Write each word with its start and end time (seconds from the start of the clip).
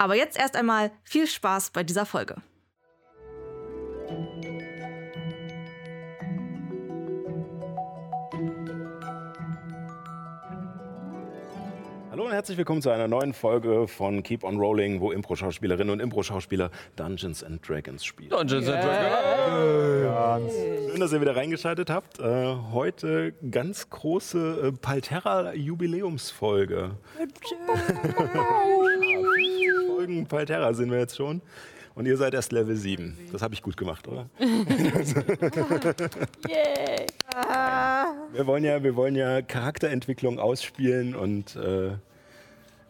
Aber 0.00 0.14
jetzt 0.14 0.38
erst 0.38 0.54
einmal 0.56 0.92
viel 1.02 1.26
Spaß 1.26 1.70
bei 1.70 1.82
dieser 1.82 2.06
Folge. 2.06 2.36
Hallo 12.12 12.26
und 12.26 12.32
herzlich 12.32 12.56
willkommen 12.56 12.80
zu 12.80 12.90
einer 12.90 13.08
neuen 13.08 13.32
Folge 13.32 13.88
von 13.88 14.22
Keep 14.22 14.44
on 14.44 14.58
Rolling, 14.58 15.00
wo 15.00 15.10
Impro-Schauspielerinnen 15.10 15.92
und 15.92 15.98
Impro-Schauspieler 16.00 16.70
Dungeons 16.94 17.42
and 17.42 17.68
Dragons 17.68 18.04
spielen. 18.04 18.30
Dungeons 18.30 18.68
and 18.68 18.84
Dragons. 18.84 20.52
Schön, 20.52 21.00
dass 21.00 21.12
ihr 21.12 21.20
wieder 21.20 21.34
reingeschaltet 21.34 21.90
habt. 21.90 22.20
Äh, 22.20 22.54
heute 22.72 23.32
ganz 23.50 23.90
große 23.90 24.68
äh, 24.68 24.72
Palterra-Jubiläumsfolge. 24.72 26.92
Folgen 30.08 30.26
Palterra 30.26 30.72
sind 30.72 30.90
wir 30.90 30.98
jetzt 30.98 31.16
schon. 31.18 31.42
Und 31.94 32.06
ihr 32.06 32.16
seid 32.16 32.32
erst 32.32 32.50
Level 32.50 32.74
7. 32.74 33.18
Das 33.30 33.42
habe 33.42 33.52
ich 33.52 33.62
gut 33.62 33.76
gemacht, 33.76 34.08
oder? 34.08 34.30
Wir 38.32 38.46
wollen 38.46 38.64
ja, 38.64 38.82
wir 38.82 38.94
wollen 38.96 39.14
ja 39.16 39.42
Charakterentwicklung 39.42 40.38
ausspielen 40.38 41.14
und 41.14 41.56
äh, 41.56 41.92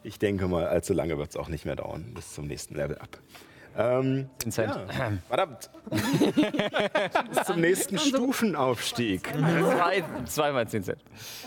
ich 0.03 0.19
denke 0.19 0.47
mal, 0.47 0.67
allzu 0.67 0.93
lange 0.93 1.17
wird 1.19 1.31
es 1.31 1.37
auch 1.37 1.49
nicht 1.49 1.65
mehr 1.65 1.77
dauern 1.77 2.13
bis 2.15 2.35
zum 2.35 2.47
nächsten 2.47 2.75
Level 2.75 2.99
up. 2.99 3.19
Ähm, 3.77 4.29
Vincent. 4.43 4.75
ja, 4.75 5.13
verdammt. 5.29 5.71
bis 5.91 7.45
zum 7.47 7.61
nächsten 7.61 7.99
Stufenaufstieg. 7.99 9.29
Zwei, 9.29 10.05
zweimal 10.27 10.69
10 10.69 10.85
Cent. 10.85 11.05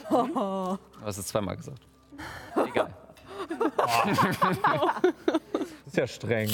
Du 0.09 0.77
hast 1.05 1.17
es 1.17 1.27
zweimal 1.27 1.58
gesagt. 1.58 1.81
Egal. 2.67 2.94
Ist 5.92 5.97
ja 5.97 6.08
streng. 6.08 6.50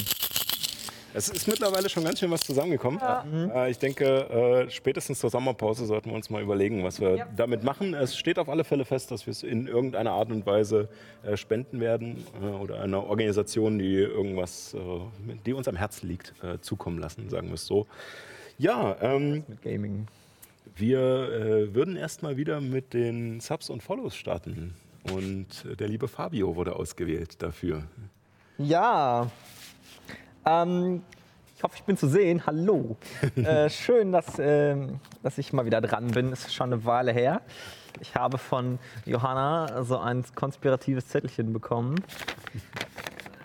Es 1.14 1.30
ist 1.30 1.48
mittlerweile 1.48 1.90
schon 1.90 2.04
ganz 2.04 2.20
schön 2.20 2.30
was 2.32 2.42
zusammengekommen. 2.42 3.00
Äh, 3.52 3.70
ich 3.72 3.78
denke, 3.78 4.66
äh, 4.68 4.70
spätestens 4.70 5.20
zur 5.20 5.30
Sommerpause 5.30 5.86
sollten 5.86 6.10
wir 6.10 6.16
uns 6.16 6.30
mal 6.30 6.42
überlegen, 6.42 6.84
was 6.84 7.00
wir 7.00 7.28
damit 7.36 7.64
machen. 7.64 7.94
Es 7.94 8.18
steht 8.18 8.40
auf 8.40 8.50
alle 8.50 8.64
Fälle 8.64 8.84
fest, 8.84 9.12
dass 9.12 9.26
wir 9.26 9.32
es 9.32 9.44
in 9.44 9.68
irgendeiner 9.68 10.12
Art 10.12 10.32
und 10.32 10.46
Weise 10.46 10.90
äh, 11.24 11.38
spenden 11.38 11.80
werden 11.80 12.24
oder 12.62 12.82
einer 12.82 13.04
Organisation, 13.04 13.78
die 13.80 13.96
irgendwas, 13.96 14.76
die 15.46 15.54
uns 15.54 15.68
am 15.68 15.76
Herzen 15.76 16.08
liegt, 16.08 16.34
zukommen 16.62 17.00
lassen, 17.00 17.30
sagen 17.30 17.48
wir 17.48 17.56
es 17.56 17.66
so. 17.66 17.88
Ja, 18.58 18.98
ähm, 19.02 19.44
Mit 19.48 19.62
Gaming. 19.62 20.08
wir 20.76 21.00
äh, 21.00 21.76
würden 21.76 21.96
erstmal 21.96 22.38
wieder 22.38 22.60
mit 22.60 22.94
den 22.94 23.40
Subs 23.40 23.70
und 23.70 23.84
Follows 23.84 24.16
starten. 24.16 24.74
Und 25.14 25.66
der 25.80 25.88
liebe 25.88 26.08
Fabio 26.08 26.56
wurde 26.56 26.76
ausgewählt 26.76 27.42
dafür. 27.42 27.84
Ja. 28.58 29.28
Ähm, 30.46 31.04
ich 31.56 31.64
hoffe, 31.64 31.76
ich 31.76 31.84
bin 31.84 31.98
zu 31.98 32.08
sehen. 32.08 32.46
Hallo. 32.46 32.98
äh, 33.36 33.70
schön, 33.70 34.12
dass, 34.12 34.40
ähm, 34.40 35.00
dass 35.22 35.38
ich 35.38 35.54
mal 35.54 35.66
wieder 35.66 35.82
dran 35.82 36.08
bin. 36.08 36.32
Ist 36.32 36.54
schon 36.54 36.74
eine 36.74 36.84
Weile 36.86 37.12
her. 37.12 37.42
Ich 38.00 38.16
habe 38.16 38.38
von 38.38 38.80
Johanna 39.06 39.84
so 39.84 39.98
ein 39.98 40.24
konspiratives 40.36 41.08
Zettelchen 41.08 41.54
bekommen. 41.54 41.96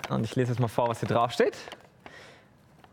Und 0.08 0.24
ich 0.24 0.36
lese 0.36 0.52
jetzt 0.52 0.60
mal 0.60 0.68
vor, 0.68 0.88
was 0.88 1.00
hier 1.00 1.08
drauf 1.08 1.32
steht. 1.32 1.56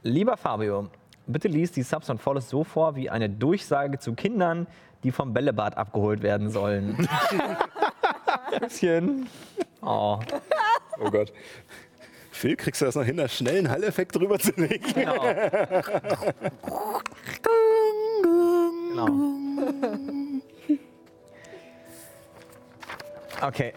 Lieber 0.04 0.38
Fabio, 0.38 0.88
bitte 1.28 1.48
lies 1.50 1.72
die 1.72 1.84
Subs 1.84 2.10
und 2.10 2.22
Follows 2.22 2.50
so 2.50 2.64
vor 2.64 2.96
wie 2.96 3.10
eine 3.10 3.30
Durchsage 3.30 4.00
zu 4.00 4.14
Kindern, 4.14 4.68
die 5.04 5.12
vom 5.12 5.34
Bällebad 5.34 5.78
abgeholt 5.78 6.22
werden 6.22 6.50
sollen. 6.50 7.08
Bisschen. 8.60 9.28
Oh. 9.82 10.20
Oh 11.00 11.12
Gott. 11.12 11.34
Phil, 12.40 12.56
kriegst 12.56 12.80
du 12.80 12.86
das 12.86 12.96
noch 12.96 13.04
hin, 13.04 13.18
da 13.18 13.28
schnell 13.28 13.58
einen 13.58 13.70
Hall-Effekt 13.70 14.16
drüber 14.16 14.40
zu 14.40 14.52
legen? 14.56 14.94
Genau. 14.94 15.22
genau. 18.94 19.08
Okay. 23.42 23.74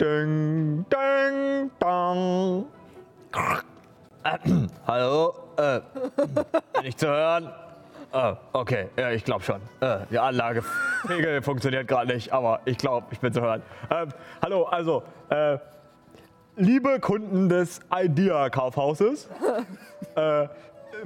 Ding, 0.00 0.86
ding, 0.88 1.70
dong. 1.80 2.66
Hallo? 4.86 5.34
Äh, 5.56 5.80
bin 6.74 6.84
ich 6.84 6.96
zu 6.96 7.08
hören? 7.08 7.50
Äh, 8.12 8.34
okay, 8.52 8.88
ja, 8.96 9.10
ich 9.10 9.24
glaube 9.24 9.42
schon. 9.42 9.60
Äh, 9.80 10.06
die 10.12 10.18
Anlage 10.20 10.62
funktioniert 11.42 11.88
gerade 11.88 12.12
nicht, 12.14 12.32
aber 12.32 12.60
ich 12.66 12.78
glaube, 12.78 13.08
ich 13.10 13.18
bin 13.18 13.32
zu 13.32 13.40
hören. 13.40 13.62
Ähm, 13.90 14.10
hallo, 14.40 14.66
also, 14.66 15.02
äh, 15.30 15.58
liebe 16.56 17.00
Kunden 17.00 17.48
des 17.48 17.80
Idea-Kaufhauses, 17.92 19.28
äh, 20.14 20.48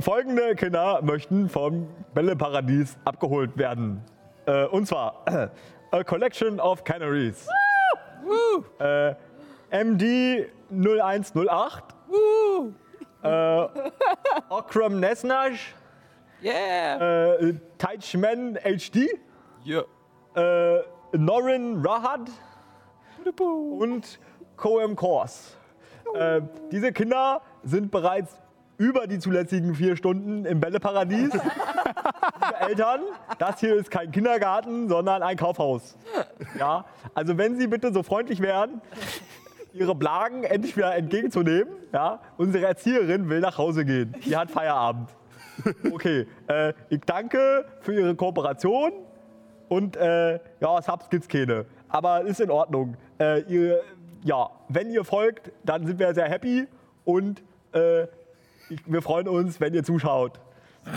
folgende 0.01 0.55
Kinder 0.55 1.01
möchten 1.03 1.49
vom 1.49 1.89
Bälleparadies 2.15 2.97
abgeholt 3.05 3.57
werden. 3.57 4.03
Äh, 4.47 4.67
und 4.67 4.87
zwar 4.87 5.23
äh, 5.27 5.49
A 5.91 6.05
Collection 6.05 6.61
of 6.61 6.85
Canaries. 6.85 7.49
Äh, 8.79 9.15
MD 9.71 10.47
0108. 10.71 11.85
Äh, 13.23 13.69
Okram 14.51 15.01
Nesnash. 15.01 15.75
Yeah. 16.43 17.35
Äh, 17.41 17.55
Teichman 17.79 18.57
HD. 18.57 19.09
Ja. 19.65 19.83
Äh, 20.37 20.83
Norin 21.17 21.85
Rahad. 21.85 22.31
Und 23.39 24.21
Koem 24.59 24.97
Kors. 24.97 25.57
Äh, 26.15 26.43
diese 26.71 26.93
Kinder 26.93 27.41
sind 27.63 27.91
bereits 27.91 28.43
über 28.77 29.07
die 29.07 29.19
zulässigen 29.19 29.75
vier 29.75 29.97
Stunden 29.97 30.45
im 30.45 30.61
Bälleparadies. 30.61 31.31
Eltern, 32.61 33.01
das 33.39 33.61
hier 33.61 33.75
ist 33.75 33.91
kein 33.91 34.11
Kindergarten, 34.11 34.89
sondern 34.89 35.23
ein 35.23 35.37
Kaufhaus. 35.37 35.97
Ja, 36.59 36.85
also 37.15 37.39
wenn 37.39 37.59
Sie 37.59 37.67
bitte 37.67 37.93
so 37.93 38.03
freundlich 38.03 38.41
wären, 38.41 38.81
Ihre 39.73 39.95
Blagen 39.95 40.45
endlich 40.45 40.77
wieder 40.77 40.95
entgegenzunehmen. 40.95 41.73
Ja, 41.93 42.21
unsere 42.37 42.67
Erzieherin 42.67 43.29
will 43.29 43.41
nach 43.41 43.59
Hause 43.59 43.85
gehen. 43.85 44.15
Die 44.25 44.37
hat 44.37 44.51
Feierabend. 44.51 45.11
Okay, 45.93 46.27
äh, 46.47 46.73
ich 46.89 47.01
danke 47.01 47.65
für 47.81 47.93
Ihre 47.93 48.15
Kooperation 48.15 48.93
und 49.69 49.97
äh, 49.97 50.35
ja, 50.61 50.83
Subs 50.83 51.11
gibt's 51.11 51.29
keine. 51.29 51.67
Aber 51.89 52.23
ist 52.23 52.41
in 52.41 52.51
Ordnung. 52.51 52.97
Äh, 53.19 53.41
ihr, 53.43 53.81
ja, 54.25 54.51
wenn 54.69 54.91
ihr 54.91 55.05
folgt, 55.05 55.53
dann 55.65 55.87
sind 55.87 55.99
wir 55.99 56.15
sehr 56.15 56.29
happy 56.29 56.67
und 57.05 57.43
äh, 57.73 58.05
ich, 58.71 58.81
wir 58.87 59.03
freuen 59.03 59.29
uns, 59.29 59.61
wenn 59.61 59.75
ihr 59.75 59.85
zuschaut. 59.85 60.41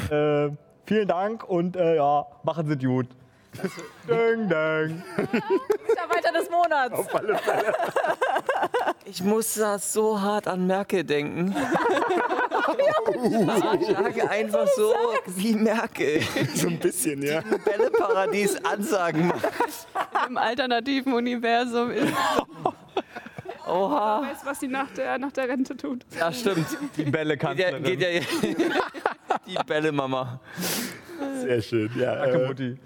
Äh, 0.10 0.50
vielen 0.86 1.08
Dank 1.08 1.48
und 1.48 1.76
äh, 1.76 1.96
ja, 1.96 2.26
machen 2.44 2.68
Sie 2.68 2.78
gut. 2.78 3.08
ding, 4.08 4.48
ding. 4.48 5.04
Mitarbeiter 5.88 6.32
des 6.34 6.50
Monats. 6.50 7.08
Ich 9.04 9.22
muss 9.22 9.56
da 9.56 9.78
so 9.78 10.20
hart 10.20 10.48
an 10.48 10.68
Merkel 10.68 11.04
denken. 11.04 11.56
Ich 13.24 13.48
sage 13.92 14.30
einfach 14.30 14.68
so 14.76 14.94
wie 15.26 15.54
Merkel. 15.54 16.22
so 16.54 16.68
ein 16.68 16.80
bisschen, 16.80 17.22
ja. 17.22 17.42
Bälleparadies 17.66 18.64
Ansagen 18.64 19.28
macht. 19.28 19.48
Im 20.28 20.38
alternativen 20.38 21.14
Universum 21.14 21.92
ist. 21.92 22.14
Oha. 23.68 24.22
weiß, 24.24 24.46
was 24.46 24.60
sie 24.60 24.68
nach 24.68 24.92
der, 24.92 25.18
nach 25.18 25.32
der 25.32 25.48
Rente 25.48 25.78
tut. 25.78 26.06
Ja, 26.18 26.32
stimmt. 26.32 26.68
Die 26.98 27.04
Bälle 27.04 27.38
Geht 27.38 27.60
ja, 27.60 27.80
geht 27.80 28.02
ja 28.02 28.08
die 29.48 29.64
Bällemama. 29.66 30.40
Sehr 31.42 31.62
schön. 31.62 31.90
Ja, 31.98 32.16
Danke, 32.16 32.44
äh, 32.44 32.48
Mutti. 32.48 32.78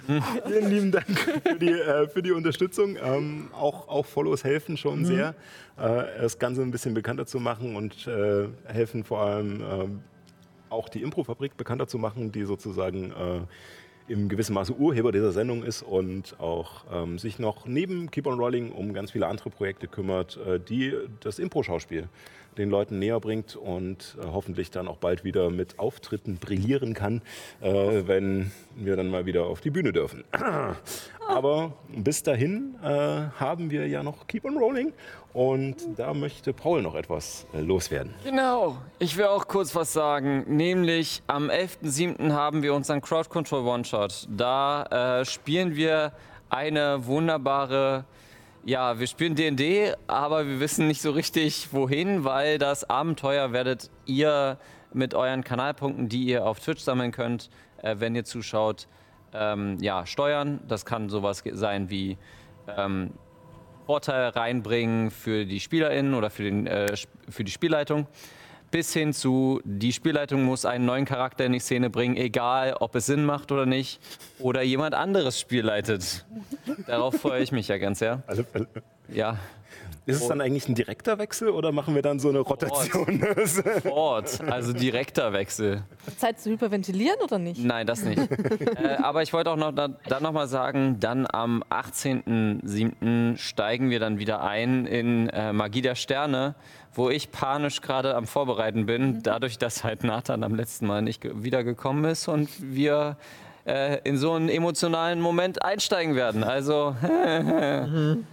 Vielen 0.46 0.70
lieben 0.70 0.92
Dank 0.92 1.20
für 1.20 1.56
die, 1.58 1.72
äh, 1.72 2.08
für 2.08 2.22
die 2.22 2.32
Unterstützung. 2.32 2.98
Ähm, 3.02 3.50
auch, 3.54 3.88
auch 3.88 4.06
Follows 4.06 4.44
helfen 4.44 4.78
schon 4.78 5.06
sehr, 5.06 5.36
äh, 5.78 6.04
das 6.22 6.38
Ganze 6.38 6.62
ein 6.62 6.72
bisschen 6.72 6.94
bekannter 6.94 7.26
zu 7.26 7.40
machen 7.40 7.76
und 7.76 8.08
äh, 8.08 8.48
helfen 8.66 9.04
vor 9.04 9.22
allem 9.22 9.62
ähm, 9.62 10.02
auch 10.70 10.90
die 10.90 11.02
Improfabrik 11.02 11.56
bekannter 11.58 11.88
zu 11.88 11.98
machen, 11.98 12.32
die 12.32 12.44
sozusagen 12.44 13.12
äh, 13.12 13.42
im 14.08 14.30
gewissen 14.30 14.54
Maße 14.54 14.74
Urheber 14.74 15.12
dieser 15.12 15.32
Sendung 15.32 15.64
ist 15.64 15.82
und 15.82 16.40
auch 16.40 16.86
ähm, 16.92 17.18
sich 17.18 17.40
noch 17.40 17.66
neben 17.66 18.12
Keep 18.12 18.28
on 18.28 18.40
Rolling 18.40 18.72
um 18.72 18.94
ganz 18.94 19.12
viele 19.12 19.28
andere 19.28 19.50
Projekte 19.50 19.88
kümmert, 19.88 20.38
äh, 20.46 20.60
die 20.60 20.94
das 21.22 21.40
Impro-Schauspiel 21.40 22.08
den 22.58 22.70
Leuten 22.70 23.00
näher 23.00 23.20
bringt 23.20 23.56
und 23.56 24.18
äh, 24.22 24.26
hoffentlich 24.28 24.72
dann 24.72 24.88
auch 24.88 24.98
bald 24.98 25.24
wieder 25.24 25.50
mit 25.50 25.80
Auftritten 25.80 26.38
brillieren 26.38 26.94
kann, 26.94 27.22
äh, 27.62 28.04
wenn 28.06 28.52
wir 28.76 28.96
dann 28.96 29.10
mal 29.10 29.26
wieder 29.26 29.46
auf 29.46 29.62
die 29.62 29.70
Bühne 29.72 29.92
dürfen. 29.92 30.24
Aber 31.36 31.74
bis 31.90 32.24
dahin 32.24 32.76
äh, 32.82 32.88
haben 32.88 33.70
wir 33.70 33.90
ja 33.90 34.04
noch 34.04 34.26
Keep 34.26 34.46
on 34.46 34.58
Rolling 34.58 34.94
und 35.34 35.76
da 35.98 36.14
möchte 36.14 36.54
Paul 36.54 36.82
noch 36.82 36.96
etwas 36.96 37.46
äh, 37.54 37.60
loswerden. 37.60 38.14
Genau, 38.24 38.78
ich 39.00 39.18
will 39.18 39.26
auch 39.26 39.46
kurz 39.46 39.76
was 39.76 39.92
sagen. 39.92 40.46
Nämlich 40.48 41.24
am 41.28 41.50
11.07. 41.50 42.32
haben 42.32 42.64
wir 42.64 42.74
unseren 42.74 43.02
Crowd 43.02 43.28
Control 43.28 43.68
One-Shot. 43.68 44.30
Da 44.30 45.20
äh, 45.20 45.26
spielen 45.26 45.76
wir 45.76 46.14
eine 46.50 47.06
wunderbare, 47.06 48.06
ja, 48.64 48.98
wir 48.98 49.08
spielen 49.08 49.36
DD, 49.36 49.94
aber 50.08 50.48
wir 50.48 50.62
wissen 50.62 50.88
nicht 50.88 51.02
so 51.02 51.12
richtig 51.12 51.74
wohin, 51.74 52.24
weil 52.24 52.60
das 52.60 52.90
Abenteuer 52.90 53.52
werdet 53.52 53.92
ihr 54.06 54.58
mit 54.94 55.14
euren 55.14 55.44
Kanalpunkten, 55.44 56.08
die 56.08 56.24
ihr 56.28 56.46
auf 56.46 56.62
Twitch 56.62 56.82
sammeln 56.82 57.12
könnt, 57.12 57.50
äh, 57.84 57.98
wenn 58.00 58.16
ihr 58.16 58.24
zuschaut, 58.24 58.88
ähm, 59.38 59.78
ja, 59.82 60.06
steuern. 60.06 60.60
Das 60.68 60.86
kann 60.86 61.10
sowas 61.10 61.44
sein 61.52 61.90
wie 61.90 62.18
ähm, 62.76 63.12
Vorteil 63.86 64.30
reinbringen 64.30 65.12
für 65.12 65.46
die 65.46 65.60
SpielerInnen 65.60 66.14
oder 66.14 66.30
für, 66.30 66.44
den, 66.44 66.68
äh, 66.68 66.96
für 67.30 67.44
die 67.44 67.52
Spielleitung. 67.52 68.08
Bis 68.72 68.92
hin 68.94 69.14
zu, 69.14 69.62
die 69.64 69.94
Spielleitung 69.94 70.44
muss 70.44 70.66
einen 70.66 70.86
neuen 70.86 71.06
Charakter 71.06 71.46
in 71.46 71.54
die 71.54 71.60
Szene 71.60 71.90
bringen, 71.90 72.18
egal 72.18 72.76
ob 72.80 72.96
es 72.96 73.06
Sinn 73.06 73.24
macht 73.24 73.52
oder 73.52 73.66
nicht. 73.66 74.02
Oder 74.40 74.64
jemand 74.64 74.96
anderes 74.96 75.40
Spiel 75.40 75.64
leitet. 75.64 76.26
Darauf 76.88 77.16
freue 77.16 77.42
ich 77.42 77.52
mich 77.52 77.68
ja 77.68 77.78
ganz 77.78 78.00
sehr. 78.00 78.24
Alle 78.28 78.44
Fälle. 78.44 78.68
Ja, 79.08 79.38
Ist 80.06 80.22
es 80.22 80.28
dann 80.28 80.40
eigentlich 80.42 80.68
ein 80.70 80.76
direkter 80.76 81.18
Wechsel 81.18 81.50
oder 81.50 81.72
machen 81.72 81.96
wir 81.96 82.02
dann 82.04 82.20
so 82.20 82.30
eine 82.30 82.40
Rotation? 82.40 83.24
Ort, 83.90 84.40
also 84.50 84.72
direkter 84.74 85.34
Wechsel. 85.34 85.84
Zeit 86.18 86.40
zu 86.40 86.52
hyperventilieren 86.52 87.18
oder 87.24 87.40
nicht? 87.40 87.64
Nein, 87.64 87.88
das 87.88 88.04
nicht. 88.04 88.20
äh, 88.78 88.98
aber 89.02 89.24
ich 89.24 89.34
wollte 89.34 89.50
auch 89.52 89.56
noch 89.58 89.72
da, 89.72 89.88
dann 90.08 90.22
noch 90.24 90.32
mal 90.32 90.48
sagen, 90.48 90.98
dann 91.00 91.26
am 91.32 91.64
18.07. 92.34 93.38
steigen 93.38 93.90
wir 93.90 94.00
dann 94.00 94.20
wieder 94.20 94.42
ein 94.44 94.86
in 94.86 95.30
äh, 95.30 95.54
Magie 95.54 95.82
der 95.82 95.96
Sterne, 95.96 96.56
wo 96.94 97.10
ich 97.10 97.32
panisch 97.32 97.82
gerade 97.82 98.16
am 98.16 98.26
Vorbereiten 98.28 98.86
bin, 98.86 99.22
dadurch, 99.24 99.58
dass 99.58 99.84
halt 99.84 100.04
Nathan 100.04 100.44
am 100.44 100.56
letzten 100.56 100.86
Mal 100.88 101.02
nicht 101.02 101.22
ge- 101.22 101.34
wiedergekommen 101.36 102.06
ist 102.06 102.28
und 102.28 102.50
wir 102.62 103.18
äh, 103.66 104.00
in 104.04 104.18
so 104.18 104.34
einen 104.34 104.50
emotionalen 104.50 105.22
Moment 105.22 105.64
einsteigen 105.64 106.16
werden. 106.16 106.44
Also 106.44 106.96
ähm, 107.04 108.26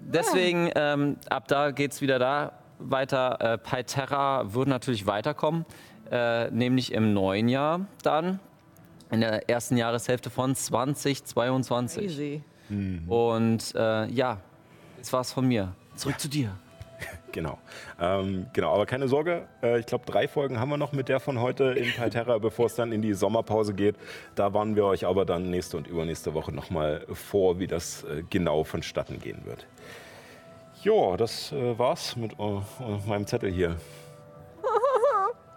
deswegen, 0.00 0.70
ähm, 0.74 1.16
ab 1.28 1.48
da 1.48 1.70
geht 1.70 1.92
es 1.92 2.00
wieder 2.00 2.18
da 2.18 2.52
weiter. 2.78 3.40
Äh, 3.40 3.58
Pyterra 3.58 4.54
wird 4.54 4.68
natürlich 4.68 5.06
weiterkommen, 5.06 5.64
äh, 6.10 6.50
nämlich 6.50 6.92
im 6.92 7.14
neuen 7.14 7.48
Jahr 7.48 7.86
dann, 8.02 8.40
in 9.10 9.20
der 9.20 9.48
ersten 9.48 9.76
Jahreshälfte 9.76 10.30
von 10.30 10.54
2022. 10.54 12.04
Easy. 12.04 12.42
Und 13.06 13.74
äh, 13.74 14.10
ja, 14.10 14.38
das 14.98 15.12
war's 15.12 15.32
von 15.32 15.46
mir. 15.46 15.74
Zurück 15.96 16.18
zu 16.18 16.28
dir. 16.28 16.56
Genau. 17.34 17.58
Ähm, 18.00 18.46
genau, 18.52 18.72
aber 18.72 18.86
keine 18.86 19.08
Sorge, 19.08 19.48
äh, 19.60 19.80
ich 19.80 19.86
glaube, 19.86 20.06
drei 20.06 20.28
Folgen 20.28 20.60
haben 20.60 20.68
wir 20.68 20.76
noch 20.76 20.92
mit 20.92 21.08
der 21.08 21.18
von 21.18 21.40
heute 21.40 21.64
in 21.64 21.92
Palterra, 21.92 22.38
bevor 22.38 22.66
es 22.66 22.76
dann 22.76 22.92
in 22.92 23.02
die 23.02 23.12
Sommerpause 23.12 23.74
geht. 23.74 23.96
Da 24.36 24.54
warnen 24.54 24.76
wir 24.76 24.84
euch 24.84 25.04
aber 25.04 25.24
dann 25.24 25.50
nächste 25.50 25.76
und 25.76 25.88
übernächste 25.88 26.32
Woche 26.32 26.52
nochmal 26.52 27.04
vor, 27.12 27.58
wie 27.58 27.66
das 27.66 28.04
äh, 28.04 28.22
genau 28.30 28.62
vonstatten 28.62 29.18
gehen 29.18 29.44
wird. 29.46 29.66
Ja, 30.84 31.16
das 31.16 31.50
äh, 31.50 31.76
war's 31.76 32.14
mit 32.14 32.34
äh, 32.38 32.60
meinem 33.04 33.26
Zettel 33.26 33.50
hier. 33.50 33.74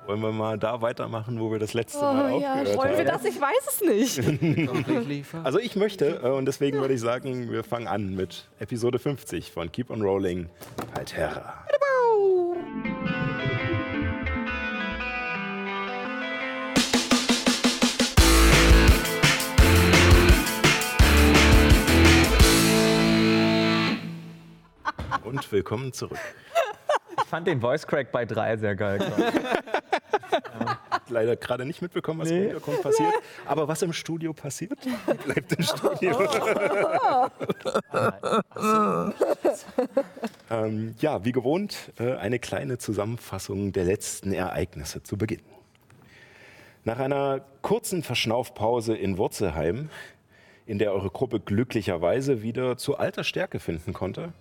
Wollen 0.07 0.21
wir 0.21 0.31
mal 0.31 0.57
da 0.57 0.81
weitermachen, 0.81 1.38
wo 1.38 1.51
wir 1.51 1.59
das 1.59 1.74
letzte 1.74 2.00
Mal 2.00 2.31
Oh 2.31 2.39
ja, 2.39 2.54
aufgehört 2.54 2.77
wollen 2.77 2.92
wir 2.98 3.12
haben? 3.12 3.24
das? 3.24 3.25
Ich 3.25 3.42
weiß 3.42 3.68
es 3.68 3.81
nicht. 3.81 5.27
Also 5.44 5.59
ich 5.59 5.75
möchte 5.75 6.21
äh, 6.24 6.30
und 6.30 6.45
deswegen 6.45 6.80
würde 6.80 6.94
ich 6.94 7.01
sagen, 7.01 7.51
wir 7.51 7.63
fangen 7.65 7.88
an 7.88 8.15
mit 8.15 8.48
Episode 8.59 9.00
50 9.00 9.51
von 9.51 9.69
Keep 9.71 9.89
on 9.89 10.01
Rolling 10.01 10.50
Palterra. 10.94 11.65
Und 25.24 25.51
willkommen 25.51 25.94
zurück. 25.94 26.18
Ich 27.18 27.24
fand 27.25 27.48
den 27.48 27.59
Voice 27.59 27.86
Crack 27.86 28.12
bei 28.12 28.25
3 28.25 28.57
sehr 28.57 28.75
geil. 28.75 29.00
ich. 30.32 31.12
Leider 31.12 31.36
gerade 31.36 31.66
nicht 31.66 31.82
mitbekommen, 31.82 32.20
was 32.20 32.30
im 32.30 32.38
Nee. 32.38 32.44
Hintergrund 32.46 32.82
passiert. 32.82 33.14
Aber 33.46 33.68
was 33.68 33.82
im 33.82 33.94
Studio 33.94 34.34
passiert, 34.34 34.78
bleibt 35.26 35.54
im 35.54 35.64
Studio. 35.64 36.20
ähm, 40.50 40.96
ja, 41.00 41.24
wie 41.26 41.32
gewohnt, 41.32 41.92
äh, 42.00 42.14
eine 42.16 42.40
kleine 42.40 42.78
Zusammenfassung 42.78 43.72
der 43.72 43.86
letzten 43.86 44.34
Ereignisse 44.34 45.04
zu 45.04 45.18
Beginn. 45.18 45.42
Nach 46.84 47.00
einer 47.00 47.42
kurzen 47.62 48.04
Verschnaufpause 48.04 48.96
in 48.96 49.18
Wurzelheim, 49.18 49.90
in 50.66 50.80
der 50.80 50.94
eure 50.94 51.10
Gruppe 51.10 51.40
glücklicherweise 51.40 52.42
wieder 52.42 52.78
zu 52.78 52.98
alter 52.98 53.24
Stärke 53.24 53.60
finden 53.60 53.94
konnte, 53.94 54.34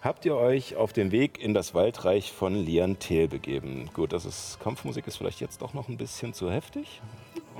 habt 0.00 0.24
ihr 0.24 0.36
euch 0.36 0.76
auf 0.76 0.92
den 0.92 1.12
Weg 1.12 1.42
in 1.42 1.54
das 1.54 1.74
Waldreich 1.74 2.32
von 2.32 2.54
Liantel 2.54 3.28
begeben. 3.28 3.90
Gut, 3.94 4.12
das 4.12 4.24
ist 4.24 4.58
Kampfmusik 4.60 5.06
ist 5.06 5.16
vielleicht 5.16 5.40
jetzt 5.40 5.62
doch 5.62 5.74
noch 5.74 5.88
ein 5.88 5.96
bisschen 5.96 6.34
zu 6.34 6.50
heftig, 6.50 7.00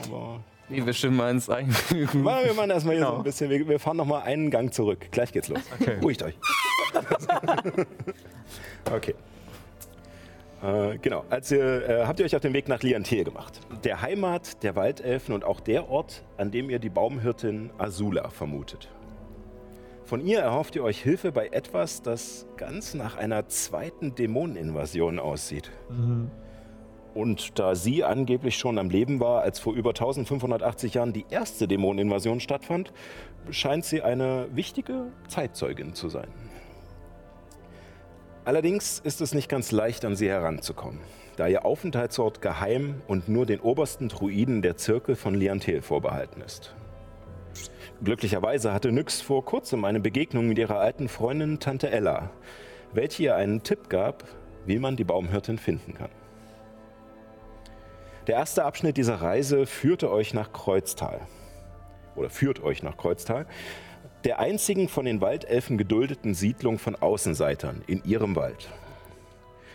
aber 0.04 0.40
Nee, 0.70 0.86
wir 0.86 0.92
stimmen 0.92 1.16
mal 1.16 1.32
ins 1.32 1.50
Einfügen. 1.50 2.22
Machen 2.22 2.44
wir 2.44 2.54
machen 2.54 2.70
erstmal 2.70 2.94
hier 2.94 3.04
so 3.04 3.16
ein 3.16 3.22
bisschen. 3.24 3.50
Wir, 3.50 3.66
wir 3.66 3.80
fahren 3.80 3.96
noch 3.96 4.04
mal 4.04 4.20
einen 4.20 4.52
Gang 4.52 4.72
zurück. 4.72 5.08
Gleich 5.10 5.32
geht's 5.32 5.48
los. 5.48 5.58
Ruhigt 6.00 6.22
euch. 6.22 6.34
okay. 8.92 9.14
Äh, 10.62 10.98
genau. 10.98 11.24
Als 11.28 11.50
ihr, 11.50 11.88
äh, 11.88 12.06
habt 12.06 12.20
ihr 12.20 12.26
euch 12.26 12.36
auf 12.36 12.42
den 12.42 12.52
Weg 12.52 12.68
nach 12.68 12.82
Liantel 12.82 13.24
gemacht. 13.24 13.60
Der 13.82 14.00
Heimat 14.00 14.62
der 14.62 14.76
Waldelfen 14.76 15.34
und 15.34 15.44
auch 15.44 15.58
der 15.58 15.88
Ort, 15.88 16.22
an 16.36 16.52
dem 16.52 16.70
ihr 16.70 16.78
die 16.78 16.88
Baumhirtin 16.88 17.70
Azula 17.78 18.30
vermutet. 18.30 18.88
Von 20.10 20.26
ihr 20.26 20.40
erhofft 20.40 20.74
ihr 20.74 20.82
euch 20.82 21.00
Hilfe 21.00 21.30
bei 21.30 21.50
etwas, 21.52 22.02
das 22.02 22.44
ganz 22.56 22.94
nach 22.94 23.16
einer 23.16 23.46
zweiten 23.46 24.16
Dämoneninvasion 24.16 25.20
aussieht. 25.20 25.70
Und 27.14 27.60
da 27.60 27.76
sie 27.76 28.02
angeblich 28.02 28.56
schon 28.58 28.80
am 28.80 28.90
Leben 28.90 29.20
war, 29.20 29.42
als 29.42 29.60
vor 29.60 29.72
über 29.72 29.90
1580 29.90 30.94
Jahren 30.94 31.12
die 31.12 31.26
erste 31.30 31.68
Dämoneninvasion 31.68 32.40
stattfand, 32.40 32.92
scheint 33.52 33.84
sie 33.84 34.02
eine 34.02 34.48
wichtige 34.52 35.12
Zeitzeugin 35.28 35.94
zu 35.94 36.08
sein. 36.08 36.26
Allerdings 38.44 38.98
ist 38.98 39.20
es 39.20 39.32
nicht 39.32 39.48
ganz 39.48 39.70
leicht, 39.70 40.04
an 40.04 40.16
sie 40.16 40.28
heranzukommen, 40.28 40.98
da 41.36 41.46
ihr 41.46 41.64
Aufenthaltsort 41.64 42.42
geheim 42.42 43.00
und 43.06 43.28
nur 43.28 43.46
den 43.46 43.60
obersten 43.60 44.08
Druiden 44.08 44.60
der 44.60 44.76
Zirkel 44.76 45.14
von 45.14 45.36
Liantel 45.36 45.82
vorbehalten 45.82 46.40
ist. 46.40 46.74
Glücklicherweise 48.02 48.72
hatte 48.72 48.92
Nyx 48.92 49.20
vor 49.20 49.44
kurzem 49.44 49.84
eine 49.84 50.00
Begegnung 50.00 50.48
mit 50.48 50.56
ihrer 50.56 50.80
alten 50.80 51.08
Freundin 51.08 51.60
Tante 51.60 51.90
Ella, 51.90 52.30
welche 52.94 53.24
ihr 53.24 53.36
einen 53.36 53.62
Tipp 53.62 53.90
gab, 53.90 54.24
wie 54.64 54.78
man 54.78 54.96
die 54.96 55.04
Baumhirtin 55.04 55.58
finden 55.58 55.92
kann. 55.92 56.10
Der 58.26 58.36
erste 58.36 58.64
Abschnitt 58.64 58.96
dieser 58.96 59.16
Reise 59.16 59.66
führte 59.66 60.10
euch 60.10 60.32
nach 60.32 60.52
Kreuztal. 60.52 61.20
Oder 62.16 62.30
führt 62.30 62.62
euch 62.62 62.82
nach 62.82 62.96
Kreuztal. 62.96 63.46
Der 64.24 64.38
einzigen 64.38 64.88
von 64.88 65.04
den 65.04 65.20
Waldelfen 65.20 65.76
geduldeten 65.76 66.32
Siedlung 66.34 66.78
von 66.78 66.96
Außenseitern 66.96 67.82
in 67.86 68.02
ihrem 68.04 68.34
Wald. 68.34 68.68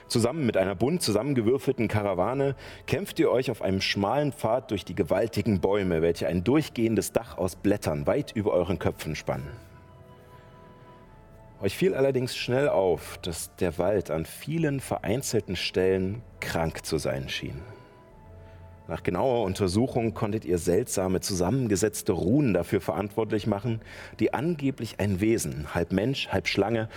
Zusammen 0.08 0.46
mit 0.46 0.56
einer 0.56 0.76
bunt 0.76 1.02
zusammengewürfelten 1.02 1.88
Karawane 1.88 2.56
kämpft 2.86 3.20
ihr 3.20 3.32
euch 3.32 3.50
auf 3.50 3.62
einem 3.62 3.82
schmalen 3.82 4.32
Pfad 4.32 4.70
durch 4.70 4.86
die 4.86 4.96
gewaltigen 4.96 5.62
Bäume, 5.62 6.02
welche 6.02 6.28
ein 6.28 6.44
durchgehendes 6.44 7.12
Dach 7.12 7.38
aus 7.38 7.56
Blättern 7.56 8.06
weit 8.06 8.32
über 8.32 8.52
euren 8.52 8.78
Köpfen 8.78 9.16
spannen. 9.16 9.50
Euch 11.62 11.76
fiel 11.76 11.96
allerdings 11.96 12.36
schnell 12.36 12.70
auf, 12.70 13.18
dass 13.24 13.56
der 13.56 13.78
Wald 13.80 14.12
an 14.12 14.26
vielen 14.26 14.80
vereinzelten 14.80 15.56
Stellen 15.56 16.22
krank 16.40 16.86
zu 16.86 16.98
sein 16.98 17.28
schien. 17.30 17.62
Nach 18.88 19.02
genauer 19.02 19.44
Untersuchung 19.44 20.14
konntet 20.14 20.46
ihr 20.46 20.60
seltsame 20.60 21.22
zusammengesetzte 21.22 22.12
Runen 22.12 22.54
dafür 22.54 22.82
verantwortlich 22.82 23.48
machen, 23.48 23.82
die 24.20 24.36
angeblich 24.36 25.00
ein 25.00 25.22
Wesen, 25.22 25.74
halb 25.74 25.92
Mensch, 25.92 26.28
halb 26.28 26.48
Schlange, 26.48 26.88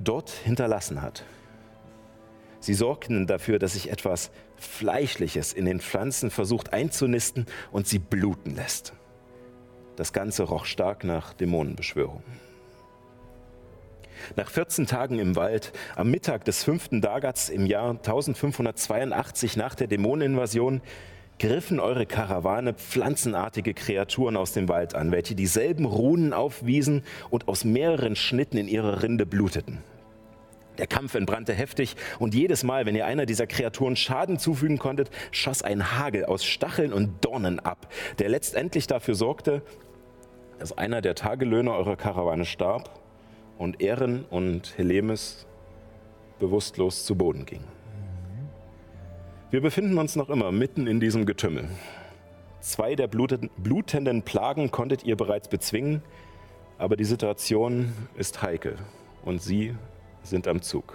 dort 0.00 0.30
hinterlassen 0.30 1.02
hat. 1.02 1.24
Sie 2.64 2.72
sorgten 2.72 3.26
dafür, 3.26 3.58
dass 3.58 3.74
sich 3.74 3.90
etwas 3.90 4.30
Fleischliches 4.56 5.52
in 5.52 5.66
den 5.66 5.80
Pflanzen 5.80 6.30
versucht 6.30 6.72
einzunisten 6.72 7.44
und 7.72 7.86
sie 7.86 7.98
bluten 7.98 8.54
lässt. 8.56 8.94
Das 9.96 10.14
Ganze 10.14 10.44
roch 10.44 10.64
stark 10.64 11.04
nach 11.04 11.34
Dämonenbeschwörung. 11.34 12.22
Nach 14.36 14.48
14 14.48 14.86
Tagen 14.86 15.18
im 15.18 15.36
Wald, 15.36 15.74
am 15.94 16.10
Mittag 16.10 16.46
des 16.46 16.64
fünften 16.64 17.02
Dagats 17.02 17.50
im 17.50 17.66
Jahr 17.66 17.90
1582 17.90 19.58
nach 19.58 19.74
der 19.74 19.86
Dämoneninvasion, 19.86 20.80
griffen 21.38 21.80
eure 21.80 22.06
Karawane 22.06 22.72
pflanzenartige 22.72 23.74
Kreaturen 23.74 24.38
aus 24.38 24.52
dem 24.52 24.70
Wald 24.70 24.94
an, 24.94 25.12
welche 25.12 25.34
dieselben 25.34 25.84
Runen 25.84 26.32
aufwiesen 26.32 27.02
und 27.28 27.46
aus 27.46 27.64
mehreren 27.64 28.16
Schnitten 28.16 28.56
in 28.56 28.68
ihrer 28.68 29.02
Rinde 29.02 29.26
bluteten. 29.26 29.82
Der 30.78 30.86
Kampf 30.86 31.14
entbrannte 31.14 31.52
heftig 31.52 31.94
und 32.18 32.34
jedes 32.34 32.64
Mal, 32.64 32.84
wenn 32.84 32.96
ihr 32.96 33.06
einer 33.06 33.26
dieser 33.26 33.46
Kreaturen 33.46 33.96
Schaden 33.96 34.38
zufügen 34.38 34.78
konntet, 34.78 35.10
schoss 35.30 35.62
ein 35.62 35.98
Hagel 35.98 36.24
aus 36.24 36.44
Stacheln 36.44 36.92
und 36.92 37.24
Dornen 37.24 37.60
ab, 37.60 37.92
der 38.18 38.28
letztendlich 38.28 38.86
dafür 38.86 39.14
sorgte, 39.14 39.62
dass 40.58 40.76
einer 40.76 41.00
der 41.00 41.14
Tagelöhner 41.14 41.72
eurer 41.72 41.96
Karawane 41.96 42.44
starb 42.44 43.00
und 43.58 43.80
Ehren 43.80 44.24
und 44.30 44.76
Helemis 44.76 45.46
bewusstlos 46.38 47.04
zu 47.04 47.14
Boden 47.14 47.46
gingen. 47.46 47.68
Wir 49.50 49.60
befinden 49.60 49.98
uns 49.98 50.16
noch 50.16 50.30
immer 50.30 50.50
mitten 50.50 50.88
in 50.88 50.98
diesem 50.98 51.26
Getümmel. 51.26 51.68
Zwei 52.60 52.96
der 52.96 53.06
blutenden, 53.06 54.22
Plagen 54.22 54.70
konntet 54.70 55.04
ihr 55.04 55.16
bereits 55.16 55.48
bezwingen, 55.48 56.02
aber 56.78 56.96
die 56.96 57.04
Situation 57.04 57.92
ist 58.16 58.42
heikel 58.42 58.76
und 59.24 59.40
sie 59.40 59.76
sind 60.24 60.48
am 60.48 60.62
Zug. 60.62 60.94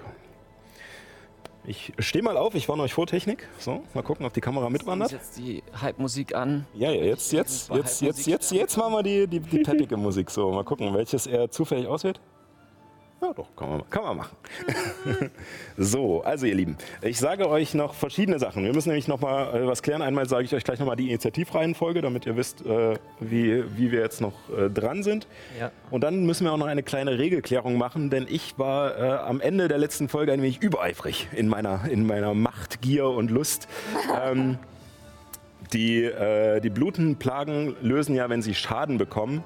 Ich 1.65 1.93
stehe 1.99 2.23
mal 2.23 2.37
auf, 2.37 2.55
ich 2.55 2.67
warne 2.67 2.83
euch 2.83 2.93
vor 2.93 3.05
Technik. 3.05 3.47
So, 3.59 3.83
mal 3.93 4.01
gucken, 4.01 4.25
ob 4.25 4.33
die 4.33 4.41
Kamera 4.41 4.69
mitwandert. 4.69 5.11
jetzt 5.11 5.37
die 5.37 5.61
Hype-Musik 5.79 6.33
an. 6.33 6.65
Ja, 6.73 6.89
ja, 6.91 7.03
jetzt, 7.03 7.31
jetzt, 7.31 7.69
jetzt, 7.69 8.01
jetzt, 8.01 8.25
jetzt, 8.25 8.51
jetzt 8.51 8.77
machen 8.77 8.93
wir 8.93 9.03
die, 9.03 9.27
die, 9.27 9.39
die 9.39 9.59
peppige 9.59 9.97
Musik. 9.97 10.31
So, 10.31 10.51
mal 10.51 10.63
gucken, 10.63 10.93
welches 10.93 11.27
er 11.27 11.51
zufällig 11.51 11.85
auswählt. 11.87 12.19
Ja, 13.21 13.33
doch, 13.33 13.47
kann 13.55 13.69
man, 13.69 13.89
kann 13.89 14.03
man 14.03 14.17
machen. 14.17 14.37
so, 15.77 16.21
also 16.23 16.45
ihr 16.45 16.55
Lieben, 16.55 16.77
ich 17.01 17.19
sage 17.19 17.49
euch 17.49 17.73
noch 17.73 17.93
verschiedene 17.93 18.39
Sachen. 18.39 18.63
Wir 18.63 18.73
müssen 18.73 18.89
nämlich 18.89 19.09
noch 19.09 19.19
mal 19.19 19.53
äh, 19.53 19.67
was 19.67 19.83
klären. 19.83 20.01
Einmal 20.01 20.27
sage 20.29 20.45
ich 20.45 20.55
euch 20.55 20.63
gleich 20.63 20.79
noch 20.79 20.87
mal 20.87 20.95
die 20.95 21.09
Initiativreihenfolge, 21.09 22.01
damit 22.01 22.25
ihr 22.25 22.37
wisst, 22.37 22.65
äh, 22.65 22.97
wie, 23.19 23.63
wie 23.75 23.91
wir 23.91 23.99
jetzt 23.99 24.21
noch 24.21 24.33
äh, 24.57 24.69
dran 24.69 25.03
sind. 25.03 25.27
Ja. 25.59 25.71
Und 25.91 26.01
dann 26.01 26.25
müssen 26.25 26.45
wir 26.45 26.53
auch 26.53 26.57
noch 26.57 26.67
eine 26.67 26.81
kleine 26.81 27.19
Regelklärung 27.19 27.77
machen, 27.77 28.09
denn 28.09 28.25
ich 28.29 28.57
war 28.57 28.97
äh, 28.97 29.01
am 29.17 29.41
Ende 29.41 29.67
der 29.67 29.79
letzten 29.79 30.07
Folge 30.07 30.31
ein 30.31 30.41
wenig 30.41 30.61
übereifrig 30.61 31.27
in 31.35 31.49
meiner, 31.49 31.89
in 31.89 32.07
meiner 32.07 32.33
Macht, 32.33 32.81
Gier 32.81 33.07
und 33.07 33.31
Lust. 33.31 33.67
ähm, 34.23 34.57
die, 35.73 36.03
äh, 36.03 36.61
die 36.61 36.69
Blutenplagen 36.69 37.75
lösen 37.81 38.15
ja, 38.15 38.29
wenn 38.29 38.41
sie 38.41 38.55
Schaden 38.55 38.97
bekommen, 38.97 39.43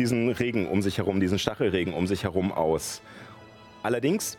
diesen 0.00 0.30
Regen 0.30 0.66
um 0.66 0.82
sich 0.82 0.98
herum, 0.98 1.20
diesen 1.20 1.38
Stachelregen 1.38 1.92
um 1.92 2.06
sich 2.06 2.24
herum 2.24 2.50
aus. 2.52 3.02
Allerdings 3.82 4.38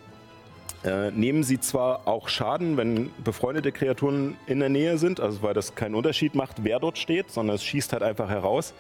äh, 0.84 1.12
nehmen 1.12 1.44
sie 1.44 1.60
zwar 1.60 2.08
auch 2.08 2.28
Schaden, 2.28 2.78
wenn 2.78 3.12
befreundete 3.24 3.72
Kreaturen 3.72 4.36
in 4.48 4.60
der 4.60 4.70
Nähe 4.70 4.98
sind, 4.98 5.20
also 5.20 5.44
weil 5.44 5.54
das 5.54 5.76
keinen 5.76 5.94
Unterschied 5.94 6.34
macht, 6.34 6.64
wer 6.64 6.80
dort 6.80 6.98
steht, 6.98 7.30
sondern 7.30 7.56
es 7.56 7.64
schießt 7.64 7.94
halt 7.94 8.02
einfach 8.02 8.30
heraus. 8.30 8.74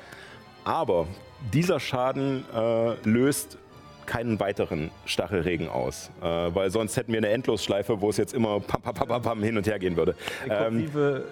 Aber 0.63 1.07
dieser 1.53 1.79
Schaden 1.79 2.45
äh, 2.53 2.95
löst 3.07 3.57
keinen 4.11 4.41
weiteren 4.41 4.91
Stachelregen 5.05 5.69
aus, 5.69 6.11
äh, 6.21 6.25
weil 6.25 6.69
sonst 6.69 6.97
hätten 6.97 7.13
wir 7.13 7.19
eine 7.19 7.29
Endlosschleife, 7.29 8.01
wo 8.01 8.09
es 8.09 8.17
jetzt 8.17 8.33
immer 8.33 8.59
pam, 8.59 8.81
pam, 8.81 8.93
pam, 8.93 9.07
pam, 9.07 9.21
pam 9.21 9.41
hin 9.43 9.55
und 9.55 9.65
her 9.67 9.79
gehen 9.79 9.95
würde. 9.95 10.15
Ähm, 10.49 10.75
Rekursive 10.79 11.23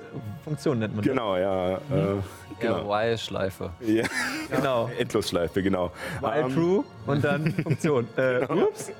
Funktion 0.45 0.79
nennt 0.79 0.95
man 0.95 1.03
das. 1.03 1.11
genau, 1.11 1.35
ja. 1.35 1.73
Äh, 1.75 1.79
Ja, 1.91 2.23
genau. 2.59 2.89
While-Schleife. 2.89 3.71
Ja, 3.81 4.05
Genau. 4.49 4.89
Endlosschleife, 4.97 5.61
genau. 5.61 5.91
While 6.21 6.41
Ähm, 6.45 6.53
true 6.53 6.83
und 7.05 7.21
dann 7.21 7.51
Funktion. 7.63 8.07
Äh, 8.15 8.45
ups. 8.45 8.93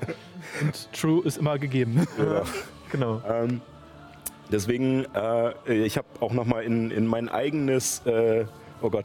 True 0.92 1.22
ist 1.24 1.38
immer 1.38 1.58
gegeben. 1.58 2.06
Genau. 2.92 3.22
Ähm, 3.30 3.60
deswegen, 4.50 5.06
äh, 5.14 5.72
ich 5.84 5.96
habe 5.96 6.08
auch 6.18 6.32
noch 6.32 6.44
mal 6.44 6.64
in, 6.64 6.90
in 6.90 7.06
mein 7.06 7.28
eigenes, 7.28 8.04
äh, 8.04 8.44
oh 8.82 8.90
Gott, 8.90 9.04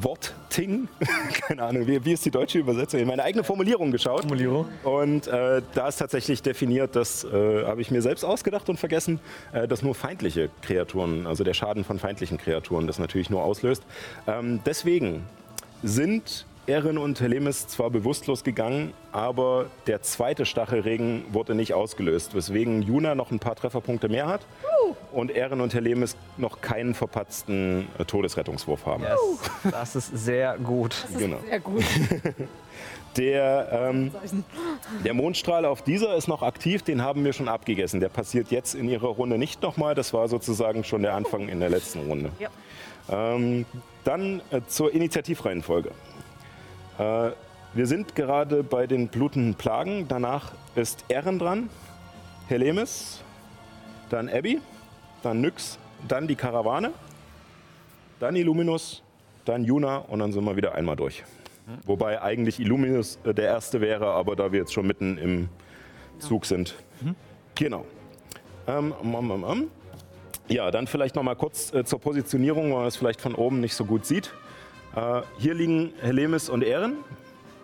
Wortting, 0.00 0.88
keine 1.46 1.62
Ahnung, 1.62 1.86
wie, 1.86 2.04
wie 2.04 2.12
ist 2.12 2.24
die 2.24 2.30
deutsche 2.30 2.58
Übersetzung, 2.58 3.00
in 3.00 3.06
meine 3.08 3.22
eigene 3.22 3.44
Formulierung 3.44 3.90
geschaut. 3.90 4.20
Formulierung. 4.20 4.66
Und 4.82 5.26
äh, 5.26 5.62
da 5.74 5.88
ist 5.88 5.96
tatsächlich 5.96 6.42
definiert, 6.42 6.96
das 6.96 7.24
äh, 7.24 7.64
habe 7.64 7.80
ich 7.80 7.90
mir 7.90 8.02
selbst 8.02 8.24
ausgedacht 8.24 8.68
und 8.68 8.78
vergessen, 8.78 9.20
äh, 9.52 9.68
dass 9.68 9.82
nur 9.82 9.94
feindliche 9.94 10.50
Kreaturen, 10.62 11.26
also 11.26 11.44
der 11.44 11.54
Schaden 11.54 11.84
von 11.84 11.98
feindlichen 11.98 12.38
Kreaturen 12.38 12.86
das 12.86 12.98
natürlich 12.98 13.30
nur 13.30 13.42
auslöst. 13.42 13.82
Ähm, 14.26 14.60
deswegen 14.64 15.24
sind 15.82 16.46
Erin 16.68 16.98
und 16.98 17.18
Helemis 17.20 17.66
zwar 17.66 17.88
bewusstlos 17.88 18.44
gegangen, 18.44 18.92
aber 19.10 19.66
der 19.86 20.02
zweite 20.02 20.44
Stachelregen 20.44 21.24
wurde 21.32 21.54
nicht 21.54 21.72
ausgelöst, 21.72 22.34
weswegen 22.34 22.82
Juna 22.82 23.14
noch 23.14 23.30
ein 23.30 23.38
paar 23.38 23.56
Trefferpunkte 23.56 24.10
mehr 24.10 24.26
hat 24.26 24.42
und 25.12 25.30
Erin 25.30 25.62
und 25.62 25.72
Helemis 25.72 26.16
noch 26.36 26.60
keinen 26.60 26.94
verpatzten 26.94 27.88
äh, 27.98 28.04
Todesrettungswurf 28.04 28.84
haben. 28.84 29.02
Yes. 29.02 29.70
Das 29.70 29.96
ist 29.96 30.10
sehr 30.18 30.58
gut. 30.58 31.06
Genau. 31.18 31.38
Sehr 31.48 31.60
gut. 31.60 31.84
Der, 33.16 33.68
ähm, 33.72 34.12
der 35.04 35.12
Mondstrahl 35.12 35.64
auf 35.64 35.82
dieser 35.82 36.14
ist 36.14 36.28
noch 36.28 36.42
aktiv, 36.42 36.82
den 36.82 37.02
haben 37.02 37.24
wir 37.24 37.32
schon 37.32 37.48
abgegessen. 37.48 37.98
Der 37.98 38.10
passiert 38.10 38.52
jetzt 38.52 38.74
in 38.74 38.88
ihrer 38.88 39.08
Runde 39.08 39.38
nicht 39.38 39.60
nochmal. 39.60 39.96
Das 39.96 40.12
war 40.12 40.28
sozusagen 40.28 40.84
schon 40.84 41.02
der 41.02 41.14
Anfang 41.14 41.48
in 41.48 41.58
der 41.58 41.70
letzten 41.70 42.06
Runde. 42.06 42.30
Ja. 42.38 42.48
Ähm, 43.10 43.66
dann 44.04 44.40
äh, 44.50 44.60
zur 44.68 44.92
Initiativreihenfolge. 44.92 45.90
Äh, 46.98 47.30
wir 47.74 47.86
sind 47.86 48.14
gerade 48.14 48.62
bei 48.62 48.86
den 48.86 49.08
blutenden 49.08 49.54
Plagen. 49.54 50.06
Danach 50.08 50.52
ist 50.74 51.04
Erin 51.08 51.38
dran, 51.38 51.70
Helemis, 52.48 53.22
dann 54.10 54.28
Abby, 54.28 54.60
dann 55.22 55.40
Nyx, 55.40 55.78
dann 56.08 56.26
die 56.26 56.34
Karawane, 56.34 56.92
dann 58.20 58.36
Illuminus, 58.36 59.02
dann 59.44 59.64
Juna 59.64 59.98
und 59.98 60.18
dann 60.18 60.32
sind 60.32 60.44
wir 60.44 60.56
wieder 60.56 60.74
einmal 60.74 60.96
durch. 60.96 61.24
Wobei 61.84 62.22
eigentlich 62.22 62.58
Illuminus 62.60 63.18
äh, 63.24 63.34
der 63.34 63.44
erste 63.44 63.80
wäre, 63.80 64.06
aber 64.10 64.34
da 64.36 64.50
wir 64.52 64.60
jetzt 64.60 64.72
schon 64.72 64.86
mitten 64.86 65.18
im 65.18 65.48
Zug 66.18 66.46
sind. 66.46 66.74
Genau. 67.54 67.84
Ähm, 68.66 68.92
um, 69.02 69.14
um, 69.14 69.44
um. 69.44 69.70
Ja, 70.48 70.70
dann 70.70 70.86
vielleicht 70.86 71.14
noch 71.14 71.22
mal 71.22 71.34
kurz 71.34 71.72
äh, 71.74 71.84
zur 71.84 72.00
Positionierung, 72.00 72.70
weil 72.72 72.78
man 72.78 72.86
es 72.86 72.96
vielleicht 72.96 73.20
von 73.20 73.34
oben 73.34 73.60
nicht 73.60 73.74
so 73.74 73.84
gut 73.84 74.06
sieht. 74.06 74.32
Äh, 74.98 75.22
hier 75.38 75.54
liegen 75.54 75.92
Helemis 76.00 76.48
und 76.48 76.62
Ehren. 76.62 76.96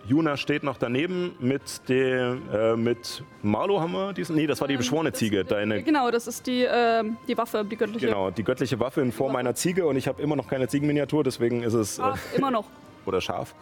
Juna 0.07 0.37
steht 0.37 0.61
noch 0.63 0.77
daneben 0.77 1.33
mit 1.39 1.89
dem, 1.89 2.43
äh, 2.53 2.75
mit 2.75 3.23
Marlo 3.41 3.81
haben 3.81 3.91
wir 3.93 4.13
diesen. 4.13 4.35
Nee, 4.35 4.45
das 4.45 4.61
war 4.61 4.67
die 4.67 4.77
beschworene 4.77 5.11
Ziege. 5.13 5.43
Deine, 5.43 5.81
Genau, 5.81 6.11
das 6.11 6.27
ist 6.27 6.45
die, 6.45 6.61
ähm, 6.69 7.17
die 7.27 7.35
Waffe, 7.37 7.65
die 7.65 7.75
göttliche. 7.75 8.05
genau, 8.05 8.29
die 8.29 8.43
göttliche 8.43 8.79
Waffe 8.79 9.01
in 9.01 9.11
Form 9.11 9.35
einer 9.35 9.55
Ziege 9.55 9.85
und 9.87 9.95
ich 9.97 10.07
habe 10.07 10.21
immer 10.21 10.35
noch 10.35 10.47
keine 10.47 10.67
Ziegenminiatur, 10.67 11.23
deswegen 11.23 11.63
ist 11.63 11.73
es. 11.73 11.97
Äh, 11.97 12.03
Ah, 12.03 12.15
immer 12.37 12.51
noch. 12.51 12.65
oder 13.07 13.19
Schaf. 13.19 13.55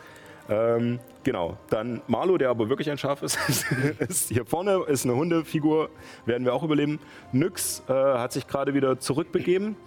Ähm, 0.49 0.99
genau, 1.23 1.57
dann 1.69 2.01
Marlo, 2.07 2.37
der 2.37 2.49
aber 2.49 2.67
wirklich 2.67 2.91
ein 2.91 2.97
Schaf 2.97 3.23
ist, 3.23 3.39
ist 3.99 4.27
hier 4.29 4.45
vorne, 4.45 4.83
ist 4.87 5.05
eine 5.05 5.15
Hundefigur, 5.15 5.89
werden 6.25 6.43
wir 6.43 6.53
auch 6.53 6.63
überleben. 6.63 6.99
Nyx 7.31 7.83
äh, 7.87 7.93
hat 7.93 8.33
sich 8.33 8.45
gerade 8.47 8.73
wieder 8.73 8.99
zurückbegeben. 8.99 9.77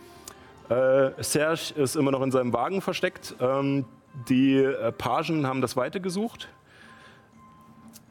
Äh, 0.68 1.22
Serge 1.22 1.74
ist 1.76 1.96
immer 1.96 2.10
noch 2.10 2.22
in 2.22 2.30
seinem 2.30 2.52
Wagen 2.52 2.80
versteckt. 2.80 3.34
Ähm, 3.40 3.84
die 4.28 4.56
äh, 4.58 4.92
Pagen 4.92 5.46
haben 5.46 5.60
das 5.60 5.76
Weite 5.76 6.00
gesucht. 6.00 6.48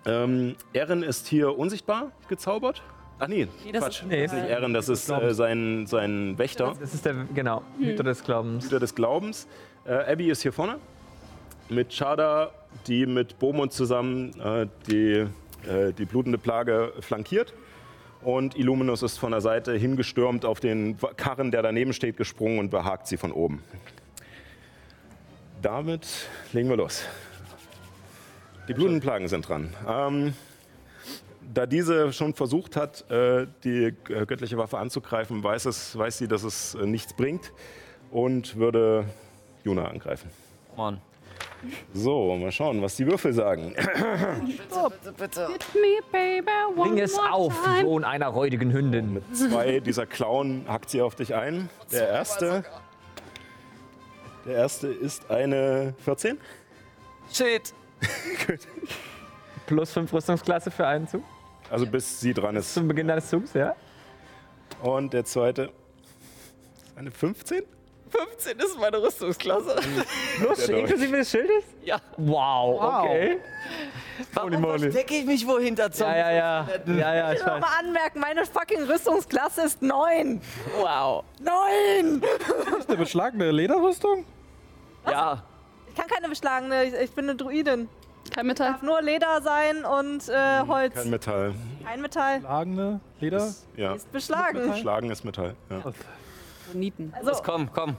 Ähm, 0.05 0.55
Erin 0.73 1.01
ist 1.03 1.27
hier 1.27 1.57
unsichtbar 1.57 2.11
gezaubert. 2.29 2.83
Ach 3.17 3.27
nee, 3.27 3.47
das 3.71 3.81
Quatsch. 3.81 4.01
ist- 4.03 4.11
das 4.11 4.21
ist 4.23 4.33
nicht 4.33 4.49
Erin, 4.49 4.73
das 4.73 4.89
ist 4.89 5.09
äh, 5.09 5.33
sein, 5.33 5.87
sein 5.87 6.37
Wächter. 6.37 6.73
Das 6.79 6.93
ist 6.93 7.05
der, 7.05 7.13
genau, 7.33 7.63
Hüter 7.79 8.03
des 8.03 8.23
Glaubens. 8.23 8.65
Hüter 8.65 8.79
des 8.79 8.93
Glaubens. 8.93 9.47
Äh, 9.85 10.11
Abby 10.11 10.29
ist 10.29 10.41
hier 10.41 10.51
vorne 10.53 10.77
mit 11.69 11.89
Chada, 11.97 12.51
die 12.87 13.05
mit 13.05 13.39
Beaumont 13.39 13.71
zusammen 13.73 14.39
äh, 14.39 14.67
die, 14.87 15.25
äh, 15.67 15.93
die 15.97 16.05
blutende 16.05 16.37
Plage 16.37 16.93
flankiert. 16.99 17.53
Und 18.25 18.57
Illuminus 18.57 19.03
ist 19.03 19.19
von 19.19 19.33
der 19.33 19.41
Seite 19.41 19.73
hingestürmt 19.77 20.45
auf 20.45 20.59
den 20.59 20.97
Karren, 21.15 21.51
der 21.51 21.61
daneben 21.61 21.93
steht, 21.93 22.17
gesprungen 22.17 22.57
und 22.57 22.71
behagt 22.71 23.05
sie 23.05 23.17
von 23.17 23.31
oben. 23.31 23.61
Damit 25.61 26.07
legen 26.51 26.67
wir 26.67 26.75
los. 26.75 27.03
Die 28.67 28.73
blutenden 28.73 28.99
Plagen 28.99 29.27
sind 29.27 29.47
dran. 29.47 29.71
Ähm, 29.87 30.33
da 31.53 31.67
diese 31.67 32.11
schon 32.13 32.33
versucht 32.33 32.75
hat, 32.75 33.07
äh, 33.11 33.45
die 33.63 33.93
äh, 34.09 34.25
göttliche 34.25 34.57
Waffe 34.57 34.79
anzugreifen, 34.79 35.43
weiß, 35.43 35.65
es, 35.65 35.95
weiß 35.95 36.17
sie, 36.17 36.27
dass 36.27 36.41
es 36.41 36.73
äh, 36.73 36.87
nichts 36.87 37.13
bringt 37.13 37.53
und 38.09 38.55
würde 38.55 39.05
Juna 39.63 39.87
angreifen. 39.87 40.31
Mann. 40.75 40.99
So, 41.93 42.35
mal 42.35 42.51
schauen, 42.51 42.81
was 42.81 42.95
die 42.95 43.05
Würfel 43.07 43.33
sagen. 43.33 43.73
Hit 43.75 44.65
me, 45.75 45.99
baby, 46.11 46.47
one 46.75 46.89
Bring 46.89 46.99
es 46.99 47.15
more 47.15 47.31
auf, 47.31 47.53
time. 47.63 47.81
Sohn 47.81 48.03
einer 48.03 48.27
räudigen 48.27 48.71
Hündin. 48.71 49.13
Mit 49.13 49.23
zwei 49.35 49.79
dieser 49.79 50.05
Klauen 50.05 50.65
hackt 50.67 50.89
sie 50.89 51.01
auf 51.01 51.15
dich 51.15 51.33
ein. 51.35 51.69
Der 51.91 52.07
erste 52.09 52.63
Der 54.45 54.55
erste 54.55 54.87
ist 54.87 55.29
eine 55.31 55.93
14. 56.03 56.37
Shit. 57.31 57.73
Plus 59.65 59.91
5 59.91 60.13
Rüstungsklasse 60.13 60.69
für 60.69 60.85
einen 60.85 61.07
Zug. 61.07 61.23
Also 61.71 61.87
bis 61.87 62.19
sie 62.19 62.33
dran 62.33 62.55
ist. 62.55 62.73
Zum 62.73 62.87
Beginn 62.87 63.07
deines 63.07 63.29
Zugs, 63.29 63.53
ja? 63.53 63.75
Und 64.83 65.13
der 65.13 65.25
zweite 65.25 65.63
ist 65.63 66.97
eine 66.97 67.09
15. 67.09 67.63
15 68.09 68.59
ist 68.59 68.79
meine 68.79 69.01
Rüstungsklasse. 69.01 69.75
Plus 70.39 70.65
Der 70.67 70.77
inklusive 70.77 71.17
des 71.17 71.29
Schildes? 71.31 71.63
Ja. 71.83 71.97
Wow, 72.17 72.81
okay. 72.81 73.39
Warum 74.33 74.61
verstecke 74.79 75.15
ich 75.15 75.25
mich 75.25 75.45
wohl 75.45 75.61
hinter 75.63 75.85
Ja, 75.85 75.91
Zombies? 75.91 76.15
ja, 76.17 76.31
ja. 76.31 76.67
Ja, 76.87 77.15
ja, 77.15 77.33
ich 77.33 77.39
Ich 77.39 77.45
will 77.45 77.53
weiß. 77.53 77.61
mal 77.61 77.79
anmerken, 77.79 78.19
meine 78.19 78.45
fucking 78.45 78.83
Rüstungsklasse 78.83 79.63
ist 79.63 79.81
9. 79.81 80.41
Wow. 80.79 81.23
9! 81.39 82.21
Eine 82.87 82.97
beschlagene 82.97 83.51
Lederrüstung? 83.51 84.25
Ja. 85.09 85.43
Ich 85.89 85.95
kann 85.95 86.07
keine 86.07 86.29
beschlagene, 86.29 86.83
ich, 86.85 86.93
ich 86.93 87.11
bin 87.11 87.25
eine 87.25 87.35
Druidin. 87.35 87.89
Kein 88.33 88.47
Metall. 88.47 88.71
Darf 88.71 88.81
nur 88.81 89.01
Leder 89.01 89.41
sein 89.41 89.85
und 89.85 90.27
äh, 90.29 90.61
Holz. 90.67 90.95
Kein 90.95 91.09
Metall. 91.11 91.53
Kein 91.85 92.01
Metall. 92.01 92.39
Beschlagene 92.39 92.99
Leder? 93.19 93.53
Ja. 93.75 93.93
Ist 93.93 94.11
beschlagen. 94.11 94.75
Schlagen 94.77 95.11
ist 95.11 95.23
Metall. 95.25 95.55
Ja. 95.69 95.83
Nieten. 96.73 97.13
Also 97.15 97.41
Komm, 97.43 97.71
komm. 97.71 97.95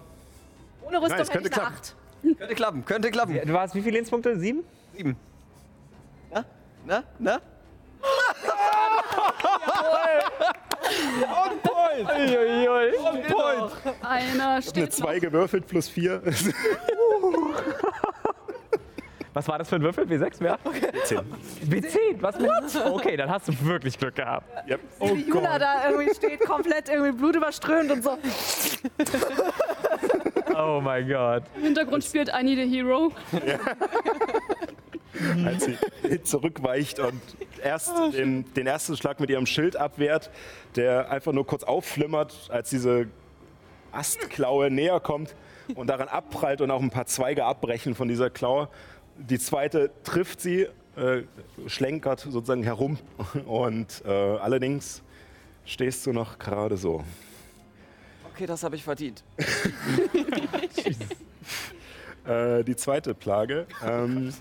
ohne 0.82 0.96
Rüstung 0.98 1.08
Nein, 1.10 1.20
es 1.20 1.30
hätte 1.30 1.46
ich 1.48 1.52
könnte 1.52 1.62
eine 1.62 1.70
klappen. 1.70 1.76
8. 1.76 2.38
Könnte 2.38 2.54
klappen, 2.54 2.84
könnte 2.84 3.10
klappen. 3.10 3.40
Du 3.44 3.52
warst 3.52 3.74
wie 3.74 3.80
viele 3.80 3.92
Lebenspunkte? 3.94 4.38
Sieben? 4.38 4.64
Sieben. 4.94 5.16
Na? 6.32 6.44
Na? 6.84 7.02
Na? 7.18 7.40
Uiuiui. 11.96 12.92
Einer 14.02 14.50
Eine 14.50 14.62
steht 14.62 14.92
2 14.92 15.18
gewürfelt 15.18 15.66
plus 15.66 15.88
4. 15.88 16.22
Was 19.36 19.46
war 19.48 19.58
das 19.58 19.68
für 19.68 19.76
ein 19.76 19.82
Würfel? 19.82 20.06
W6? 20.06 20.36
Wer? 20.38 20.58
10. 21.04 21.18
W10? 21.68 21.98
Was 22.20 22.38
mit? 22.40 22.50
Okay, 22.86 23.18
dann 23.18 23.28
hast 23.28 23.48
du 23.48 23.52
wirklich 23.66 23.98
Glück 23.98 24.14
gehabt. 24.14 24.46
Ja. 24.66 24.78
Wie 24.98 25.28
Juna 25.28 25.58
da 25.58 25.90
irgendwie 25.90 26.14
steht, 26.14 26.40
komplett 26.40 26.88
irgendwie 26.88 27.12
blutüberströmt 27.12 27.92
und 27.92 28.02
so. 28.02 28.16
Oh 30.58 30.80
mein 30.82 31.06
Gott. 31.06 31.42
Im 31.56 31.64
Hintergrund 31.64 32.02
spielt 32.02 32.30
I 32.30 32.42
Need 32.42 32.58
a 32.58 32.62
Hero. 32.62 33.12
als 35.44 35.66
sie 35.66 36.22
zurückweicht 36.22 36.98
und 36.98 37.20
erst 37.62 37.92
den, 38.14 38.50
den 38.54 38.66
ersten 38.66 38.96
Schlag 38.96 39.20
mit 39.20 39.28
ihrem 39.28 39.44
Schild 39.44 39.76
abwehrt, 39.76 40.30
der 40.74 41.10
einfach 41.10 41.32
nur 41.32 41.46
kurz 41.46 41.62
aufflimmert, 41.62 42.48
als 42.50 42.70
diese 42.70 43.06
Astklaue 43.92 44.70
näher 44.70 44.98
kommt 44.98 45.34
und 45.74 45.88
daran 45.88 46.08
abprallt 46.08 46.60
und 46.62 46.70
auch 46.70 46.80
ein 46.80 46.90
paar 46.90 47.06
Zweige 47.06 47.44
abbrechen 47.44 47.94
von 47.94 48.08
dieser 48.08 48.30
Klaue. 48.30 48.68
Die 49.18 49.38
zweite 49.38 49.90
trifft 50.04 50.40
sie, 50.40 50.66
äh, 50.96 51.22
schlenkert 51.66 52.20
sozusagen 52.20 52.62
herum 52.62 52.98
und 53.46 54.02
äh, 54.06 54.10
allerdings 54.10 55.02
stehst 55.64 56.06
du 56.06 56.12
noch 56.12 56.38
gerade 56.38 56.76
so. 56.76 57.04
Okay, 58.32 58.46
das 58.46 58.62
habe 58.62 58.76
ich 58.76 58.84
verdient. 58.84 59.24
Äh, 62.24 62.64
die 62.64 62.74
zweite 62.74 63.14
Plage. 63.14 63.66
Ähm, 63.86 64.32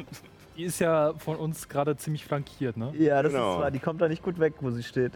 Die 0.58 0.64
ist 0.64 0.80
ja 0.80 1.14
von 1.20 1.36
uns 1.36 1.70
gerade 1.70 1.96
ziemlich 1.96 2.26
flankiert, 2.26 2.78
ne? 2.78 2.92
Ja, 2.98 3.22
das 3.22 3.32
Genau. 3.32 3.54
ist 3.54 3.60
wahr. 3.62 3.70
Die 3.72 3.78
kommt 3.80 4.02
da 4.02 4.08
nicht 4.08 4.24
gut 4.24 4.40
weg, 4.40 4.56
wo 4.62 4.72
sie 4.72 4.82
steht. 4.82 5.12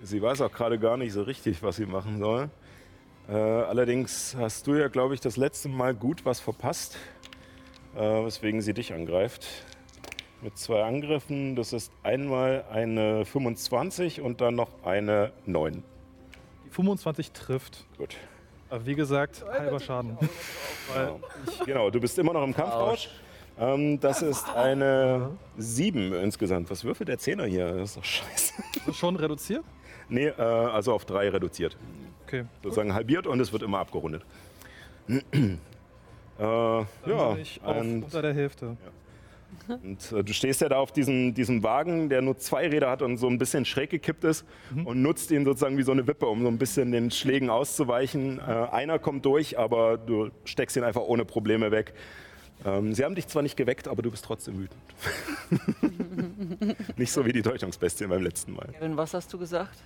Sie 0.00 0.22
weiß 0.22 0.40
auch 0.42 0.52
gerade 0.52 0.78
gar 0.78 0.96
nicht 0.96 1.12
so 1.12 1.22
richtig, 1.24 1.60
was 1.64 1.74
sie 1.76 1.86
machen 1.86 2.18
soll. 2.20 2.50
Äh, 3.28 3.32
allerdings 3.32 4.36
hast 4.38 4.64
du 4.68 4.74
ja, 4.74 4.86
glaube 4.88 5.14
ich, 5.14 5.20
das 5.20 5.36
letzte 5.36 5.68
Mal 5.68 5.92
gut 5.94 6.24
was 6.24 6.38
verpasst, 6.38 6.96
weswegen 7.94 8.60
sie 8.60 8.74
dich 8.74 8.92
angreift. 8.92 9.46
Mit 10.42 10.58
zwei 10.58 10.82
Angriffen, 10.82 11.56
das 11.56 11.72
ist 11.72 11.90
einmal 12.02 12.64
eine 12.70 13.24
25 13.24 14.20
und 14.20 14.40
dann 14.40 14.54
noch 14.54 14.68
eine 14.84 15.32
9. 15.46 15.82
Die 16.66 16.70
25 16.70 17.32
trifft. 17.32 17.86
Gut. 17.96 18.16
Aber 18.68 18.84
wie 18.84 18.94
gesagt, 18.94 19.44
halber 19.46 19.80
Schaden. 19.80 20.18
Genau. 20.92 21.20
genau, 21.64 21.90
du 21.90 21.98
bist 21.98 22.18
immer 22.18 22.34
noch 22.34 22.44
im 22.44 22.54
Kampfrausch. 22.54 23.08
Ähm, 23.58 24.00
das 24.00 24.20
ist 24.20 24.48
eine 24.54 25.30
7 25.56 26.12
insgesamt. 26.12 26.70
Was 26.70 26.84
würfelt 26.84 27.08
der 27.08 27.18
Zehner 27.18 27.46
hier? 27.46 27.72
Das 27.72 27.90
ist 27.90 27.96
doch 27.96 28.04
scheiße. 28.04 28.52
Ist 28.86 28.96
schon 28.96 29.16
reduziert? 29.16 29.64
Nee, 30.08 30.26
äh, 30.26 30.42
also 30.42 30.92
auf 30.92 31.04
3 31.04 31.30
reduziert. 31.30 31.76
Okay. 32.26 32.44
sozusagen 32.62 32.94
halbiert 32.94 33.26
und 33.26 33.38
es 33.40 33.52
wird 33.52 33.62
immer 33.62 33.78
abgerundet. 33.78 34.22
Äh, 36.38 36.42
ja, 36.42 36.86
bin 37.04 37.40
ich 37.40 37.60
auf 37.62 37.76
und, 37.76 38.02
unter 38.04 38.22
der 38.22 38.34
Hälfte. 38.34 38.76
und 39.68 40.12
äh, 40.12 40.24
du 40.24 40.32
stehst 40.32 40.60
ja 40.60 40.68
da 40.68 40.76
auf 40.76 40.92
diesem, 40.92 41.34
diesem 41.34 41.62
Wagen, 41.62 42.08
der 42.08 42.22
nur 42.22 42.38
zwei 42.38 42.68
Räder 42.68 42.90
hat 42.90 43.02
und 43.02 43.16
so 43.16 43.28
ein 43.28 43.38
bisschen 43.38 43.64
schräg 43.64 43.90
gekippt 43.90 44.24
ist 44.24 44.44
und 44.84 45.02
nutzt 45.02 45.30
ihn 45.30 45.44
sozusagen 45.44 45.78
wie 45.78 45.82
so 45.82 45.92
eine 45.92 46.06
Wippe, 46.06 46.26
um 46.26 46.42
so 46.42 46.48
ein 46.48 46.58
bisschen 46.58 46.92
den 46.92 47.10
Schlägen 47.10 47.50
auszuweichen. 47.50 48.38
Äh, 48.38 48.42
einer 48.42 48.98
kommt 48.98 49.24
durch, 49.24 49.58
aber 49.58 49.96
du 49.96 50.30
steckst 50.44 50.76
ihn 50.76 50.84
einfach 50.84 51.02
ohne 51.02 51.24
Probleme 51.24 51.70
weg. 51.70 51.94
Ähm, 52.64 52.94
sie 52.94 53.04
haben 53.04 53.14
dich 53.14 53.26
zwar 53.26 53.42
nicht 53.42 53.56
geweckt, 53.56 53.88
aber 53.88 54.02
du 54.02 54.10
bist 54.10 54.24
trotzdem 54.24 54.58
wütend. 54.58 54.80
nicht 56.96 57.12
so 57.12 57.26
wie 57.26 57.32
die 57.32 57.42
Täuschungsbestien 57.42 58.08
beim 58.08 58.22
letzten 58.22 58.54
Mal. 58.54 58.68
Kevin, 58.72 58.96
was 58.96 59.12
hast 59.12 59.32
du 59.32 59.38
gesagt? 59.38 59.82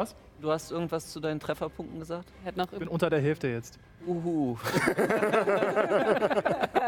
Was? 0.00 0.16
Du 0.40 0.50
hast 0.50 0.70
irgendwas 0.70 1.12
zu 1.12 1.20
deinen 1.20 1.38
Trefferpunkten 1.40 1.98
gesagt? 1.98 2.32
Ich 2.46 2.54
bin 2.78 2.88
unter 2.88 3.10
der 3.10 3.20
Hälfte 3.20 3.48
jetzt. 3.48 3.78
Uhu. 4.06 4.54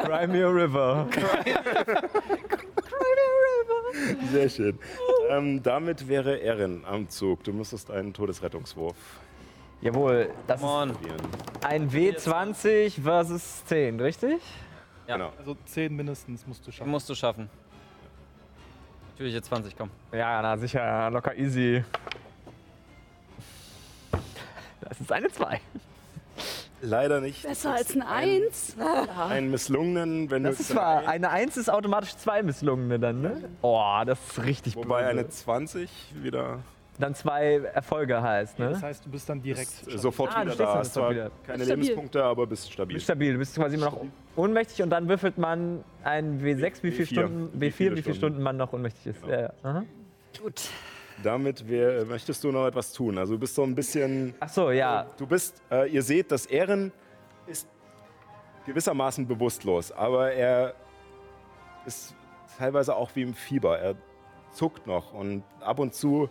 Crimea 0.03 0.49
River. 0.49 1.07
Sehr 4.31 4.49
schön. 4.49 4.79
Ähm, 5.29 5.63
damit 5.63 6.09
wäre 6.09 6.41
Erin 6.41 6.87
am 6.87 7.07
Zug. 7.11 7.45
Du 7.45 7.53
müsstest 7.53 7.91
einen 7.91 8.15
Todesrettungswurf 8.15 8.97
Jawohl, 9.83 10.31
das 10.47 10.63
Come 10.63 10.93
ist 10.93 11.67
ein 11.67 11.91
W20 11.91 12.99
versus 12.99 13.67
10, 13.67 14.01
richtig? 14.01 14.41
Ja. 15.07 15.17
Genau. 15.19 15.33
Also 15.37 15.55
10 15.67 15.95
mindestens 15.95 16.47
musst 16.47 16.67
du 16.67 16.73
schaffen. 16.73 16.91
Musst 16.91 17.11
du 17.11 17.15
schaffen. 17.15 17.51
Natürlich 19.11 19.35
jetzt 19.35 19.49
20, 19.49 19.77
komm. 19.77 19.91
Ja, 20.13 20.41
na 20.41 20.57
sicher, 20.57 21.11
locker 21.11 21.37
easy. 21.37 21.85
Das 24.99 25.01
ist 25.01 25.13
eine 25.13 25.29
2. 25.31 25.61
Leider 26.83 27.21
nicht. 27.21 27.45
besser 27.45 27.75
als 27.75 27.95
ein 27.95 28.03
Eins. 28.03 28.77
Einen 29.29 29.51
misslungenen, 29.51 30.31
wenn 30.31 30.43
Das 30.43 30.57
du 30.57 30.63
ist 30.63 30.75
wahr. 30.75 31.07
Eine 31.07 31.31
1 31.31 31.57
ist 31.57 31.71
automatisch 31.71 32.17
zwei 32.17 32.43
misslungene 32.43 32.99
dann, 32.99 33.21
ne? 33.23 33.49
Oh, 33.63 33.81
das 34.05 34.19
ist 34.21 34.45
richtig 34.45 34.75
Wobei 34.77 34.99
böse. 35.03 35.11
eine 35.11 35.29
20 35.29 35.91
wieder 36.23 36.59
Dann 36.99 37.15
zwei 37.15 37.61
Erfolge 37.73 38.21
heißt, 38.21 38.59
Das 38.59 38.81
ne? 38.81 38.83
heißt, 38.89 39.07
du 39.07 39.11
bist 39.11 39.29
dann 39.29 39.41
direkt. 39.41 39.71
sofort 39.97 40.33
Ah, 40.35 40.45
du 40.45 40.53
wieder 40.53 40.65
da. 40.67 40.75
Hast 40.79 40.95
zwar 40.95 41.11
wieder. 41.11 41.31
keine 41.47 41.65
Stabil. 41.65 41.83
Lebenspunkte, 41.85 42.25
aber 42.25 42.47
bist 42.49 42.67
Du 42.69 42.73
stabil. 42.73 42.95
bist 42.95 43.05
stabil, 43.05 43.33
du 43.35 43.39
bist 43.39 43.55
quasi 43.55 43.77
immer 43.77 43.87
noch 43.87 44.01
ohnmächtig 44.35 44.83
und 44.83 44.91
dann 44.91 45.09
würfelt 45.09 45.39
man 45.39 45.85
ein 46.03 46.41
W6, 46.43 46.83
wie 46.83 46.91
viele 46.91 47.05
W4. 47.05 47.07
Stunden, 47.07 47.61
Wie 47.61 47.67
W4, 47.67 47.71
viele 47.73 47.91
wie 47.97 48.03
viele 48.03 48.15
Stunden. 48.15 48.17
Stunden 48.17 48.43
man 48.43 48.57
noch 48.57 48.73
ohnmächtig 48.73 49.07
ist. 49.07 49.25
Ja, 49.27 49.41
ja. 49.43 49.53
Aha. 49.63 49.85
Gut. 50.43 50.63
Damit 51.23 51.69
wär, 51.69 52.05
möchtest 52.05 52.43
du 52.45 52.53
noch 52.53 52.67
etwas 52.67 52.93
tun. 52.93 53.19
Also 53.19 53.35
du 53.35 53.41
bist 53.41 53.55
so 53.55 53.63
ein 53.63 53.75
bisschen. 53.75 54.35
Ach 54.41 54.49
so, 54.49 54.71
ja. 54.71 55.07
Du 55.17 55.27
bist, 55.27 55.63
äh, 55.71 55.91
ihr 55.91 56.03
seht, 56.03 56.31
dass 56.33 56.47
Ehren 56.47 56.93
ist 57.47 57.69
gewissermaßen 58.67 59.27
bewusstlos, 59.27 59.91
aber 59.93 60.33
er 60.33 60.75
ist 61.85 62.15
teilweise 62.59 62.95
auch 62.95 63.11
wie 63.15 63.23
im 63.23 63.35
Fieber. 63.35 63.79
Er 63.79 63.97
zuckt 64.53 64.87
noch 64.87 65.13
und 65.13 65.43
ab 65.61 65.79
und 65.79 65.95
zu 65.95 66.29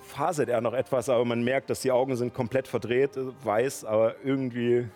faselt 0.00 0.48
er 0.48 0.60
noch 0.60 0.72
etwas, 0.72 1.08
aber 1.08 1.24
man 1.24 1.42
merkt, 1.44 1.70
dass 1.70 1.80
die 1.80 1.92
Augen 1.92 2.16
sind 2.16 2.34
komplett 2.34 2.66
verdreht, 2.66 3.16
äh, 3.16 3.26
weiß, 3.44 3.84
aber 3.84 4.14
irgendwie 4.24 4.88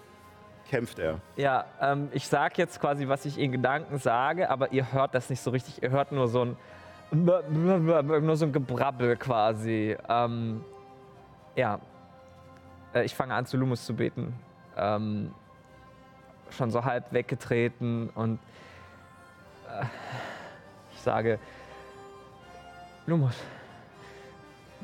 kämpft 0.69 0.99
er. 0.99 1.21
Ja, 1.37 1.67
ähm, 1.81 2.09
ich 2.13 2.27
sag 2.27 2.57
jetzt 2.59 2.81
quasi, 2.81 3.09
was 3.09 3.25
ich 3.25 3.39
in 3.39 3.53
Gedanken 3.53 3.99
sage, 3.99 4.49
aber 4.49 4.73
ihr 4.73 4.93
hört 4.93 5.15
das 5.15 5.29
nicht 5.29 5.43
so 5.43 5.51
richtig. 5.51 5.83
Ihr 5.83 5.91
hört 5.91 6.13
nur 6.13 6.29
so 6.29 6.45
ein 6.45 6.57
nur 7.13 8.37
so 8.37 8.47
ein 8.47 8.53
Gebrabbel 8.53 9.17
quasi. 9.17 9.97
Ähm, 10.09 10.65
ja, 11.55 11.79
Äh, 12.95 13.05
ich 13.05 13.15
fange 13.15 13.35
an 13.35 13.47
zu 13.47 13.57
Lumus 13.57 13.85
zu 13.85 13.95
beten. 13.95 14.35
Ähm, 14.77 15.35
schon 16.51 16.71
so 16.71 16.85
halb 16.85 17.13
weggetreten 17.13 18.11
und 18.11 18.39
äh, 19.69 19.85
ich 20.93 21.01
sage, 21.01 21.39
Lumus, 23.07 23.37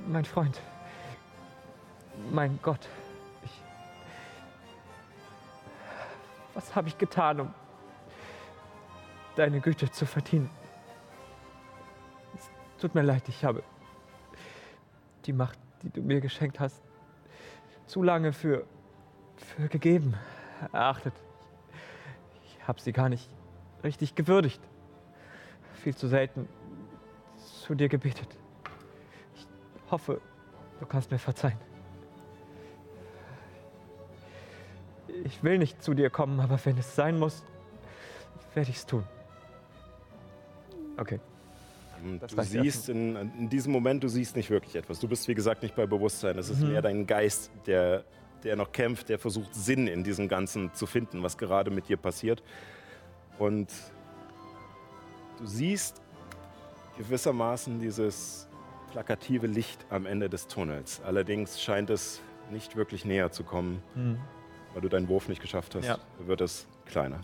mein 0.07 0.25
Freund, 0.25 0.61
mein 2.33 2.59
Gott, 2.63 2.89
ich, 3.45 3.63
was 6.55 6.75
habe 6.75 6.89
ich 6.89 6.97
getan, 6.97 7.41
um 7.41 7.55
deine 9.37 9.61
Güte 9.61 9.91
zu 9.91 10.07
verdienen? 10.07 10.51
Tut 12.81 12.95
mir 12.95 13.03
leid, 13.03 13.29
ich 13.29 13.45
habe 13.45 13.63
die 15.27 15.33
Macht, 15.33 15.59
die 15.83 15.91
du 15.91 16.01
mir 16.01 16.21
geschenkt 16.21 16.61
hast, 16.61 16.83
zu 17.87 18.03
lange 18.03 18.33
für, 18.33 18.67
für 19.37 19.69
gegeben 19.69 20.15
erachtet. 20.73 21.15
habe 22.69 22.81
sie 22.81 22.93
gar 22.93 23.09
nicht 23.09 23.29
richtig 23.83 24.15
gewürdigt. 24.15 24.61
Viel 25.83 25.97
zu 25.97 26.07
selten 26.07 26.49
zu 27.65 27.75
dir 27.75 27.89
gebetet. 27.89 28.29
Ich 29.35 29.47
hoffe, 29.91 30.21
du 30.79 30.87
kannst 30.87 31.11
mir 31.11 31.19
verzeihen. 31.19 31.59
Ich 35.25 35.43
will 35.43 35.59
nicht 35.59 35.83
zu 35.83 35.95
dir 35.95 36.11
kommen, 36.11 36.39
aber 36.41 36.61
wenn 36.65 36.77
es 36.77 36.95
sein 36.95 37.19
muss, 37.19 37.43
werde 38.55 38.71
ich 38.71 38.77
es 38.77 38.87
tun. 38.87 39.05
Okay. 40.99 41.21
Und 42.05 42.21
Das 42.23 42.33
du 42.35 42.43
siehst 42.43 42.89
in, 42.89 43.17
in 43.17 43.49
diesem 43.49 43.73
Moment, 43.73 44.03
du 44.05 44.09
siehst 44.09 44.37
nicht 44.37 44.51
wirklich 44.51 44.77
etwas. 44.77 45.01
Du 45.01 45.09
bist, 45.09 45.27
wie 45.29 45.35
gesagt, 45.35 45.63
nicht 45.63 45.75
bei 45.75 45.87
Bewusstsein. 45.87 46.39
Es 46.39 46.49
ist 46.51 46.61
Mhm. 46.61 46.73
mehr 46.73 46.83
dein 46.83 47.07
Geist, 47.07 47.51
der, 47.67 48.05
der 48.45 48.57
noch 48.57 48.73
kämpft, 48.73 49.09
der 49.09 49.19
versucht, 49.19 49.55
Sinn 49.55 49.87
in 49.87 50.05
diesem 50.05 50.29
Ganzen 50.29 50.73
zu 50.75 50.87
finden, 50.87 51.23
was 51.23 51.37
gerade 51.39 51.71
mit 51.71 51.89
dir 51.89 51.97
passiert. 51.97 52.43
Und 53.39 53.69
du 55.39 55.47
siehst 55.47 56.01
gewissermaßen 56.99 57.79
dieses 57.81 58.49
plakative 58.93 59.47
Licht 59.47 59.85
am 59.91 60.07
Ende 60.07 60.29
des 60.29 60.47
Tunnels. 60.47 61.01
Allerdings 61.05 61.61
scheint 61.61 61.91
es 61.91 62.21
nicht 62.51 62.77
wirklich 62.77 63.05
näher 63.05 63.31
zu 63.31 63.45
kommen, 63.45 63.83
Mhm. 63.95 64.19
weil 64.73 64.81
du 64.83 64.89
deinen 64.89 65.09
Wurf 65.09 65.29
nicht 65.29 65.41
geschafft 65.43 65.75
hast. 65.75 65.85
Ja. 65.87 65.99
Wird 66.19 66.41
es 66.41 66.67
kleiner. 66.87 67.21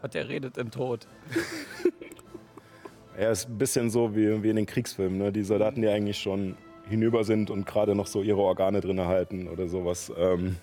Gott, 0.00 0.14
der 0.14 0.28
redet 0.28 0.56
im 0.58 0.70
Tod. 0.70 1.06
Er 3.16 3.30
ist 3.30 3.48
ein 3.48 3.58
bisschen 3.58 3.90
so 3.90 4.14
wie, 4.16 4.42
wie 4.42 4.50
in 4.50 4.56
den 4.56 4.66
Kriegsfilmen, 4.66 5.18
ne? 5.18 5.32
die 5.32 5.42
Soldaten, 5.42 5.82
die 5.82 5.88
eigentlich 5.88 6.18
schon 6.18 6.56
hinüber 6.88 7.24
sind 7.24 7.50
und 7.50 7.66
gerade 7.66 7.94
noch 7.94 8.06
so 8.06 8.22
ihre 8.22 8.40
Organe 8.40 8.80
drin 8.80 9.00
halten 9.00 9.48
oder 9.48 9.68
sowas. 9.68 10.12
Ähm, 10.16 10.56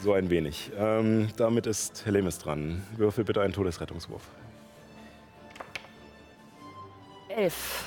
so 0.00 0.12
ein 0.12 0.30
wenig. 0.30 0.70
Ähm, 0.78 1.28
damit 1.36 1.66
ist 1.66 2.06
Helemis 2.06 2.38
dran. 2.38 2.82
Würfel 2.96 3.24
bitte 3.24 3.42
einen 3.42 3.52
Todesrettungswurf. 3.52 4.22
Elf. 7.28 7.84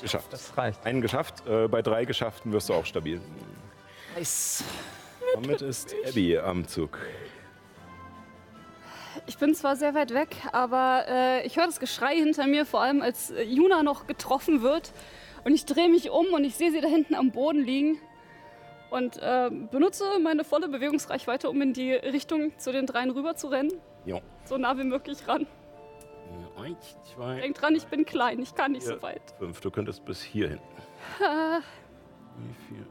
Geschafft. 0.00 0.32
Das 0.32 0.56
reicht. 0.56 0.84
Einen 0.84 1.00
geschafft. 1.00 1.46
Äh, 1.46 1.68
bei 1.68 1.82
drei 1.82 2.04
Geschafften 2.04 2.52
wirst 2.52 2.68
du 2.68 2.74
auch 2.74 2.86
stabil. 2.86 3.20
Nice. 4.16 4.64
Damit 5.34 5.62
ist 5.62 5.94
Abby 6.06 6.38
am 6.38 6.66
Zug. 6.66 6.98
Ich 9.30 9.38
bin 9.38 9.54
zwar 9.54 9.76
sehr 9.76 9.94
weit 9.94 10.12
weg, 10.12 10.34
aber 10.50 11.04
äh, 11.06 11.46
ich 11.46 11.56
höre 11.56 11.66
das 11.66 11.78
Geschrei 11.78 12.16
hinter 12.16 12.48
mir, 12.48 12.66
vor 12.66 12.80
allem 12.80 13.00
als 13.00 13.30
äh, 13.30 13.44
Juna 13.44 13.84
noch 13.84 14.08
getroffen 14.08 14.60
wird. 14.60 14.90
Und 15.44 15.54
ich 15.54 15.64
drehe 15.66 15.88
mich 15.88 16.10
um 16.10 16.26
und 16.32 16.42
ich 16.42 16.56
sehe 16.56 16.72
sie 16.72 16.80
da 16.80 16.88
hinten 16.88 17.14
am 17.14 17.30
Boden 17.30 17.60
liegen. 17.64 18.00
Und 18.90 19.18
äh, 19.22 19.48
benutze 19.70 20.02
meine 20.20 20.42
volle 20.42 20.68
Bewegungsreichweite, 20.68 21.48
um 21.48 21.62
in 21.62 21.72
die 21.72 21.92
Richtung 21.92 22.58
zu 22.58 22.72
den 22.72 22.86
dreien 22.86 23.10
rüber 23.12 23.36
zu 23.36 23.46
rennen. 23.46 23.70
Jo. 24.04 24.20
So 24.46 24.58
nah 24.58 24.76
wie 24.76 24.82
möglich 24.82 25.18
ran. 25.28 25.46
Eins, 26.60 26.96
zwei, 27.14 27.40
Denk 27.40 27.54
dran, 27.54 27.76
ich 27.76 27.84
bin 27.86 28.04
klein, 28.04 28.40
ich 28.42 28.56
kann 28.56 28.72
nicht 28.72 28.84
Ja. 28.88 28.96
so 28.96 29.02
weit. 29.02 29.22
fünf. 29.38 29.60
Du 29.60 29.70
könntest 29.70 30.04
bis 30.04 30.20
hierhin. 30.24 30.58
Äh, 31.20 31.60
Wie 32.36 32.54
viel? 32.66 32.84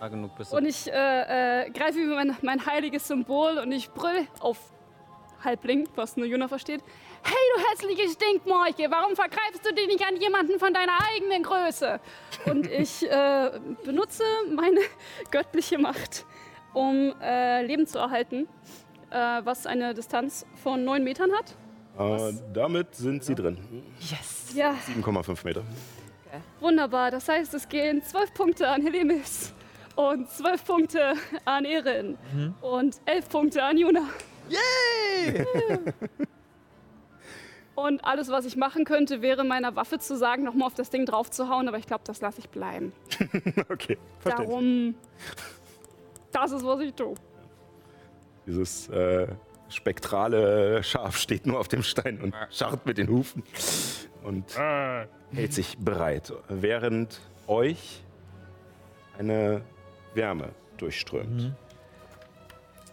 Ah, 0.00 0.08
genug 0.08 0.36
bist 0.36 0.52
du. 0.52 0.56
Und 0.58 0.66
ich 0.66 0.86
äh, 0.92 1.62
äh, 1.64 1.70
greife 1.70 1.98
über 1.98 2.16
mein, 2.16 2.36
mein 2.42 2.66
heiliges 2.66 3.08
Symbol 3.08 3.56
und 3.56 3.72
ich 3.72 3.90
brüll 3.90 4.26
auf 4.40 4.58
Halbling, 5.44 5.88
was 5.94 6.16
nur 6.16 6.26
Juna 6.26 6.48
versteht. 6.48 6.82
Hey, 7.22 7.34
du 7.56 7.62
hässliche 7.70 8.08
Stinkmorche, 8.10 8.90
warum 8.90 9.14
vergreifst 9.14 9.64
du 9.64 9.74
dich 9.74 9.86
nicht 9.86 10.04
an 10.06 10.16
jemanden 10.16 10.58
von 10.58 10.72
deiner 10.72 10.98
eigenen 11.14 11.42
Größe? 11.42 12.00
Und 12.46 12.66
ich 12.70 13.08
äh, 13.10 13.50
benutze 13.84 14.22
meine 14.54 14.80
göttliche 15.30 15.78
Macht, 15.78 16.24
um 16.74 17.14
äh, 17.20 17.64
Leben 17.64 17.86
zu 17.86 17.98
erhalten, 17.98 18.48
äh, 19.10 19.40
was 19.44 19.66
eine 19.66 19.94
Distanz 19.94 20.46
von 20.62 20.84
9 20.84 21.02
Metern 21.04 21.30
hat. 21.32 21.54
Äh, 21.98 22.32
damit 22.52 22.94
sind 22.94 23.24
sie 23.24 23.34
drin. 23.34 23.58
Ja, 24.54 24.74
7,5 25.02 25.44
Meter. 25.44 25.62
wunderbar. 26.60 27.10
Das 27.10 27.28
heißt, 27.28 27.54
es 27.54 27.68
gehen 27.68 28.02
12 28.02 28.34
Punkte 28.34 28.68
an 28.68 28.82
Helemis 28.82 29.52
und 29.96 30.30
12 30.30 30.64
Punkte 30.64 31.14
an 31.44 31.64
Erin 31.64 32.16
und 32.60 32.96
11 33.04 33.28
Punkte 33.28 33.62
an 33.64 33.76
Juna. 33.76 34.02
Yay! 34.48 35.44
Und 37.74 38.04
alles, 38.04 38.28
was 38.28 38.44
ich 38.44 38.56
machen 38.56 38.84
könnte, 38.84 39.22
wäre 39.22 39.44
meiner 39.44 39.76
Waffe 39.76 40.00
zu 40.00 40.16
sagen, 40.16 40.42
nochmal 40.42 40.66
auf 40.66 40.74
das 40.74 40.90
Ding 40.90 41.06
draufzuhauen, 41.06 41.68
aber 41.68 41.78
ich 41.78 41.86
glaube, 41.86 42.02
das 42.04 42.20
lasse 42.20 42.40
ich 42.40 42.48
bleiben. 42.48 42.92
Okay, 43.68 43.98
verstehe. 44.18 44.46
Darum, 44.46 44.94
das 46.32 46.50
ist, 46.50 46.64
was 46.64 46.80
ich 46.80 46.92
tue. 46.94 47.14
Dieses 48.46 48.88
äh, 48.88 49.28
spektrale 49.68 50.82
Schaf 50.82 51.18
steht 51.18 51.46
nur 51.46 51.60
auf 51.60 51.68
dem 51.68 51.84
Stein 51.84 52.20
und 52.20 52.34
scharrt 52.50 52.84
mit 52.84 52.98
den 52.98 53.08
Hufen 53.08 53.44
und 54.24 54.58
hält 55.32 55.52
sich 55.52 55.78
bereit, 55.78 56.32
während 56.48 57.20
euch 57.46 58.02
eine 59.18 59.62
Wärme 60.14 60.50
durchströmt. 60.78 61.52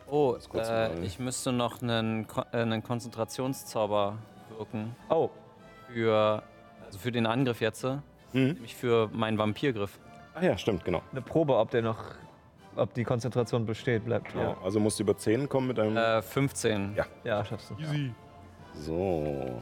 Oh, 0.08 0.36
kurz 0.50 0.70
äh, 0.70 1.00
ich 1.04 1.20
müsste 1.20 1.52
noch 1.52 1.82
einen, 1.82 2.28
Ko 2.28 2.42
äh, 2.52 2.58
einen 2.58 2.84
Konzentrationszauber 2.84 4.18
wirken 4.58 4.96
Oh, 5.10 5.30
für, 5.92 6.44
also 6.86 7.00
für 7.00 7.12
den 7.12 7.26
Angriff 7.26 7.62
jetzt, 7.62 7.84
Mhm. 7.84 8.00
nämlich 8.34 8.76
für 8.76 9.10
meinen 9.14 9.38
Vampirgriff. 9.38 9.98
Ach 10.36 10.42
ja, 10.42 10.58
stimmt, 10.58 10.84
genau. 10.84 11.02
eine 11.12 11.22
Probe, 11.22 11.58
ob 11.58 11.72
der 11.72 11.82
noch, 11.82 11.98
ob 12.76 12.94
die 12.94 13.04
Konzentration 13.06 13.66
besteht, 13.66 14.04
bleibt. 14.06 14.34
genau. 14.34 14.56
Also 14.64 14.80
musst 14.80 15.00
du 15.00 15.04
über 15.04 15.18
10 15.18 15.48
kommen 15.48 15.68
mit 15.68 15.80
einem. 15.80 15.96
Äh, 15.96 16.22
15. 16.22 16.94
Ja. 16.96 17.06
Ja, 17.24 17.46
schaffst 17.46 17.72
du. 17.72 17.76
So. 18.74 19.62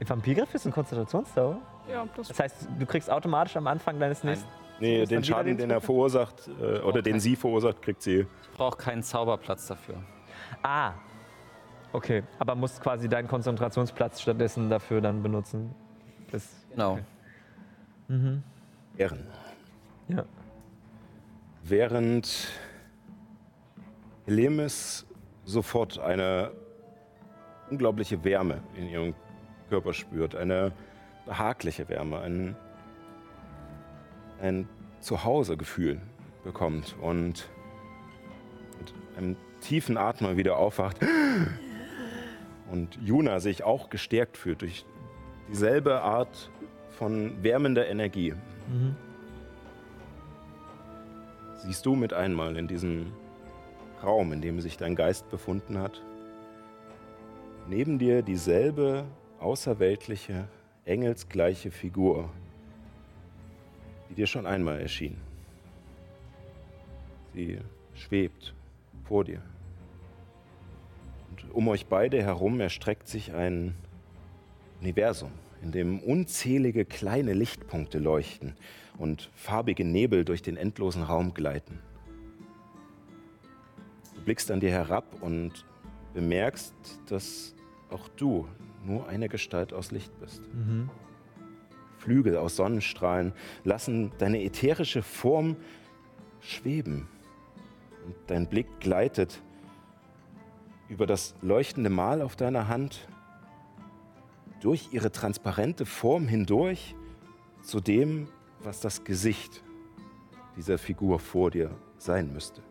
Ein 0.00 0.08
Vampirgriff 0.08 0.52
ist 0.54 0.66
ein 0.66 0.72
Konzentrationszauber. 0.72 1.58
Ja, 1.90 2.06
das 2.16 2.28
Das 2.28 2.38
heißt, 2.40 2.68
du 2.78 2.86
kriegst 2.86 3.10
automatisch 3.10 3.56
am 3.56 3.66
Anfang 3.68 3.98
deines 3.98 4.22
Nein. 4.24 4.38
Nee, 4.80 5.04
den 5.06 5.24
Schaden, 5.24 5.56
den 5.56 5.58
den 5.58 5.70
er 5.70 5.80
verursacht, 5.80 6.48
äh, 6.60 6.78
oder 6.80 7.02
den 7.02 7.18
sie 7.20 7.36
verursacht, 7.36 7.82
kriegt 7.82 8.02
sie. 8.02 8.26
Ich 8.42 8.50
brauche 8.56 8.76
keinen 8.76 9.02
Zauberplatz 9.02 9.66
dafür. 9.66 9.96
Ah. 10.62 10.92
Okay, 11.92 12.22
aber 12.38 12.54
musst 12.54 12.80
quasi 12.82 13.08
deinen 13.08 13.28
Konzentrationsplatz 13.28 14.20
stattdessen 14.20 14.68
dafür 14.68 15.00
dann 15.00 15.22
benutzen. 15.22 15.74
Das, 16.30 16.48
Genau. 16.70 16.98
Ehren. 18.96 19.26
ja. 20.08 20.24
Während 21.62 22.48
Helemis 24.26 25.06
sofort 25.44 25.98
eine 25.98 26.52
unglaubliche 27.70 28.22
Wärme 28.24 28.60
in 28.76 28.88
ihrem 28.88 29.14
Körper 29.68 29.92
spürt, 29.92 30.34
eine 30.34 30.72
behagliche 31.26 31.88
Wärme, 31.88 32.20
ein, 32.20 32.56
ein 34.40 34.68
Zuhausegefühl 35.00 36.00
bekommt 36.44 36.96
und 37.00 37.48
mit 38.78 38.94
einem 39.16 39.36
tiefen 39.60 39.96
Atmer 39.96 40.36
wieder 40.36 40.56
aufwacht. 40.56 40.98
Und 42.70 42.98
Juna 43.02 43.40
sich 43.40 43.64
auch 43.64 43.90
gestärkt 43.90 44.36
fühlt 44.36 44.62
durch 44.62 44.84
dieselbe 45.48 46.02
Art 46.02 46.50
von 46.90 47.42
wärmender 47.42 47.88
Energie. 47.88 48.34
siehst 51.56 51.84
du 51.86 51.94
mit 51.94 52.12
einmal 52.12 52.56
in 52.56 52.68
diesem 52.68 53.12
Raum, 54.02 54.32
in 54.32 54.40
dem 54.40 54.60
sich 54.60 54.76
dein 54.76 54.94
Geist 54.94 55.28
befunden 55.30 55.78
hat, 55.78 56.02
neben 57.68 57.98
dir 57.98 58.22
dieselbe 58.22 59.04
außerweltliche, 59.40 60.48
engelsgleiche 60.84 61.70
Figur, 61.70 62.30
die 64.10 64.14
dir 64.14 64.26
schon 64.26 64.46
einmal 64.46 64.80
erschien. 64.80 65.16
Sie 67.34 67.58
schwebt 67.94 68.54
vor 69.04 69.24
dir. 69.24 69.42
Und 71.30 71.54
um 71.54 71.68
euch 71.68 71.86
beide 71.86 72.22
herum 72.22 72.60
erstreckt 72.60 73.08
sich 73.08 73.32
ein 73.32 73.74
Universum, 74.80 75.30
in 75.62 75.72
dem 75.72 76.00
unzählige 76.00 76.84
kleine 76.84 77.32
Lichtpunkte 77.32 77.98
leuchten 77.98 78.54
und 78.96 79.30
farbige 79.34 79.84
Nebel 79.84 80.24
durch 80.24 80.42
den 80.42 80.56
endlosen 80.56 81.02
Raum 81.02 81.34
gleiten. 81.34 81.78
Du 84.14 84.22
blickst 84.22 84.50
an 84.50 84.60
dir 84.60 84.70
herab 84.70 85.04
und 85.20 85.64
bemerkst, 86.14 86.74
dass 87.08 87.54
auch 87.90 88.08
du 88.16 88.48
nur 88.84 89.08
eine 89.08 89.28
Gestalt 89.28 89.72
aus 89.72 89.90
Licht 89.90 90.12
bist. 90.20 90.42
Flügel 92.08 92.38
aus 92.38 92.56
Sonnenstrahlen 92.56 93.34
lassen 93.64 94.12
deine 94.16 94.42
ätherische 94.42 95.02
Form 95.02 95.56
schweben. 96.40 97.06
Und 98.06 98.14
dein 98.28 98.46
Blick 98.46 98.80
gleitet 98.80 99.42
über 100.88 101.06
das 101.06 101.34
leuchtende 101.42 101.90
Mal 101.90 102.22
auf 102.22 102.34
deiner 102.34 102.66
Hand 102.66 103.06
durch 104.62 104.88
ihre 104.90 105.12
transparente 105.12 105.84
Form 105.84 106.26
hindurch 106.28 106.94
zu 107.60 107.78
dem, 107.78 108.28
was 108.60 108.80
das 108.80 109.04
Gesicht 109.04 109.62
dieser 110.56 110.78
Figur 110.78 111.18
vor 111.18 111.50
dir 111.50 111.70
sein 111.98 112.32
müsste. 112.32 112.62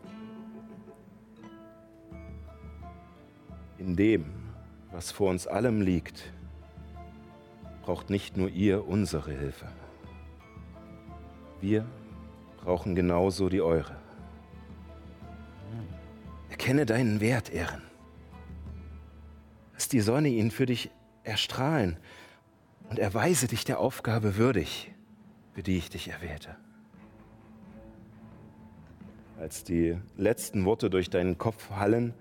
In 3.78 3.94
dem, 3.94 4.24
was 4.90 5.12
vor 5.12 5.30
uns 5.30 5.46
allem 5.46 5.80
liegt, 5.80 6.32
braucht 7.88 8.10
nicht 8.10 8.36
nur 8.36 8.50
ihr 8.50 8.86
unsere 8.86 9.30
Hilfe. 9.30 9.66
Wir 11.62 11.86
brauchen 12.62 12.94
genauso 12.94 13.48
die 13.48 13.62
eure. 13.62 13.96
Erkenne 16.50 16.84
deinen 16.84 17.22
Wert, 17.22 17.48
Ehren. 17.48 17.80
Lass 19.72 19.88
die 19.88 20.00
Sonne 20.00 20.28
ihn 20.28 20.50
für 20.50 20.66
dich 20.66 20.90
erstrahlen 21.24 21.96
und 22.90 22.98
erweise 22.98 23.46
dich 23.46 23.64
der 23.64 23.80
Aufgabe 23.80 24.36
würdig, 24.36 24.92
für 25.54 25.62
die 25.62 25.78
ich 25.78 25.88
dich 25.88 26.08
erwählte. 26.08 26.56
Als 29.40 29.64
die 29.64 29.96
letzten 30.18 30.66
Worte 30.66 30.90
durch 30.90 31.08
deinen 31.08 31.38
Kopf 31.38 31.70
hallen, 31.70 32.12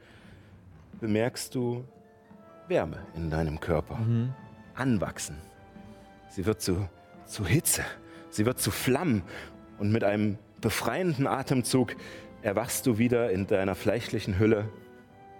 bemerkst 1.02 1.54
du 1.54 1.84
Wärme 2.70 3.06
in 3.18 3.30
deinem 3.30 3.60
Körper. 3.60 4.00
Anwachsen. 4.76 5.36
Sie 6.38 6.46
wird 6.46 6.62
zu, 6.62 6.88
zu 7.26 7.48
Hitze. 7.48 7.84
Sie 8.30 8.46
wird 8.46 8.60
zu 8.60 8.70
Flammen. 8.70 9.24
Und 9.80 9.92
mit 9.92 10.04
einem 10.04 10.38
befreienden 10.62 11.26
Atemzug 11.26 11.96
erwachst 12.44 12.86
du 12.86 13.00
wieder 13.00 13.32
in 13.32 13.48
deiner 13.48 13.74
fleischlichen 13.74 14.38
Hülle 14.38 14.70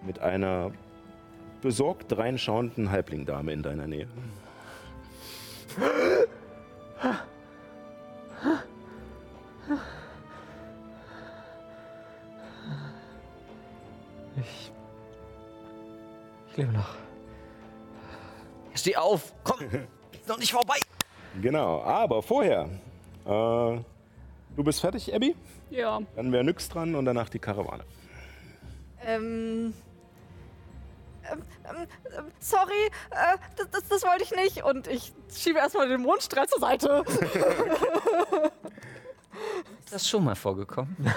mit 0.04 0.18
einer 0.18 0.72
besorgt 1.62 2.18
reinschauenden 2.18 2.90
Halblingdame 2.90 3.54
in 3.54 3.62
deiner 3.62 3.86
Nähe. 3.86 4.08
Ich. 14.42 14.72
Ich 16.50 16.58
lebe 16.58 16.72
noch. 16.72 16.96
Steh 18.74 18.96
auf! 18.96 19.36
Komm! 19.44 19.60
Ist 20.28 20.32
noch 20.32 20.40
nicht 20.40 20.52
vorbei! 20.52 20.76
Genau, 21.42 21.82
aber 21.84 22.22
vorher. 22.22 22.68
Äh, 23.24 23.30
du 23.30 23.84
bist 24.58 24.82
fertig, 24.82 25.16
Abby? 25.16 25.38
Ja. 25.70 26.02
Dann 26.18 26.34
wäre 26.34 26.44
Nyx 26.44 26.68
dran 26.68 26.96
und 26.96 27.06
danach 27.06 27.30
die 27.30 27.40
Karawane. 27.40 27.86
Ähm. 29.06 29.74
ähm, 31.32 31.42
ähm, 31.64 31.88
ähm, 32.18 32.26
sorry, 32.42 32.88
äh, 33.12 33.38
das, 33.56 33.70
das, 33.72 33.88
das 33.88 34.04
wollte 34.04 34.24
ich 34.24 34.32
nicht. 34.36 34.66
Und 34.66 34.88
ich 34.88 35.14
schiebe 35.34 35.60
erstmal 35.60 35.88
den 35.88 36.02
Mondstrahl 36.02 36.50
zur 36.50 36.60
Seite. 36.60 37.06
Ist 39.86 39.94
das 39.94 40.10
schon 40.10 40.26
mal 40.26 40.36
vorgekommen? 40.36 40.94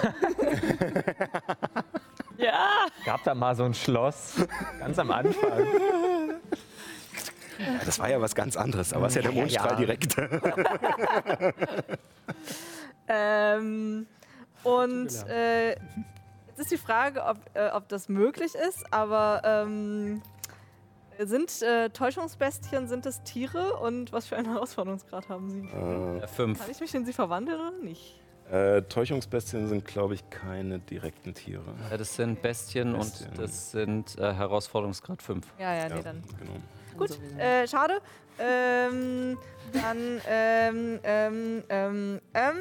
Ja. 2.41 2.87
Gab 3.05 3.23
da 3.23 3.35
mal 3.35 3.55
so 3.55 3.63
ein 3.63 3.73
Schloss. 3.73 4.35
Ganz 4.79 4.97
am 4.97 5.11
Anfang. 5.11 5.67
Ja, 7.65 7.85
das 7.85 7.99
war 7.99 8.09
ja 8.09 8.19
was 8.21 8.35
ganz 8.35 8.57
anderes, 8.57 8.93
aber 8.93 9.07
es 9.07 9.15
ist 9.15 9.23
ja 9.23 9.29
der 9.29 9.39
Mondstrahl 9.39 9.71
ja. 9.71 9.75
direkt. 9.75 10.17
ähm, 13.07 14.07
und 14.63 15.27
äh, 15.27 15.69
jetzt 15.69 16.59
ist 16.59 16.71
die 16.71 16.77
Frage, 16.77 17.23
ob, 17.23 17.37
äh, 17.53 17.69
ob 17.69 17.87
das 17.89 18.09
möglich 18.09 18.55
ist, 18.55 18.91
aber 18.91 19.41
ähm, 19.43 20.21
sind 21.19 21.61
äh, 21.61 21.89
Täuschungsbestien, 21.89 22.87
sind 22.87 23.05
es 23.05 23.21
Tiere 23.23 23.77
und 23.77 24.11
was 24.11 24.27
für 24.27 24.37
einen 24.37 24.51
Herausforderungsgrad 24.51 25.29
haben 25.29 25.49
sie? 25.49 25.67
Äh, 25.67 26.27
fünf. 26.27 26.59
Kann 26.59 26.71
ich 26.71 26.79
mich 26.79 26.93
in 26.95 27.05
sie 27.05 27.13
verwandeln 27.13 27.59
oder 27.59 27.77
nicht? 27.83 28.19
Äh, 28.51 28.81
Täuschungsbestien 28.83 29.67
sind, 29.69 29.85
glaube 29.85 30.15
ich, 30.15 30.29
keine 30.29 30.79
direkten 30.79 31.33
Tiere. 31.33 31.73
Ja, 31.89 31.97
das 31.97 32.15
sind 32.15 32.41
Bestien, 32.41 32.93
Bestien. 32.93 33.29
und 33.29 33.39
das 33.39 33.71
sind 33.71 34.17
äh, 34.17 34.33
Herausforderungsgrad 34.33 35.21
5. 35.21 35.45
Ja, 35.57 35.73
ja, 35.73 35.87
nee, 35.87 35.95
Ja, 35.95 36.01
dann. 36.01 36.23
genau. 36.37 36.59
Gut, 37.07 37.39
äh, 37.39 37.67
schade. 37.67 38.01
Ähm, 38.39 39.37
dann, 39.73 40.21
ähm, 40.27 40.99
ähm, 41.03 41.63
ähm, 41.69 42.21
ähm, 42.33 42.57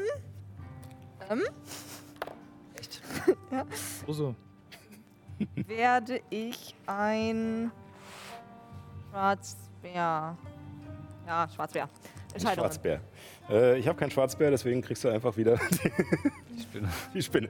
ähm, 1.31 1.43
Also, 4.07 4.35
werde 5.67 6.21
ich 6.31 6.75
ein 6.87 7.71
Schwarzbär. 9.11 10.37
Ja, 11.27 11.49
Schwarzbär. 11.55 11.85
Ein 11.85 12.35
Entscheidung. 12.35 12.65
Schwarzbär. 12.65 13.01
Äh, 13.49 13.79
ich 13.79 13.89
habe 13.89 13.99
keinen 13.99 14.11
Schwarzbär, 14.11 14.51
deswegen 14.51 14.83
kriegst 14.83 15.05
du 15.05 15.09
einfach 15.09 15.37
wieder 15.37 15.59
Ich 16.57 16.67
bin 16.73 16.89
die 17.15 17.23
Spinne. 17.23 17.49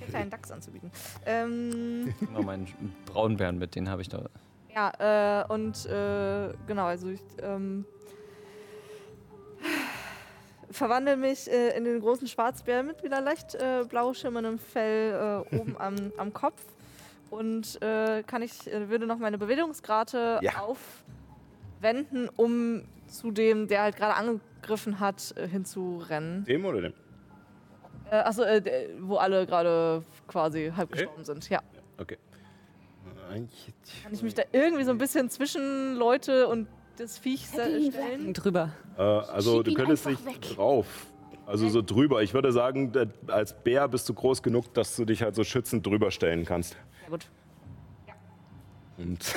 Den 0.00 0.08
kleinen 0.08 0.30
Dachs 0.30 0.50
anzubieten. 0.50 0.90
Ähm, 1.26 2.14
immer 2.20 2.42
meinen 2.42 2.66
Braunbären 3.06 3.58
mit, 3.58 3.74
den 3.74 3.88
habe 3.88 4.02
ich 4.02 4.08
da. 4.08 4.28
Ja, 4.74 5.42
äh, 5.42 5.52
und 5.52 5.86
äh, 5.86 6.52
genau, 6.66 6.86
also 6.86 7.08
ich 7.08 7.20
ähm, 7.42 7.84
verwandle 10.70 11.16
mich 11.16 11.50
äh, 11.50 11.76
in 11.76 11.84
den 11.84 12.00
großen 12.00 12.26
Schwarzbär 12.26 12.82
mit 12.82 13.02
wieder 13.02 13.20
leicht 13.20 13.54
äh, 13.54 13.84
blau 13.88 14.12
schimmerndem 14.12 14.58
Fell 14.58 15.44
äh, 15.52 15.56
oben 15.56 15.76
am, 15.78 16.12
am 16.16 16.32
Kopf. 16.32 16.62
Und 17.30 17.80
äh, 17.82 18.22
kann 18.22 18.42
ich, 18.42 18.66
würde 18.66 19.06
noch 19.06 19.18
meine 19.18 19.38
Bewegungsgrate 19.38 20.38
Ja. 20.42 20.52
aufwenden, 21.80 22.28
um 22.36 22.84
zu 23.08 23.30
dem, 23.32 23.66
der 23.66 23.82
halt 23.82 23.96
gerade 23.96 24.14
angegriffen 24.14 25.00
hat, 25.00 25.34
hinzurennen. 25.50 26.44
Dem 26.44 26.64
oder 26.64 26.80
dem? 26.80 26.94
Äh, 28.10 28.16
achso, 28.16 28.42
wo 29.00 29.16
alle 29.16 29.46
gerade 29.46 30.04
quasi 30.28 30.72
halb 30.76 30.90
Okay. 30.90 31.02
gestorben 31.02 31.24
sind, 31.24 31.48
ja. 31.48 31.60
Okay. 31.98 32.18
Kann 33.28 34.12
ich 34.12 34.22
mich 34.22 34.34
da 34.34 34.42
irgendwie 34.52 34.84
so 34.84 34.90
ein 34.90 34.98
bisschen 34.98 35.30
zwischen 35.30 35.94
Leute 35.96 36.48
und 36.48 36.68
das 36.96 37.18
Viech 37.18 37.46
stellen? 37.46 38.32
Drüber. 38.32 38.70
Äh, 38.96 39.02
also 39.02 39.56
Schieb 39.56 39.64
du 39.64 39.74
könntest 39.74 40.06
nicht 40.06 40.24
weg. 40.24 40.40
drauf. 40.40 40.86
Also 41.46 41.68
so 41.68 41.82
drüber. 41.82 42.22
Ich 42.22 42.32
würde 42.32 42.52
sagen, 42.52 42.92
als 43.26 43.52
Bär 43.62 43.86
bist 43.88 44.08
du 44.08 44.14
groß 44.14 44.42
genug, 44.42 44.72
dass 44.74 44.96
du 44.96 45.04
dich 45.04 45.22
halt 45.22 45.34
so 45.34 45.44
schützend 45.44 45.86
drüber 45.86 46.10
stellen 46.10 46.44
kannst. 46.44 46.76
Ja, 47.02 47.10
gut. 47.10 47.26
Und 48.96 49.18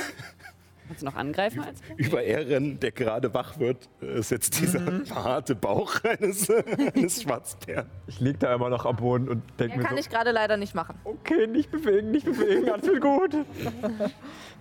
Kannst 0.87 1.01
du 1.01 1.05
noch 1.05 1.15
angreifen 1.15 1.61
als 1.61 1.81
über 1.97 2.23
Ehren, 2.23 2.79
der 2.79 2.91
gerade 2.91 3.33
wach 3.33 3.59
wird, 3.59 3.89
ist 3.99 4.31
jetzt 4.31 4.59
dieser 4.59 5.03
harte 5.13 5.53
Bauch 5.55 6.01
eines, 6.03 6.49
eines 6.49 7.21
Schwarzbären. 7.23 7.87
Ich 8.07 8.19
lieg 8.21 8.39
da 8.39 8.53
immer 8.55 8.69
noch 8.69 8.85
am 8.85 8.95
Boden 8.95 9.27
und 9.27 9.43
denke 9.59 9.77
mir 9.77 9.83
kann 9.83 9.95
so, 9.95 9.99
ich 9.99 10.09
gerade 10.09 10.31
leider 10.31 10.55
nicht 10.55 10.75
machen. 10.75 10.95
okay, 11.03 11.45
nicht 11.47 11.69
bewegen, 11.71 12.11
nicht 12.11 12.25
bewegen, 12.25 12.69
alles 12.69 12.85
wird 12.85 13.01
gut. 13.01 13.35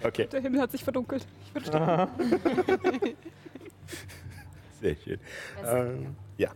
Okay, 0.02 0.26
Der 0.30 0.42
Himmel 0.42 0.60
hat 0.60 0.70
sich 0.72 0.84
verdunkelt. 0.84 1.26
Ich 1.46 1.54
würde 1.54 1.66
sterben. 1.68 2.10
sehr 4.80 4.96
schön. 4.96 5.18
Ähm, 5.64 6.16
ja. 6.36 6.50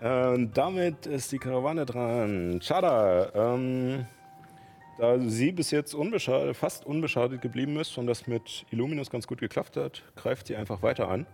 Ähm, 0.00 0.52
damit 0.54 1.06
ist 1.06 1.32
die 1.32 1.38
Karawane 1.38 1.84
dran. 1.84 2.60
Chada, 2.62 3.32
ähm, 3.34 4.06
da 4.98 5.18
sie 5.20 5.52
bis 5.52 5.70
jetzt 5.70 5.94
unbeschadet, 5.94 6.56
fast 6.56 6.84
unbeschadet 6.84 7.40
geblieben 7.40 7.78
ist 7.78 7.96
und 7.98 8.06
das 8.06 8.26
mit 8.26 8.66
Illuminus 8.70 9.10
ganz 9.10 9.26
gut 9.26 9.38
geklappt 9.40 9.76
hat, 9.76 10.02
greift 10.16 10.46
sie 10.48 10.56
einfach 10.56 10.82
weiter 10.82 11.08
an. 11.08 11.26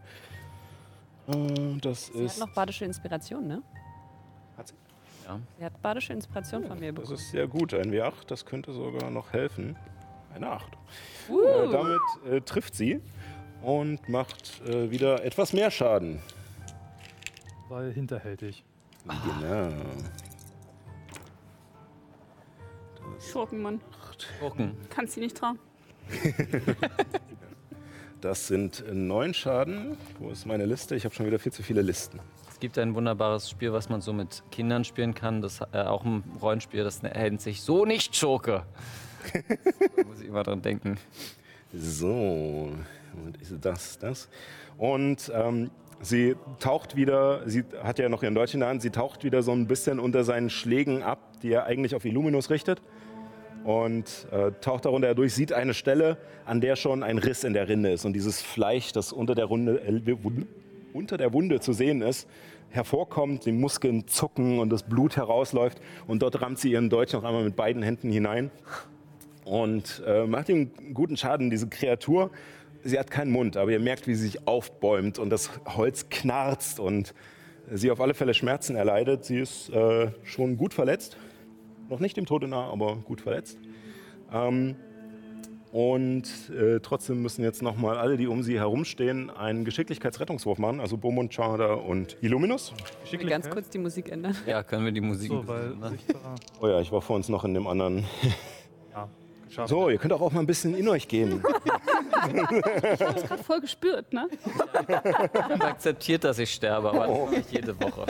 Äh, 1.29 1.79
das 1.81 2.07
Sie 2.07 2.19
hat 2.19 2.25
ist. 2.27 2.39
noch 2.39 2.53
badische 2.55 2.85
Inspiration, 2.85 3.47
ne? 3.47 3.63
Hat 4.57 4.69
sie? 4.69 4.75
Sie 5.59 5.65
hat 5.65 5.81
badische 5.81 6.13
Inspiration 6.13 6.65
von 6.67 6.79
mir 6.79 6.93
Das 6.93 7.05
bekommen. 7.05 7.17
ist 7.19 7.31
sehr 7.31 7.47
gut. 7.49 7.73
Ein 7.73 7.91
W8, 7.93 8.27
das 8.27 8.45
könnte 8.45 8.73
sogar 8.73 9.11
noch 9.11 9.33
helfen. 9.33 9.77
Eine 10.35 10.49
8. 10.51 10.67
Uh. 11.31 11.41
Äh, 11.43 11.71
damit 11.73 12.01
äh, 12.31 12.41
trifft 12.43 12.75
sie 12.75 13.01
und 13.63 14.07
macht 14.09 14.61
äh, 14.69 14.91
wieder 14.91 15.25
etwas 15.25 15.53
mehr 15.55 15.71
Schaden. 15.71 16.21
weil 17.71 17.93
hinterhältig. 17.93 18.63
Genau. 19.05 19.69
Schurkenmann. 23.21 23.81
Gucken. 24.41 24.77
Kannst 24.91 25.15
sie 25.15 25.21
nicht 25.21 25.37
trauen. 25.37 25.59
Das 28.21 28.47
sind 28.47 28.83
neun 28.91 29.35
Schaden. 29.35 29.99
Wo 30.19 30.31
ist 30.31 30.47
meine 30.47 30.65
Liste? 30.65 30.97
Ich 30.97 31.05
habe 31.05 31.15
schon 31.15 31.27
wieder 31.27 31.39
viel 31.39 31.53
zu 31.53 31.63
viele 31.63 31.83
Listen. 31.83 32.21
Es 32.49 32.59
gibt 32.59 32.79
ein 32.79 32.95
wunderbares 32.95 33.51
Spiel, 33.51 33.75
was 33.75 33.91
man 33.91 34.01
so 34.01 34.15
mit 34.15 34.43
Kindern 34.51 34.85
spielen 34.85 35.13
kann. 35.15 35.43
Das 35.43 35.61
äh, 35.61 35.83
auch 35.83 36.07
ein 36.07 36.25
Rollenspiel, 36.41 36.85
das 36.85 37.03
nennt 37.03 37.43
sich 37.43 37.61
So 37.61 37.85
nicht 37.85 38.17
Schurke. 38.17 38.65
da 39.35 40.05
muss 40.05 40.21
ich 40.23 40.29
immer 40.29 40.43
dran 40.43 40.63
denken. 40.63 40.97
So, 41.75 42.73
und 43.13 43.37
ist 43.43 43.53
das, 43.61 43.99
das. 43.99 44.31
Und 44.79 45.31
ähm, 45.35 45.71
sie 46.01 46.37
taucht 46.61 46.97
wieder, 46.97 47.49
sie 47.49 47.65
hat 47.83 47.99
ja 47.99 48.09
noch 48.09 48.23
ihren 48.23 48.35
der 48.35 48.69
Hand, 48.69 48.83
sie 48.83 48.91
taucht 48.91 49.25
wieder 49.25 49.43
so 49.43 49.53
ein 49.53 49.67
bisschen 49.67 49.99
unter 49.99 50.25
seinen 50.25 50.51
Schlägen 50.51 51.03
ab, 51.03 51.19
die 51.43 51.53
er 51.53 51.65
eigentlich 51.65 51.95
auf 51.95 52.05
Illuminus 52.05 52.51
richtet. 52.51 52.81
Und 53.65 54.27
äh, 54.31 54.53
taucht 54.61 54.85
darunter 54.85 55.15
durch, 55.15 55.33
sieht 55.33 55.53
eine 55.53 55.73
Stelle, 55.73 56.19
an 56.45 56.61
der 56.61 56.77
schon 56.77 57.03
ein 57.03 57.17
Riss 57.17 57.45
in 57.45 57.55
der 57.55 57.67
Rinde 57.67 57.93
ist. 57.93 58.05
Und 58.05 58.13
dieses 58.13 58.43
Fleisch, 58.43 58.93
das 58.93 59.11
unter 59.11 59.35
der, 59.35 59.47
Runde, 59.47 59.81
äh, 59.81 60.17
unter 60.93 61.17
der 61.17 61.33
Wunde 61.33 61.61
zu 61.61 61.73
sehen 61.73 62.03
ist, 62.03 62.29
hervorkommt, 62.69 63.47
die 63.47 63.53
Muskeln 63.53 64.07
zucken 64.07 64.59
und 64.59 64.69
das 64.69 64.83
Blut 64.83 65.17
herausläuft. 65.17 65.81
Und 66.07 66.21
dort 66.21 66.43
rammt 66.43 66.59
sie 66.59 66.73
ihren 66.73 66.91
Dolch 66.91 67.15
noch 67.15 67.25
einmal 67.25 67.45
mit 67.45 67.57
beiden 67.57 67.83
Händen 67.83 68.11
hinein 68.11 68.51
und 69.45 70.03
äh, 70.07 70.27
macht 70.27 70.49
ihm 70.49 70.71
guten 70.93 71.17
Schaden. 71.17 71.51
Diese 71.51 71.69
Kreatur, 71.69 72.31
sie 72.85 72.99
hat 72.99 73.11
keinen 73.11 73.33
Mund, 73.33 73.57
aber 73.57 73.71
ihr 73.73 73.81
merkt, 73.81 74.07
wie 74.07 74.15
sie 74.15 74.27
sich 74.27 74.47
aufbäumt 74.47 75.19
und 75.19 75.31
das 75.31 75.51
Holz 75.67 76.09
knarzt 76.11 76.79
und 76.79 77.15
sie 77.73 77.91
auf 77.91 78.01
alle 78.01 78.15
Fälle 78.15 78.35
Schmerzen 78.35 78.77
erleidet. 78.77 79.25
Sie 79.25 79.39
ist 79.39 79.71
äh, 79.71 80.09
schon 80.23 80.57
gut 80.57 80.75
verletzt. 80.75 81.17
Noch 81.89 82.01
nicht 82.01 82.17
dem 82.17 82.27
Tode 82.27 82.47
nah, 82.49 82.71
aber 82.71 82.97
gut 82.97 83.21
verletzt. 83.21 83.59
Ähm, 84.33 84.77
und 85.73 86.25
äh, 86.51 86.79
trotzdem 86.81 87.21
müssen 87.21 87.43
jetzt 87.43 87.61
nochmal 87.61 87.99
alle, 87.99 88.17
die 88.17 88.29
um 88.29 88.45
sie 88.45 88.59
herumstehen, 88.59 89.29
einen 89.29 89.65
Geschicklichkeitsrettungswurf 89.65 90.59
machen. 90.59 90.79
Also 90.79 90.97
Bomund, 90.97 91.35
Chada 91.35 91.75
und 91.75 92.17
Illuminus. 92.21 92.73
Können 93.11 93.23
wir 93.23 93.31
ganz 93.31 93.51
kurz 93.51 93.71
die 93.71 93.79
Musik 93.79 94.13
ändern? 94.13 94.37
Ja, 94.47 94.63
können 94.63 94.85
wir 94.85 94.93
die 94.93 95.01
Musik 95.01 95.31
So, 95.31 95.41
sichtbarer. 95.41 96.35
Oh 96.61 96.69
ja, 96.69 96.81
ich 96.81 96.93
war 96.93 97.03
vor 97.03 97.17
uns 97.17 97.29
noch 97.29 97.45
in 97.45 97.55
dem 97.55 97.67
anderen. 97.67 98.05
Ja, 98.93 99.09
geschafft. 99.49 99.69
So, 99.69 99.91
ihr 99.91 99.99
könnt 99.99 100.13
auch, 100.13 100.21
auch 100.21 100.31
mal 100.31 100.41
ein 100.41 100.47
bisschen 100.47 100.77
in 100.77 100.87
euch 100.89 101.09
gehen. 101.09 101.43
Ich 102.29 103.01
habe 103.03 103.19
es 103.19 103.23
gerade 103.25 103.43
voll 103.43 103.61
gespürt, 103.61 104.13
ne? 104.13 104.29
Und 105.53 105.65
akzeptiert, 105.65 106.25
dass 106.25 106.39
ich 106.39 106.53
sterbe, 106.53 106.91
aber 106.91 107.07
das 107.07 107.19
mache 107.19 107.35
ich 107.37 107.51
jede 107.51 107.81
Woche. 107.81 108.07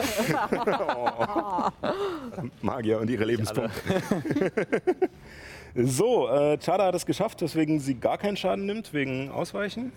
Magier 2.61 2.99
und 2.99 3.09
ihre 3.09 3.25
Lebenspunkte. 3.25 3.71
so, 5.75 6.29
äh, 6.29 6.57
Chada 6.57 6.85
hat 6.85 6.95
es 6.95 7.05
geschafft, 7.05 7.41
weswegen 7.41 7.79
sie 7.79 7.95
gar 7.95 8.17
keinen 8.17 8.37
Schaden 8.37 8.65
nimmt, 8.65 8.93
wegen 8.93 9.31
Ausweichen. 9.31 9.91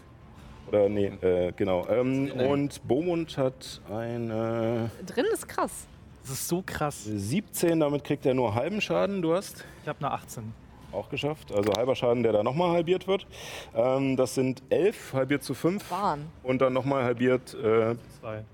Oder 0.69 0.89
nee, 0.89 1.07
äh, 1.07 1.53
genau. 1.53 1.87
Ähm, 1.89 2.31
und 2.33 2.87
Bomund 2.87 3.39
hat 3.39 3.81
eine 3.91 4.91
Drin 5.07 5.25
ist 5.33 5.49
krass. 5.49 5.87
Das 6.23 6.33
ist 6.33 6.49
so 6.49 6.63
krass. 6.65 7.05
17, 7.05 7.81
damit 7.81 8.05
kriegt 8.05 8.27
er 8.27 8.35
nur 8.35 8.55
halben 8.55 8.81
Schaden. 8.81 9.23
Du 9.23 9.35
hast 9.35 9.65
Ich 9.83 9.89
habe 9.89 9.99
eine 10.01 10.13
18. 10.13 10.53
auch 10.92 11.09
geschafft. 11.11 11.53
Also 11.53 11.72
halber 11.77 11.94
Schaden, 11.94 12.22
der 12.22 12.33
da 12.33 12.42
nochmal 12.42 12.70
halbiert 12.70 13.07
wird. 13.07 13.27
Ähm, 13.74 14.16
das 14.16 14.35
sind 14.35 14.62
11, 14.70 15.12
halbiert 15.12 15.42
zu 15.42 15.55
5. 15.55 15.90
Wahn. 15.90 16.27
Und 16.42 16.61
dann 16.61 16.72
nochmal 16.72 17.05
halbiert. 17.05 17.55
Äh, 17.55 17.96
Zwei. 18.20 18.44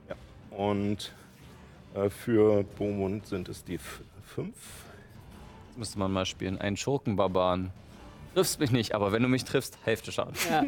und 0.50 1.12
äh, 1.94 2.10
für 2.10 2.64
Bomund 2.76 3.26
sind 3.26 3.48
es 3.48 3.64
die 3.64 3.78
5. 3.78 4.54
Das 5.68 5.76
müsste 5.76 5.98
man 5.98 6.12
mal 6.12 6.26
spielen. 6.26 6.58
Einen 6.58 6.76
Schurkenbarbaren. 6.76 7.70
Triffst 8.34 8.58
mich 8.58 8.72
nicht, 8.72 8.94
aber 8.94 9.12
wenn 9.12 9.22
du 9.22 9.28
mich 9.28 9.44
triffst, 9.44 9.78
Hälfte 9.84 10.10
Schaden. 10.10 10.34
Ja. 10.50 10.64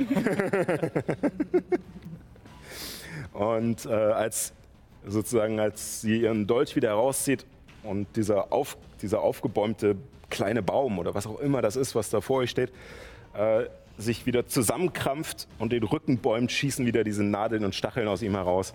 Und 3.37 3.87
äh, 3.87 3.91
als 3.91 4.55
sozusagen, 5.07 5.61
als 5.61 6.01
sie 6.01 6.23
ihren 6.23 6.47
Dolch 6.47 6.75
wieder 6.77 6.89
herauszieht 6.91 7.45
und 7.83 8.07
dieser, 8.17 8.53
auf, 8.53 8.77
dieser 9.07 9.21
aufgebäumte 9.21 9.97
kleine 10.31 10.63
Baum 10.63 10.99
oder 10.99 11.15
was 11.15 11.27
auch 11.29 11.39
immer 11.39 11.63
das 11.63 11.77
ist, 11.77 11.95
was 11.95 12.11
da 12.11 12.21
vor 12.21 12.39
euch 12.39 12.51
steht, 12.51 12.73
äh, 13.35 13.67
sich 13.97 14.27
wieder 14.27 14.47
zusammenkrampft 14.47 15.47
und 15.61 15.73
den 15.73 15.85
Rücken 15.85 16.19
bäumt, 16.19 16.51
schießen 16.51 16.85
wieder 16.85 17.05
diese 17.05 17.23
Nadeln 17.23 17.65
und 17.65 17.75
Stacheln 17.75 18.09
aus 18.09 18.21
ihm 18.21 18.33
heraus 18.33 18.75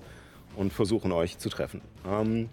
und 0.56 0.72
versuchen 0.72 1.12
euch 1.12 1.38
zu 1.38 1.50
treffen. 1.50 1.82
Ähm, 2.10 2.50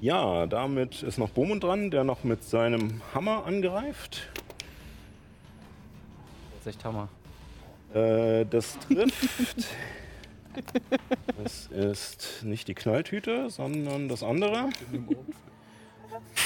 ja, 0.00 0.46
damit 0.46 1.02
ist 1.02 1.18
noch 1.18 1.30
Bomund 1.30 1.64
dran, 1.64 1.90
der 1.90 2.04
noch 2.04 2.22
mit 2.22 2.44
seinem 2.44 3.02
Hammer 3.12 3.44
angreift. 3.44 4.28
Das 6.50 6.60
ist 6.60 6.66
echt 6.68 6.84
Hammer. 6.84 7.08
Äh, 7.92 8.46
das 8.46 8.78
trifft. 8.78 9.66
Das 11.40 11.68
ist 11.68 12.42
nicht 12.42 12.66
die 12.66 12.74
Knalltüte, 12.74 13.48
sondern 13.48 14.08
das 14.08 14.24
andere. 14.24 14.70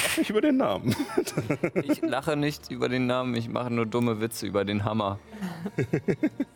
Lass 0.03 0.17
mich 0.19 0.31
über 0.31 0.41
den 0.41 0.57
Namen. 0.57 0.95
Ich 1.85 2.03
lache 2.03 2.37
nicht 2.37 2.71
über 2.71 2.89
den 2.89 3.07
Namen, 3.07 3.35
ich 3.35 3.49
mache 3.49 3.73
nur 3.73 3.87
dumme 3.87 4.21
Witze 4.21 4.47
über 4.47 4.65
den 4.65 4.85
Hammer. 4.85 5.19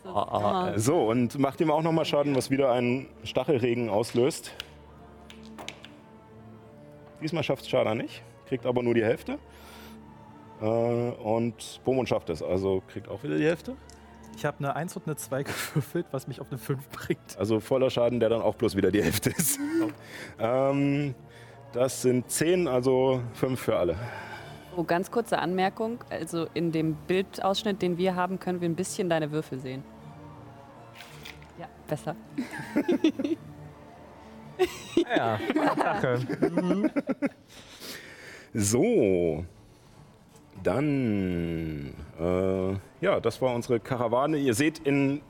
Ah, 0.04 0.72
ah, 0.72 0.78
So, 0.78 1.08
und 1.08 1.38
macht 1.38 1.60
ihm 1.60 1.70
auch 1.70 1.82
nochmal 1.82 2.04
Schaden, 2.04 2.34
was 2.34 2.50
wieder 2.50 2.72
einen 2.72 3.08
Stachelregen 3.24 3.88
auslöst. 3.88 4.52
Diesmal 7.22 7.42
schafft 7.42 7.62
es 7.62 7.68
Schada 7.68 7.94
nicht, 7.94 8.22
kriegt 8.48 8.66
aber 8.66 8.82
nur 8.82 8.94
die 8.94 9.04
Hälfte. 9.04 9.38
Äh, 10.60 10.64
und 10.64 11.80
Bomon 11.84 12.06
schafft 12.06 12.30
es, 12.30 12.42
also 12.42 12.82
kriegt 12.88 13.08
auch 13.08 13.22
wieder 13.22 13.36
die 13.36 13.44
Hälfte. 13.44 13.76
Ich 14.36 14.44
habe 14.44 14.58
eine 14.58 14.76
1 14.76 14.96
und 14.96 15.06
eine 15.06 15.16
2 15.16 15.42
gewürfelt, 15.44 16.06
was 16.10 16.28
mich 16.28 16.40
auf 16.40 16.48
eine 16.50 16.58
5 16.58 16.88
bringt. 16.90 17.38
Also 17.38 17.60
voller 17.60 17.88
Schaden, 17.90 18.20
der 18.20 18.28
dann 18.28 18.42
auch 18.42 18.54
bloß 18.54 18.76
wieder 18.76 18.90
die 18.90 19.02
Hälfte 19.02 19.30
ist. 19.30 19.58
ähm, 20.38 21.14
das 21.76 22.02
sind 22.02 22.30
10, 22.30 22.66
also 22.68 23.20
5 23.34 23.60
für 23.60 23.76
alle. 23.76 23.96
Oh, 24.76 24.82
ganz 24.82 25.10
kurze 25.10 25.38
Anmerkung. 25.38 26.02
Also 26.10 26.46
in 26.54 26.72
dem 26.72 26.94
Bildausschnitt, 27.06 27.82
den 27.82 27.98
wir 27.98 28.14
haben, 28.14 28.40
können 28.40 28.60
wir 28.60 28.68
ein 28.68 28.74
bisschen 28.74 29.08
deine 29.08 29.30
Würfel 29.30 29.58
sehen. 29.58 29.84
Ja, 31.58 31.66
besser. 31.86 32.16
Ja, 35.14 35.38
Sache. 35.76 36.18
So, 38.58 39.44
dann, 40.62 41.92
äh, 42.18 43.04
ja, 43.04 43.20
das 43.20 43.42
war 43.42 43.54
unsere 43.54 43.80
Karawane. 43.80 44.38
Ihr 44.38 44.54
seht 44.54 44.78
in 44.78 45.20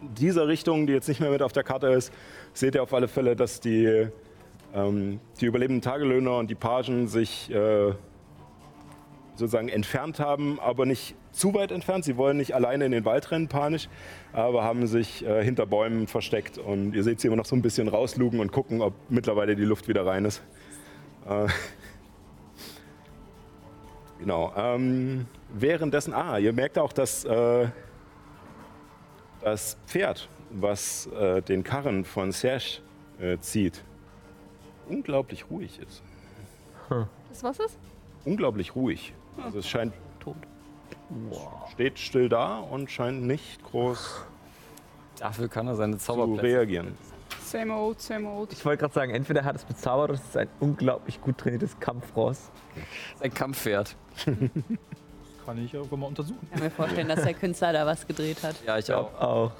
dieser 0.00 0.46
Richtung, 0.46 0.86
die 0.86 0.92
jetzt 0.92 1.08
nicht 1.08 1.20
mehr 1.20 1.30
mit 1.30 1.42
auf 1.42 1.52
der 1.52 1.64
Karte 1.64 1.88
ist, 1.88 2.12
seht 2.52 2.76
ihr 2.76 2.84
auf 2.84 2.94
alle 2.94 3.08
Fälle, 3.08 3.34
dass 3.34 3.58
die, 3.58 4.06
ähm, 4.76 5.18
die 5.40 5.46
überlebenden 5.46 5.82
Tagelöhner 5.82 6.36
und 6.36 6.50
die 6.50 6.54
Pagen 6.54 7.08
sich 7.08 7.50
äh, 7.50 7.92
sozusagen 9.34 9.68
entfernt 9.68 10.20
haben, 10.20 10.60
aber 10.60 10.86
nicht 10.86 11.16
zu 11.32 11.54
weit 11.54 11.72
entfernt. 11.72 12.04
Sie 12.04 12.16
wollen 12.16 12.36
nicht 12.36 12.54
alleine 12.54 12.84
in 12.84 12.92
den 12.92 13.04
Wald 13.04 13.30
rennen, 13.30 13.48
panisch, 13.48 13.88
aber 14.32 14.62
haben 14.62 14.86
sich 14.86 15.24
äh, 15.26 15.42
hinter 15.42 15.66
Bäumen 15.66 16.06
versteckt. 16.06 16.58
Und 16.58 16.94
ihr 16.94 17.02
seht 17.02 17.20
sie 17.20 17.26
immer 17.26 17.36
noch 17.36 17.46
so 17.46 17.56
ein 17.56 17.62
bisschen 17.62 17.88
rauslugen 17.88 18.38
und 18.40 18.52
gucken, 18.52 18.82
ob 18.82 18.94
mittlerweile 19.08 19.56
die 19.56 19.64
Luft 19.64 19.88
wieder 19.88 20.06
rein 20.06 20.24
ist. 20.24 20.42
Äh, 21.28 21.48
Genau. 24.18 24.52
Ähm, 24.56 25.26
währenddessen, 25.52 26.14
ah, 26.14 26.38
ihr 26.38 26.52
merkt 26.52 26.78
auch, 26.78 26.92
dass 26.92 27.24
äh, 27.24 27.68
das 29.42 29.76
Pferd, 29.86 30.28
was 30.50 31.06
äh, 31.08 31.42
den 31.42 31.62
Karren 31.62 32.04
von 32.04 32.32
Serge 32.32 32.80
äh, 33.20 33.38
zieht, 33.38 33.84
unglaublich 34.88 35.50
ruhig 35.50 35.78
ist. 35.78 36.02
Das 37.30 37.42
was 37.42 37.58
ist? 37.58 37.78
Unglaublich 38.24 38.74
ruhig. 38.74 39.12
Also 39.42 39.58
es 39.58 39.68
scheint 39.68 39.92
tot. 40.20 40.36
Steht 41.72 41.98
still 41.98 42.28
da 42.28 42.58
und 42.58 42.90
scheint 42.90 43.22
nicht 43.22 43.62
groß 43.64 44.24
Dafür 45.18 45.48
kann 45.48 45.66
er 45.66 45.76
seine 45.76 45.98
zu 45.98 46.06
Zauberplätze. 46.06 46.42
reagieren. 46.42 46.98
Same 47.42 47.72
old, 47.74 48.00
same 48.00 48.28
old. 48.28 48.52
Ich 48.52 48.64
wollte 48.64 48.80
gerade 48.80 48.94
sagen, 48.94 49.14
entweder 49.14 49.44
hat 49.44 49.56
es 49.56 49.64
bezaubert 49.64 50.10
oder 50.10 50.18
es 50.18 50.24
ist 50.26 50.36
ein 50.36 50.48
unglaublich 50.60 51.20
gut 51.20 51.38
trainiertes 51.38 51.78
Kampfross. 51.78 52.50
Sein 53.20 53.32
Kampfpferd. 53.32 53.96
Kann 55.46 55.64
ich 55.64 55.72
irgendwann 55.72 56.00
mal 56.00 56.06
untersuchen. 56.06 56.38
Ich 56.42 56.50
kann 56.50 56.60
mir 56.60 56.70
vorstellen, 56.70 57.08
dass 57.08 57.22
der 57.22 57.34
Künstler 57.34 57.72
da 57.72 57.86
was 57.86 58.04
gedreht 58.04 58.42
hat. 58.42 58.56
Ja, 58.66 58.78
ich 58.78 58.92
auch. 58.92 59.14
Auch. 59.20 59.52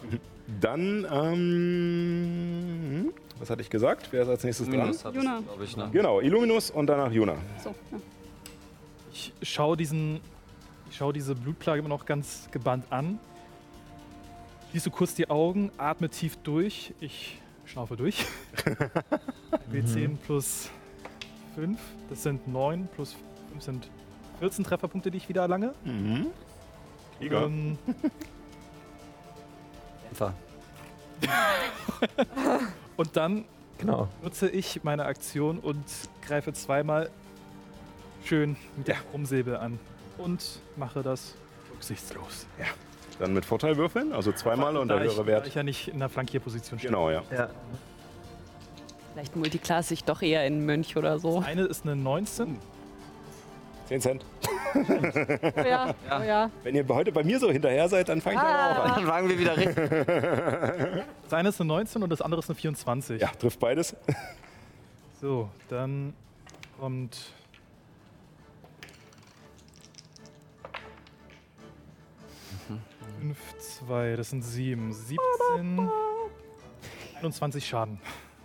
Dann, 0.60 1.06
ähm, 1.10 3.12
was 3.38 3.50
hatte 3.50 3.62
ich 3.62 3.70
gesagt? 3.70 4.08
Wer 4.10 4.22
ist 4.22 4.28
als 4.28 4.42
nächstes 4.42 4.66
dran? 4.68 4.80
Minus 4.80 5.04
hat 5.04 5.14
Juna. 5.14 5.40
glaube 5.40 5.64
ich, 5.64 5.76
ne? 5.76 5.88
Genau, 5.92 6.20
Illuminus 6.20 6.72
und 6.72 6.88
danach 6.88 7.12
Juna. 7.12 7.36
So, 7.62 7.70
ja. 7.92 7.98
Ich 9.12 9.32
schaue 9.42 9.76
diesen, 9.76 10.20
ich 10.90 10.96
schaue 10.96 11.12
diese 11.12 11.36
Blutplage 11.36 11.78
immer 11.78 11.88
noch 11.88 12.04
ganz 12.04 12.48
gebannt 12.50 12.84
an. 12.90 13.20
Schließe 14.70 14.90
kurz 14.90 15.14
die 15.14 15.30
Augen, 15.30 15.70
atme 15.78 16.08
tief 16.08 16.36
durch. 16.42 16.92
Ich 17.00 17.38
schnaufe 17.64 17.96
durch. 17.96 18.26
W10 19.72 20.16
plus 20.16 20.68
5, 21.54 21.78
das 22.10 22.24
sind 22.24 22.48
9 22.48 22.88
plus 22.94 23.14
5 23.52 23.62
sind 23.62 23.88
14 24.40 24.64
Trefferpunkte, 24.64 25.10
die 25.10 25.18
ich 25.18 25.28
wieder 25.28 25.42
erlange. 25.42 25.72
Mhm. 25.84 26.26
Krieger. 27.18 27.44
Ähm, 27.46 27.78
Einfach. 30.10 30.32
und 32.96 33.16
dann 33.16 33.44
Genau. 33.78 34.08
nutze 34.22 34.48
ich 34.48 34.84
meine 34.84 35.04
Aktion 35.04 35.58
und 35.58 35.84
greife 36.26 36.52
zweimal 36.54 37.10
schön 38.24 38.56
mit 38.76 38.88
dem 38.88 38.96
Krummsäbel 39.10 39.56
an. 39.56 39.78
Und 40.18 40.60
mache 40.76 41.02
das 41.02 41.34
rücksichtslos. 41.74 42.46
Dann 43.18 43.34
mit 43.34 43.44
Vorteil 43.44 43.76
würfeln, 43.76 44.12
also 44.14 44.32
zweimal 44.32 44.76
und 44.78 44.88
der 44.88 44.98
da 44.98 45.04
ich, 45.04 45.10
höhere 45.12 45.22
Da 45.24 45.26
Wert. 45.26 45.46
ich 45.46 45.54
ja 45.54 45.62
nicht 45.62 45.88
in 45.88 45.98
der 45.98 46.08
Flankierposition 46.08 46.78
stehe. 46.78 46.90
Genau, 46.90 47.10
ja. 47.10 47.22
Ja. 47.30 47.48
Vielleicht 49.12 49.36
multiclass 49.36 49.90
ich 49.90 50.04
doch 50.04 50.22
eher 50.22 50.46
in 50.46 50.64
Mönch 50.64 50.96
oder 50.96 51.18
so. 51.18 51.40
Eine 51.40 51.62
ist 51.62 51.84
eine 51.84 51.96
19. 51.96 52.58
10 53.86 54.00
Cent. 54.00 54.24
Oh 54.74 55.60
ja, 55.62 55.94
oh 56.10 56.22
ja. 56.22 56.50
Wenn 56.62 56.74
ihr 56.74 56.86
heute 56.88 57.12
bei 57.12 57.22
mir 57.22 57.38
so 57.38 57.50
hinterher 57.50 57.88
seid, 57.88 58.08
dann 58.08 58.20
fange 58.20 58.36
ich 58.36 58.42
aber 58.42 58.80
auch 58.80 58.84
an. 58.84 58.94
Dann 58.96 59.06
fangen 59.06 59.28
wir 59.28 59.38
wieder 59.38 59.56
richtig. 59.56 60.06
Das 61.22 61.32
eine 61.32 61.48
ist 61.50 61.60
eine 61.60 61.68
19 61.68 62.02
und 62.02 62.10
das 62.10 62.20
andere 62.20 62.40
ist 62.40 62.50
eine 62.50 62.56
24. 62.56 63.20
Ja, 63.20 63.28
trifft 63.28 63.60
beides. 63.60 63.96
So, 65.18 65.48
dann 65.70 66.12
kommt 66.78 67.16
5, 73.20 73.58
2, 73.86 74.16
das 74.16 74.28
sind 74.28 74.42
7. 74.42 74.92
17. 74.92 75.90
21 77.22 77.66
Schaden. 77.66 77.98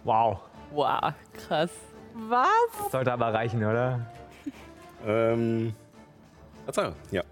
Wow. 0.06 0.40
Wow, 0.72 1.14
krass. 1.34 1.72
Was? 2.14 2.92
Sollte 2.92 3.12
aber 3.12 3.34
reichen, 3.34 3.64
oder? 3.66 4.10
Ähm. 5.06 5.74
Verzeihung, 6.66 6.96
ja. 7.12 7.24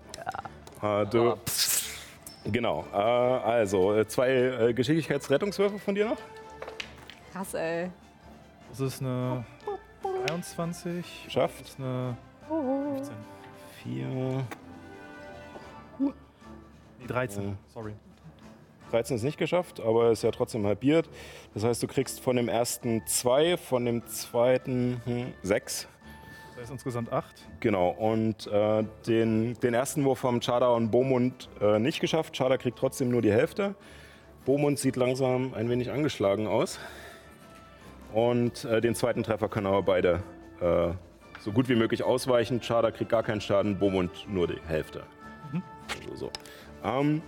Äh, 0.82 1.05
du, 1.07 1.36
genau. 2.45 2.86
Äh, 2.93 2.97
also, 2.97 4.03
zwei 4.05 4.30
äh, 4.30 4.74
Geschicklichkeitsrettungswürfe 4.74 5.78
von 5.80 5.95
dir 5.95 6.09
noch? 6.09 6.17
Krass, 7.34 7.53
ey. 7.53 7.89
Das 8.70 8.80
ist 8.80 9.01
eine 9.01 9.45
23. 10.28 11.28
Schafft. 11.30 11.61
Das 11.61 11.70
ist 11.70 11.80
eine 11.80 12.17
15. 12.47 13.15
Vier. 13.84 14.07
Nee, 15.99 17.07
13. 17.07 17.43
Ja. 17.43 17.55
Sorry. 17.74 17.93
13 18.91 19.17
ist 19.17 19.24
nicht 19.24 19.38
geschafft, 19.38 19.80
aber 19.80 20.11
ist 20.11 20.24
ja 20.24 20.32
trotzdem 20.32 20.65
halbiert. 20.65 21.09
Das 21.53 21.63
heißt, 21.63 21.82
du 21.84 21.88
kriegst 21.88 22.20
von 22.20 22.36
dem 22.36 22.49
ersten 22.49 23.05
zwei, 23.05 23.57
von 23.57 23.86
dem 23.86 24.05
zweiten 24.07 25.01
hm, 25.05 25.34
sechs. 25.43 25.88
Das 26.60 26.64
heißt 26.64 26.74
insgesamt 26.74 27.14
8. 27.14 27.26
Genau, 27.62 27.88
und 27.91 28.45
äh, 28.47 28.84
den, 29.07 29.53
den 29.62 29.74
ersten 29.74 30.03
Wurf 30.03 30.24
haben 30.24 30.41
Chada 30.41 30.68
und 30.68 30.91
Bomund 30.91 31.47
äh, 31.62 31.80
nicht 31.80 32.01
geschafft. 32.01 32.36
Chada 32.36 32.57
kriegt 32.57 32.78
trotzdem 32.78 33.10
nur 33.10 33.22
die 33.22 33.32
Hälfte. 33.32 33.76
Bomund 34.43 34.78
sieht 34.78 34.97
langsam 34.97 35.53
ein 35.53 35.70
wenig 35.70 35.89
angeschlagen 35.89 36.47
aus. 36.47 36.78
Und 38.12 38.66
äh, 38.66 38.82
den 38.82 38.93
zweiten 38.93 39.24
Treffer 39.24 39.47
können 39.47 39.68
aber 39.68 39.84
beide 39.84 40.22
äh, 40.60 40.89
so 41.39 41.53
gut 41.53 41.70
wie 41.70 41.76
möglich 41.76 42.03
ausweichen. 42.03 42.60
Chada 42.60 42.91
kriegt 42.91 43.10
gar 43.10 43.24
keinen 43.24 43.39
Schaden, 43.39 43.80
Bomund 43.80 44.28
nur 44.28 44.47
die 44.47 44.60
Hälfte. 44.68 45.03
Also 46.12 46.26
so. 46.26 46.32
Ähm, 46.84 47.22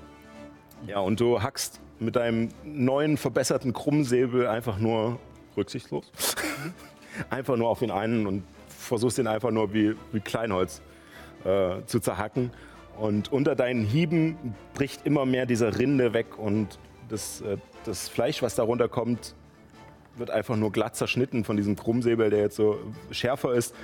ja, 0.88 1.00
und 1.00 1.22
du 1.22 1.42
hackst 1.42 1.80
mit 2.00 2.18
deinem 2.18 2.50
neuen 2.66 3.16
verbesserten 3.16 3.72
Krummsäbel 3.72 4.46
einfach 4.48 4.78
nur 4.78 5.20
rücksichtslos. 5.56 6.12
einfach 7.30 7.56
nur 7.56 7.70
auf 7.70 7.80
den 7.80 7.92
einen 7.92 8.28
und 8.28 8.44
versuchst 8.82 9.18
ihn 9.20 9.28
einfach 9.28 9.52
nur 9.52 9.74
wie, 9.74 9.96
wie 10.12 10.20
Kleinholz 10.20 10.82
äh, 11.44 11.84
zu 11.86 12.00
zerhacken. 12.00 12.52
Und 12.98 13.32
unter 13.32 13.56
deinen 13.56 13.84
Hieben 13.84 14.56
bricht 14.74 15.06
immer 15.06 15.26
mehr 15.26 15.46
diese 15.46 15.78
Rinde 15.78 16.14
weg 16.14 16.38
und 16.38 16.80
das, 17.10 17.42
äh, 17.42 17.58
das 17.86 18.10
Fleisch, 18.10 18.42
was 18.42 18.56
darunter 18.56 18.88
kommt, 18.90 19.36
wird 20.18 20.30
einfach 20.30 20.56
nur 20.56 20.72
glatt 20.72 20.96
zerschnitten 20.96 21.44
von 21.44 21.58
diesem 21.58 21.76
Krummsäbel, 21.76 22.30
der 22.30 22.42
jetzt 22.42 22.56
so 22.56 22.80
schärfer 23.12 23.54
ist. 23.54 23.76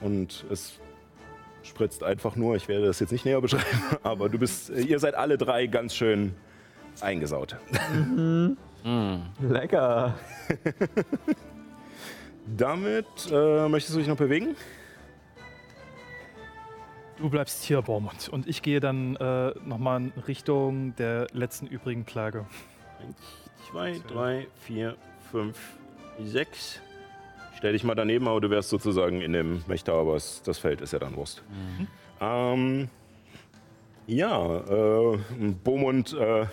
Und 0.00 0.44
es 0.50 0.78
spritzt 1.62 2.02
einfach 2.04 2.36
nur, 2.36 2.56
ich 2.56 2.68
werde 2.68 2.86
das 2.86 3.00
jetzt 3.00 3.10
nicht 3.10 3.24
näher 3.24 3.40
beschreiben, 3.40 3.82
aber 4.02 4.28
du 4.28 4.38
bist, 4.38 4.70
äh, 4.70 4.80
ihr 4.80 4.98
seid 4.98 5.14
alle 5.14 5.38
drei 5.38 5.66
ganz 5.66 5.94
schön 5.94 6.34
eingesaut. 7.00 7.56
Lecker. 9.40 10.14
Damit 12.46 13.06
äh, 13.30 13.68
möchtest 13.68 13.94
du 13.94 13.98
dich 14.00 14.08
noch 14.08 14.16
bewegen? 14.16 14.56
Du 17.16 17.30
bleibst 17.30 17.62
hier, 17.62 17.80
Bormund. 17.80 18.28
Und 18.28 18.46
ich 18.48 18.60
gehe 18.60 18.80
dann 18.80 19.16
äh, 19.16 19.52
nochmal 19.64 20.00
in 20.00 20.12
Richtung 20.26 20.94
der 20.96 21.28
letzten 21.32 21.66
übrigen 21.66 22.04
Plage. 22.04 22.44
Eins, 23.00 23.16
zwei, 23.70 24.00
drei, 24.08 24.48
vier, 24.66 24.96
fünf, 25.30 25.58
sechs. 26.22 26.80
Stell 27.56 27.72
dich 27.72 27.84
mal 27.84 27.94
daneben, 27.94 28.28
aber 28.28 28.40
du 28.40 28.50
wärst 28.50 28.68
sozusagen 28.68 29.20
in 29.20 29.32
dem 29.32 29.66
Wächter, 29.68 29.94
aber 29.94 30.16
es, 30.16 30.42
das 30.42 30.58
Feld 30.58 30.80
ist 30.80 30.92
ja 30.92 30.98
dann 30.98 31.16
Wurst. 31.16 31.42
Ähm, 32.20 32.88
ja, 34.06 34.58
äh, 34.58 35.18
Bomund 35.62 36.12
äh, 36.12 36.46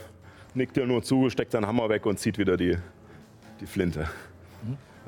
nickt 0.54 0.78
dir 0.78 0.86
nur 0.86 1.04
zu, 1.04 1.30
steckt 1.30 1.52
seinen 1.52 1.68
Hammer 1.68 1.90
weg 1.90 2.06
und 2.06 2.18
zieht 2.18 2.38
wieder 2.38 2.56
die, 2.56 2.78
die 3.60 3.66
Flinte. 3.66 4.08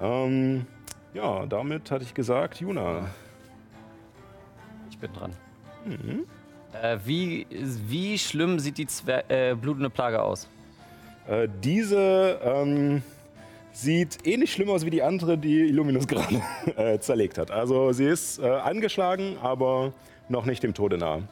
Ähm, 0.04 0.66
ja, 1.14 1.46
damit 1.46 1.90
hatte 1.90 2.04
ich 2.04 2.14
gesagt, 2.14 2.60
Juna. 2.60 3.10
Ich 4.90 4.98
bin 4.98 5.12
dran. 5.14 5.32
Äh, 6.82 6.98
wie, 7.06 7.48
wie 7.50 8.18
schlimm 8.20 8.60
sieht 8.60 8.78
die 8.78 8.88
Zwer 8.88 9.30
äh, 9.32 9.56
blutende 9.56 9.90
Plage 9.90 10.22
aus? 10.22 10.50
Äh, 11.28 11.48
diese 11.64 12.40
ähm, 12.44 13.02
sieht 13.72 14.28
ähnlich 14.28 14.52
schlimm 14.52 14.70
aus 14.70 14.86
wie 14.86 14.90
die 14.90 15.02
andere, 15.02 15.38
die 15.38 15.62
Illuminus 15.62 16.06
gerade 16.06 16.42
äh, 16.76 17.00
zerlegt 17.00 17.38
hat. 17.38 17.50
Also 17.50 17.94
sie 17.94 18.06
ist 18.06 18.40
äh, 18.40 18.48
angeschlagen, 18.48 19.38
aber 19.42 19.94
noch 20.28 20.46
nicht 20.46 20.64
dem 20.64 20.74
Tode 20.74 20.98
nahe. 20.98 21.24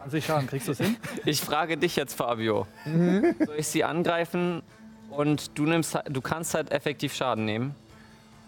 20 0.00 0.24
Schaden, 0.24 0.46
kriegst 0.48 0.68
du 0.68 0.72
es 0.72 0.78
hin? 0.78 0.96
Ich 1.24 1.40
frage 1.40 1.76
dich 1.76 1.96
jetzt, 1.96 2.14
Fabio. 2.14 2.66
Soll 2.84 3.56
ich 3.56 3.66
sie 3.68 3.84
angreifen 3.84 4.62
und 5.10 5.58
du, 5.58 5.64
nimmst, 5.64 5.98
du 6.08 6.20
kannst 6.20 6.54
halt 6.54 6.70
effektiv 6.72 7.14
Schaden 7.14 7.44
nehmen? 7.44 7.74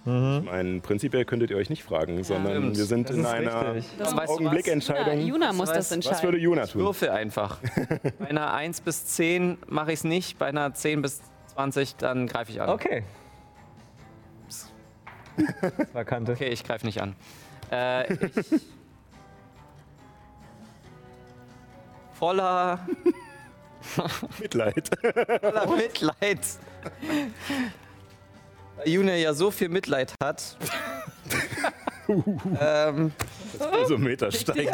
Ich 0.03 0.07
meine, 0.07 0.81
prinzipiell 0.81 1.27
könntet 1.27 1.51
ihr 1.51 1.59
euch 1.59 1.69
nicht 1.69 1.85
fragen, 1.85 2.25
sondern 2.25 2.57
stimmt. 2.57 2.77
wir 2.79 2.85
sind 2.87 3.11
Das 3.11 3.17
in 3.17 3.27
einer 3.27 3.83
Augenblickentscheidung. 4.27 5.21
Ja, 5.21 5.27
Juna 5.27 5.53
muss 5.53 5.71
das 5.71 5.93
entscheiden. 5.93 6.17
Was 6.17 6.23
würde 6.25 6.39
Juna 6.39 6.67
tun? 6.67 6.81
Würfel 6.81 7.11
einfach. 7.11 7.59
Bei 8.19 8.29
einer 8.29 8.55
1 8.55 8.81
bis 8.81 9.05
10 9.05 9.59
mache 9.69 9.93
ich 9.93 9.99
es 9.99 10.05
nicht, 10.05 10.39
bei 10.39 10.47
einer 10.47 10.73
10 10.73 11.03
bis 11.03 11.21
20 11.55 11.97
dann 11.97 12.27
greife 12.27 12.51
ich 12.51 12.61
an. 12.63 12.71
Okay. 12.71 13.03
Das 15.37 15.95
war 15.95 16.05
Kante. 16.05 16.33
Okay, 16.33 16.49
ich 16.49 16.65
greife 16.65 16.85
nicht 16.85 17.01
an. 17.01 17.15
Äh, 17.71 18.13
ich 18.13 18.21
voller, 22.19 22.87
Mitleid. 24.41 24.91
voller 25.41 25.67
Mitleid. 25.77 26.41
Weil 28.77 28.89
Juna 28.89 29.15
ja 29.17 29.33
so 29.35 29.51
viel 29.51 29.69
Mitleid 29.69 30.15
hat. 30.23 30.57
ähm, 32.61 33.13
Also 33.73 33.99
Meter 33.99 34.31
steigt. 34.33 34.73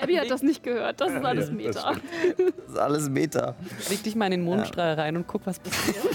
Abby 0.00 0.14
hat 0.16 0.30
das 0.30 0.42
nicht 0.42 0.62
gehört. 0.62 1.00
Das 1.00 1.12
ist 1.12 1.24
alles 1.24 1.46
das 1.46 1.54
Meta. 1.54 1.92
das 2.36 2.68
ist 2.68 2.78
alles 2.78 3.08
Meta. 3.08 3.54
Leg 3.88 4.02
dich 4.02 4.14
mal 4.16 4.26
in 4.26 4.32
den 4.32 4.42
Mondstrahl 4.44 4.94
rein 4.94 5.16
und 5.16 5.26
guck, 5.26 5.46
was 5.46 5.58
passiert. 5.58 5.96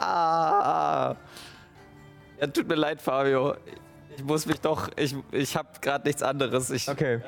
Ah. 0.00 1.16
Ja, 2.40 2.46
tut 2.46 2.68
mir 2.68 2.76
leid, 2.76 3.02
Fabio. 3.02 3.56
Ich 4.18 4.24
muss 4.24 4.46
mich 4.46 4.60
doch, 4.60 4.88
ich, 4.96 5.14
ich 5.30 5.56
habe 5.56 5.68
gerade 5.80 6.04
nichts 6.04 6.24
anderes. 6.24 6.70
Ich 6.70 6.88
Okay. 6.88 7.20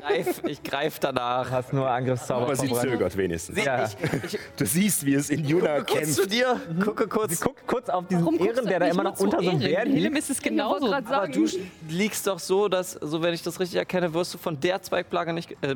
greif, 0.00 0.40
ich 0.46 0.62
greif 0.62 1.00
danach. 1.00 1.50
Hast 1.50 1.72
nur 1.72 1.90
Angriffszauber 1.90 2.44
Aber 2.46 2.54
sie 2.54 2.72
zögert 2.72 3.16
wenigstens. 3.16 3.64
Ja. 3.64 3.86
Ich, 3.86 4.38
Du 4.56 4.66
siehst, 4.66 5.04
wie 5.04 5.14
es 5.14 5.30
in 5.30 5.44
Juna 5.44 5.80
kurz 5.82 6.14
zu 6.14 6.22
kämpft. 6.28 6.32
dir, 6.32 6.60
gucke 6.84 7.08
kurz. 7.08 7.32
Sie 7.38 7.44
guckt 7.44 7.66
kurz 7.66 7.88
auf 7.88 8.06
diesen 8.06 8.24
Warum 8.24 8.38
Ehren, 8.46 8.66
der 8.66 8.78
da 8.78 8.86
immer 8.86 9.02
noch 9.02 9.18
unter 9.18 9.42
so 9.42 9.50
einem? 9.50 9.58
Bären 9.58 9.90
liegt. 9.90 10.16
ist 10.16 10.30
es 10.30 10.36
Ich 10.38 10.42
genauso. 10.44 10.86
gerade 10.86 11.06
Aber 11.08 11.26
sagen, 11.26 11.32
du 11.32 11.46
liegst 11.88 12.26
doch 12.28 12.38
so, 12.38 12.68
dass, 12.68 12.92
so 12.92 13.20
wenn 13.22 13.34
ich 13.34 13.42
das 13.42 13.58
richtig 13.58 13.78
erkenne, 13.78 14.14
wirst 14.14 14.32
du 14.34 14.38
von 14.38 14.60
der 14.60 14.80
Zweigplage 14.82 15.32
nicht, 15.32 15.50
äh, 15.62 15.74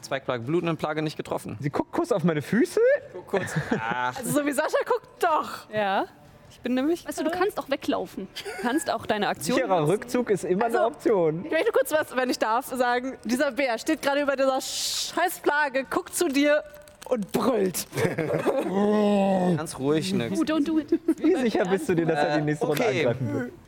Zweigplage, 0.00 0.44
blutenden 0.44 0.76
Plage 0.76 1.02
nicht 1.02 1.16
getroffen. 1.16 1.56
Sie 1.60 1.70
guckt 1.70 1.90
kurz 1.90 2.12
auf 2.12 2.22
meine 2.22 2.42
Füße. 2.42 2.78
Guck 3.12 3.26
kurz. 3.26 3.52
Ach, 3.80 4.16
Also 4.16 4.30
so 4.30 4.46
wie 4.46 4.52
Sascha 4.52 4.78
guckt, 4.86 5.08
doch. 5.24 5.68
Ja. 5.74 6.06
Ich 6.50 6.60
bin 6.60 6.74
nämlich. 6.74 7.06
Weißt 7.06 7.20
du, 7.20 7.24
du 7.24 7.30
kannst 7.30 7.58
auch 7.58 7.70
weglaufen. 7.70 8.28
Du 8.34 8.62
kannst 8.62 8.90
auch 8.90 9.06
deine 9.06 9.28
Aktion. 9.28 9.56
Sicherer 9.56 9.86
Rückzug 9.86 10.30
ist 10.30 10.44
immer 10.44 10.66
eine 10.66 10.84
Option. 10.84 11.44
Ich 11.44 11.50
möchte 11.50 11.72
kurz 11.72 11.92
was, 11.92 12.14
wenn 12.16 12.30
ich 12.30 12.38
darf, 12.38 12.66
sagen. 12.66 13.16
Dieser 13.24 13.52
Bär 13.52 13.78
steht 13.78 14.02
gerade 14.02 14.22
über 14.22 14.36
dieser 14.36 14.60
Scheißplage, 14.60 15.84
guckt 15.88 16.14
zu 16.14 16.28
dir 16.28 16.62
und 17.08 17.32
brüllt. 17.32 17.86
ganz 19.56 19.78
ruhig, 19.78 20.12
nix. 20.12 20.38
Oh, 20.38 20.42
don't 20.42 20.64
do 20.64 20.78
it. 20.78 20.92
Wie 21.18 21.36
sicher 21.36 21.64
bist 21.64 21.88
du 21.88 21.94
dir, 21.94 22.06
dass 22.06 22.18
er 22.18 22.38
die 22.38 22.44
nächste 22.44 22.66
Runde 22.66 22.82
okay. 22.82 23.06
angreifen 23.06 23.34
wird? 23.34 23.52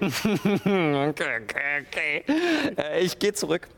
Okay, 0.00 1.40
okay, 1.42 1.84
okay. 1.86 2.24
Äh, 2.78 3.00
ich 3.00 3.18
gehe 3.18 3.34
zurück. 3.34 3.68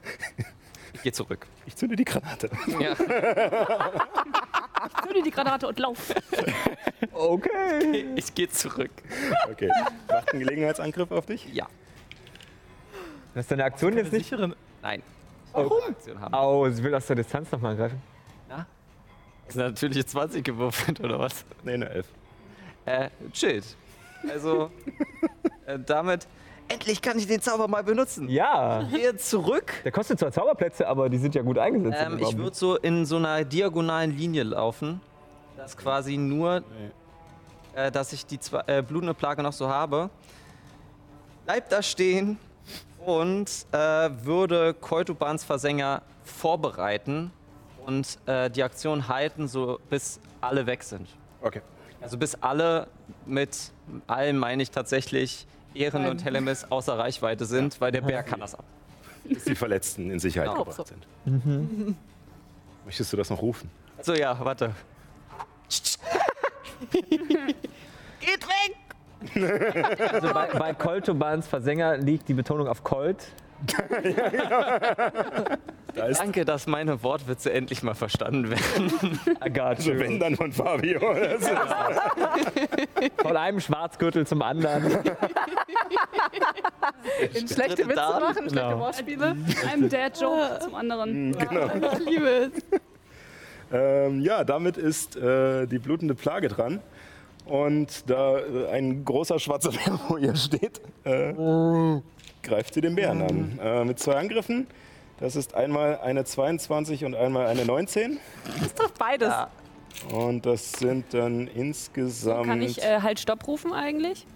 Ich 0.94 1.02
gehe 1.02 1.12
zurück. 1.12 1.48
Ich 1.66 1.76
zünde 1.76 1.96
die 1.96 2.04
Granate. 2.04 2.50
Ja. 2.80 2.96
Zünde 5.04 5.22
die 5.24 5.30
Granate 5.30 5.68
und 5.68 5.78
lauf. 5.78 6.14
Okay. 7.12 8.06
Ich 8.16 8.34
gehe 8.34 8.48
zurück. 8.48 8.90
Okay. 9.50 9.70
Macht 10.08 10.32
einen 10.32 10.40
Gelegenheitsangriff 10.40 11.10
auf 11.12 11.26
dich? 11.26 11.46
Ja. 11.52 11.68
Das 13.34 13.44
ist 13.44 13.50
deine 13.50 13.64
Aktion 13.64 13.96
jetzt 13.96 14.12
nicht? 14.12 14.28
Sicheren. 14.28 14.54
Nein. 14.82 15.02
Warum? 15.52 15.82
Aktion 15.88 16.20
haben. 16.20 16.34
Oh, 16.34 16.68
sie 16.68 16.82
will 16.82 16.94
aus 16.94 17.06
der 17.06 17.16
Distanz 17.16 17.50
nochmal 17.52 17.72
angreifen. 17.72 18.00
Ja. 18.48 18.66
Ist 19.48 19.56
natürlich 19.56 20.06
20 20.06 20.44
gewürfelt, 20.44 21.00
oder 21.00 21.18
was? 21.18 21.44
Nee, 21.62 21.74
eine 21.74 21.88
Elf. 21.88 22.06
Äh, 22.84 23.08
chillt. 23.32 23.64
Also, 24.28 24.70
äh, 25.66 25.78
damit. 25.78 26.26
Endlich 26.72 27.02
kann 27.02 27.18
ich 27.18 27.26
den 27.26 27.40
Zauber 27.40 27.68
mal 27.68 27.84
benutzen. 27.84 28.28
Ja. 28.28 28.82
Ich 28.82 28.94
gehe 28.94 29.16
zurück. 29.16 29.72
Der 29.84 29.92
kostet 29.92 30.18
zwar 30.18 30.32
Zauberplätze, 30.32 30.86
aber 30.88 31.08
die 31.08 31.18
sind 31.18 31.34
ja 31.34 31.42
gut 31.42 31.58
eingesetzt. 31.58 31.98
Ähm, 32.00 32.18
ich 32.18 32.36
würde 32.36 32.56
so 32.56 32.76
in 32.76 33.04
so 33.04 33.16
einer 33.16 33.44
diagonalen 33.44 34.16
Linie 34.16 34.44
laufen, 34.44 35.00
dass 35.56 35.76
quasi 35.76 36.16
nur, 36.16 36.62
äh, 37.74 37.90
dass 37.90 38.12
ich 38.12 38.24
die 38.24 38.40
zwei, 38.40 38.62
äh, 38.66 38.82
blutende 38.82 39.14
Plage 39.14 39.42
noch 39.42 39.52
so 39.52 39.68
habe. 39.68 40.08
bleib 41.44 41.68
da 41.68 41.82
stehen 41.82 42.38
und 43.04 43.50
äh, 43.72 43.76
würde 44.22 44.74
Koitubans 44.74 45.44
Versänger 45.44 46.02
vorbereiten 46.24 47.32
und 47.84 48.18
äh, 48.26 48.48
die 48.48 48.62
Aktion 48.62 49.08
halten, 49.08 49.48
so 49.48 49.78
bis 49.90 50.20
alle 50.40 50.66
weg 50.66 50.82
sind. 50.84 51.08
Okay. 51.42 51.60
Also 52.00 52.16
bis 52.16 52.34
alle 52.36 52.88
mit 53.26 53.72
allen 54.06 54.38
meine 54.38 54.62
ich 54.62 54.70
tatsächlich 54.70 55.46
Ehren 55.74 56.06
und 56.06 56.24
Hellemis 56.24 56.64
außer 56.70 56.98
Reichweite 56.98 57.44
sind, 57.44 57.80
weil 57.80 57.92
der 57.92 58.00
Bär 58.02 58.22
kann 58.22 58.40
das 58.40 58.54
ab. 58.54 58.64
Bis 59.24 59.44
die 59.44 59.54
Verletzten 59.54 60.10
in 60.10 60.18
Sicherheit 60.18 60.50
Genau. 60.50 60.64
gebracht 60.64 60.88
sind. 60.88 61.96
Möchtest 62.84 63.12
du 63.12 63.16
das 63.16 63.30
noch 63.30 63.40
rufen? 63.40 63.70
So 64.02 64.14
ja, 64.14 64.36
warte. 64.44 64.74
Also 70.12 70.32
bei, 70.34 70.46
bei 70.48 70.74
Koltobans 70.74 71.46
Versänger 71.46 71.96
liegt 71.96 72.28
die 72.28 72.34
Betonung 72.34 72.66
auf 72.66 72.82
Colt. 72.82 73.24
Da 75.96 76.06
ist 76.06 76.20
Danke, 76.20 76.44
dass 76.44 76.66
meine 76.66 77.02
Wortwitze 77.02 77.52
endlich 77.52 77.82
mal 77.82 77.94
verstanden 77.94 78.50
werden. 78.50 79.20
Also 79.60 79.98
wenn 79.98 80.18
dann 80.18 80.36
von 80.36 80.52
Fabio. 80.52 81.00
Von 83.18 83.36
einem 83.36 83.60
Schwarzgürtel 83.60 84.26
zum 84.26 84.40
anderen. 84.42 84.84
In 87.34 87.48
schlechte 87.48 87.88
Witze 87.88 87.94
machen, 87.96 88.34
schlechte 88.34 88.54
Genau. 88.54 88.78
Wortspiele. 88.78 89.36
Einem 89.70 89.88
Dad-Joke 89.88 90.58
zum 90.60 90.74
anderen. 90.74 91.32
genau. 91.36 91.70
Ich 91.92 91.98
liebe 92.08 92.28
es. 92.28 92.50
Ähm, 93.72 94.20
ja, 94.20 94.44
damit 94.44 94.76
ist 94.76 95.16
äh, 95.16 95.66
die 95.66 95.78
blutende 95.78 96.14
Plage 96.14 96.48
dran. 96.48 96.80
Und 97.46 98.08
da 98.08 98.38
äh, 98.38 98.68
ein 98.70 99.04
großer 99.04 99.38
schwarzer 99.38 99.70
Bär 99.70 99.98
vor 100.06 100.18
ihr 100.18 100.36
steht, 100.36 100.80
äh, 101.04 101.32
greift 102.42 102.74
sie 102.74 102.80
den 102.80 102.94
Bären 102.94 103.22
an. 103.22 103.58
Äh, 103.62 103.84
mit 103.84 103.98
zwei 103.98 104.14
Angriffen. 104.16 104.66
Das 105.22 105.36
ist 105.36 105.54
einmal 105.54 106.00
eine 106.00 106.24
22 106.24 107.04
und 107.04 107.14
einmal 107.14 107.46
eine 107.46 107.64
19. 107.64 108.18
Das 108.60 108.74
trifft 108.74 108.98
beides. 108.98 109.32
Und 110.12 110.44
das 110.44 110.72
sind 110.72 111.14
dann 111.14 111.46
insgesamt. 111.46 112.46
Kann 112.46 112.60
ich 112.60 112.82
äh, 112.82 113.00
halt 113.00 113.20
Stopp 113.20 113.46
rufen 113.46 113.72
eigentlich? 113.72 114.26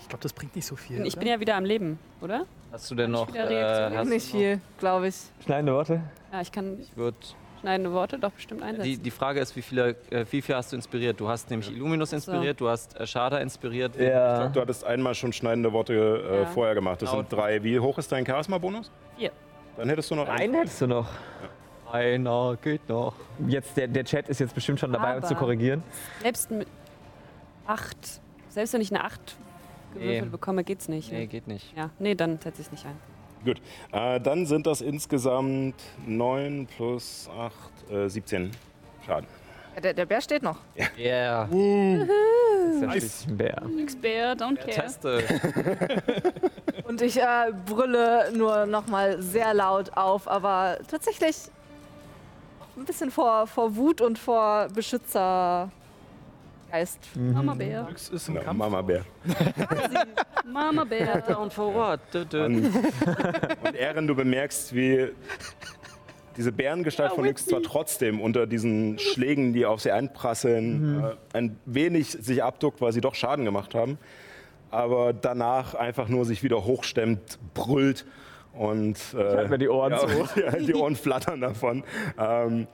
Ich 0.00 0.08
glaube, 0.08 0.22
das 0.22 0.32
bringt 0.32 0.56
nicht 0.56 0.64
so 0.64 0.74
viel. 0.74 1.04
Ich 1.04 1.12
oder? 1.12 1.20
bin 1.20 1.28
ja 1.28 1.38
wieder 1.38 1.54
am 1.56 1.66
Leben, 1.66 1.98
oder? 2.22 2.46
Hast 2.72 2.90
du 2.90 2.94
denn 2.94 3.10
noch? 3.10 3.28
Reaktion? 3.34 3.92
Äh, 3.92 3.96
hast 3.98 4.08
Nicht 4.08 4.30
viel, 4.30 4.60
glaube 4.78 5.08
ich. 5.08 5.16
Schneidende 5.44 5.74
Worte. 5.74 6.00
Ja, 6.32 6.40
ich 6.40 6.50
kann 6.50 6.78
Ich 6.80 6.90
schneidende 7.60 7.92
Worte 7.92 8.18
doch 8.18 8.30
bestimmt 8.30 8.62
einsetzen. 8.62 8.84
die, 8.84 8.96
die 8.96 9.10
Frage 9.10 9.40
ist, 9.40 9.54
wie 9.54 9.60
viele, 9.62 9.96
äh, 10.08 10.24
wie 10.30 10.40
viel 10.40 10.54
hast 10.54 10.72
du 10.72 10.76
inspiriert? 10.76 11.20
Du 11.20 11.28
hast 11.28 11.50
nämlich 11.50 11.70
Illuminus 11.70 12.14
inspiriert, 12.14 12.58
du 12.58 12.70
hast 12.70 12.98
äh, 12.98 13.06
Shada 13.06 13.36
inspiriert. 13.38 13.96
Ja. 14.00 14.48
Du 14.48 14.62
hattest 14.62 14.82
einmal 14.84 15.14
schon 15.14 15.34
schneidende 15.34 15.74
Worte 15.74 15.92
äh, 15.94 16.38
Ja. 16.40 16.46
vorher 16.46 16.74
gemacht. 16.74 17.02
Das 17.02 17.10
Genau. 17.10 17.20
sind 17.20 17.32
drei. 17.32 17.62
Wie 17.62 17.78
hoch 17.78 17.98
ist 17.98 18.10
dein 18.10 18.24
Charisma-Bonus? 18.24 18.90
Vier. 19.18 19.30
Dann 19.76 19.88
hättest 19.88 20.10
du 20.10 20.14
noch 20.14 20.28
Einen 20.28 20.54
hättest 20.54 20.80
du 20.80 20.86
noch. 20.86 21.08
Einer 21.92 22.56
geht 22.62 22.88
noch. 22.88 23.14
Jetzt, 23.46 23.76
der, 23.76 23.88
der 23.88 24.04
Chat 24.04 24.28
ist 24.28 24.40
jetzt 24.40 24.54
bestimmt 24.54 24.80
schon 24.80 24.92
dabei, 24.92 25.16
uns 25.16 25.26
zu 25.28 25.34
Aber- 25.34 25.40
korrigieren. 25.44 25.82
Selbst 26.20 26.50
mit 26.50 26.66
acht, 27.66 27.96
selbst 28.48 28.72
wenn 28.74 28.80
ich 28.80 28.90
eine 28.92 29.04
acht 29.04 29.36
gewürfelt 29.94 30.24
Nee. 30.24 30.30
bekomme, 30.30 30.64
geht's 30.64 30.88
nicht. 30.88 31.12
Nee, 31.12 31.20
Ne? 31.20 31.26
geht 31.26 31.46
nicht. 31.46 31.76
Ja, 31.76 31.90
nee, 31.98 32.14
dann 32.14 32.38
setze 32.40 32.60
ich 32.60 32.66
es 32.66 32.72
nicht 32.72 32.86
ein. 32.86 32.96
Gut. 33.44 33.60
Äh, 33.92 34.20
dann 34.20 34.46
sind 34.46 34.66
das 34.66 34.80
insgesamt 34.80 35.74
9 36.06 36.66
plus 36.66 37.28
8, 37.38 37.90
äh, 37.92 38.08
17 38.08 38.50
Schaden. 39.06 39.26
Ja, 39.76 39.80
Der, 39.82 39.92
der 39.94 40.06
Bär 40.06 40.20
steht 40.22 40.42
noch. 40.42 40.56
Yeah. 40.98 41.44
Das 41.44 42.74
ist 42.76 42.82
ja 42.82 42.90
schließlich 42.92 43.28
ein 43.28 43.36
Bär. 43.36 43.62
Nix 43.68 43.94
Bär, 43.94 44.34
don't 44.34 44.56
care. 44.56 44.70
Teste. 44.70 45.22
Und 46.88 47.02
ich 47.02 47.20
äh, 47.20 47.52
brülle 47.66 48.32
nur 48.32 48.64
noch 48.64 48.86
mal 48.86 49.20
sehr 49.20 49.52
laut 49.52 49.94
auf, 49.96 50.26
aber 50.28 50.78
tatsächlich 50.88 51.36
ein 52.76 52.84
bisschen 52.86 53.10
vor, 53.10 53.46
vor 53.46 53.74
Wut 53.76 54.00
und 54.00 54.18
vor 54.18 54.68
Beschützergeist. 54.74 55.70
Mama 57.14 57.54
Bär. 57.54 57.82
Glücks 57.84 58.08
ist 58.10 58.28
im 58.28 58.34
Na, 58.34 58.40
Kampf. 58.42 58.58
Mama 58.58 58.82
Bär. 58.82 59.02
Mama 60.46 60.84
Bär. 60.84 61.22
Down 61.22 61.50
for 61.50 61.74
what? 61.74 62.00
Und, 62.14 62.34
und 62.34 63.74
Ehren, 63.74 64.06
du 64.06 64.14
bemerkst, 64.14 64.74
wie 64.74 65.08
diese 66.36 66.52
Bärengestalt 66.52 67.12
von 67.12 67.24
Nyx 67.24 67.46
zwar 67.46 67.62
trotzdem 67.62 68.20
unter 68.20 68.46
diesen 68.46 68.98
Schlägen, 68.98 69.52
die 69.52 69.66
auf 69.66 69.80
sie 69.80 69.92
einprasseln, 69.92 71.04
äh, 71.04 71.36
ein 71.36 71.58
wenig 71.64 72.10
sich 72.10 72.42
abduckt, 72.42 72.80
weil 72.80 72.92
sie 72.92 73.00
doch 73.00 73.14
Schaden 73.14 73.44
gemacht 73.44 73.74
haben, 73.74 73.98
aber 74.70 75.12
danach 75.12 75.74
einfach 75.74 76.08
nur 76.08 76.24
sich 76.24 76.42
wieder 76.42 76.64
hochstemmt, 76.64 77.38
brüllt 77.54 78.04
und 78.52 78.98
äh, 79.14 79.16
halte 79.16 79.50
mir 79.50 79.58
die 79.58 79.68
Ohren 79.68 79.92
ja, 79.92 79.98
zu. 79.98 80.40
ja, 80.40 80.50
die 80.52 80.74
Ohren 80.74 80.96
flattern 80.96 81.40
davon. 81.40 81.84
Ähm, 82.18 82.66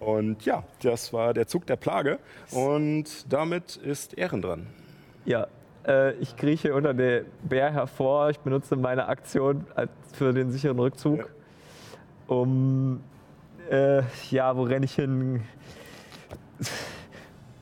und 0.00 0.44
ja, 0.44 0.64
das 0.82 1.12
war 1.12 1.34
der 1.34 1.46
Zug 1.46 1.66
der 1.66 1.76
Plage 1.76 2.18
und 2.52 3.32
damit 3.32 3.76
ist 3.76 4.14
Ehren 4.16 4.42
dran. 4.42 4.66
Ja. 5.24 5.48
Äh, 5.86 6.12
ich 6.14 6.36
krieche 6.36 6.74
unter 6.74 6.94
der 6.94 7.24
Bär 7.42 7.72
hervor. 7.72 8.30
Ich 8.30 8.38
benutze 8.38 8.76
meine 8.76 9.08
Aktion 9.08 9.66
als 9.74 9.90
für 10.12 10.32
den 10.32 10.50
sicheren 10.50 10.78
Rückzug. 10.78 11.28
Um. 12.28 13.00
Äh, 13.70 14.02
ja, 14.30 14.56
wo 14.56 14.62
renne 14.62 14.84
ich 14.86 14.94
hin? 14.94 15.42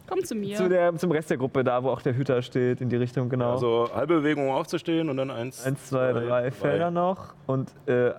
Komm 0.07 0.23
zu 0.23 0.35
mir. 0.37 0.57
Zu 0.57 0.69
der, 0.69 0.95
zum 0.97 1.11
Rest 1.11 1.31
der 1.31 1.37
Gruppe, 1.37 1.65
da 1.65 1.83
wo 1.83 1.91
auch 1.91 2.01
der 2.01 2.15
Hüter 2.15 2.41
steht, 2.43 2.81
in 2.81 2.89
die 2.89 2.97
Richtung, 2.97 3.29
genau. 3.29 3.53
Also 3.53 3.89
halbe 3.93 4.19
Bewegung 4.19 4.49
um 4.49 4.55
aufzustehen 4.55 5.11
und 5.11 5.17
dann 5.17 5.31
eins, 5.31 5.65
Eins, 5.65 5.87
zwei, 5.87 6.13
drei 6.13 6.51
Felder 6.53 6.91
noch. 6.93 7.35
Und 7.47 7.73
äh, 7.87 8.13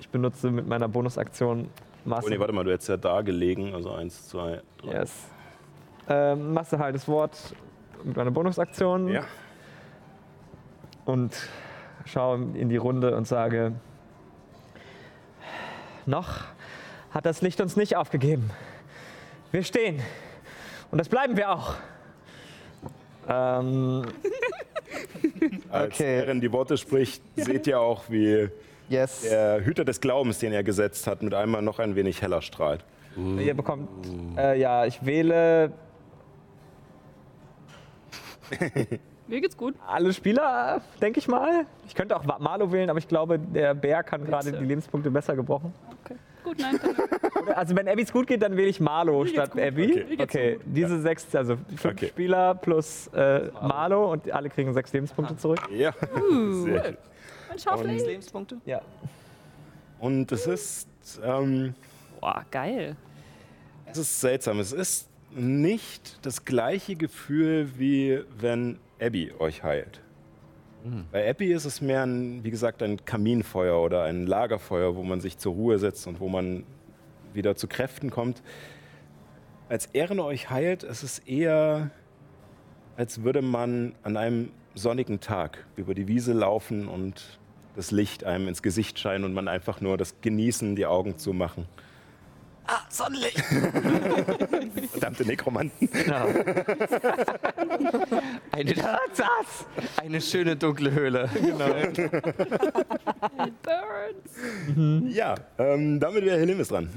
ich 0.00 0.08
benutze 0.10 0.50
mit 0.50 0.66
meiner 0.68 0.88
Bonusaktion 0.88 1.68
Masse. 2.04 2.26
Oh 2.26 2.30
nee, 2.30 2.38
warte 2.38 2.52
mal, 2.52 2.64
du 2.64 2.72
hättest 2.72 2.90
ja 2.90 2.98
da 2.98 3.22
gelegen. 3.22 3.74
Also 3.74 3.92
eins, 3.92 4.28
zwei, 4.28 4.60
drei. 4.76 4.92
Yes. 4.92 5.28
Ähm, 6.08 6.52
Masse 6.52 6.78
halt 6.78 6.94
das 6.94 7.08
Wort 7.08 7.54
mit 8.02 8.14
meiner 8.16 8.30
Bonusaktion 8.30 9.08
Ja. 9.08 9.22
und 11.06 11.34
schaue 12.04 12.36
in 12.54 12.68
die 12.68 12.76
Runde 12.76 13.16
und 13.16 13.26
sage: 13.26 13.72
Noch 16.06 16.40
hat 17.10 17.26
das 17.26 17.40
Licht 17.42 17.60
uns 17.60 17.76
nicht 17.76 17.96
aufgegeben. 17.96 18.50
Wir 19.52 19.62
stehen. 19.62 20.02
Und 20.90 20.98
das 20.98 21.08
bleiben 21.08 21.36
wir 21.36 21.50
auch. 21.50 21.74
Ähm, 23.28 24.04
Als 25.70 25.94
Okay. 25.94 26.18
Erin 26.18 26.40
die 26.40 26.52
Worte 26.52 26.76
spricht, 26.76 27.22
seht 27.36 27.66
ihr 27.66 27.80
auch, 27.80 28.04
wie 28.08 28.48
yes. 28.88 29.22
der 29.22 29.64
Hüter 29.64 29.84
des 29.84 30.00
Glaubens, 30.00 30.38
den 30.38 30.52
er 30.52 30.62
gesetzt 30.62 31.06
hat, 31.06 31.22
mit 31.22 31.34
einmal 31.34 31.62
noch 31.62 31.78
ein 31.78 31.96
wenig 31.96 32.20
heller 32.22 32.42
strahlt. 32.42 32.84
Ihr 33.16 33.54
bekommt. 33.54 33.88
Äh, 34.36 34.58
ja, 34.58 34.86
ich 34.86 35.06
wähle 35.06 35.72
Mir 39.26 39.40
geht's 39.40 39.56
gut. 39.56 39.74
alle 39.86 40.12
Spieler, 40.12 40.82
denke 41.00 41.18
ich 41.18 41.28
mal. 41.28 41.64
Ich 41.86 41.94
könnte 41.94 42.14
auch 42.16 42.24
Marlo 42.24 42.70
wählen, 42.72 42.90
aber 42.90 42.98
ich 42.98 43.08
glaube, 43.08 43.38
der 43.38 43.74
Bär 43.74 44.02
kann 44.02 44.24
gerade 44.24 44.52
die 44.52 44.64
Lebenspunkte 44.64 45.10
besser 45.10 45.34
gebrauchen. 45.34 45.72
Gut, 46.44 46.58
nein, 46.58 46.78
Also 47.54 47.74
wenn 47.74 47.88
Abby's 47.88 48.12
gut 48.12 48.26
geht, 48.26 48.42
dann 48.42 48.54
wähle 48.54 48.68
ich 48.68 48.78
Marlo 48.78 49.24
statt 49.24 49.52
gut. 49.52 49.62
Abby. 49.62 50.02
Okay. 50.04 50.16
Okay, 50.22 50.60
diese 50.66 51.00
sechs, 51.00 51.34
also 51.34 51.56
fünf 51.74 51.84
Okay. 51.96 52.08
Spieler 52.08 52.54
plus 52.54 53.06
äh, 53.14 53.50
Marlo 53.62 54.12
und 54.12 54.30
alle 54.30 54.50
kriegen 54.50 54.70
sechs 54.74 54.92
Lebenspunkte 54.92 55.36
zurück. 55.38 55.60
Ja, 55.70 55.92
sehr 55.92 56.82
gut. 56.90 56.98
Ein 57.50 57.58
Schaufel. 57.58 57.86
Lebenspunkte? 57.92 58.58
Ja. 58.66 58.82
Und 60.00 60.30
es 60.32 60.46
ist, 60.46 60.88
ähm, 61.24 61.74
Boah, 62.20 62.44
geil. 62.50 62.94
es 63.86 63.96
ist 63.96 64.20
seltsam. 64.20 64.58
Es 64.60 64.72
ist 64.72 65.08
nicht 65.30 66.18
das 66.26 66.44
gleiche 66.44 66.94
Gefühl, 66.94 67.70
wie 67.78 68.22
wenn 68.38 68.78
Abby 69.00 69.32
euch 69.38 69.62
heilt. 69.62 70.00
Bei 71.12 71.28
Abby 71.28 71.52
ist 71.52 71.64
es 71.64 71.80
mehr, 71.80 72.04
ein, 72.04 72.44
wie 72.44 72.50
gesagt, 72.50 72.82
ein 72.82 73.04
Kaminfeuer 73.04 73.80
oder 73.80 74.02
ein 74.02 74.26
Lagerfeuer, 74.26 74.96
wo 74.96 75.02
man 75.02 75.20
sich 75.20 75.38
zur 75.38 75.54
Ruhe 75.54 75.78
setzt 75.78 76.06
und 76.06 76.20
wo 76.20 76.28
man 76.28 76.64
wieder 77.32 77.56
zu 77.56 77.66
Kräften 77.68 78.10
kommt. 78.10 78.42
Als 79.70 79.86
Ehren 79.86 80.20
euch 80.20 80.50
heilt, 80.50 80.82
ist 80.82 81.02
es 81.02 81.20
eher, 81.20 81.90
als 82.96 83.24
würde 83.24 83.40
man 83.40 83.94
an 84.02 84.18
einem 84.18 84.50
sonnigen 84.74 85.20
Tag 85.20 85.64
über 85.76 85.94
die 85.94 86.06
Wiese 86.06 86.34
laufen 86.34 86.86
und 86.86 87.38
das 87.76 87.90
Licht 87.90 88.24
einem 88.24 88.46
ins 88.48 88.62
Gesicht 88.62 88.98
scheinen 88.98 89.24
und 89.24 89.32
man 89.32 89.48
einfach 89.48 89.80
nur 89.80 89.96
das 89.96 90.20
Genießen, 90.20 90.76
die 90.76 90.84
Augen 90.84 91.16
zu 91.16 91.32
machen. 91.32 91.66
Ah, 92.66 92.80
Sonnenlicht! 92.88 93.38
Verdammte 94.90 95.26
Nekromanten. 95.26 95.88
Eine, 98.52 98.74
das! 98.74 99.66
Eine 99.96 100.20
schöne 100.20 100.56
dunkle 100.56 100.90
Höhle. 100.90 101.28
Birds. 103.62 105.14
Ja, 105.14 105.34
ähm, 105.58 106.00
damit 106.00 106.24
wäre 106.24 106.38
Helimis 106.38 106.68
dran. 106.68 106.88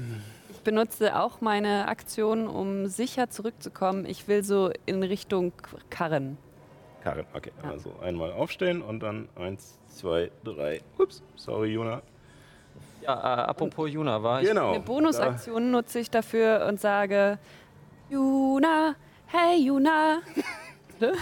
Ich 0.50 0.60
benutze 0.60 1.18
auch 1.20 1.40
meine 1.42 1.88
Aktion, 1.88 2.46
um 2.48 2.86
sicher 2.86 3.28
zurückzukommen. 3.30 4.06
Ich 4.06 4.26
will 4.26 4.42
so 4.42 4.70
in 4.86 5.02
Richtung 5.02 5.52
Karren. 5.90 6.38
Herrin. 7.02 7.26
Okay, 7.32 7.52
also 7.62 7.94
einmal 8.00 8.32
aufstehen 8.32 8.82
und 8.82 9.00
dann 9.00 9.28
eins, 9.36 9.78
zwei, 9.88 10.30
drei. 10.44 10.80
Ups, 10.98 11.22
sorry, 11.36 11.68
Juna. 11.72 12.02
Ja, 13.08 13.14
äh, 13.14 13.48
apropos 13.48 13.90
Juna, 13.90 14.22
war 14.22 14.42
ich. 14.42 14.48
Genau. 14.48 14.72
Eine 14.72 14.80
Bonusaktion 14.80 15.70
nutze 15.70 15.98
ich 15.98 16.10
dafür 16.10 16.66
und 16.68 16.78
sage, 16.78 17.38
Juna, 18.10 18.94
hey 19.26 19.56
Juna. 19.56 20.20
Ne? 21.00 21.12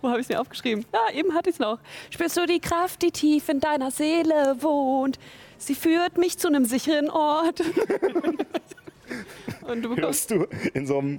Wo 0.00 0.10
habe 0.10 0.20
ich 0.20 0.26
es 0.26 0.28
mir 0.28 0.40
aufgeschrieben? 0.40 0.84
Ja, 0.92 1.12
eben 1.12 1.34
hatte 1.34 1.50
ich 1.50 1.56
es 1.56 1.58
noch. 1.58 1.80
Spürst 2.10 2.36
du 2.36 2.46
die 2.46 2.60
Kraft, 2.60 3.02
die 3.02 3.10
tief 3.10 3.48
in 3.48 3.58
deiner 3.58 3.90
Seele 3.90 4.54
wohnt? 4.60 5.18
Sie 5.58 5.74
führt 5.74 6.18
mich 6.18 6.38
zu 6.38 6.46
einem 6.46 6.64
sicheren 6.64 7.10
Ort. 7.10 7.60
und 9.66 9.82
du 9.82 9.92
bekommst 9.92 10.30
hörst 10.30 10.32
du 10.32 10.46
in 10.72 10.86
so 10.86 11.00
einem 11.00 11.18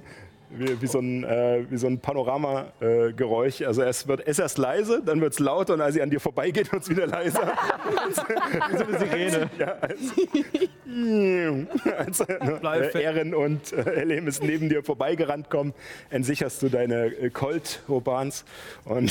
wie, 0.50 0.80
wie 0.80 0.86
so 0.86 0.98
ein, 0.98 1.24
äh, 1.24 1.64
wie 1.68 1.76
so 1.76 1.86
ein 1.86 2.00
Panorama-Geräusch. 2.00 3.10
Äh, 3.10 3.12
Geräusch. 3.12 3.62
also 3.62 3.82
es 3.82 4.06
wird 4.08 4.26
es 4.26 4.38
erst 4.38 4.58
leise, 4.58 5.02
dann 5.04 5.20
wird 5.20 5.34
es 5.34 5.38
lauter 5.38 5.74
und 5.74 5.80
als 5.80 5.94
sie 5.94 6.02
an 6.02 6.10
dir 6.10 6.20
vorbeigeht, 6.20 6.72
wird 6.72 6.82
es 6.82 6.88
wieder 6.88 7.06
leiser. 7.06 7.52
Wie 8.70 8.76
so 8.76 8.84
eine 8.84 8.98
Sirene. 8.98 9.50
ja, 9.58 9.76
als, 11.98 12.20
als 12.22 12.94
äh, 12.94 13.02
Erin 13.02 13.34
und 13.34 13.72
äh, 13.72 13.82
Elemis 14.00 14.40
neben 14.40 14.68
dir 14.68 14.82
vorbeigerannt 14.82 15.50
kommen, 15.50 15.74
entsicherst 16.10 16.62
du 16.62 16.68
deine 16.68 17.06
äh, 17.06 17.30
Colt-Urbans 17.30 18.44
und 18.84 19.10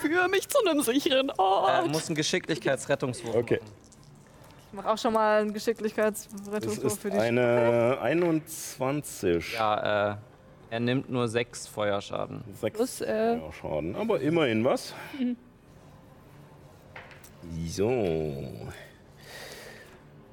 führ 0.00 0.28
mich 0.28 0.48
zu 0.48 0.58
einem 0.66 0.80
sicheren 0.82 1.28
Er 1.30 1.38
Ort. 1.38 1.88
muss 1.88 2.06
einen 2.06 2.16
Geschicklichkeitsrettungswurf 2.16 3.34
okay. 3.34 3.60
Ich 4.68 4.82
mache 4.82 4.92
auch 4.92 4.98
schon 4.98 5.14
mal 5.14 5.40
einen 5.40 5.54
Geschicklichkeitsrettungswurf 5.54 6.92
ist 6.92 7.00
für 7.00 7.10
dich. 7.10 7.18
eine 7.20 7.98
21. 8.02 9.54
Ja, 9.54 10.12
äh, 10.12 10.16
er 10.70 10.80
nimmt 10.80 11.10
nur 11.10 11.28
sechs 11.28 11.66
Feuerschaden. 11.66 12.42
Sechs 12.60 12.76
Plus, 12.76 13.00
äh, 13.00 13.36
ja, 13.36 13.52
Schaden, 13.52 13.96
aber 13.96 14.20
immerhin 14.20 14.64
was. 14.64 14.94
So. 17.68 18.44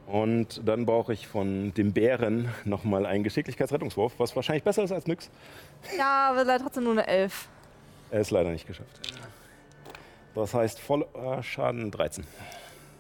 Und 0.08 0.68
dann 0.68 0.86
brauche 0.86 1.14
ich 1.14 1.28
von 1.28 1.74
dem 1.76 1.94
Bären 1.94 2.50
nochmal 2.66 3.06
einen 3.06 3.24
Geschicklichkeitsrettungswurf, 3.24 4.14
was 4.18 4.36
wahrscheinlich 4.36 4.64
besser 4.64 4.84
ist 4.84 4.92
als 4.92 5.08
nix. 5.08 5.30
Ja, 5.98 6.32
aber 6.32 6.44
leider 6.44 6.64
trotzdem 6.64 6.84
nur 6.86 6.94
eine 6.94 7.08
Elf. 7.08 7.50
Er 8.12 8.22
ist 8.22 8.32
leider 8.32 8.50
nicht 8.50 8.68
geschafft. 8.68 9.00
Das 10.36 10.54
heißt 10.54 10.80
voller 10.80 11.44
Schaden 11.44 11.92
13. 11.92 12.26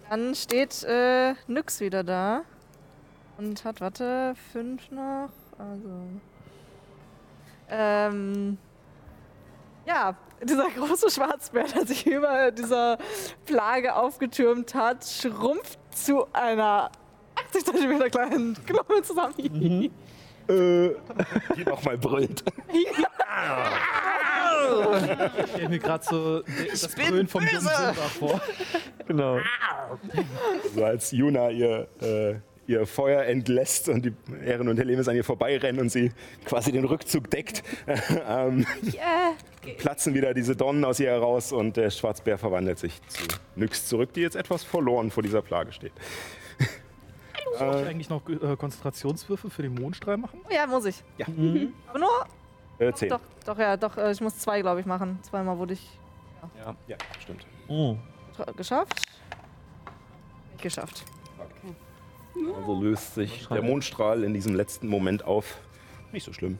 Dann 0.09 0.35
steht 0.35 0.83
äh, 0.83 1.33
Nyx 1.47 1.79
wieder 1.79 2.03
da. 2.03 2.43
Und 3.37 3.65
hat, 3.65 3.81
warte, 3.81 4.35
fünf 4.51 4.91
noch. 4.91 5.29
Also. 5.57 6.07
Ähm. 7.73 8.57
Ja, 9.85 10.15
dieser 10.41 10.69
große 10.69 11.09
Schwarzbär, 11.09 11.65
der 11.65 11.85
sich 11.85 12.05
über 12.05 12.51
dieser 12.51 12.97
Plage 13.45 13.95
aufgetürmt 13.95 14.73
hat, 14.75 15.05
schrumpft 15.05 15.79
zu 15.93 16.25
einer 16.31 16.89
80 17.35 17.65
cm 17.65 18.11
kleinen 18.11 18.57
Knubbel 18.65 19.03
zusammen. 19.03 19.33
Die 19.37 19.91
nochmal 21.65 21.97
brüllt. 21.97 22.43
Ich 22.71 22.87
stelle 25.49 25.69
mir 25.69 25.79
gerade 25.79 26.03
so 26.03 26.41
das 26.69 26.87
Brüllen 26.95 27.27
vom 27.27 27.43
jungen 27.43 27.59
Simba 27.59 27.93
vor. 27.93 28.41
Genau. 29.07 29.39
So 30.75 30.85
als 30.85 31.11
Juna 31.11 31.49
ihr, 31.49 31.87
äh, 32.01 32.35
ihr 32.67 32.85
Feuer 32.85 33.23
entlässt 33.23 33.89
und 33.89 34.05
die 34.05 34.13
Ehren 34.45 34.67
und 34.69 34.77
Helemis 34.77 35.07
an 35.07 35.15
ihr 35.15 35.23
vorbeirennen 35.23 35.81
und 35.81 35.89
sie 35.89 36.11
quasi 36.45 36.71
den 36.71 36.85
Rückzug 36.85 37.29
deckt, 37.29 37.63
ähm, 38.27 38.65
platzen 39.77 40.13
wieder 40.13 40.33
diese 40.33 40.55
Dornen 40.55 40.85
aus 40.85 40.99
ihr 40.99 41.09
heraus 41.09 41.51
und 41.51 41.77
der 41.77 41.89
Schwarzbär 41.89 42.37
verwandelt 42.37 42.79
sich 42.79 43.01
zu 43.07 43.23
Nyx 43.55 43.87
zurück, 43.87 44.13
die 44.13 44.21
jetzt 44.21 44.35
etwas 44.35 44.63
verloren 44.63 45.11
vor 45.11 45.23
dieser 45.23 45.41
Plage 45.41 45.71
steht. 45.73 45.93
Soll 47.57 47.81
ich 47.81 47.87
eigentlich 47.87 48.09
noch 48.09 48.27
äh, 48.29 48.55
Konzentrationswürfe 48.55 49.49
für 49.49 49.61
den 49.61 49.75
Mondstrahl 49.75 50.17
machen? 50.17 50.39
Ja, 50.49 50.65
muss 50.65 50.85
ich. 50.85 51.03
Ja. 51.17 51.27
Aber 51.87 51.99
nur. 51.99 52.25
Äh, 52.79 52.91
zehn. 52.93 53.09
Doch, 53.09 53.19
doch, 53.45 53.59
ja, 53.59 53.77
doch. 53.77 53.95
äh, 53.97 54.11
Ich 54.11 54.21
muss 54.21 54.37
zwei, 54.39 54.61
glaube 54.61 54.79
ich, 54.79 54.85
machen. 54.87 55.19
Zweimal 55.21 55.57
wurde 55.59 55.73
ich 55.73 55.87
Ja. 56.57 56.75
Ja, 56.87 56.97
stimmt. 57.21 57.45
Oh. 57.67 57.95
geschafft. 58.57 59.01
Nicht 60.53 60.63
geschafft. 60.63 61.03
Also 62.35 62.81
löst 62.81 63.15
sich 63.15 63.47
der 63.47 63.61
Mondstrahl 63.61 64.23
in 64.23 64.33
diesem 64.33 64.55
letzten 64.55 64.87
Moment 64.87 65.23
auf. 65.23 65.57
Nicht 66.11 66.25
so 66.25 66.33
schlimm. 66.33 66.59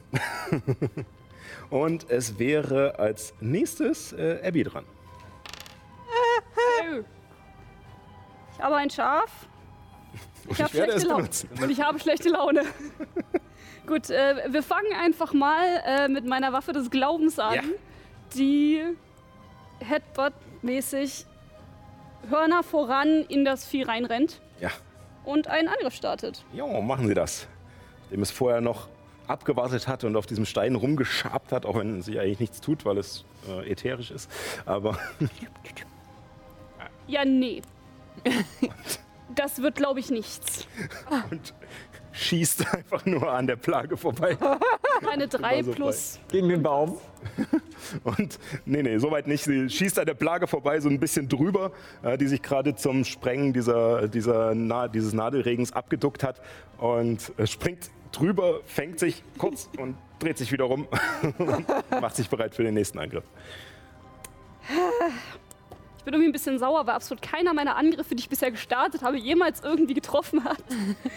Und 1.70 2.10
es 2.10 2.38
wäre 2.38 2.98
als 2.98 3.34
nächstes 3.40 4.12
äh, 4.12 4.40
Abby 4.44 4.62
dran. 4.64 4.84
Ich 8.56 8.60
habe 8.62 8.76
ein 8.76 8.90
Schaf. 8.90 9.30
Ich 10.48 10.62
habe 10.62 10.72
werde 10.74 10.92
es 10.92 11.02
schlechte 11.02 11.08
Laune. 11.08 11.28
Und 11.62 11.70
ich 11.70 11.80
habe 11.80 11.98
schlechte 11.98 12.28
Laune. 12.28 12.62
Gut, 13.86 14.10
äh, 14.10 14.52
wir 14.52 14.62
fangen 14.62 14.92
einfach 14.98 15.32
mal 15.32 15.82
äh, 15.86 16.08
mit 16.08 16.24
meiner 16.26 16.52
Waffe 16.52 16.72
des 16.72 16.90
Glaubens 16.90 17.38
an, 17.38 17.54
Ja. 17.54 17.62
die 18.34 18.82
Headbutt-mäßig 19.80 21.26
Hörner 22.30 22.62
voran 22.62 23.24
in 23.28 23.44
das 23.44 23.66
Vieh 23.66 23.82
reinrennt 23.82 24.40
Ja. 24.60 24.70
Und 25.24 25.48
einen 25.48 25.68
Angriff 25.68 25.94
startet. 25.94 26.44
Jo, 26.52 26.80
machen 26.80 27.08
Sie 27.08 27.14
das. 27.14 27.46
Dem 28.10 28.22
es 28.22 28.30
vorher 28.30 28.60
noch 28.60 28.88
abgewartet 29.26 29.88
hat 29.88 30.04
und 30.04 30.16
auf 30.16 30.26
diesem 30.26 30.44
Stein 30.44 30.74
rumgeschabt 30.74 31.50
hat, 31.52 31.64
auch 31.64 31.76
wenn 31.78 32.02
sie 32.02 32.18
eigentlich 32.20 32.40
nichts 32.40 32.60
tut, 32.60 32.84
weil 32.84 32.98
es 32.98 33.24
äh, 33.48 33.70
ätherisch 33.70 34.10
ist. 34.10 34.30
Aber 34.66 34.98
Ja, 37.06 37.24
nee. 37.24 37.62
Das 39.34 39.60
wird, 39.62 39.74
glaube 39.76 39.98
ich, 39.98 40.10
nichts. 40.10 40.68
und 41.30 41.54
schießt 42.14 42.66
einfach 42.74 43.04
nur 43.04 43.30
an 43.30 43.46
der 43.46 43.56
Plage 43.56 43.96
vorbei. 43.96 44.36
Eine 45.10 45.28
3 45.28 45.62
so 45.62 45.72
plus. 45.72 46.20
Gegen 46.30 46.48
den 46.48 46.62
Baum. 46.62 46.98
Und 48.04 48.38
nee, 48.64 48.82
nee, 48.82 48.98
soweit 48.98 49.26
nicht. 49.26 49.44
Sie 49.44 49.68
schießt 49.68 49.98
an 49.98 50.06
der 50.06 50.14
Plage 50.14 50.46
vorbei, 50.46 50.80
so 50.80 50.88
ein 50.88 51.00
bisschen 51.00 51.28
drüber, 51.28 51.72
äh, 52.02 52.16
die 52.16 52.26
sich 52.26 52.42
gerade 52.42 52.74
zum 52.76 53.04
Sprengen 53.04 53.52
dieser, 53.52 54.08
dieser 54.08 54.54
Na 54.54 54.88
dieses 54.88 55.12
Nadelregens 55.12 55.72
abgeduckt 55.72 56.22
hat 56.22 56.40
und 56.78 57.32
äh, 57.38 57.46
springt 57.46 57.90
drüber, 58.12 58.60
fängt 58.64 59.00
sich 59.00 59.22
kurz 59.38 59.68
und 59.78 59.96
dreht 60.20 60.38
sich 60.38 60.52
wieder 60.52 60.64
rum 60.64 60.86
und 61.38 61.66
macht 62.00 62.14
sich 62.14 62.28
bereit 62.28 62.54
für 62.54 62.62
den 62.62 62.74
nächsten 62.74 62.98
Angriff. 62.98 63.24
Ich 66.04 66.06
bin 66.06 66.12
irgendwie 66.12 66.28
ein 66.28 66.32
bisschen 66.32 66.58
sauer, 66.58 66.86
weil 66.86 66.96
absolut 66.96 67.22
keiner 67.22 67.54
meiner 67.54 67.76
Angriffe, 67.76 68.14
die 68.14 68.20
ich 68.20 68.28
bisher 68.28 68.50
gestartet 68.50 69.00
habe, 69.00 69.16
jemals 69.16 69.62
irgendwie 69.64 69.94
getroffen 69.94 70.44
hat. 70.44 70.58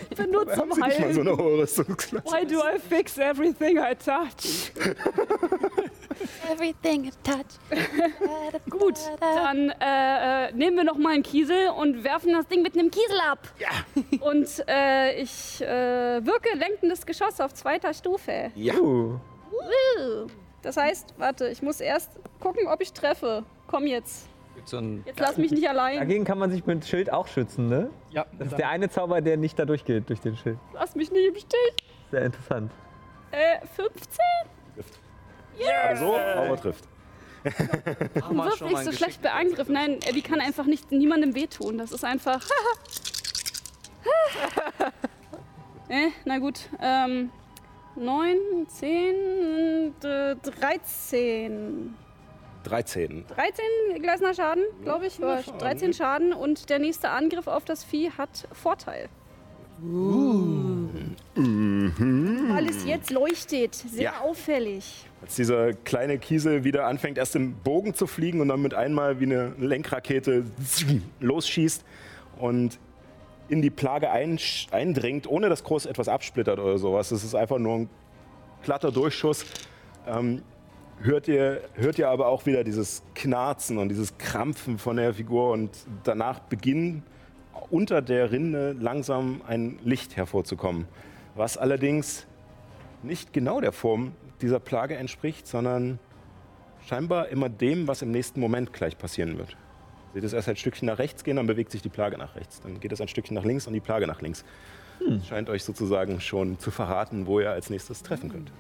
Ich 0.10 0.16
bin 0.16 0.32
nur 0.32 0.48
zum 0.48 0.72
Sie 0.72 0.80
nicht 0.80 0.80
mal 0.80 0.92
so 0.92 0.98
Heilen. 1.04 1.28
eine 1.28 1.38
Rüstungsklasse? 1.38 2.26
Why 2.26 2.48
do 2.48 2.60
I 2.60 2.80
fix 2.80 3.18
everything 3.18 3.80
I 3.80 3.94
touch? 3.96 4.72
Everything 6.50 7.04
I 7.04 7.12
touch. 7.22 7.60
Gut, 8.70 8.96
dann 9.20 9.74
äh, 9.82 10.48
äh, 10.48 10.54
nehmen 10.54 10.78
wir 10.78 10.86
noch 10.86 10.98
mal 10.98 11.16
einen 11.16 11.24
Kiesel 11.24 11.68
und 11.78 12.06
werfen 12.06 12.32
das 12.32 12.48
Ding 12.48 12.62
mit 12.62 12.78
einem 12.78 12.90
Kiesel 12.90 13.20
ab. 13.30 13.40
Ja. 13.60 13.68
Und 14.26 14.48
äh, 14.70 15.22
ich 15.22 15.62
äh, 15.62 16.26
wirke 16.26 16.58
lenkendes 16.58 17.06
Geschoss 17.06 17.42
auf 17.42 17.54
zweiter 17.54 17.94
Stufe. 17.94 18.52
Ja. 18.56 18.76
Uh. 18.76 19.20
Uh. 19.52 20.28
Das 20.62 20.78
heißt, 20.78 21.16
warte, 21.18 21.50
ich 21.50 21.62
muss 21.62 21.82
erst 21.82 22.12
gucken, 22.40 22.70
ob 22.70 22.82
ich 22.82 22.94
treffe. 22.94 23.44
Komm 23.68 23.86
jetzt. 23.86 24.30
So 24.66 24.78
ein 24.78 25.04
Jetzt 25.06 25.20
lass 25.20 25.38
mich 25.38 25.52
nicht 25.52 25.68
allein. 25.68 26.00
Dagegen 26.00 26.26
kann 26.26 26.38
man 26.38 26.52
sich 26.52 26.66
mit 26.66 26.86
Schild 26.86 27.12
auch 27.12 27.28
schützen, 27.28 27.68
ne? 27.68 27.90
Ja, 28.10 28.26
Das 28.38 28.50
ist 28.50 28.58
der 28.58 28.70
eine 28.70 28.90
Zauber, 28.90 29.22
der 29.22 29.38
nicht 29.38 29.58
da 29.58 29.66
durchgeht, 29.66 30.10
durch 30.10 30.20
den 30.20 30.36
Schild. 30.36 30.58
Lass 30.74 30.96
mich 30.96 31.12
nicht 31.12 31.28
im 31.28 31.36
Stich. 31.36 31.76
Sehr 32.12 32.24
interessant. 32.24 32.72
Äh, 33.32 33.66
15? 33.76 34.18
So, 35.96 36.16
aber 36.16 36.58
trifft. 36.58 36.86
Mach 38.20 38.32
mal 38.32 38.46
Wirf 38.48 38.58
schon 38.58 38.68
ich 38.68 38.74
mal 38.74 38.84
so 38.84 38.90
einen 38.90 38.98
schlecht 38.98 39.22
bei 39.22 39.32
Angriff. 39.32 39.70
Nein, 39.70 40.00
Abby 40.08 40.22
kann 40.22 40.40
einfach 40.42 40.66
nicht 40.66 40.92
niemandem 40.92 41.36
wehtun. 41.36 41.78
Das 41.78 41.92
ist 41.92 42.04
einfach. 42.04 42.42
äh, 45.90 46.10
na 46.26 46.40
gut. 46.40 46.70
Ähm, 46.82 47.32
9, 47.96 48.38
10, 48.68 49.94
äh, 50.04 50.36
13. 50.36 51.96
13. 52.68 53.26
13 53.28 54.02
Gleisner 54.02 54.34
Schaden, 54.34 54.64
glaube 54.84 55.08
ich. 55.08 55.20
Oder 55.20 55.42
13 55.42 55.94
Schaden 55.94 56.34
und 56.34 56.70
der 56.70 56.80
nächste 56.80 57.10
Angriff 57.10 57.48
auf 57.48 57.66
das 57.66 57.84
Vieh 57.84 58.12
hat 58.18 58.48
Vorteil. 58.52 59.10
Weil 61.36 62.70
es 62.70 62.86
jetzt 62.86 63.12
leuchtet. 63.12 63.76
Sehr 63.76 64.04
Ja. 64.04 64.22
auffällig. 64.22 65.06
Als 65.22 65.36
dieser 65.36 65.74
kleine 65.74 66.18
Kiesel 66.18 66.64
wieder 66.64 66.86
anfängt, 66.88 67.18
erst 67.18 67.36
im 67.36 67.54
Bogen 67.56 67.94
zu 67.94 68.08
fliegen 68.08 68.42
und 68.42 68.48
dann 68.50 68.62
mit 68.62 68.74
einmal 68.74 69.20
wie 69.20 69.26
eine 69.26 69.54
Lenkrakete 69.60 70.46
losschießt 71.20 71.84
und 72.40 72.80
in 73.50 73.62
die 73.62 73.70
Plage 73.70 74.10
eindringt, 74.12 75.28
ohne 75.28 75.50
dass 75.50 75.64
groß 75.64 75.86
etwas 75.86 76.08
absplittert 76.10 76.60
oder 76.60 76.78
sowas. 76.78 77.12
Es 77.12 77.24
ist 77.24 77.34
einfach 77.36 77.60
nur 77.60 77.76
ein 77.76 77.90
glatter 78.64 78.92
Durchschuss. 78.92 79.46
Ähm, 80.08 80.42
hört 81.02 81.28
ihr, 81.28 81.62
hört 81.74 82.00
ihr 82.00 82.10
aber 82.10 82.28
auch 82.28 82.46
wieder 82.46 82.64
dieses 82.64 83.04
Knarzen 83.16 83.78
und 83.78 83.90
dieses 83.90 84.18
Krampfen 84.18 84.78
von 84.78 84.98
der 84.98 85.14
Figur 85.14 85.52
und 85.52 85.72
danach 86.04 86.40
beginnt 86.40 87.04
unter 87.70 88.02
der 88.02 88.32
Rinde 88.32 88.76
langsam 88.80 89.42
ein 89.48 89.80
Licht 89.84 90.16
hervorzukommen, 90.16 90.88
was 91.36 91.58
allerdings 91.58 92.26
nicht 93.04 93.34
genau 93.34 93.62
der 93.62 93.72
Form 93.72 94.14
dieser 94.42 94.60
Plage 94.60 94.96
entspricht, 94.96 95.48
sondern 95.48 96.00
scheinbar 96.88 97.30
immer 97.30 97.50
dem, 97.50 97.88
was 97.88 98.02
im 98.02 98.12
nächsten 98.12 98.40
Moment 98.40 98.74
gleich 98.74 98.98
passieren 98.98 99.38
wird. 99.38 99.58
Seht 100.14 100.24
es 100.24 100.34
erst 100.34 100.50
ein 100.50 100.56
Stückchen 100.56 100.88
nach 100.88 101.00
rechts 101.00 101.24
gehen, 101.24 101.36
dann 101.36 101.48
bewegt 101.48 101.72
sich 101.72 101.82
die 101.82 101.90
Plage 101.90 102.18
nach 102.18 102.36
rechts. 102.36 102.62
Dann 102.62 102.80
geht 102.80 102.92
es 102.92 103.02
ein 103.02 103.08
Stückchen 103.08 103.36
nach 103.36 103.44
links 103.44 103.68
und 103.68 103.74
die 103.74 103.80
Plage 103.80 104.08
nach 104.08 104.22
links. 104.22 104.46
Das 105.00 105.28
scheint 105.28 105.50
euch 105.50 105.64
sozusagen 105.64 106.20
schon 106.22 106.58
zu 106.60 106.72
verraten, 106.72 107.28
wo 107.28 107.40
ihr 107.40 107.52
als 107.52 107.70
nächstes 107.70 108.02
treffen 108.04 108.32
könnt. 108.32 108.52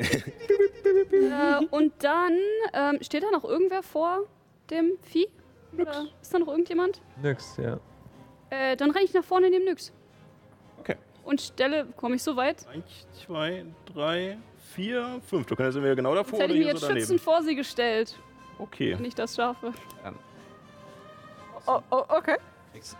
Äh, 0.00 1.64
und 1.70 1.92
dann 2.02 2.32
ähm, 2.72 2.98
steht 3.02 3.22
da 3.22 3.30
noch 3.30 3.44
irgendwer 3.44 3.82
vor 3.82 4.20
dem 4.70 4.92
Vieh? 5.02 5.28
Oder 5.76 6.06
ist 6.20 6.32
da 6.32 6.38
noch 6.38 6.48
irgendjemand? 6.48 7.00
Nix, 7.22 7.56
ja. 7.56 7.78
Äh, 8.50 8.76
dann 8.76 8.90
renne 8.90 9.04
ich 9.04 9.14
nach 9.14 9.24
vorne 9.24 9.46
in 9.46 9.52
dem 9.52 9.64
Nyx. 9.64 9.92
Okay. 10.78 10.96
Und 11.24 11.40
stelle, 11.40 11.86
komme 11.96 12.16
ich 12.16 12.22
so 12.22 12.34
weit? 12.36 12.66
Eins, 12.68 13.06
zwei, 13.24 13.64
drei, 13.92 14.38
vier, 14.74 15.20
fünf. 15.28 15.46
Du 15.46 15.54
kannst 15.54 15.76
entweder 15.76 15.94
genau 15.94 16.14
davor 16.14 16.38
Jetzt 16.38 16.48
hätte 16.48 16.52
oder 16.54 16.60
ich 16.60 16.66
mir 16.66 16.70
so 16.72 16.76
jetzt 16.76 16.82
daneben. 16.82 17.00
schützend 17.00 17.20
vor 17.20 17.42
sie 17.42 17.54
gestellt, 17.54 18.18
Okay. 18.58 18.94
wenn 18.98 19.04
ich 19.04 19.14
das 19.14 19.36
schaffe. 19.36 19.72
Oh, 21.66 21.80
oh, 21.90 22.04
okay. 22.08 22.36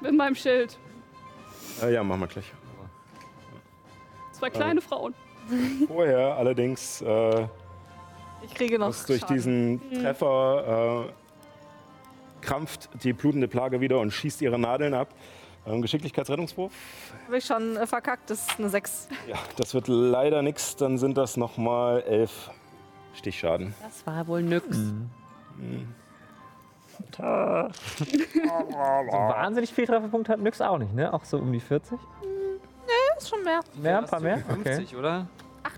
Mit 0.01 0.14
meinem 0.14 0.34
Schild. 0.34 0.78
Äh, 1.82 1.94
ja, 1.94 2.05
machen 2.05 2.20
wir 2.20 2.26
gleich. 2.28 2.53
Zwei 4.32 4.51
kleine 4.51 4.80
Frauen. 4.80 5.14
Vorher 5.88 6.36
allerdings 6.36 7.01
äh, 7.03 7.46
Ich 8.42 8.55
kriege 8.55 8.78
noch 8.78 8.88
was 8.88 9.07
durch 9.07 9.20
Schaden. 9.20 9.36
diesen 9.36 9.80
Treffer 10.03 11.07
äh, 11.09 11.12
krampft 12.44 12.88
die 13.03 13.12
blutende 13.12 13.48
Plage 13.48 13.80
wieder 13.80 13.98
und 14.01 14.12
schießt 14.12 14.42
ihre 14.42 14.59
Nadeln 14.59 14.94
ab. 14.94 15.09
Ähm, 15.66 15.82
Geschicklichkeitsrettungswurf. 15.82 16.72
Habe 17.26 17.36
ich 17.38 17.44
schon 17.44 17.76
äh, 17.76 17.86
verkackt, 17.86 18.30
das 18.30 18.46
ist 18.48 18.59
eine 18.59 18.70
6. 18.70 19.09
Ja, 19.28 19.36
das 19.57 19.74
wird 19.74 19.88
leider 19.88 20.42
nichts. 20.42 20.76
Dann 20.76 20.96
sind 20.96 21.18
das 21.18 21.36
nochmal 21.36 22.01
elf 22.03 22.51
Stichschaden. 23.14 23.74
Das 23.82 24.07
war 24.07 24.26
wohl 24.26 24.42
nix. 24.42 24.64
So 27.16 27.22
wahnsinnig 27.22 29.72
viel 29.72 29.86
Trefferpunkte 29.86 30.32
hat 30.32 30.40
Nix 30.40 30.61
auch 30.61 30.78
nicht, 30.78 30.94
ne? 30.94 31.12
Auch 31.12 31.24
so 31.24 31.38
um 31.38 31.53
die 31.53 31.61
40? 31.61 31.98
Das 31.98 33.24
ist 33.24 33.28
schon 33.30 33.42
mehr. 33.42 33.61
Mehr, 33.74 33.98
ein 33.98 34.07
paar 34.07 34.20
mehr? 34.20 34.42
Okay. 34.51 34.74
50, 34.74 34.96
oder? 34.96 35.26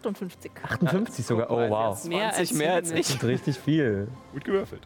58. 0.07 0.50
58 0.62 1.26
sogar, 1.26 1.50
oh 1.50 1.68
wow. 1.68 2.05
Mehr 2.05 2.26
als, 2.26 2.36
20 2.36 2.59
mehr 2.59 2.74
als 2.74 2.90
ich. 2.90 3.07
Das 3.07 3.16
ist 3.16 3.24
richtig 3.24 3.59
viel. 3.59 4.09
Gut 4.32 4.44
gewürfelt. 4.44 4.82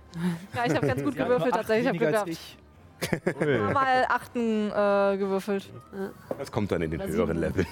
Ja, 0.55 0.65
ich 0.67 0.75
habe 0.75 0.87
ganz 0.87 1.03
gut 1.03 1.17
gewürfelt 1.17 1.55
tatsächlich. 1.55 2.01
Ich 2.01 2.15
habe 2.15 2.31
ich. 2.31 2.59
Cool. 3.41 3.59
mal 3.73 4.07
achten 4.09 4.71
äh, 4.71 5.19
gewürfelt. 5.19 5.69
Das 6.39 6.51
kommt 6.51 6.73
dann 6.73 6.81
in 6.81 6.91
den 6.91 7.03
höheren 7.03 7.37
Leveln. 7.37 7.67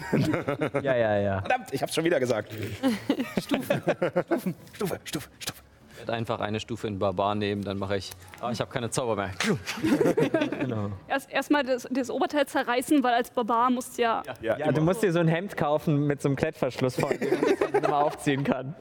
Ja, 0.82 0.94
ja, 0.94 1.16
ja. 1.16 1.40
Verdammt, 1.40 1.72
ich 1.72 1.80
hab's 1.82 1.94
schon 1.94 2.04
wieder 2.04 2.20
gesagt. 2.20 2.52
Stufe. 3.40 3.82
Stufen. 4.26 4.54
Stufe, 4.74 5.00
Stufe, 5.04 5.28
Stufe. 5.38 5.62
Ich 6.04 6.08
werde 6.08 6.18
einfach 6.18 6.40
eine 6.40 6.60
Stufe 6.60 6.86
in 6.86 6.98
Barbar 6.98 7.34
nehmen, 7.34 7.64
dann 7.64 7.78
mache 7.78 7.96
ich. 7.96 8.10
Ah, 8.38 8.50
ich 8.50 8.60
habe 8.60 8.70
keine 8.70 8.90
Zauber 8.90 9.16
mehr. 9.16 9.30
Genau. 10.60 10.90
Erst 11.08 11.30
erstmal 11.32 11.64
das, 11.64 11.88
das 11.90 12.10
Oberteil 12.10 12.44
zerreißen, 12.46 13.02
weil 13.02 13.14
als 13.14 13.30
Barbar 13.30 13.70
musst 13.70 13.96
du 13.96 14.02
ja. 14.02 14.22
Ja, 14.42 14.58
Ja, 14.58 14.70
du 14.70 14.82
musst 14.82 15.02
dir 15.02 15.12
so 15.12 15.18
ein 15.20 15.28
Hemd 15.28 15.56
kaufen 15.56 16.06
mit 16.06 16.20
so 16.20 16.28
einem 16.28 16.36
Klettverschluss 16.36 16.96
vorne, 16.96 17.16
den 17.16 17.40
man 17.72 17.82
nochmal 17.82 18.02
aufziehen 18.02 18.44
kann. 18.44 18.74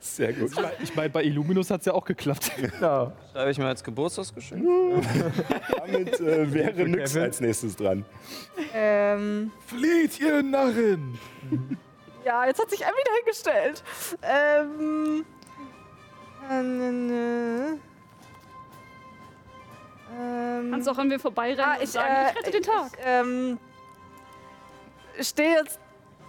Sehr 0.00 0.32
gut. 0.32 0.50
Ich 0.82 0.96
meine, 0.96 1.10
bei 1.10 1.22
Illuminus 1.22 1.70
hat 1.70 1.80
es 1.80 1.86
ja 1.86 1.92
auch 1.92 2.04
geklappt. 2.04 2.50
Genau. 2.56 3.12
Schreibe 3.32 3.50
ich 3.52 3.58
mir 3.58 3.66
als 3.66 3.84
Geburtstagsgeschenk. 3.84 4.64
Damit 5.78 6.18
äh, 6.20 6.52
wäre 6.52 6.72
Kevin. 6.72 7.22
als 7.22 7.40
nächstes 7.40 7.76
dran. 7.76 8.04
Ähm, 8.74 9.52
Flieht, 9.66 10.18
ihr 10.20 10.42
Narren! 10.42 11.18
ja, 12.24 12.44
jetzt 12.46 12.60
hat 12.60 12.68
sich 12.70 12.82
Emmy 12.82 13.00
dahingestellt. 13.04 13.84
Ähm. 14.22 15.24
Äh, 16.50 16.62
ne. 16.62 17.78
Ähm, 20.16 20.70
Kannst 20.70 20.88
auch 20.88 20.98
an 20.98 21.08
mir 21.08 21.18
vorbeirennen 21.18 21.76
und 21.76 21.82
ich, 21.82 21.90
sagen, 21.90 22.14
äh, 22.14 22.30
ich 22.30 22.38
rette 22.38 22.50
den 22.50 22.62
Tag. 22.62 22.92
Ich, 22.92 22.98
ähm, 23.04 23.58
stehe 25.20 25.56
jetzt 25.56 25.80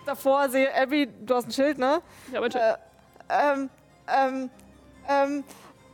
davor, 0.05 0.49
sehe 0.49 0.73
Abby, 0.75 1.07
du 1.07 1.35
hast 1.35 1.47
ein 1.47 1.51
Schild, 1.51 1.77
ne? 1.77 2.01
Ja, 2.31 2.39
aber 2.39 2.47
Äh, 2.47 2.77
ähm, 3.29 3.69
ähm, 4.07 4.49
ähm, 5.09 5.43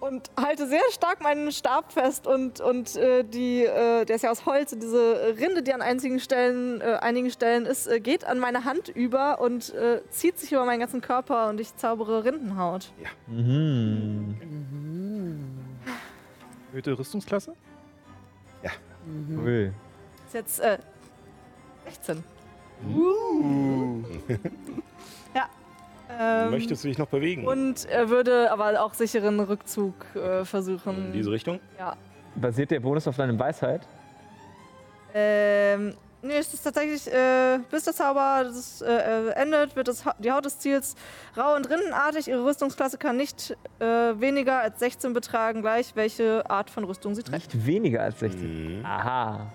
und 0.01 0.31
halte 0.35 0.67
sehr 0.67 0.81
stark 0.91 1.21
meinen 1.21 1.51
Stab 1.51 1.93
fest 1.93 2.27
und, 2.27 2.59
und 2.59 2.95
äh, 2.95 3.23
die, 3.23 3.63
äh, 3.63 4.03
der 4.03 4.15
ist 4.15 4.23
ja 4.23 4.31
aus 4.31 4.45
Holz 4.45 4.73
und 4.73 4.81
diese 4.81 5.35
Rinde, 5.39 5.63
die 5.63 5.73
an 5.73 5.81
einigen 5.81 6.19
Stellen, 6.19 6.81
äh, 6.81 6.97
einigen 7.01 7.29
Stellen 7.29 7.65
ist, 7.65 7.87
äh, 7.87 7.99
geht 7.99 8.25
an 8.25 8.39
meine 8.39 8.65
Hand 8.65 8.89
über 8.89 9.39
und 9.39 9.73
äh, 9.73 10.01
zieht 10.09 10.39
sich 10.39 10.51
über 10.51 10.65
meinen 10.65 10.79
ganzen 10.79 11.01
Körper 11.01 11.49
und 11.49 11.61
ich 11.61 11.75
zaubere 11.75 12.25
Rindenhaut. 12.25 12.91
Mhm. 13.27 14.35
Erhöhte 16.71 16.97
Rüstungsklasse? 16.97 17.53
Cool. 19.35 19.73
Ist 20.27 20.33
jetzt 20.33 20.59
äh, 20.59 20.77
16. 21.85 22.23
ja. 24.27 24.35
Ähm, 26.19 26.51
Möchtest 26.51 26.83
du 26.83 26.87
dich 26.87 26.97
noch 26.97 27.07
bewegen? 27.07 27.45
Und 27.47 27.85
er 27.85 28.09
würde 28.09 28.51
aber 28.51 28.81
auch 28.83 28.93
sicheren 28.93 29.39
Rückzug 29.39 29.93
äh, 30.15 30.45
versuchen. 30.45 31.07
in 31.07 31.13
diese 31.13 31.31
Richtung? 31.31 31.59
Ja. 31.79 31.95
Basiert 32.35 32.71
der 32.71 32.79
Bonus 32.79 33.07
auf 33.07 33.15
deinem 33.17 33.37
Weisheit? 33.39 33.81
Ähm, 35.13 35.93
nee, 36.21 36.37
es 36.37 36.53
ist 36.53 36.63
tatsächlich, 36.63 37.05
äh, 37.11 37.59
bis 37.69 37.83
der 37.83 37.93
Zauber 37.93 38.43
das, 38.45 38.81
äh, 38.81 38.87
äh, 38.87 39.29
endet, 39.31 39.75
wird 39.75 39.87
das, 39.89 40.05
Ha- 40.05 40.15
die 40.19 40.31
Haut 40.31 40.45
des 40.45 40.57
Ziels 40.59 40.95
rau 41.37 41.55
und 41.55 41.69
rinnenartig. 41.69 42.27
Ihre 42.29 42.45
Rüstungsklasse 42.45 42.97
kann 42.97 43.17
nicht 43.17 43.57
äh, 43.79 43.85
weniger 43.85 44.59
als 44.59 44.79
16 44.79 45.11
betragen, 45.13 45.61
gleich 45.61 45.95
welche 45.95 46.49
Art 46.49 46.69
von 46.69 46.85
Rüstung 46.85 47.13
sie 47.15 47.23
trägt. 47.23 47.53
Nicht 47.53 47.65
weniger 47.65 48.03
als 48.03 48.19
16. 48.19 48.79
Mhm. 48.79 48.85
Aha, 48.85 49.47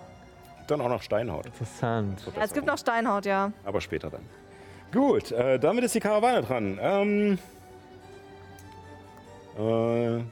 Dann 0.67 0.81
auch 0.81 0.89
noch 0.89 1.01
Steinhaut. 1.01 1.47
interessant. 1.47 2.21
Ja, 2.35 2.43
es 2.43 2.53
gibt 2.53 2.67
noch 2.67 2.77
Steinhaut, 2.77 3.25
ja. 3.25 3.51
Aber 3.65 3.81
später 3.81 4.11
dann. 4.11 4.21
Gut, 4.93 5.33
äh, 5.33 5.59
damit 5.59 5.83
ist 5.83 5.95
die 5.95 5.99
Karawane 5.99 6.41
dran. 6.41 6.79
Ähm, 6.81 7.39
äh, 9.57 10.23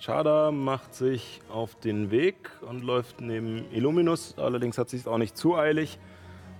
Chada 0.00 0.50
macht 0.50 0.94
sich 0.94 1.40
auf 1.48 1.76
den 1.76 2.10
Weg 2.10 2.50
und 2.68 2.82
läuft 2.82 3.20
neben 3.20 3.70
Illuminus. 3.72 4.36
Allerdings 4.36 4.78
hat 4.78 4.90
sie 4.90 4.96
es 4.96 5.06
auch 5.06 5.18
nicht 5.18 5.36
zu 5.36 5.56
eilig. 5.56 6.00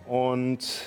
Und 0.07 0.83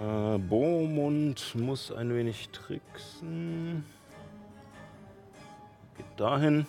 äh, 0.00 0.38
Bomund 0.38 1.54
muss 1.56 1.92
ein 1.92 2.14
wenig 2.14 2.48
tricksen. 2.48 3.84
Geht 5.98 6.06
dahin 6.16 6.66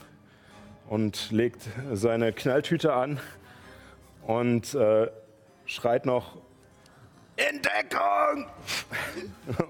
und 0.90 1.32
legt 1.32 1.70
seine 1.94 2.34
Knalltüte 2.34 2.94
an 2.94 3.20
und 4.28 4.76
äh, 4.76 5.10
schreit 5.66 6.06
noch 6.06 6.38
Entdeckung! 7.38 8.46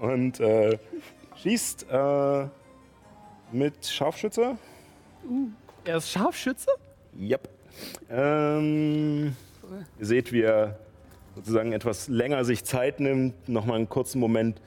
Und 0.00 0.40
äh, 0.40 0.78
schießt 1.42 1.86
äh, 1.90 2.46
mit 3.52 3.86
Scharfschütze. 3.86 4.56
Er 5.84 5.96
ist 5.96 6.10
Scharfschütze? 6.10 6.70
Yep. 7.18 7.48
Ähm, 8.10 9.36
ihr 9.98 10.06
seht, 10.06 10.32
wie 10.32 10.42
er 10.42 10.78
sozusagen 11.34 11.72
etwas 11.72 12.08
länger 12.08 12.44
sich 12.44 12.64
Zeit 12.64 13.00
nimmt, 13.00 13.48
nochmal 13.48 13.76
einen 13.76 13.88
kurzen 13.88 14.20
Moment 14.20 14.60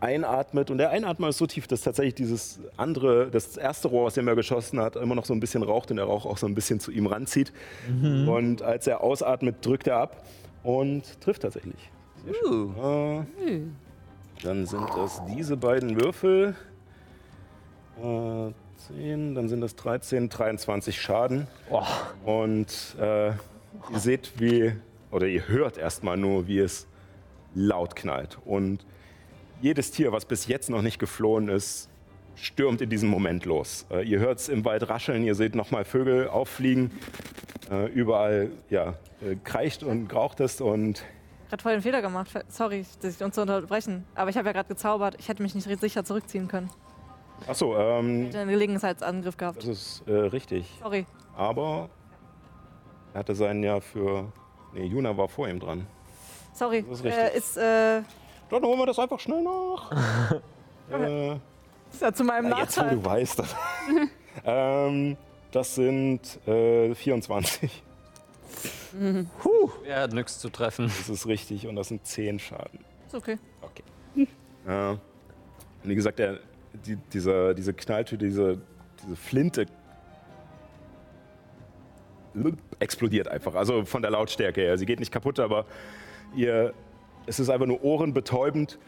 einatmet. 0.00 0.70
Und 0.70 0.78
der 0.78 0.90
Einatmer 0.90 1.28
ist 1.28 1.38
so 1.38 1.46
tief, 1.46 1.66
dass 1.66 1.82
tatsächlich 1.82 2.14
dieses 2.14 2.60
andere, 2.76 3.30
das 3.30 3.56
erste 3.56 3.88
Rohr, 3.88 4.06
aus 4.06 4.14
dem 4.14 4.26
er 4.26 4.36
geschossen 4.36 4.80
hat, 4.80 4.96
immer 4.96 5.14
noch 5.14 5.24
so 5.24 5.34
ein 5.34 5.40
bisschen 5.40 5.62
raucht 5.62 5.90
und 5.90 5.96
der 5.98 6.06
Rauch 6.06 6.24
auch 6.24 6.38
so 6.38 6.46
ein 6.46 6.54
bisschen 6.54 6.80
zu 6.80 6.90
ihm 6.90 7.06
ranzieht. 7.06 7.52
Und 8.28 8.62
als 8.62 8.86
er 8.86 9.02
ausatmet, 9.02 9.56
drückt 9.64 9.86
er 9.86 9.96
ab 9.96 10.24
und 10.62 11.20
trifft 11.20 11.42
tatsächlich. 11.42 11.90
Schön. 12.32 12.74
Äh, 12.76 13.60
dann 14.42 14.66
sind 14.66 14.88
das 14.96 15.20
diese 15.26 15.56
beiden 15.56 16.00
Würfel. 16.00 16.54
Äh, 18.02 18.52
10, 18.88 19.34
dann 19.34 19.48
sind 19.48 19.60
das 19.60 19.74
13, 19.76 20.28
23 20.28 21.00
Schaden. 21.00 21.48
Und 22.24 22.96
äh, 23.00 23.28
ihr 23.28 23.34
seht, 23.94 24.32
wie, 24.38 24.72
oder 25.10 25.26
ihr 25.26 25.48
hört 25.48 25.78
erstmal 25.78 26.16
nur, 26.16 26.46
wie 26.46 26.60
es 26.60 26.86
laut 27.54 27.96
knallt. 27.96 28.38
Und 28.44 28.84
jedes 29.60 29.90
Tier, 29.90 30.12
was 30.12 30.24
bis 30.24 30.46
jetzt 30.46 30.70
noch 30.70 30.82
nicht 30.82 30.98
geflohen 30.98 31.48
ist, 31.48 31.88
stürmt 32.36 32.80
in 32.80 32.90
diesem 32.90 33.08
Moment 33.08 33.44
los. 33.44 33.86
Äh, 33.90 34.06
ihr 34.08 34.20
hört 34.20 34.38
es 34.38 34.48
im 34.48 34.64
Wald 34.64 34.88
rascheln, 34.88 35.24
ihr 35.24 35.34
seht 35.34 35.54
nochmal 35.54 35.84
Vögel 35.84 36.28
auffliegen. 36.28 36.92
Äh, 37.70 37.86
überall 37.86 38.50
ja, 38.70 38.94
äh, 39.20 39.34
kreischt 39.42 39.82
und 39.82 40.08
graucht 40.08 40.40
es 40.40 40.60
und 40.60 41.02
gerade 41.48 41.62
voll 41.62 41.72
den 41.72 41.82
Fehler 41.82 42.02
gemacht. 42.02 42.30
Sorry, 42.48 42.84
dich 43.02 43.22
uns 43.22 43.34
zu 43.34 43.42
unterbrechen. 43.42 44.04
Aber 44.14 44.30
ich 44.30 44.36
habe 44.36 44.46
ja 44.46 44.52
gerade 44.52 44.68
gezaubert. 44.68 45.16
Ich 45.18 45.28
hätte 45.28 45.42
mich 45.42 45.54
nicht 45.54 45.80
sicher 45.80 46.04
zurückziehen 46.04 46.48
können. 46.48 46.70
Achso, 47.46 47.76
ähm, 47.76 48.22
Ich 48.22 48.26
hätte 48.28 48.40
einen 48.40 48.50
Gelegenheitsangriff 48.50 49.36
gehabt. 49.36 49.58
das 49.58 49.68
ist 49.68 50.08
äh, 50.08 50.12
richtig. 50.12 50.68
Sorry. 50.82 51.06
Aber 51.36 51.88
er 53.14 53.20
hatte 53.20 53.34
seinen 53.34 53.62
ja 53.62 53.80
für. 53.80 54.32
Nee, 54.74 54.84
Juna 54.84 55.16
war 55.16 55.28
vor 55.28 55.48
ihm 55.48 55.60
dran. 55.60 55.86
Sorry. 56.52 56.84
Das 56.88 56.98
ist 56.98 57.04
richtig. 57.04 57.22
Äh, 57.22 57.36
ist, 57.38 57.56
äh, 57.56 58.02
Dann 58.50 58.62
holen 58.62 58.78
wir 58.78 58.86
das 58.86 58.98
einfach 58.98 59.20
schnell 59.20 59.42
nach. 59.42 59.92
äh, 60.90 61.32
ist 61.92 62.02
ja 62.02 62.12
zu 62.12 62.24
meinem 62.24 62.50
ja, 62.50 62.58
jetzt, 62.58 62.76
wo 62.76 62.82
Nachteil. 62.82 62.98
du 62.98 63.04
weißt. 63.04 63.38
Das, 63.38 63.56
ähm, 64.44 65.16
das 65.52 65.74
sind 65.74 66.46
äh, 66.46 66.94
24. 66.94 67.82
Ja, 69.86 70.06
nix 70.06 70.38
zu 70.38 70.48
treffen. 70.48 70.86
Das 70.98 71.08
ist 71.08 71.26
richtig 71.26 71.66
und 71.66 71.76
das 71.76 71.88
sind 71.88 72.06
10 72.06 72.38
Schaden. 72.38 72.80
Ist 73.06 73.14
okay. 73.14 73.38
Okay. 73.62 73.82
Und 75.82 75.90
wie 75.90 75.94
gesagt, 75.94 76.18
der, 76.18 76.40
die, 76.86 76.96
dieser, 76.96 77.54
diese 77.54 77.72
Knalltür, 77.72 78.18
diese, 78.18 78.60
diese 79.02 79.16
Flinte 79.16 79.66
explodiert 82.78 83.28
einfach. 83.28 83.54
Also 83.54 83.84
von 83.84 84.02
der 84.02 84.10
Lautstärke 84.10 84.60
her. 84.60 84.78
Sie 84.78 84.86
geht 84.86 85.00
nicht 85.00 85.12
kaputt, 85.12 85.40
aber 85.40 85.64
ihr, 86.36 86.72
es 87.26 87.40
ist 87.40 87.48
einfach 87.48 87.66
nur 87.66 87.82
ohrenbetäubend. 87.82 88.78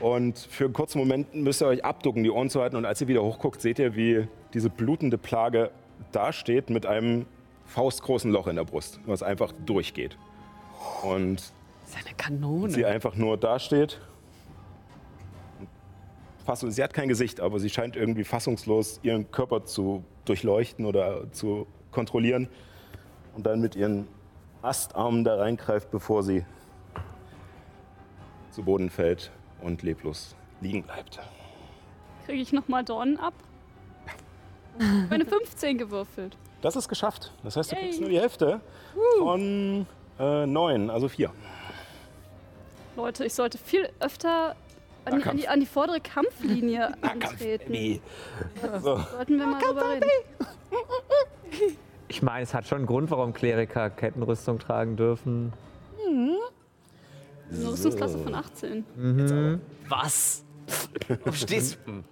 Und 0.00 0.38
für 0.38 0.64
einen 0.64 0.72
kurzen 0.72 0.98
Moment 0.98 1.34
müsst 1.34 1.60
ihr 1.60 1.66
euch 1.66 1.84
abducken, 1.84 2.22
die 2.22 2.30
Ohren 2.30 2.50
zu 2.50 2.60
halten. 2.60 2.76
Und 2.76 2.84
als 2.84 3.00
ihr 3.00 3.08
wieder 3.08 3.22
hochguckt, 3.22 3.60
seht 3.60 3.78
ihr, 3.78 3.96
wie 3.96 4.28
diese 4.54 4.70
blutende 4.70 5.18
Plage 5.18 5.70
dasteht 6.12 6.70
mit 6.70 6.86
einem 6.86 7.26
faustgroßen 7.68 8.30
Loch 8.32 8.46
in 8.48 8.56
der 8.56 8.64
Brust, 8.64 9.00
was 9.06 9.22
einfach 9.22 9.52
durchgeht. 9.64 10.18
Und 11.02 11.36
Das 11.84 11.90
ist 12.00 12.06
eine 12.06 12.14
Kanone. 12.16 12.70
sie 12.70 12.84
einfach 12.84 13.14
nur 13.14 13.36
dasteht. 13.36 14.00
Fassung, 16.44 16.70
sie 16.70 16.82
hat 16.82 16.94
kein 16.94 17.08
Gesicht, 17.08 17.40
aber 17.40 17.60
sie 17.60 17.68
scheint 17.68 17.94
irgendwie 17.94 18.24
fassungslos 18.24 19.00
ihren 19.02 19.30
Körper 19.30 19.64
zu 19.64 20.02
durchleuchten 20.24 20.86
oder 20.86 21.30
zu 21.32 21.66
kontrollieren 21.90 22.48
und 23.34 23.44
dann 23.46 23.60
mit 23.60 23.76
ihren 23.76 24.08
Astarmen 24.62 25.24
da 25.24 25.36
reingreift, 25.36 25.90
bevor 25.90 26.22
sie 26.22 26.44
zu 28.50 28.62
Boden 28.62 28.88
fällt 28.90 29.30
und 29.60 29.82
leblos 29.82 30.34
liegen 30.60 30.82
bleibt. 30.82 31.20
Kriege 32.24 32.40
ich 32.42 32.52
nochmal 32.52 32.82
Dornen 32.84 33.18
ab? 33.18 33.34
Meine 35.10 35.24
15 35.26 35.76
gewürfelt. 35.78 36.36
Das 36.60 36.76
ist 36.76 36.88
geschafft. 36.88 37.32
Das 37.44 37.56
heißt, 37.56 37.70
du 37.70 37.76
Yay. 37.76 37.84
kriegst 37.84 38.00
nur 38.00 38.10
die 38.10 38.18
Hälfte 38.20 38.60
von 39.18 39.86
äh, 40.18 40.46
neun, 40.46 40.90
also 40.90 41.08
vier. 41.08 41.30
Leute, 42.96 43.24
ich 43.24 43.34
sollte 43.34 43.58
viel 43.58 43.88
öfter 44.00 44.56
an, 45.04 45.20
die, 45.20 45.24
an, 45.24 45.36
die, 45.36 45.48
an 45.48 45.60
die 45.60 45.66
vordere 45.66 46.00
Kampflinie 46.00 46.92
antreten. 47.02 47.70
Nee. 47.70 48.00
So. 48.82 48.98
Sollten 48.98 49.38
wir 49.38 49.46
mal 49.46 49.60
drüber 49.60 49.88
reden. 49.88 50.08
Ich 52.08 52.22
meine, 52.22 52.42
es 52.42 52.54
hat 52.54 52.66
schon 52.66 52.78
einen 52.78 52.86
Grund, 52.86 53.10
warum 53.10 53.32
Kleriker 53.32 53.90
Kettenrüstung 53.90 54.58
tragen 54.58 54.96
dürfen. 54.96 55.52
Eine 56.06 57.70
Rüstungsklasse 57.70 58.18
von 58.18 58.34
18. 58.34 59.60
Was? 59.88 60.44
Du 61.24 61.32
stehst. 61.32 61.78
Hm. 61.86 62.04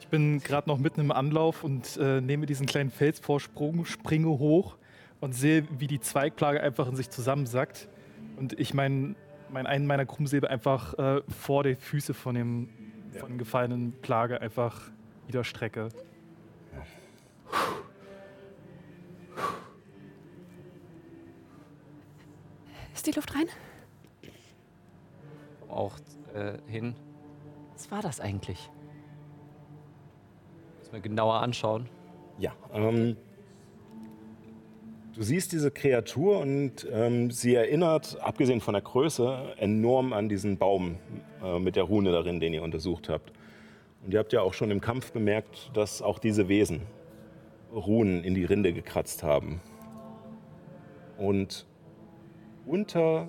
Ich 0.00 0.08
bin 0.08 0.40
gerade 0.40 0.68
noch 0.68 0.78
mitten 0.78 1.00
im 1.00 1.10
Anlauf 1.10 1.64
und 1.64 1.96
äh, 1.96 2.20
nehme 2.20 2.46
diesen 2.46 2.66
kleinen 2.66 2.90
Felsvorsprung, 2.90 3.84
springe 3.84 4.28
hoch 4.28 4.76
und 5.20 5.32
sehe, 5.32 5.66
wie 5.78 5.86
die 5.86 6.00
Zweigplage 6.00 6.60
einfach 6.60 6.88
in 6.88 6.96
sich 6.96 7.10
zusammensackt. 7.10 7.88
Und 8.36 8.58
ich 8.58 8.74
meinen 8.74 9.16
mein, 9.50 9.66
einen 9.66 9.86
meiner 9.86 10.06
Krummsäbel 10.06 10.48
einfach 10.48 10.94
äh, 10.98 11.22
vor 11.28 11.64
die 11.64 11.74
Füße 11.74 12.14
von 12.14 12.34
dem 12.34 12.68
von 13.18 13.28
dem 13.28 13.38
gefallenen 13.38 13.92
Plage 14.00 14.40
einfach 14.40 14.90
wieder 15.26 15.44
strecke. 15.44 15.88
Ist 22.94 23.06
die 23.06 23.12
Luft 23.12 23.34
rein? 23.34 23.46
Auch 25.72 25.96
äh, 26.34 26.58
hin. 26.66 26.94
Was 27.72 27.90
war 27.90 28.02
das 28.02 28.20
eigentlich? 28.20 28.70
Muss 30.78 30.92
mir 30.92 31.00
genauer 31.00 31.34
anschauen. 31.36 31.88
Ja, 32.38 32.52
ähm, 32.72 33.16
du 35.14 35.22
siehst 35.22 35.52
diese 35.52 35.70
Kreatur 35.70 36.38
und 36.38 36.86
ähm, 36.92 37.30
sie 37.30 37.54
erinnert, 37.54 38.18
abgesehen 38.20 38.60
von 38.60 38.74
der 38.74 38.82
Größe, 38.82 39.54
enorm 39.58 40.12
an 40.12 40.28
diesen 40.28 40.58
Baum 40.58 40.98
äh, 41.42 41.58
mit 41.58 41.76
der 41.76 41.84
Rune 41.84 42.12
darin, 42.12 42.40
den 42.40 42.52
ihr 42.52 42.62
untersucht 42.62 43.08
habt. 43.08 43.32
Und 44.04 44.12
ihr 44.12 44.18
habt 44.18 44.32
ja 44.32 44.42
auch 44.42 44.54
schon 44.54 44.70
im 44.70 44.80
Kampf 44.80 45.12
bemerkt, 45.12 45.70
dass 45.74 46.02
auch 46.02 46.18
diese 46.18 46.48
Wesen 46.48 46.82
Runen 47.72 48.24
in 48.24 48.34
die 48.34 48.44
Rinde 48.44 48.72
gekratzt 48.72 49.22
haben. 49.22 49.60
Und 51.18 51.66
unter 52.66 53.28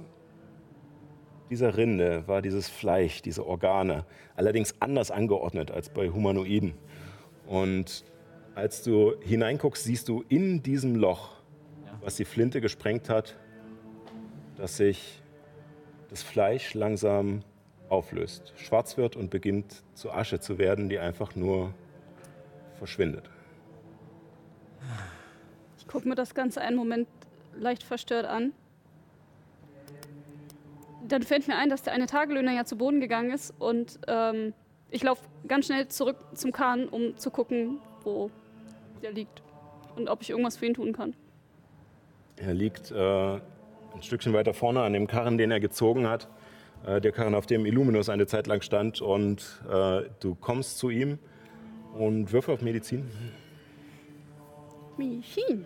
dieser 1.50 1.78
Rinde 1.78 2.28
war 2.28 2.42
dieses 2.42 2.70
Fleisch, 2.70 3.22
diese 3.22 3.46
Organe, 3.46 4.06
allerdings 4.36 4.76
anders 4.80 5.12
angeordnet 5.12 5.72
als 5.72 5.90
bei 5.90 6.10
Humanoiden. 6.10 6.74
Und 7.48 8.04
als 8.56 8.84
du 8.84 9.14
hineinguckst, 9.22 9.84
siehst 9.84 10.08
du 10.08 10.24
in 10.30 10.64
diesem 10.64 10.96
Loch, 10.96 11.36
was 12.02 12.16
die 12.16 12.26
Flinte 12.26 12.62
gesprengt 12.62 13.10
hat, 13.10 13.38
dass 14.58 14.78
sich 14.78 15.22
das 16.10 16.24
Fleisch 16.24 16.74
langsam 16.74 17.42
auflöst, 17.90 18.54
schwarz 18.56 18.98
wird 18.98 19.16
und 19.16 19.30
beginnt 19.30 19.84
zu 19.94 20.12
Asche 20.12 20.40
zu 20.40 20.58
werden, 20.58 20.90
die 20.90 21.00
einfach 21.00 21.36
nur 21.36 21.74
verschwindet. 22.78 23.30
Ich 25.78 25.88
gucke 25.88 26.08
mir 26.08 26.16
das 26.16 26.34
Ganze 26.34 26.62
einen 26.62 26.76
Moment 26.76 27.08
leicht 27.56 27.84
verstört 27.84 28.26
an. 28.26 28.54
Dann 31.14 31.22
fällt 31.22 31.48
mir 31.48 31.56
ein, 31.56 31.70
dass 31.70 31.84
der 31.84 31.94
eine 31.94 32.08
Tagelöhner 32.08 32.54
ja 32.54 32.66
zu 32.66 32.76
Boden 32.76 33.00
gegangen 33.00 33.30
ist 33.30 33.54
und 33.60 34.00
ähm, 34.08 34.52
ich 34.90 35.04
laufe 35.04 35.22
ganz 35.48 35.68
schnell 35.68 35.88
zurück 35.88 36.18
zum 36.34 36.52
Kahn, 36.52 36.90
um 36.90 37.16
zu 37.18 37.30
gucken, 37.30 37.78
wo 38.04 38.32
der 39.04 39.12
liegt 39.12 39.44
und 39.96 40.10
ob 40.10 40.24
ich 40.24 40.32
irgendwas 40.32 40.58
für 40.58 40.66
ihn 40.66 40.74
tun 40.74 40.92
kann. 40.92 41.16
Er 42.38 42.56
liegt 42.56 42.90
äh, 42.90 43.34
ein 43.36 44.02
Stückchen 44.02 44.34
weiter 44.34 44.56
vorne 44.56 44.82
an 44.82 44.94
dem 44.94 45.06
Karren, 45.06 45.38
den 45.38 45.52
er 45.52 45.60
gezogen 45.60 46.10
hat. 46.10 46.28
Äh, 46.84 47.00
der 47.00 47.12
Karren, 47.12 47.36
auf 47.36 47.46
dem 47.46 47.68
Illuminus 47.68 48.10
eine 48.10 48.26
Zeit 48.26 48.48
lang 48.48 48.64
stand. 48.64 49.00
Und 49.00 49.62
äh, 49.72 50.10
du 50.20 50.34
kommst 50.34 50.80
zu 50.80 50.90
ihm 50.90 51.20
und 51.94 52.34
würfel 52.34 52.56
auf 52.56 52.64
Medizin, 52.64 53.08
Michin, 54.98 55.66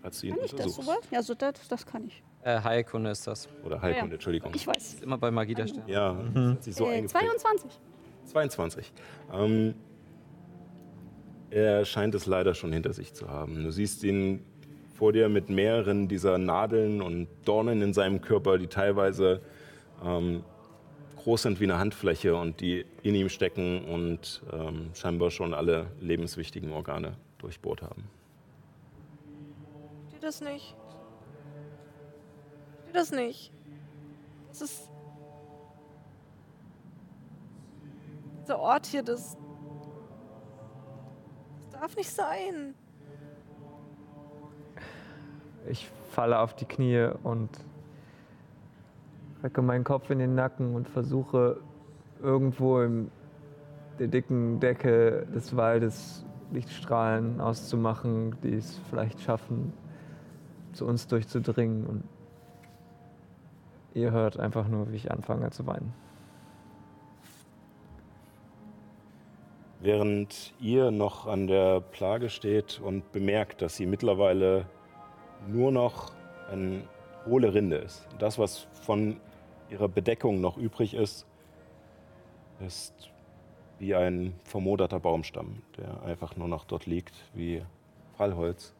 als 0.00 0.20
du 0.20 0.28
ihn 0.28 0.36
kann 0.36 0.44
ich 0.44 0.54
das 0.54 0.76
sowas? 0.76 1.00
Ja, 1.10 1.22
so 1.22 1.34
das, 1.34 1.66
das 1.68 1.84
kann 1.84 2.04
ich. 2.04 2.22
Äh, 2.44 2.60
Heilkunde 2.60 3.10
ist 3.10 3.26
das. 3.26 3.48
Oder 3.64 3.80
Heilkunde, 3.80 4.08
Ja. 4.08 4.14
Entschuldigung. 4.14 4.52
Ich 4.54 4.66
weiß. 4.66 5.00
Immer 5.02 5.18
bei 5.18 5.30
Magie 5.30 5.54
da 5.54 5.66
stehen. 5.66 5.82
Ja, 5.86 6.16
das 6.34 6.44
hat 6.44 6.62
sich 6.64 6.74
so 6.74 6.86
Äh, 6.86 6.96
eingeprägt. 6.96 7.40
22. 7.40 7.70
22. 8.26 8.92
Ähm, 9.32 9.74
er 11.50 11.84
scheint 11.84 12.14
es 12.14 12.26
leider 12.26 12.54
schon 12.54 12.72
hinter 12.72 12.92
sich 12.92 13.14
zu 13.14 13.28
haben. 13.28 13.62
Du 13.62 13.70
siehst 13.70 14.02
ihn 14.04 14.44
vor 14.94 15.12
dir 15.12 15.28
mit 15.28 15.50
mehreren 15.50 16.08
dieser 16.08 16.38
Nadeln 16.38 17.02
und 17.02 17.28
Dornen 17.44 17.82
in 17.82 17.92
seinem 17.92 18.20
Körper, 18.20 18.58
die 18.58 18.68
teilweise 18.68 19.40
ähm, 20.04 20.42
groß 21.16 21.42
sind 21.42 21.60
wie 21.60 21.64
eine 21.64 21.78
Handfläche 21.78 22.34
und 22.34 22.60
die 22.60 22.84
in 23.02 23.14
ihm 23.14 23.28
stecken 23.28 23.84
und 23.84 24.42
ähm, 24.52 24.90
scheinbar 24.94 25.30
schon 25.30 25.54
alle 25.54 25.86
lebenswichtigen 26.00 26.72
Organe 26.72 27.16
durchbohrt 27.38 27.82
haben. 27.82 28.04
Steht 30.08 30.22
das 30.22 30.40
nicht? 30.40 30.74
Steht 32.92 33.00
das 33.00 33.10
nicht? 33.10 33.50
Das 34.50 34.60
ist. 34.60 34.90
Dieser 38.42 38.58
Ort 38.58 38.84
hier, 38.84 39.02
das. 39.02 39.38
Das 41.70 41.80
darf 41.80 41.96
nicht 41.96 42.10
sein. 42.10 42.74
Ich 45.70 45.88
falle 46.10 46.38
auf 46.38 46.54
die 46.54 46.66
Knie 46.66 47.08
und 47.22 47.48
recke 49.42 49.62
meinen 49.62 49.84
Kopf 49.84 50.10
in 50.10 50.18
den 50.18 50.34
Nacken 50.34 50.74
und 50.74 50.86
versuche 50.86 51.62
irgendwo 52.20 52.82
in 52.82 53.10
der 54.00 54.08
dicken 54.08 54.60
Decke 54.60 55.26
des 55.34 55.56
Waldes 55.56 56.26
Lichtstrahlen 56.52 57.40
auszumachen, 57.40 58.36
die 58.42 58.52
es 58.52 58.78
vielleicht 58.90 59.22
schaffen, 59.22 59.72
zu 60.74 60.84
uns 60.84 61.06
durchzudringen. 61.06 61.86
Und 61.86 62.11
ihr 63.94 64.10
hört 64.10 64.38
einfach 64.38 64.68
nur, 64.68 64.90
wie 64.90 64.96
ich 64.96 65.10
anfange 65.10 65.50
zu 65.50 65.66
weinen. 65.66 65.92
Während 69.80 70.54
ihr 70.60 70.90
noch 70.92 71.26
an 71.26 71.48
der 71.48 71.80
Plage 71.80 72.30
steht 72.30 72.80
und 72.80 73.10
bemerkt, 73.10 73.62
dass 73.62 73.76
sie 73.76 73.86
mittlerweile 73.86 74.66
nur 75.48 75.72
noch 75.72 76.12
ein 76.52 76.84
hohle 77.26 77.52
Rinde 77.52 77.76
ist. 77.76 78.06
Das, 78.18 78.38
was 78.38 78.68
von 78.82 79.20
ihrer 79.70 79.88
Bedeckung 79.88 80.40
noch 80.40 80.56
übrig 80.56 80.94
ist, 80.94 81.26
ist 82.60 83.10
wie 83.78 83.94
ein 83.96 84.34
vermoderter 84.44 85.00
Baumstamm, 85.00 85.62
der 85.76 86.02
einfach 86.04 86.36
nur 86.36 86.46
noch 86.46 86.64
dort 86.64 86.86
liegt, 86.86 87.14
wie 87.34 87.62
Fallholz. 88.16 88.74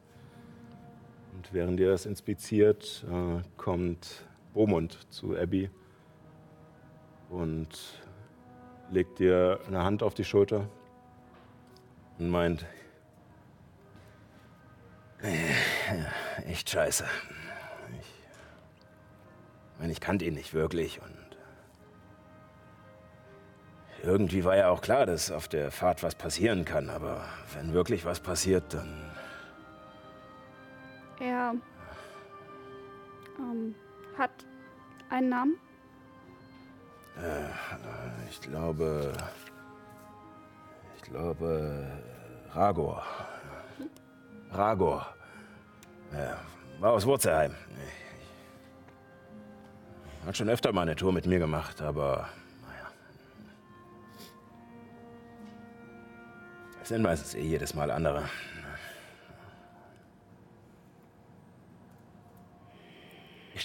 Und 1.35 1.53
während 1.53 1.81
ihr 1.81 1.91
das 1.91 2.07
inspiziert, 2.07 3.05
äh, 3.11 3.43
kommt 3.57 4.25
Beaumont 4.55 4.99
zu 5.11 5.37
Abby 5.37 5.71
und 7.31 7.69
legt 8.91 9.19
dir 9.19 9.61
eine 9.67 9.83
Hand 9.83 10.03
auf 10.03 10.15
die 10.15 10.25
Schulter 10.25 10.69
und 12.19 12.29
meint, 12.29 12.67
"Äh, 15.23 15.55
echt 16.51 16.69
scheiße. 16.69 17.05
Ich, 18.01 19.79
meine, 19.79 19.93
ich 19.93 20.01
kannte 20.01 20.25
ihn 20.25 20.35
nicht 20.35 20.53
wirklich 20.53 21.01
und 21.01 21.23
irgendwie 24.03 24.45
war 24.45 24.57
ja 24.57 24.69
auch 24.69 24.81
klar, 24.81 25.07
dass 25.07 25.31
auf 25.31 25.49
der 25.49 25.71
Fahrt 25.71 26.03
was 26.03 26.15
passieren 26.17 26.65
kann, 26.65 26.91
aber 26.91 27.25
wenn 27.55 27.73
wirklich 27.73 28.05
was 28.05 28.21
passiert, 28.21 28.75
dann 28.75 29.11
Er 31.21 31.55
ähm, 33.39 33.75
hat 34.19 34.31
einen 35.11 35.29
Namen. 35.29 35.59
ich 38.31 38.41
glaube, 38.41 39.13
ich 40.97 41.03
glaube, 41.03 41.87
Ragor. 42.55 43.03
Ragor. 44.51 45.07
War 46.81 46.93
aus 46.93 47.07
Wurzelheim. 47.07 47.55
Hat 50.27 50.37
schon 50.37 50.49
öfter 50.49 50.73
mal 50.73 50.83
eine 50.83 50.95
Tour 50.97 51.13
mit 51.13 51.27
mir 51.27 51.39
gemacht, 51.39 51.83
aber 51.83 52.29
naja. 52.63 52.91
Es 56.83 56.89
sind 56.89 57.03
meistens 57.03 57.35
eh 57.35 57.43
jedes 57.43 57.75
Mal 57.75 57.91
andere. 57.91 58.25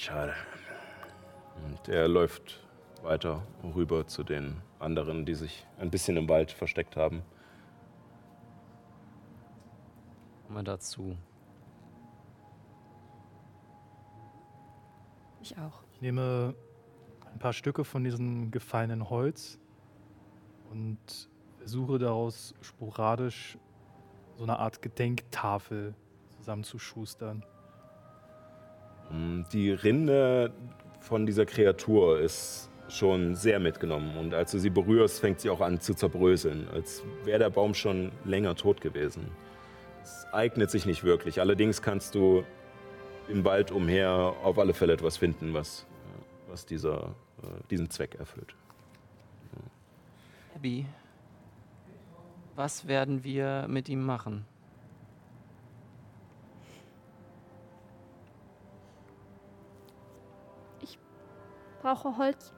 Schade. 0.08 0.34
Und 1.66 1.90
er 1.90 2.08
läuft 2.08 2.66
weiter 3.04 3.44
rüber 3.76 4.08
zu 4.08 4.24
den 4.24 4.62
anderen, 4.80 5.26
die 5.26 5.36
sich 5.36 5.68
ein 5.80 5.92
bisschen 5.92 6.16
im 6.16 6.30
Wald 6.30 6.52
versteckt 6.52 6.96
haben. 6.96 7.24
Kommen 10.44 10.60
wir 10.60 10.64
dazu. 10.64 11.18
Ich 15.42 15.58
auch. 15.58 15.84
Ich 15.94 16.02
nehme 16.02 16.56
ein 17.34 17.40
paar 17.40 17.54
Stücke 17.54 17.84
von 17.84 18.06
diesem 18.06 18.50
gefallenen 18.50 19.10
Holz 19.10 19.60
und 20.72 21.30
versuche 21.58 22.00
daraus 22.00 22.56
sporadisch 22.62 23.58
so 24.38 24.44
eine 24.44 24.58
Art 24.58 24.82
Gedenktafel 24.82 25.96
zusammenzuschustern. 26.38 27.44
Mm, 29.12 29.42
Die 29.52 29.72
Rinde 29.72 30.52
von 31.00 31.26
dieser 31.26 31.46
Kreatur 31.46 32.20
ist 32.20 32.70
schon 32.90 33.36
sehr 33.36 33.60
mitgenommen. 33.60 34.18
Und 34.18 34.34
als 34.34 34.52
du 34.52 34.60
sie 34.60 34.70
berührst, 34.70 35.20
fängt 35.20 35.40
sie 35.42 35.50
auch 35.50 35.62
an 35.62 35.80
zu 35.80 35.94
zerbröseln, 35.94 36.68
als 36.74 37.04
wäre 37.24 37.40
der 37.40 37.50
Baum 37.50 37.74
schon 37.74 38.12
länger 38.26 38.56
tot 38.56 38.82
gewesen. 38.82 39.28
Es 40.04 40.26
eignet 40.32 40.72
sich 40.72 40.86
nicht 40.86 41.04
wirklich. 41.04 41.40
Allerdings 41.42 41.82
kannst 41.82 42.16
du 42.16 42.44
im 43.28 43.44
Wald 43.44 43.72
umher 43.72 44.34
auf 44.44 44.58
alle 44.58 44.74
Fälle 44.74 44.94
etwas 44.94 45.18
finden, 45.18 45.54
was, 45.54 45.86
was 46.48 46.66
dieser, 46.66 47.16
äh, 47.44 47.48
diesen 47.70 47.90
Zweck 47.90 48.16
erfüllt. 48.16 48.56
Abby, 50.56 50.86
was 52.56 52.88
werden 52.88 53.24
wir 53.24 53.68
mit 53.68 53.90
ihm 53.90 54.04
machen? 54.04 54.46
Brauche 61.82 62.18
Holz. 62.18 62.54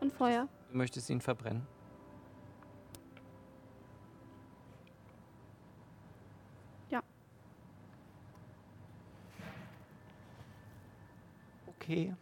Und 0.00 0.12
Feuer. 0.12 0.48
Du 0.70 0.76
möchtest 0.76 1.08
ihn 1.10 1.20
verbrennen? 1.20 1.66
Ja. 6.90 7.02
Okay. 11.66 12.14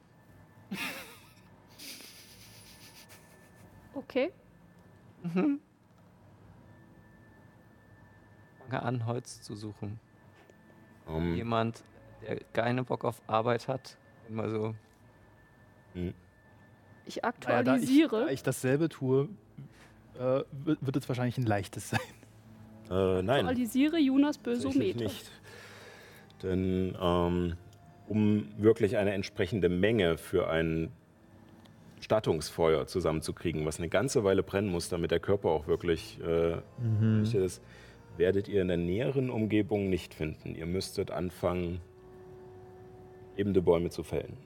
Okay. 3.94 4.32
Mhm. 5.22 5.60
Fange 8.58 8.82
an, 8.82 9.06
Holz 9.06 9.42
zu 9.42 9.54
suchen. 9.54 10.00
Ähm, 11.06 11.34
Jemand, 11.34 11.84
der 12.22 12.40
keinen 12.52 12.84
Bock 12.84 13.04
auf 13.04 13.20
Arbeit 13.26 13.68
hat, 13.68 13.98
immer 14.32 14.48
so. 14.50 14.74
Ich 15.94 16.04
Naja, 16.04 16.12
da, 17.04 17.16
ich, 17.16 17.24
aktualisiere. 17.24 18.24
da 18.26 18.28
ich 18.28 18.42
dasselbe 18.42 18.88
tue, 18.88 19.28
äh, 20.18 20.42
wird, 20.64 20.96
es 20.96 21.08
wahrscheinlich 21.08 21.38
ein 21.38 21.46
leichtes 21.46 21.90
sein. 21.90 22.00
Äh, 22.90 23.22
nein. 23.22 23.46
aktualisiere 23.46 23.98
Jonas 23.98 24.38
Bösometer. 24.38 25.04
nicht. 25.04 25.30
Denn 26.42 26.96
ähm, 27.00 27.56
um 28.08 28.48
wirklich 28.58 28.96
eine 28.96 29.12
entsprechende 29.12 29.68
Menge 29.68 30.18
für 30.18 30.48
ein 30.50 30.90
Stattungsfeuer 32.00 32.86
zusammenzukriegen, 32.88 33.64
was 33.64 33.78
eine 33.78 33.88
ganze 33.88 34.24
Weile 34.24 34.42
brennen 34.42 34.68
muss, 34.68 34.88
damit 34.88 35.12
der 35.12 35.20
Körper 35.20 35.50
auch 35.50 35.68
wirklich 35.68 36.18
äh, 36.20 36.56
gerichtet 37.24 37.38
ist, 37.38 37.62
werdet 38.16 38.48
ihr 38.48 38.60
in 38.60 38.68
der 38.68 38.76
näheren 38.76 39.30
Umgebung 39.30 39.88
nicht 39.88 40.12
finden. 40.14 40.56
Ihr 40.56 40.66
müsstet 40.66 41.12
anfangen, 41.12 41.80
ebene 43.36 43.60
Bäume 43.62 43.90
zu 43.90 44.02
fällen. 44.02 44.36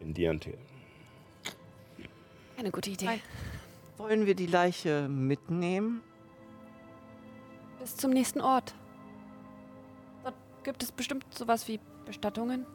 In 0.00 0.14
Diantel. 0.14 0.56
Eine 2.56 2.70
gute 2.70 2.90
Idee. 2.90 3.20
Wollen 3.96 4.26
wir 4.26 4.34
die 4.34 4.46
Leiche 4.46 5.08
mitnehmen? 5.08 6.02
Bis 7.78 7.96
zum 7.96 8.10
nächsten 8.10 8.40
Ort. 8.40 8.74
Dort 10.22 10.34
gibt 10.64 10.82
es 10.82 10.92
bestimmt 10.92 11.24
sowas 11.30 11.68
wie 11.68 11.80
Bestattungen. 12.06 12.66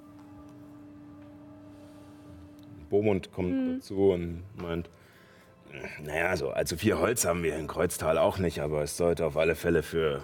Beaumont 2.90 3.32
kommt 3.32 3.78
dazu 3.78 4.12
und 4.12 4.44
meint, 4.56 4.90
naja, 6.04 6.36
so 6.38 6.50
allzu 6.50 6.78
viel 6.78 6.98
Holz 6.98 7.26
haben 7.26 7.44
wir 7.44 7.56
in 7.58 7.68
Kreuztal 7.68 8.18
auch 8.18 8.38
nicht, 8.38 8.62
aber 8.62 8.84
es 8.84 8.98
sollte 8.98 9.26
auf 9.26 9.38
alle 9.38 9.56
Fälle 9.56 9.84
für 9.84 10.22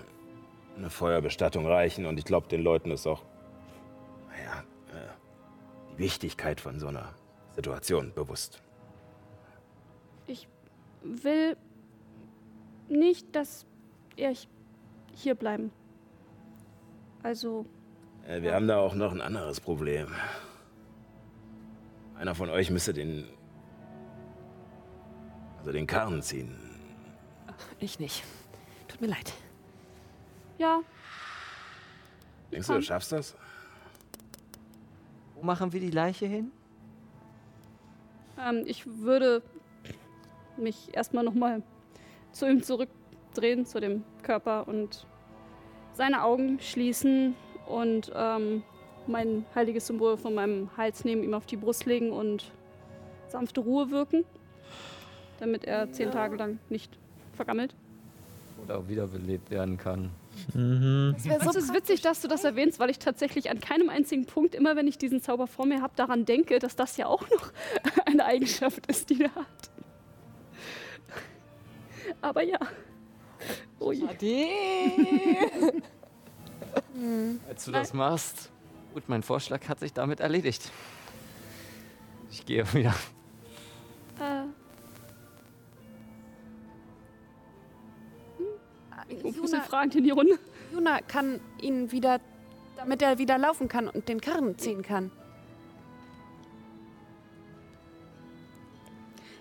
eine 0.77 0.89
Feuerbestattung 0.89 1.67
reichen 1.67 2.05
und 2.05 2.17
ich 2.17 2.25
glaube, 2.25 2.47
den 2.47 2.61
Leuten 2.61 2.91
ist 2.91 3.05
auch, 3.07 3.23
Wichtigkeit 6.01 6.59
von 6.59 6.79
so 6.79 6.87
einer 6.87 7.13
Situation 7.55 8.11
bewusst. 8.13 8.61
Ich 10.27 10.47
will 11.03 11.55
nicht, 12.89 13.35
dass 13.35 13.65
ihr 14.15 14.33
hier 15.13 15.35
bleiben. 15.35 15.71
Also, 17.23 17.65
Äh, 18.27 18.41
wir 18.41 18.53
haben 18.53 18.67
da 18.67 18.77
auch 18.77 18.93
noch 18.95 19.11
ein 19.11 19.21
anderes 19.21 19.59
Problem. 19.59 20.07
Einer 22.15 22.35
von 22.35 22.49
euch 22.49 22.69
müsste 22.69 22.93
den, 22.93 23.27
also 25.59 25.71
den 25.71 25.87
Karren 25.87 26.21
ziehen. 26.21 26.55
Ich 27.79 27.99
nicht. 27.99 28.23
Tut 28.87 29.01
mir 29.01 29.07
leid. 29.07 29.33
ja, 30.57 30.81
Denkst 32.51 32.67
du, 32.67 32.73
du 32.73 32.81
schaffst 32.81 33.11
das? 33.11 33.35
Wo 35.41 35.45
machen 35.47 35.73
wir 35.73 35.79
die 35.79 35.89
Leiche 35.89 36.27
hin? 36.27 36.51
ähm, 38.47 38.63
ich 38.65 38.85
würde 38.85 39.41
mich 40.57 40.89
erstmal 40.93 41.23
nochmal 41.23 41.63
zu 42.31 42.47
ihm 42.47 42.63
zurückdrehen, 42.63 43.65
zu 43.65 43.79
dem 43.79 44.03
Körper 44.23 44.67
und 44.67 45.05
seine 45.93 46.23
Augen 46.23 46.59
schließen 46.59 47.35
und 47.67 48.11
ähm, 48.15 48.63
mein 49.07 49.45
heiliges 49.55 49.87
Symbol 49.87 50.17
von 50.17 50.33
meinem 50.33 50.69
Hals 50.77 51.03
nehmen, 51.05 51.23
ihm 51.23 51.33
auf 51.33 51.45
die 51.45 51.57
Brust 51.57 51.85
legen 51.85 52.11
und 52.11 52.51
sanfte 53.27 53.61
Ruhe 53.61 53.89
wirken, 53.89 54.23
damit 55.39 55.65
er 55.65 55.91
zehn 55.91 56.11
Tage 56.11 56.35
lang 56.35 56.59
nicht 56.69 56.97
vergammelt. 57.33 57.75
Oder 58.63 58.77
auch 58.77 58.87
wiederbelebt 58.87 59.49
werden 59.49 59.77
kann. 59.77 60.11
Es 60.53 61.55
ist 61.55 61.73
witzig, 61.73 62.01
dass 62.01 62.21
du 62.21 62.27
das 62.27 62.43
erwähnst, 62.43 62.79
weil 62.79 62.89
ich 62.89 62.99
tatsächlich 62.99 63.49
an 63.49 63.59
keinem 63.59 63.89
einzigen 63.89 64.25
Punkt, 64.25 64.55
immer 64.55 64.75
wenn 64.75 64.87
ich 64.87 64.97
diesen 64.97 65.21
Zauber 65.21 65.47
vor 65.47 65.65
mir 65.65 65.81
habe, 65.81 65.93
daran 65.95 66.25
denke, 66.25 66.59
dass 66.59 66.75
das 66.75 66.97
ja 66.97 67.07
auch 67.07 67.29
noch 67.29 67.51
eine 68.05 68.25
Eigenschaft 68.25 68.87
ist, 68.87 69.09
die 69.09 69.23
er 69.23 69.35
hat. 69.35 69.71
Aber 72.21 72.43
ja. 72.43 72.59
Oh 73.79 73.91
je. 73.91 74.07
Als 77.49 77.65
du 77.65 77.71
das 77.71 77.93
machst, 77.93 78.51
Gut, 78.93 79.07
mein 79.07 79.23
Vorschlag 79.23 79.69
hat 79.69 79.79
sich 79.79 79.93
damit 79.93 80.19
erledigt. 80.19 80.69
Ich 82.29 82.45
gehe 82.45 82.71
wieder. 82.73 82.93
Ein 89.25 89.33
bisschen 89.33 89.47
Juna, 89.47 89.63
fragend 89.63 89.95
in 89.95 90.03
die 90.03 90.11
Runde. 90.11 90.39
Juna 90.73 90.99
kann 91.01 91.39
ihn 91.61 91.91
wieder, 91.91 92.19
damit 92.77 93.01
er 93.01 93.17
wieder 93.17 93.37
laufen 93.37 93.67
kann 93.67 93.87
und 93.87 94.07
den 94.09 94.19
Karren 94.21 94.57
ziehen 94.57 94.81
kann. 94.81 95.11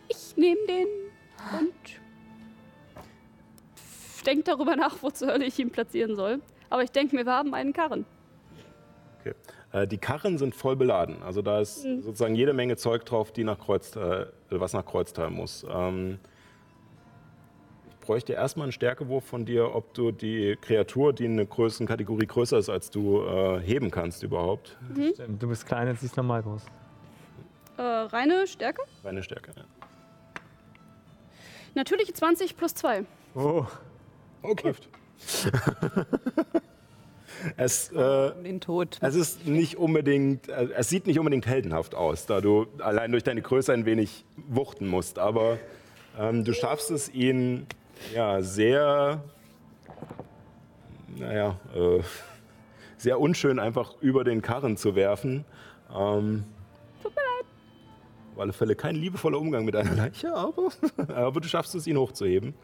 Ich 0.09 0.37
nehme 0.37 0.61
den 0.67 0.87
und 1.59 1.75
denke 4.27 4.45
darüber 4.45 4.77
nach, 4.77 4.97
wo 5.03 5.11
zur 5.11 5.29
Hölle 5.29 5.45
ich 5.47 5.59
ihn 5.59 5.71
platzieren 5.71 6.17
soll. 6.17 6.41
Aber 6.69 6.83
ich 6.83 6.91
denke 6.91 7.17
mir, 7.17 7.25
wir 7.25 7.33
haben 7.33 7.55
einen 7.55 7.73
Karren. 7.73 8.05
Okay. 9.21 9.35
Äh, 9.73 9.87
die 9.87 9.99
Karren 9.99 10.39
sind 10.39 10.55
voll 10.55 10.77
beladen. 10.77 11.23
Also 11.23 11.43
da 11.43 11.61
ist 11.61 11.85
Mhm. 11.85 12.03
sozusagen 12.03 12.35
jede 12.35 12.53
Menge 12.53 12.77
Zeug 12.77 13.05
drauf, 13.05 13.33
die 13.33 13.45
nach 13.45 13.59
Kreuztal, 13.59 14.33
äh, 14.51 14.61
was 14.61 14.73
nach 14.73 14.85
Kreuztal 14.85 15.31
muss. 15.31 15.65
Ähm, 15.71 16.19
bräuchte 18.11 18.33
erstmal 18.33 18.65
einen 18.65 18.73
Stärkewurf 18.73 19.25
von 19.25 19.45
dir, 19.45 19.73
ob 19.73 19.95
du 19.95 20.11
die 20.11 20.59
Kreatur, 20.61 21.13
die 21.13 21.27
eine 21.27 21.47
Größenkategorie 21.47 22.27
größer 22.27 22.59
ist 22.59 22.69
als 22.69 22.91
du, 22.91 23.23
äh, 23.23 23.61
heben 23.61 23.93
kannst 23.93 24.25
überhaupt. 24.25 24.77
Stimmt, 25.15 25.41
du 25.41 25.47
bist 25.47 25.65
klein, 25.65 25.87
jetzt 25.87 26.01
siehst 26.01 26.17
du 26.17 26.23
normal 26.23 26.43
groß. 26.43 26.67
Äh, 27.77 27.83
reine 27.83 28.49
Stärke. 28.49 28.83
Deine 29.05 29.23
Stärke. 29.23 29.53
Ja. 29.57 29.63
Natürliche 31.77 32.13
20 32.13 32.57
plus 32.57 32.75
2. 32.75 33.05
Oh. 33.37 33.65
Okay. 34.43 34.75
es, 37.57 37.93
äh, 37.93 38.33
Den 38.43 38.61
Tod. 38.61 38.99
es 39.03 39.15
ist 39.15 39.47
nicht 39.47 39.77
unbedingt, 39.77 40.49
äh, 40.49 40.67
es 40.77 40.89
sieht 40.89 41.07
nicht 41.07 41.21
unbedingt 41.21 41.47
heldenhaft 41.47 41.95
aus, 41.95 42.27
da 42.27 42.41
du 42.41 42.67
allein 42.81 43.13
durch 43.13 43.23
deine 43.23 43.41
Größe 43.41 43.73
ein 43.73 43.87
wenig 43.87 44.25
wuchten 44.49 44.89
musst. 44.89 45.21
Aber 45.21 45.59
ähm, 46.19 46.43
du 46.45 46.53
schaffst 46.55 46.91
es, 46.91 47.09
ihn 47.09 47.69
ja 48.15 48.43
sehr, 48.43 49.23
naja, 51.17 51.59
äh, 51.75 52.03
sehr 52.97 53.21
unschön 53.21 53.59
einfach 53.59 53.95
über 54.01 54.25
den 54.25 54.43
Karren 54.43 54.77
zu 54.77 54.95
werfen. 54.95 55.45
Ähm, 55.95 56.45
Tut 57.03 57.15
mir 57.15 57.21
leid. 57.21 57.47
auf 58.35 58.41
alle 58.41 58.53
Fälle 58.53 58.75
kein 58.77 58.97
liebevoller 58.97 59.39
Umgang 59.39 59.65
mit 59.65 59.75
einer 59.77 59.95
Leiche, 59.95 60.35
aber, 60.35 60.71
aber 61.15 61.41
du 61.41 61.49
schaffst 61.49 61.75
es, 61.75 61.87
ihn 61.87 61.97
hochzuheben. 61.97 62.55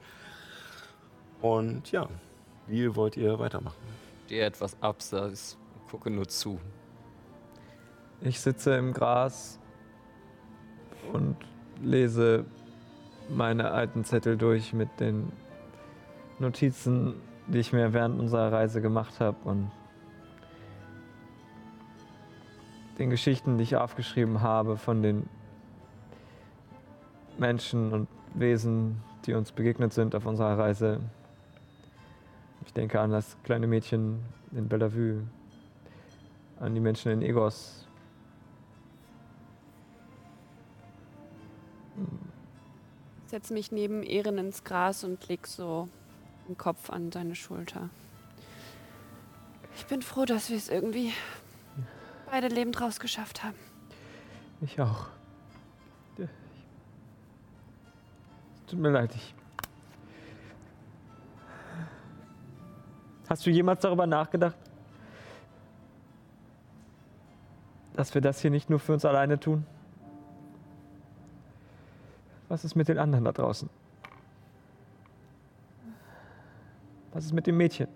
Und 1.41 1.91
ja, 1.93 2.09
wie 2.66 2.95
wollt 2.97 3.16
ihr 3.16 3.39
weitermachen? 3.39 3.76
Stehe 4.26 4.45
etwas 4.45 4.76
abseits 4.82 5.57
und 5.74 5.91
gucke 5.91 6.11
nur 6.11 6.26
zu. 6.28 6.59
Ich 8.20 8.41
sitze 8.41 8.74
im 8.76 8.93
Gras 8.93 9.59
und 11.12 11.37
lese 11.82 12.45
meine 13.29 13.70
alten 13.70 14.05
Zettel 14.05 14.37
durch 14.37 14.72
mit 14.72 14.89
den 15.01 15.33
Notizen, 16.39 17.14
die 17.47 17.59
ich 17.59 17.72
mir 17.72 17.93
während 17.93 18.20
unserer 18.20 18.53
Reise 18.53 18.81
gemacht 18.81 19.20
habe 19.20 19.37
und 19.45 19.70
den 22.99 23.11
Geschichten, 23.11 23.59
die 23.59 23.64
ich 23.64 23.77
aufgeschrieben 23.77 24.41
habe 24.41 24.77
von 24.77 25.03
den 25.03 25.29
Menschen 27.39 27.93
und 27.93 28.09
Wesen, 28.35 29.03
die 29.27 29.35
uns 29.35 29.53
begegnet 29.53 29.93
sind 29.93 30.14
auf 30.14 30.27
unserer 30.27 30.59
Reise. 30.59 31.01
Ich 32.64 32.72
denke 32.72 33.01
an 33.01 33.11
das 33.11 33.37
kleine 33.45 33.66
Mädchen 33.66 34.20
in 34.53 34.68
Bellevue, 34.68 35.22
an 36.59 36.74
die 36.74 36.81
Menschen 36.81 37.12
in 37.12 37.22
Egos, 37.22 37.87
Setz 43.27 43.51
mich 43.51 43.72
neben 43.72 44.03
Ehren 44.03 44.39
ins 44.39 44.64
Gras 44.64 45.03
und 45.05 45.27
leg 45.29 45.47
so 45.47 45.89
den 46.49 46.57
Kopf 46.57 46.91
an 46.91 47.11
seine 47.11 47.35
Schulter. 47.35 47.91
Ich 49.77 49.87
bin 49.87 50.01
froh, 50.01 50.24
dass 50.24 50.49
wir 50.49 50.57
es 50.57 50.68
irgendwie 50.68 51.12
beide 52.31 52.49
lebend 52.49 52.81
rausgeschafft 52.81 53.43
haben. 53.43 53.59
Ich 54.61 54.81
auch. 54.81 55.09
Tut 58.66 58.81
mir 58.81 58.91
leid, 58.91 59.14
ich. 59.14 59.35
Hast 63.29 63.47
du 63.47 63.51
jemals 63.51 63.81
darüber 63.81 64.07
nachgedacht, 64.07 64.57
dass 67.95 68.14
wir 68.14 68.20
das 68.20 68.41
hier 68.41 68.51
nicht 68.51 68.68
nur 68.68 68.81
für 68.81 68.93
uns 68.93 69.05
alleine 69.05 69.39
tun? 69.39 69.64
Was 72.49 72.64
ist 72.64 72.76
mit 72.76 72.88
den 72.88 72.99
anderen 72.99 73.24
da 73.24 73.32
draußen? 73.32 73.68
Was 77.12 77.24
ist 77.24 77.32
mit 77.32 77.47
dem 77.47 77.57
Mädchen? 77.57 77.88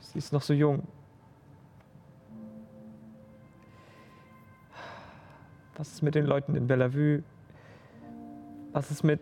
Sie 0.00 0.18
ist 0.18 0.32
noch 0.32 0.42
so 0.42 0.52
jung. 0.52 0.86
Was 5.76 5.92
ist 5.92 6.02
mit 6.02 6.14
den 6.14 6.26
Leuten 6.26 6.54
in 6.54 6.66
Bellevue? 6.66 7.22
Was 8.72 8.90
ist 8.90 9.02
mit 9.02 9.20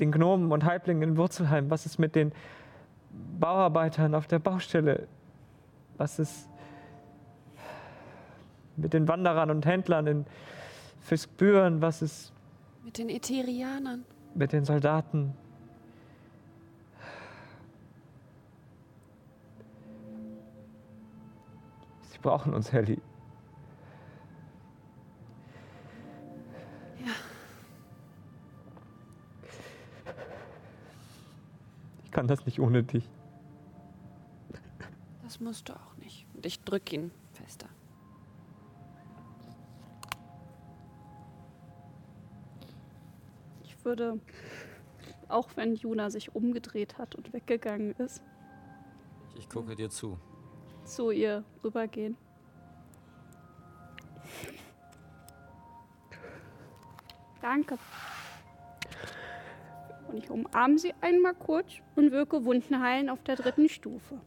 den 0.00 0.12
Gnomen 0.12 0.50
und 0.50 0.64
Halblingen 0.64 1.02
in 1.02 1.16
Wurzelheim? 1.16 1.70
Was 1.70 1.86
ist 1.86 1.98
mit 1.98 2.14
den 2.14 2.32
Bauarbeitern 3.38 4.14
auf 4.14 4.26
der 4.26 4.38
Baustelle? 4.38 5.06
Was 5.96 6.18
ist 6.18 6.48
mit 8.76 8.92
den 8.92 9.06
Wanderern 9.08 9.50
und 9.50 9.64
Händlern 9.66 10.06
in 10.06 10.26
Fiskbüren? 11.02 11.80
Was 11.82 12.02
ist 12.02 12.32
Mit 12.84 12.98
den 12.98 13.08
Ätherianern. 13.08 14.04
mit 14.34 14.52
den 14.52 14.64
Soldaten? 14.64 15.34
Sie 22.10 22.18
brauchen 22.18 22.54
uns, 22.54 22.72
Helly. 22.72 23.00
Ich 32.04 32.10
kann 32.10 32.26
das 32.26 32.44
nicht 32.46 32.60
ohne 32.60 32.82
dich. 32.82 33.08
Das 35.22 35.40
musst 35.40 35.68
du 35.68 35.74
auch 35.74 35.96
nicht. 35.98 36.26
Und 36.34 36.44
ich 36.46 36.60
drück 36.62 36.92
ihn 36.92 37.10
würde, 43.84 44.18
auch 45.28 45.48
wenn 45.56 45.74
Juna 45.74 46.10
sich 46.10 46.34
umgedreht 46.34 46.98
hat 46.98 47.14
und 47.14 47.32
weggegangen 47.32 47.92
ist, 47.96 48.22
Ich 49.36 49.48
gucke 49.48 49.74
dir 49.74 49.88
zu. 49.90 50.18
zu 50.84 51.10
ihr 51.10 51.44
rübergehen. 51.64 52.16
Danke. 57.40 57.78
Und 60.08 60.18
ich 60.18 60.30
umarme 60.30 60.78
sie 60.78 60.92
einmal 61.00 61.34
kurz 61.34 61.72
und 61.96 62.12
wirke 62.12 62.44
Wunden 62.44 62.80
heilen 62.80 63.08
auf 63.08 63.22
der 63.24 63.36
dritten 63.36 63.68
Stufe. 63.68 64.20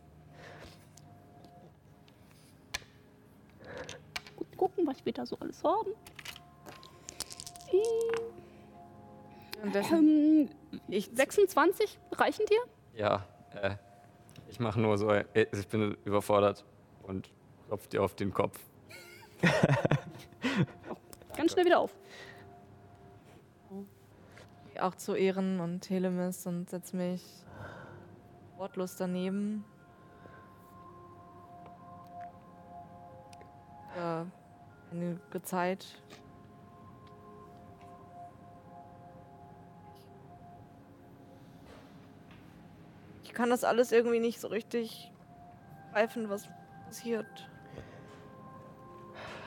Gut 4.35 4.57
gucken, 4.57 4.87
was 4.87 5.05
wir 5.05 5.13
da 5.13 5.25
so 5.25 5.37
alles 5.39 5.63
haben. 5.63 5.91
Ähm, 9.63 10.49
ich 10.87 11.09
26 11.13 11.99
reichen 12.11 12.45
dir? 12.45 12.59
Ja, 12.99 13.25
äh, 13.61 13.75
ich 14.47 14.59
mache 14.59 14.79
nur 14.79 14.97
so, 14.97 15.09
äh, 15.09 15.25
ich 15.33 15.67
bin 15.67 15.97
überfordert 16.05 16.65
und 17.03 17.29
klopf 17.67 17.87
dir 17.87 18.03
auf 18.03 18.15
den 18.15 18.33
Kopf. 18.33 18.59
Ganz 21.35 21.51
schnell 21.51 21.65
wieder 21.65 21.79
auf. 21.79 21.93
Geh 24.73 24.79
auch 24.79 24.95
zu 24.95 25.15
Ehren 25.15 25.59
und 25.59 25.81
Telemis 25.81 26.45
und 26.47 26.69
setz 26.69 26.93
mich 26.93 27.23
wortlos 28.57 28.95
daneben. 28.95 29.65
Ja, 33.97 34.25
einige 34.91 35.41
Zeit. 35.43 35.85
Kann 43.35 43.51
das 43.51 43.63
alles 43.63 43.91
irgendwie 43.91 44.19
nicht 44.19 44.39
so 44.39 44.47
richtig 44.47 45.11
greifen, 45.91 46.29
was 46.29 46.49
passiert. 46.85 47.27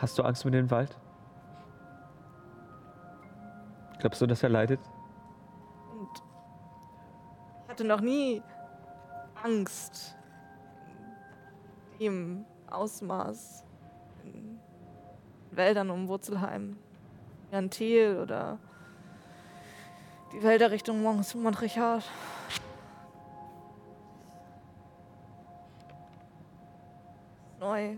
Hast 0.00 0.16
du 0.16 0.22
Angst 0.22 0.44
um 0.44 0.52
den 0.52 0.70
Wald? 0.70 0.96
Glaubst 3.98 4.20
du, 4.20 4.26
dass 4.26 4.44
er 4.44 4.50
leidet? 4.50 4.78
Und 5.98 6.22
ich 7.64 7.68
hatte 7.68 7.84
noch 7.84 8.00
nie 8.00 8.42
Angst. 9.42 10.14
im 11.98 12.44
Ausmaß 12.70 13.64
in 14.22 14.60
Wäldern 15.50 15.90
um 15.90 16.06
Wurzelheim. 16.06 16.78
Jan 17.50 17.70
Thiel 17.70 18.20
oder 18.22 18.58
die 20.32 20.42
Wälder 20.44 20.70
Richtung 20.70 21.02
Mont 21.02 21.34
Montrichard. 21.34 22.04
Neu. 27.78 27.96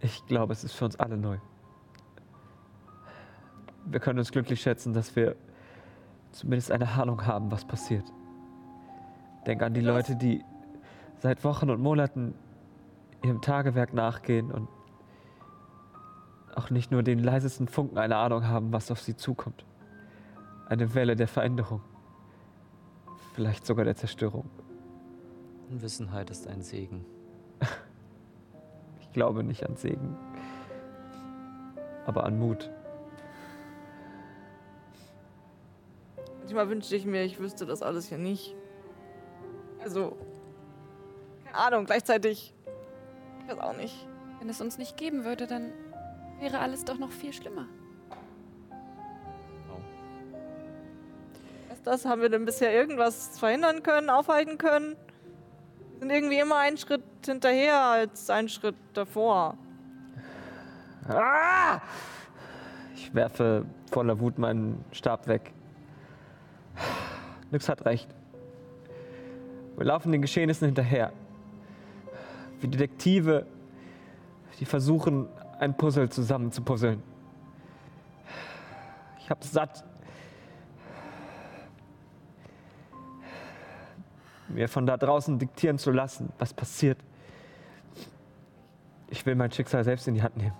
Ich 0.00 0.26
glaube, 0.26 0.52
es 0.52 0.64
ist 0.64 0.74
für 0.74 0.84
uns 0.84 0.96
alle 0.96 1.16
neu. 1.16 1.38
Wir 3.86 4.00
können 4.00 4.18
uns 4.18 4.30
glücklich 4.30 4.60
schätzen, 4.60 4.92
dass 4.92 5.16
wir 5.16 5.34
zumindest 6.32 6.70
eine 6.70 6.88
Ahnung 6.88 7.26
haben, 7.26 7.50
was 7.50 7.64
passiert. 7.64 8.04
Denk 9.46 9.62
an 9.62 9.72
die 9.72 9.80
Leute, 9.80 10.14
die 10.14 10.44
seit 11.20 11.42
Wochen 11.42 11.70
und 11.70 11.80
Monaten 11.80 12.34
ihrem 13.24 13.40
Tagewerk 13.40 13.94
nachgehen 13.94 14.52
und 14.52 14.68
auch 16.54 16.68
nicht 16.70 16.90
nur 16.90 17.02
den 17.02 17.18
leisesten 17.18 17.66
Funken 17.66 17.96
eine 17.98 18.16
Ahnung 18.16 18.46
haben, 18.46 18.72
was 18.72 18.90
auf 18.90 19.00
sie 19.00 19.16
zukommt. 19.16 19.64
Eine 20.68 20.94
Welle 20.94 21.16
der 21.16 21.28
Veränderung. 21.28 21.80
Vielleicht 23.34 23.64
sogar 23.64 23.86
der 23.86 23.96
Zerstörung. 23.96 24.50
Unwissenheit 25.70 26.30
ist 26.30 26.46
ein 26.46 26.62
Segen. 26.62 27.04
Ich 29.00 29.14
glaube 29.14 29.42
nicht 29.42 29.64
an 29.66 29.74
Segen, 29.74 30.16
aber 32.06 32.24
an 32.24 32.38
Mut. 32.38 32.70
Manchmal 36.40 36.68
wünschte 36.68 36.94
ich 36.94 37.06
mir, 37.06 37.24
ich 37.24 37.40
wüsste 37.40 37.64
das 37.64 37.82
alles 37.82 38.08
hier 38.08 38.18
nicht. 38.18 38.54
Also, 39.82 40.16
keine 41.46 41.56
Ahnung, 41.56 41.86
gleichzeitig, 41.86 42.54
ich 43.40 43.50
weiß 43.50 43.58
auch 43.60 43.76
nicht. 43.76 44.06
Wenn 44.38 44.50
es 44.50 44.60
uns 44.60 44.76
nicht 44.76 44.98
geben 44.98 45.24
würde, 45.24 45.46
dann 45.46 45.72
wäre 46.38 46.58
alles 46.58 46.84
doch 46.84 46.98
noch 46.98 47.10
viel 47.10 47.32
schlimmer. 47.32 47.66
Was 51.68 51.78
ist 51.78 51.86
das? 51.86 52.04
Haben 52.04 52.20
wir 52.20 52.28
denn 52.28 52.44
bisher 52.44 52.72
irgendwas 52.72 53.38
verhindern 53.38 53.82
können, 53.82 54.10
aufhalten 54.10 54.58
können? 54.58 54.96
Sind 55.98 56.10
irgendwie 56.10 56.38
immer 56.38 56.58
einen 56.58 56.76
Schritt 56.76 57.02
hinterher 57.24 57.80
als 57.80 58.30
einen 58.30 58.48
Schritt 58.48 58.76
davor. 58.94 59.56
Ah! 61.08 61.80
Ich 62.94 63.12
werfe 63.14 63.64
voller 63.90 64.20
Wut 64.20 64.38
meinen 64.38 64.84
Stab 64.92 65.26
weg. 65.26 65.52
Nix 67.50 67.68
hat 67.68 67.84
recht. 67.84 68.08
Wir 69.76 69.86
laufen 69.86 70.12
den 70.12 70.22
Geschehnissen 70.22 70.66
hinterher. 70.66 71.12
Wie 72.60 72.68
Detektive, 72.68 73.46
die 74.60 74.64
versuchen, 74.64 75.28
ein 75.58 75.76
Puzzle 75.76 76.08
zusammen 76.10 76.52
zu 76.52 76.62
puzzeln. 76.62 77.02
Ich 79.20 79.30
hab's 79.30 79.52
satt. 79.52 79.84
Mir 84.48 84.68
von 84.68 84.86
da 84.86 84.96
draußen 84.96 85.38
diktieren 85.38 85.78
zu 85.78 85.90
lassen, 85.90 86.32
was 86.38 86.54
passiert. 86.54 86.98
Ich 89.10 89.24
will 89.26 89.34
mein 89.34 89.50
Schicksal 89.52 89.84
selbst 89.84 90.08
in 90.08 90.14
die 90.14 90.22
Hand 90.22 90.36
nehmen. 90.36 90.54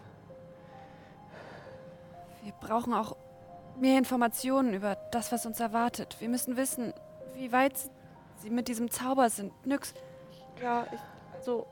Wir 2.42 2.52
brauchen 2.52 2.94
auch 2.94 3.16
mehr 3.78 3.98
Informationen 3.98 4.74
über 4.74 4.96
das, 5.12 5.32
was 5.32 5.46
uns 5.46 5.60
erwartet. 5.60 6.16
Wir 6.20 6.28
müssen 6.28 6.56
wissen, 6.56 6.92
wie 7.34 7.52
weit 7.52 7.74
sie 8.38 8.50
mit 8.50 8.68
diesem 8.68 8.90
Zauber 8.90 9.30
sind. 9.30 9.52
Nix. 9.66 9.94
Ja, 10.62 10.86
ich, 10.92 11.00
also, 11.34 11.66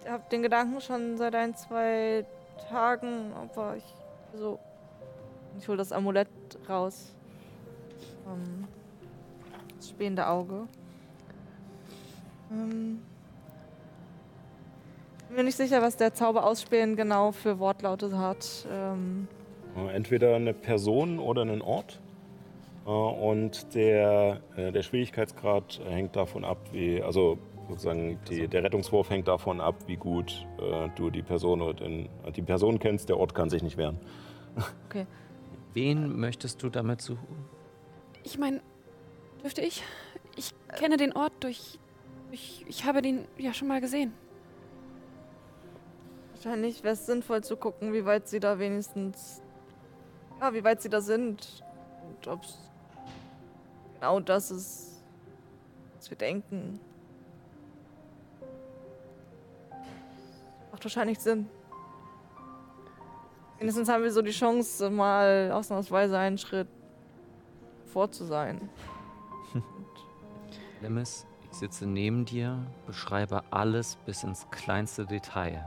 ich 0.00 0.08
habe 0.08 0.22
den 0.30 0.42
Gedanken 0.42 0.80
schon 0.80 1.16
seit 1.16 1.34
ein, 1.34 1.54
zwei 1.54 2.24
Tagen, 2.70 3.32
aber 3.34 3.76
ich, 3.76 3.94
also, 4.32 4.58
ich 5.58 5.66
hole 5.66 5.78
das 5.78 5.92
Amulett 5.92 6.28
raus. 6.68 7.12
Ähm, 8.26 8.66
das 9.86 9.90
spähende 9.90 10.26
Auge. 10.28 10.66
Ähm, 12.50 13.00
bin 15.28 15.36
mir 15.36 15.44
nicht 15.44 15.56
sicher, 15.56 15.82
was 15.82 15.96
der 15.96 16.14
Zauber 16.14 16.44
ausspähen 16.44 16.96
genau 16.96 17.32
für 17.32 17.58
Wortlaute 17.58 18.16
hat. 18.18 18.66
Ähm, 18.70 19.28
Äh, 19.76 19.94
Entweder 19.94 20.34
eine 20.36 20.54
Person 20.54 21.18
oder 21.18 21.42
einen 21.42 21.62
Ort. 21.62 22.00
Äh, 22.86 22.90
Und 22.90 23.74
der, 23.74 24.40
äh, 24.56 24.72
der 24.72 24.82
Schwierigkeitsgrad 24.82 25.80
hängt 25.88 26.16
davon 26.16 26.44
ab, 26.44 26.58
wie, 26.72 27.02
also 27.02 27.38
sozusagen 27.68 28.18
die, 28.30 28.46
der 28.48 28.62
Rettungswurf 28.62 29.10
hängt 29.10 29.26
davon 29.28 29.60
ab, 29.60 29.74
wie 29.86 29.96
gut 29.96 30.46
äh, 30.60 30.88
du 30.96 31.10
die 31.10 31.22
Person 31.22 31.60
oder 31.62 31.74
den, 31.74 32.08
die 32.34 32.42
Person 32.42 32.78
kennst. 32.78 33.08
Der 33.08 33.18
Ort 33.18 33.34
kann 33.34 33.50
sich 33.50 33.62
nicht 33.62 33.76
wehren. 33.76 33.98
okay. 34.88 35.06
Wen 35.74 36.18
möchtest 36.18 36.62
du 36.62 36.70
damit 36.70 37.02
suchen? 37.02 37.44
Ich 38.22 38.38
meine, 38.38 38.60
dürfte 39.46 39.60
ich? 39.60 39.84
Ich 40.34 40.52
kenne 40.76 40.96
den 40.96 41.12
Ort 41.12 41.32
durch, 41.38 41.78
durch. 42.30 42.64
Ich 42.66 42.84
habe 42.84 43.00
den 43.00 43.28
ja 43.38 43.54
schon 43.54 43.68
mal 43.68 43.80
gesehen. 43.80 44.12
Wahrscheinlich 46.34 46.82
wäre 46.82 46.94
es 46.94 47.06
sinnvoll 47.06 47.44
zu 47.44 47.56
gucken, 47.56 47.92
wie 47.92 48.04
weit 48.04 48.26
sie 48.26 48.40
da 48.40 48.58
wenigstens. 48.58 49.40
Ja, 50.40 50.52
wie 50.52 50.64
weit 50.64 50.82
sie 50.82 50.88
da 50.88 51.00
sind. 51.00 51.62
Und 52.08 52.26
ob 52.26 52.42
es 52.42 52.58
genau 53.94 54.18
das 54.18 54.50
ist, 54.50 55.04
was 55.96 56.10
wir 56.10 56.16
denken. 56.16 56.80
Macht 60.72 60.84
wahrscheinlich 60.84 61.20
Sinn. 61.20 61.48
Wenigstens 63.60 63.88
haben 63.88 64.02
wir 64.02 64.10
so 64.10 64.22
die 64.22 64.32
Chance, 64.32 64.90
mal 64.90 65.52
ausnahmsweise 65.52 66.18
einen 66.18 66.36
Schritt 66.36 66.68
vor 67.86 68.10
zu 68.10 68.24
sein. 68.24 68.68
Lemis, 70.80 71.26
ich 71.50 71.56
sitze 71.58 71.86
neben 71.86 72.24
dir, 72.24 72.58
beschreibe 72.86 73.42
alles 73.50 73.96
bis 74.06 74.22
ins 74.24 74.46
kleinste 74.50 75.06
Detail. 75.06 75.64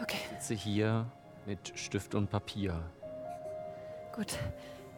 Okay, 0.00 0.16
Ich 0.22 0.28
sitze 0.40 0.54
hier 0.54 1.06
mit 1.46 1.72
Stift 1.74 2.14
und 2.14 2.30
Papier. 2.30 2.82
gut. 4.14 4.38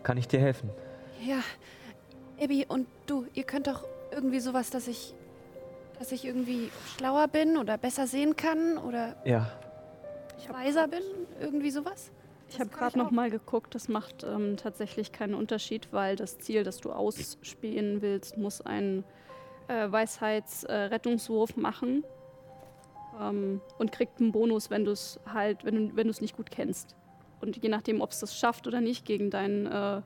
Kann 0.03 0.19
ich 0.19 0.29
dir 0.29 0.41
helfen? 0.41 0.71
Ja, 1.25 1.39
Abby 2.43 2.67
und 2.69 2.87
du, 3.07 3.27
ihr 3.33 3.45
könnt 3.45 3.67
doch 3.67 3.85
irgendwie 4.11 4.41
sowas, 4.41 4.69
dass 4.71 4.87
ich, 4.89 5.15
dass 5.99 6.13
ich 6.13 6.27
irgendwie 6.27 6.71
schlauer 6.97 7.29
bin 7.29 7.57
oder 7.57 7.79
besser 7.79 8.07
sehen 8.07 8.37
kann 8.37 8.77
oder 8.77 9.17
Ja. 9.25 9.51
weiser 10.51 10.89
bin, 10.89 11.03
irgendwie 11.41 11.71
sowas. 11.71 12.11
Ich 12.49 12.61
habe 12.61 12.71
gerade 12.71 12.99
noch 12.99 13.11
mal 13.11 13.31
geguckt, 13.31 13.75
das 13.75 13.89
macht 13.89 14.25
ähm, 14.25 14.57
tatsächlich 14.57 15.13
keinen 15.13 15.35
Unterschied, 15.35 15.89
weil 15.93 16.17
das 16.17 16.39
Ziel, 16.39 16.63
das 16.63 16.79
du 16.79 16.93
ausspähen 16.93 18.01
willst, 18.03 18.37
muss 18.37 18.61
einen 18.61 19.05
äh, 19.69 19.91
Weisheitsrettungswurf 19.91 21.57
äh, 21.57 21.61
machen 21.61 22.05
ähm, 23.21 23.61
und 23.79 23.93
kriegt 23.93 24.21
einen 24.21 24.33
Bonus, 24.33 24.71
wenn 24.71 24.85
du 24.85 24.93
es 24.93 25.19
halt, 25.33 25.65
wenn 25.65 25.95
du 25.95 26.11
es 26.11 26.21
nicht 26.21 26.37
gut 26.37 26.51
kennst. 26.51 26.95
Und 27.41 27.63
je 27.63 27.69
nachdem, 27.69 28.01
ob 28.01 28.11
es 28.11 28.21
das 28.21 28.37
schafft 28.37 28.67
oder 28.67 28.81
nicht 28.81 29.05
gegen 29.05 29.31
dein, 29.31 29.67
äh, 29.67 30.03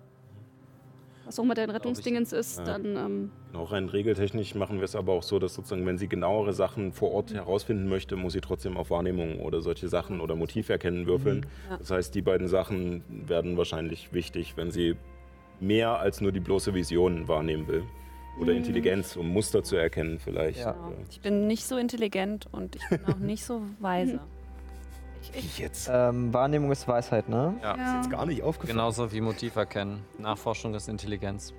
was 1.28 1.38
auch 1.38 1.44
immer 1.44 1.54
dein 1.54 1.70
Rettungsdingens 1.70 2.32
ist, 2.32 2.58
dann 2.60 2.96
ähm, 2.96 3.30
Genau, 3.52 3.64
rein 3.64 3.88
regeltechnisch 3.88 4.54
machen 4.54 4.78
wir 4.78 4.84
es 4.84 4.96
aber 4.96 5.12
auch 5.12 5.22
so, 5.22 5.38
dass 5.38 5.54
sozusagen, 5.54 5.84
wenn 5.86 5.98
sie 5.98 6.08
genauere 6.08 6.52
Sachen 6.52 6.92
vor 6.92 7.12
Ort 7.12 7.34
herausfinden 7.34 7.88
möchte, 7.88 8.16
muss 8.16 8.32
sie 8.32 8.40
trotzdem 8.40 8.76
auf 8.76 8.90
Wahrnehmung 8.90 9.40
oder 9.40 9.60
solche 9.60 9.88
Sachen 9.88 10.20
oder 10.20 10.34
Motiverkennen 10.36 11.06
würfeln. 11.06 11.46
Ja. 11.70 11.76
Das 11.76 11.90
heißt, 11.90 12.14
die 12.14 12.22
beiden 12.22 12.48
Sachen 12.48 13.04
werden 13.08 13.56
wahrscheinlich 13.56 14.12
wichtig, 14.12 14.56
wenn 14.56 14.70
sie 14.70 14.96
mehr 15.60 15.98
als 15.98 16.20
nur 16.20 16.32
die 16.32 16.40
bloße 16.40 16.74
Vision 16.74 17.28
wahrnehmen 17.28 17.68
will. 17.68 17.84
Oder 18.40 18.52
Intelligenz, 18.52 19.16
um 19.16 19.28
Muster 19.28 19.64
zu 19.64 19.76
erkennen 19.76 20.18
vielleicht. 20.18 20.60
Ja. 20.60 20.72
Genau. 20.72 20.92
Ich 21.10 21.20
bin 21.20 21.46
nicht 21.46 21.64
so 21.64 21.76
intelligent 21.76 22.46
und 22.52 22.76
ich 22.76 22.88
bin 22.88 23.04
auch 23.06 23.18
nicht 23.18 23.44
so 23.44 23.62
weise. 23.80 24.20
Wie 25.32 25.62
jetzt? 25.62 25.90
Ähm, 25.92 26.32
Wahrnehmung 26.32 26.70
ist 26.70 26.86
Weisheit, 26.88 27.28
ne? 27.28 27.54
Ja. 27.62 27.72
Ist 27.72 28.06
jetzt 28.06 28.10
gar 28.10 28.26
nicht 28.26 28.42
aufgefallen. 28.42 28.76
Genauso 28.76 29.12
wie 29.12 29.20
Motiv 29.20 29.56
erkennen. 29.56 30.04
Nachforschung 30.18 30.74
ist 30.74 30.88
Intelligenz. 30.88 31.52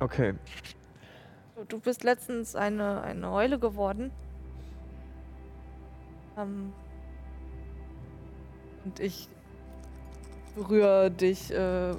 Okay. 0.00 0.34
Du, 1.68 1.78
bist 1.78 2.02
letztens 2.04 2.56
eine, 2.56 3.02
eine 3.02 3.30
Eule 3.30 3.58
geworden. 3.58 4.10
Ähm, 6.36 6.72
und 8.84 9.00
ich 9.00 9.28
berühre 10.56 11.10
dich 11.10 11.50
äh, 11.52 11.90
äh, 11.90 11.94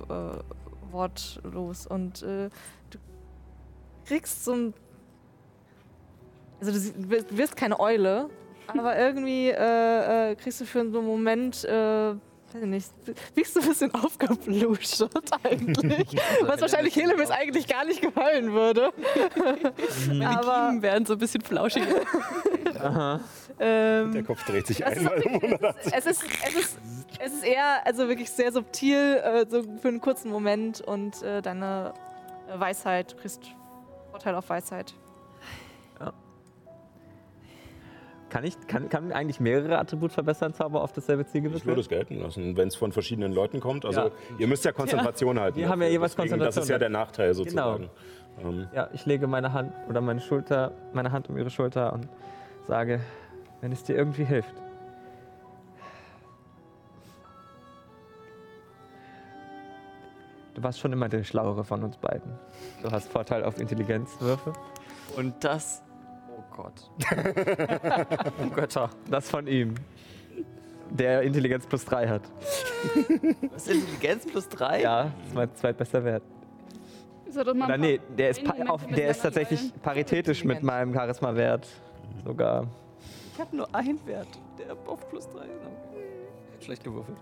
wortlos 0.92 1.88
und 1.88 2.22
äh, 2.22 2.50
du 2.90 3.00
kriegst 4.06 4.44
so 4.44 4.54
ein. 4.54 4.74
Also 6.60 6.92
du 6.92 7.38
wirst 7.38 7.56
keine 7.56 7.80
Eule, 7.80 8.30
aber 8.68 8.98
irgendwie 8.98 9.50
äh, 9.50 10.32
äh, 10.32 10.36
kriegst 10.36 10.62
du 10.62 10.66
für 10.66 10.90
so 10.92 11.00
einen 11.00 11.08
Moment 11.08 11.64
äh, 11.66 12.14
weiß 12.54 12.62
ich 12.64 12.68
nicht, 12.70 12.90
wirkst 13.36 13.56
du 13.58 13.60
ein 13.62 13.68
bisschen 13.68 13.94
aufgebluschert 13.94 15.30
eigentlich. 15.44 16.08
Was 16.44 16.62
wahrscheinlich 16.62 16.96
Helemis 16.96 17.30
eigentlich 17.30 17.68
gar 17.68 17.84
nicht 17.86 18.02
gefallen 18.02 18.54
würde. 18.54 18.92
Meine 20.08 20.30
Aber- 20.40 20.68
Kiemen 20.70 20.82
werden 20.82 21.06
so 21.06 21.14
ein 21.14 21.20
bisschen 21.20 21.42
flauschig. 21.42 21.84
Ähm, 23.60 24.12
Der 24.12 24.24
Kopf 24.24 24.44
dreht 24.46 24.68
sich 24.68 24.82
ist 24.82 24.86
einmal 24.98 25.22
um 25.22 25.36
180. 25.36 25.94
es 25.94 26.06
ist, 26.06 26.24
es 26.48 26.56
ist, 26.56 26.78
es 27.20 27.34
ist 27.34 27.44
eher, 27.46 27.86
also 27.86 28.08
wirklich 28.10 28.30
sehr 28.30 28.52
subtil, 28.52 28.98
äh, 29.24 29.46
so 29.50 29.64
für 29.82 29.88
einen 29.88 30.02
kurzen 30.02 30.30
Moment 30.30 30.82
und 30.82 31.22
äh, 31.24 31.42
deine 31.42 31.94
Weisheit, 32.54 33.14
du 33.14 33.16
kriegst 33.18 33.42
Vorteil 34.12 34.36
auf 34.36 34.50
Weisheit. 34.50 34.94
Kann, 38.36 38.44
ich, 38.44 38.68
kann, 38.68 38.90
kann 38.90 39.14
eigentlich 39.14 39.40
mehrere 39.40 39.78
Attribut 39.80 40.12
verbessern 40.12 40.54
Zauber 40.54 40.82
auf 40.84 40.92
dasselbe 40.92 41.26
Ziel 41.26 41.40
gewürfelt 41.40 41.62
Ich 41.62 41.68
würde 41.68 41.80
es 41.80 41.88
gelten 41.88 42.20
lassen, 42.20 42.58
wenn 42.58 42.68
es 42.68 42.76
von 42.76 42.92
verschiedenen 42.92 43.32
Leuten 43.32 43.62
kommt. 43.62 43.86
Also 43.86 44.02
Ja. 44.02 44.12
ihr 44.38 44.48
müsst 44.48 44.66
ja 44.66 44.74
Konzentration 44.74 45.40
halten. 45.40 45.58
Wir 45.58 45.70
haben 45.70 45.82
ja 45.82 45.88
jeweils 45.88 46.18
Deswegen, 46.18 46.38
Das 46.40 46.50
ist 46.50 46.56
Konzentration. 46.56 46.74
ja 46.76 46.80
der 46.80 46.90
Nachteil 46.90 47.34
sozusagen. 47.34 47.90
Genau. 48.38 48.50
Ähm, 48.50 48.68
Ja, 48.76 48.90
ich 48.92 49.06
lege 49.06 49.28
meine 49.28 49.54
Hand 49.54 49.72
oder 49.88 50.02
meine 50.02 50.20
Schulter, 50.20 50.74
meine 50.92 51.14
Hand 51.14 51.30
um 51.30 51.38
ihre 51.38 51.50
Schulter 51.50 51.94
und 51.94 52.10
sage, 52.68 53.00
wenn 53.62 53.72
es 53.72 53.86
dir 53.86 53.96
irgendwie 53.96 54.26
hilft. 54.26 54.54
Du 60.56 60.64
warst 60.64 60.80
schon 60.80 60.94
immer 60.94 61.10
der 61.10 61.24
Schlauere 61.24 61.64
von 61.64 61.84
uns 61.84 61.98
beiden. 61.98 62.34
Du 62.82 62.92
hast 62.92 63.10
Vorteil 63.10 63.44
auf 63.46 63.60
Intelligenzwürfe. 63.60 64.54
Und 65.18 65.42
das. 65.44 65.82
Oh 66.58 66.62
Gott. 66.64 66.90
oh 68.42 68.50
Götter. 68.56 68.90
Das 69.10 69.30
von 69.30 69.48
ihm. 69.48 69.76
Der 70.90 71.24
Intelligenz 71.24 71.66
plus 71.66 71.84
3 71.86 72.08
hat. 72.08 72.22
Was 73.52 73.68
ist 73.68 73.76
Intelligenz 73.82 74.26
plus 74.26 74.48
3? 74.50 74.82
Ja, 74.82 75.04
das 75.04 75.28
ist 75.28 75.36
mein 75.36 75.56
zweitbester 75.56 76.04
Wert. 76.04 76.24
Ist 77.26 77.36
er 77.38 77.44
doch 77.44 77.54
mal 77.54 77.66
Oder 77.66 77.74
ein 77.74 77.82
nee, 77.82 78.00
der 78.18 78.30
ist, 78.30 78.44
pa 78.44 78.54
auf, 78.68 78.86
der 78.86 79.10
ist 79.10 79.22
tatsächlich 79.22 79.60
teilen. 79.60 79.82
paritätisch 79.82 80.44
mit 80.44 80.64
meinem 80.64 80.94
Charisma-Wert. 80.94 81.68
Sogar. 82.24 82.68
Ich 83.34 83.40
habe 83.42 83.56
nur 83.58 83.76
einen 83.76 84.06
Wert, 84.06 84.28
der 84.60 84.76
auf 84.88 85.10
plus 85.10 85.28
3 85.30 85.40
ist. 85.40 86.66
Schlecht 86.66 86.84
gewürfelt. 86.84 87.18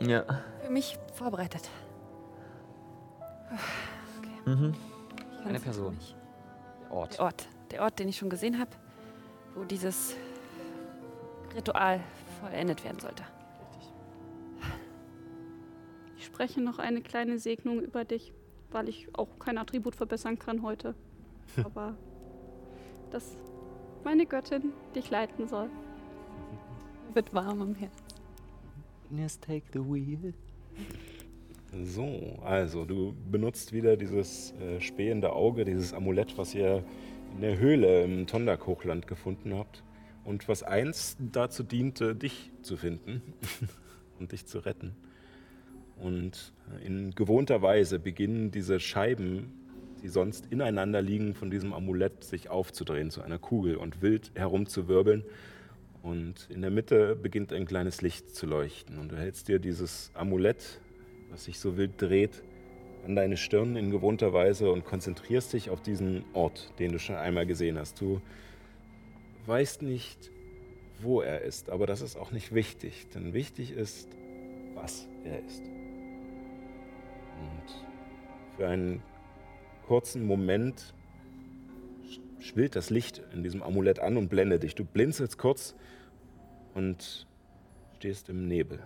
Ja. 0.00 0.24
Für 0.62 0.72
mich 0.72 0.96
vorbereitet. 1.14 1.68
Mhm. 4.46 4.74
Ich 5.40 5.46
Eine 5.46 5.60
Person. 5.60 5.98
Ort. 6.90 7.18
Ort. 7.20 7.48
Der 7.70 7.82
Ort, 7.82 7.98
den 7.98 8.08
ich 8.08 8.16
schon 8.16 8.30
gesehen 8.30 8.58
habe, 8.58 8.70
wo 9.54 9.64
dieses 9.64 10.16
Ritual 11.54 12.00
vollendet 12.40 12.84
werden 12.84 13.00
sollte. 13.00 13.24
Ich 16.16 16.24
spreche 16.24 16.60
noch 16.60 16.78
eine 16.78 17.00
kleine 17.00 17.38
Segnung 17.38 17.80
über 17.80 18.04
dich, 18.04 18.32
weil 18.70 18.88
ich 18.88 19.08
auch 19.14 19.38
kein 19.38 19.58
Attribut 19.58 19.96
verbessern 19.96 20.38
kann 20.38 20.62
heute. 20.62 20.94
Aber 21.64 21.96
dass 23.10 23.36
meine 24.04 24.26
Göttin 24.26 24.72
dich 24.94 25.10
leiten 25.10 25.48
soll. 25.48 25.70
Wird 27.14 27.32
warm 27.32 27.62
am 27.62 27.74
Herzen. 27.74 28.04
Just 29.10 29.42
take 29.42 29.64
the 29.72 29.78
wheel. 29.78 30.34
So, 31.84 32.38
also 32.44 32.84
du 32.84 33.14
benutzt 33.30 33.72
wieder 33.72 33.96
dieses 33.96 34.52
äh, 34.52 34.80
spähende 34.80 35.32
Auge, 35.32 35.64
dieses 35.64 35.92
Amulett, 35.92 36.36
was 36.38 36.54
ihr 36.54 36.82
in 37.36 37.42
der 37.42 37.58
Höhle 37.58 38.02
im 38.02 38.26
Tondak-Hochland 38.26 39.06
gefunden 39.06 39.52
habt 39.52 39.82
und 40.24 40.48
was 40.48 40.62
einst 40.62 41.18
dazu 41.32 41.62
diente, 41.62 42.14
dich 42.14 42.50
zu 42.62 42.78
finden 42.78 43.20
und 44.18 44.32
dich 44.32 44.46
zu 44.46 44.60
retten. 44.60 44.96
Und 46.00 46.54
in 46.82 47.14
gewohnter 47.14 47.60
Weise 47.60 47.98
beginnen 47.98 48.52
diese 48.52 48.80
Scheiben, 48.80 49.52
die 50.02 50.08
sonst 50.08 50.46
ineinander 50.50 51.02
liegen, 51.02 51.34
von 51.34 51.50
diesem 51.50 51.74
Amulett 51.74 52.24
sich 52.24 52.48
aufzudrehen 52.48 53.10
zu 53.10 53.20
einer 53.20 53.38
Kugel 53.38 53.76
und 53.76 54.00
wild 54.00 54.30
herumzuwirbeln. 54.34 55.22
Und 56.02 56.48
in 56.48 56.62
der 56.62 56.70
Mitte 56.70 57.16
beginnt 57.16 57.52
ein 57.52 57.66
kleines 57.66 58.00
Licht 58.00 58.34
zu 58.34 58.46
leuchten. 58.46 58.98
Und 58.98 59.12
du 59.12 59.16
hältst 59.18 59.48
dir 59.48 59.58
dieses 59.58 60.10
Amulett, 60.14 60.80
was 61.30 61.44
sich 61.44 61.58
so 61.58 61.76
wild 61.76 62.00
dreht, 62.00 62.42
an 63.06 63.14
deine 63.14 63.36
Stirn 63.36 63.76
in 63.76 63.90
gewohnter 63.90 64.32
Weise 64.32 64.70
und 64.70 64.84
konzentrierst 64.84 65.52
dich 65.52 65.70
auf 65.70 65.80
diesen 65.80 66.24
Ort, 66.34 66.72
den 66.78 66.92
du 66.92 66.98
schon 66.98 67.14
einmal 67.16 67.46
gesehen 67.46 67.78
hast. 67.78 68.00
Du 68.00 68.20
weißt 69.46 69.82
nicht, 69.82 70.30
wo 71.00 71.20
er 71.20 71.42
ist, 71.42 71.70
aber 71.70 71.86
das 71.86 72.00
ist 72.00 72.16
auch 72.16 72.32
nicht 72.32 72.52
wichtig, 72.52 73.06
denn 73.14 73.32
wichtig 73.32 73.70
ist, 73.70 74.08
was 74.74 75.06
er 75.24 75.38
ist. 75.44 75.62
Und 77.40 78.56
für 78.56 78.66
einen 78.66 79.02
kurzen 79.86 80.26
Moment 80.26 80.94
sch- 82.08 82.42
schwillt 82.42 82.74
das 82.74 82.90
Licht 82.90 83.22
in 83.32 83.42
diesem 83.44 83.62
Amulett 83.62 84.00
an 84.00 84.16
und 84.16 84.28
blendet 84.28 84.64
dich. 84.64 84.74
Du 84.74 84.84
blinzelst 84.84 85.38
kurz 85.38 85.76
und 86.74 87.26
stehst 87.98 88.28
im 88.30 88.48
Nebel. 88.48 88.80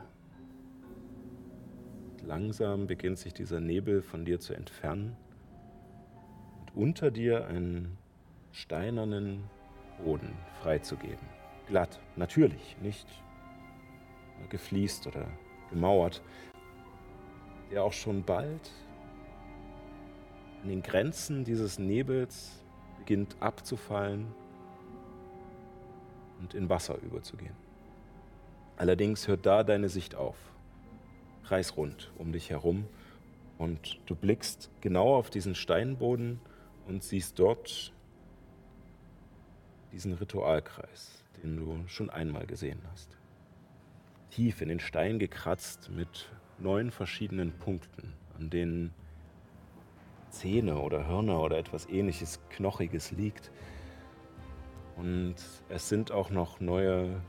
Langsam 2.26 2.86
beginnt 2.86 3.18
sich 3.18 3.32
dieser 3.32 3.60
Nebel 3.60 4.02
von 4.02 4.24
dir 4.24 4.40
zu 4.40 4.55
entfernen 4.55 5.16
und 6.60 6.82
unter 6.82 7.10
dir 7.10 7.47
einen 7.47 7.97
steinernen 8.52 9.44
Boden 10.05 10.32
freizugeben. 10.62 11.26
Glatt, 11.66 12.01
natürlich, 12.16 12.76
nicht 12.82 13.06
gefliest 14.48 15.06
oder 15.06 15.26
gemauert, 15.70 16.22
der 17.70 17.84
auch 17.84 17.92
schon 17.92 18.22
bald 18.24 18.70
an 20.62 20.68
den 20.68 20.82
Grenzen 20.82 21.44
dieses 21.44 21.78
Nebels 21.78 22.62
beginnt 22.98 23.36
abzufallen 23.40 24.26
und 26.40 26.55
in 26.55 26.68
Wasser 26.68 26.98
überzugehen. 26.98 27.55
Allerdings 28.76 29.28
hört 29.28 29.47
da 29.47 29.62
deine 29.62 29.88
Sicht 29.88 30.14
auf 30.14 30.36
kreisrund 31.51 32.12
um 32.16 32.31
dich 32.31 32.51
herum 32.51 32.86
und 33.59 33.98
du 34.06 34.14
blickst 34.14 34.70
genau 34.81 35.16
auf 35.16 35.31
diesen 35.31 35.56
Steinboden 35.56 36.39
und 36.86 37.02
siehst 37.02 37.40
dort 37.40 37.93
diesen 39.90 40.12
Ritualkreis, 40.12 41.24
den 41.43 41.56
du 41.56 41.82
schon 41.89 42.09
einmal 42.09 42.47
gesehen 42.47 42.78
hast. 42.93 43.18
Tief 44.31 44.60
in 44.62 44.68
den 44.68 44.78
Stein 44.78 45.18
gekratzt 45.18 45.90
mit 45.90 46.31
neun 46.60 46.93
verschiedenen 46.93 47.51
Punkten, 47.51 48.12
an 48.39 48.48
denen 48.48 48.94
Zähne 50.28 50.78
oder 50.78 51.09
Hörner 51.09 51.40
oder 51.40 51.59
etwas 51.59 51.89
ähnliches 51.89 52.39
Knochiges 52.51 53.10
liegt. 53.10 53.51
Und 54.97 55.35
es 55.68 55.89
sind 55.89 56.12
auch 56.12 56.31
noch 56.31 56.60
neue 56.60 57.20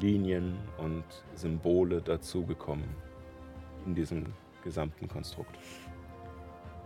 Linien 0.00 0.56
und 0.78 1.04
Symbole 1.34 2.00
dazugekommen 2.00 3.05
in 3.86 3.94
diesem 3.94 4.26
gesamten 4.64 5.08
Konstrukt. 5.08 5.56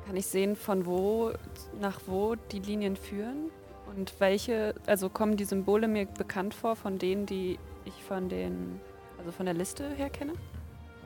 Kann 0.07 0.17
ich 0.17 0.27
sehen, 0.27 0.57
von 0.57 0.87
wo 0.87 1.33
nach 1.81 2.01
wo 2.07 2.35
die 2.35 2.61
Linien 2.61 2.97
führen? 2.97 3.51
Und 3.97 4.15
welche, 4.21 4.75
also 4.87 5.09
kommen 5.09 5.37
die 5.37 5.45
Symbole 5.45 5.89
mir 5.89 6.07
bekannt 6.07 6.55
vor 6.55 6.77
von 6.77 6.99
denen, 6.99 7.27
die 7.27 7.59
ich 7.85 8.05
von 8.05 8.29
den, 8.29 8.81
also 9.19 9.33
von 9.33 9.47
der 9.47 9.55
Liste 9.55 9.91
her 9.95 10.11
kenne? 10.11 10.35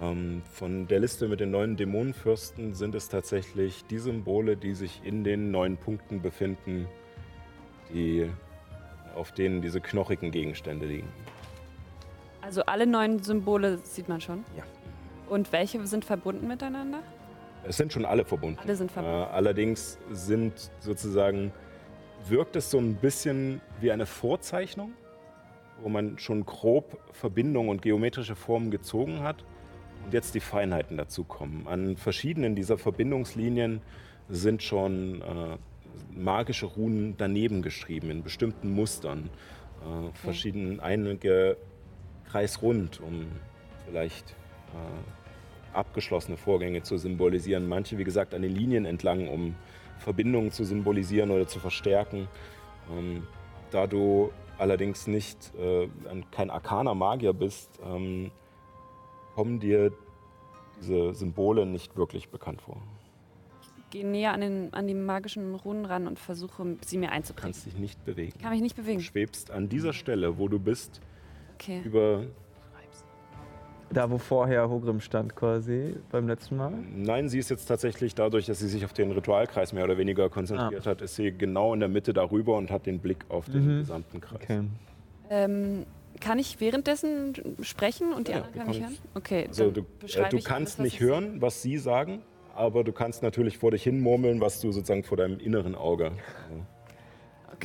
Ähm, 0.02 0.42
von 0.50 0.86
der 0.86 1.00
Liste 1.00 1.28
mit 1.28 1.40
den 1.40 1.50
neuen 1.50 1.76
Dämonenfürsten 1.76 2.74
sind 2.74 2.94
es 2.94 3.08
tatsächlich 3.08 3.84
die 3.86 3.98
Symbole, 3.98 4.56
die 4.56 4.74
sich 4.74 5.00
in 5.04 5.24
den 5.24 5.50
neun 5.50 5.76
Punkten 5.76 6.20
befinden, 6.20 6.86
die, 7.92 8.28
auf 9.14 9.32
denen 9.32 9.62
diese 9.62 9.80
knochigen 9.80 10.30
Gegenstände 10.30 10.86
liegen. 10.86 11.08
Also 12.42 12.62
alle 12.64 12.86
neun 12.86 13.22
Symbole 13.22 13.78
sieht 13.78 14.08
man 14.08 14.20
schon. 14.20 14.44
Ja. 14.56 14.64
Und 15.28 15.52
welche 15.52 15.84
sind 15.86 16.04
verbunden 16.04 16.46
miteinander? 16.46 17.00
Es 17.66 17.76
sind 17.76 17.92
schon 17.92 18.04
alle 18.04 18.24
verbunden. 18.24 18.58
Alle 18.62 18.76
sind 18.76 18.90
Äh, 18.90 18.94
verbunden. 18.94 19.28
allerdings 19.32 19.98
sind 20.10 20.70
sozusagen, 20.80 21.52
wirkt 22.28 22.56
es 22.56 22.70
so 22.70 22.78
ein 22.78 22.96
bisschen 22.96 23.60
wie 23.80 23.90
eine 23.90 24.06
Vorzeichnung, 24.06 24.92
wo 25.82 25.88
man 25.88 26.18
schon 26.18 26.44
grob 26.44 26.98
Verbindungen 27.12 27.70
und 27.70 27.82
geometrische 27.82 28.36
Formen 28.36 28.70
gezogen 28.70 29.22
hat 29.22 29.44
und 30.04 30.12
jetzt 30.12 30.34
die 30.34 30.40
Feinheiten 30.40 30.96
dazu 30.98 31.24
kommen. 31.24 31.66
An 31.66 31.96
verschiedenen 31.96 32.54
dieser 32.54 32.76
Verbindungslinien 32.76 33.80
sind 34.28 34.62
schon 34.62 35.22
äh, 35.22 35.56
magische 36.14 36.66
Runen 36.66 37.14
daneben 37.16 37.62
geschrieben, 37.62 38.10
in 38.10 38.22
bestimmten 38.22 38.70
Mustern. 38.74 39.30
Äh, 39.82 40.12
verschieden, 40.16 40.80
einige 40.80 41.56
kreisrund, 42.30 43.00
um 43.00 43.26
vielleicht 43.86 44.30
äh, 44.30 44.34
abgeschlossene 45.72 46.36
Vorgänge 46.36 46.82
zu 46.82 46.96
symbolisieren. 46.98 47.68
Manche, 47.68 47.98
wie 47.98 48.04
gesagt, 48.04 48.34
an 48.34 48.42
den 48.42 48.52
Linien 48.54 48.84
entlang, 48.84 49.28
um 49.28 49.54
Verbindungen 49.98 50.50
zu 50.52 50.64
symbolisieren 50.64 51.30
oder 51.30 51.46
zu 51.46 51.58
verstärken. 51.58 52.28
Ähm, 52.92 53.26
da 53.70 53.86
du 53.86 54.30
allerdings 54.58 55.06
nicht 55.06 55.52
äh, 55.58 55.88
ein- 56.08 56.24
kein 56.30 56.50
arkaner 56.50 56.94
Magier 56.94 57.32
bist, 57.32 57.70
ähm, 57.84 58.30
kommen 59.34 59.58
dir 59.58 59.92
diese 60.80 61.12
Symbole 61.14 61.66
nicht 61.66 61.96
wirklich 61.96 62.28
bekannt 62.28 62.62
vor. 62.62 62.80
Gehe 63.90 64.06
näher 64.06 64.32
an, 64.32 64.40
den, 64.40 64.74
an 64.74 64.86
die 64.86 64.94
magischen 64.94 65.54
Runen 65.54 65.84
ran 65.84 66.06
und 66.08 66.18
versuche, 66.18 66.76
sie 66.84 66.98
mir 66.98 67.06
Du 67.08 67.12
einzuprägen. 67.12 67.52
kannst 67.52 67.66
dich 67.66 67.76
nicht 67.78 68.04
bewegen. 68.04 68.38
Kann 68.40 68.50
mich 68.50 68.60
nicht 68.60 68.76
Du 68.76 68.82
bewegen. 68.82 69.00
schwebst 69.00 69.50
an 69.50 69.68
dieser 69.68 69.92
Stelle, 69.92 70.38
wo 70.38 70.48
du 70.48 70.58
bist, 70.58 71.00
Okay. 71.54 71.82
über. 71.84 72.24
Da, 73.94 74.10
wo 74.10 74.18
vorher 74.18 74.68
Hogrim 74.68 75.00
stand 75.00 75.36
quasi 75.36 75.94
beim 76.10 76.26
letzten 76.26 76.56
Mal. 76.56 76.72
Nein, 76.96 77.28
sie 77.28 77.38
ist 77.38 77.48
jetzt 77.48 77.66
tatsächlich 77.66 78.14
dadurch, 78.16 78.46
dass 78.46 78.58
sie 78.58 78.66
sich 78.68 78.84
auf 78.84 78.92
den 78.92 79.12
Ritualkreis 79.12 79.72
mehr 79.72 79.84
oder 79.84 79.96
weniger 79.98 80.28
konzentriert 80.28 80.84
hat, 80.86 81.00
ist 81.00 81.14
sie 81.14 81.30
genau 81.30 81.72
in 81.74 81.80
der 81.80 81.88
Mitte 81.88 82.12
darüber 82.12 82.56
und 82.56 82.70
hat 82.72 82.86
den 82.86 82.98
Blick 82.98 83.24
auf 83.28 83.46
den 83.46 83.76
Mhm. 83.76 83.78
gesamten 83.80 84.20
Kreis. 84.20 84.40
Okay. 84.42 84.62
Ähm, 85.30 85.86
kann 86.20 86.40
ich 86.40 86.60
währenddessen 86.60 87.34
sprechen 87.62 88.12
und 88.12 88.26
die 88.26 88.32
Ja, 88.32 88.38
anderen 88.38 88.54
können 88.54 88.68
mich 88.68 88.80
hören? 88.80 88.98
Okay, 89.14 89.44
Also 89.48 89.70
dann 89.70 89.74
du, 89.74 89.80
äh, 90.06 90.28
du 90.28 90.36
kannst 90.38 90.48
alles, 90.48 90.78
was 90.78 90.78
nicht 90.80 90.94
ich 90.94 91.00
hören, 91.00 91.40
was 91.40 91.62
sie 91.62 91.78
sagen, 91.78 92.22
aber 92.56 92.82
du 92.82 92.92
kannst 92.92 93.22
natürlich 93.22 93.58
vor 93.58 93.70
dich 93.70 93.84
hin 93.84 94.00
murmeln, 94.00 94.40
was 94.40 94.60
du 94.60 94.72
sozusagen 94.72 95.04
vor 95.04 95.16
deinem 95.18 95.38
inneren 95.38 95.76
Auge. 95.76 96.12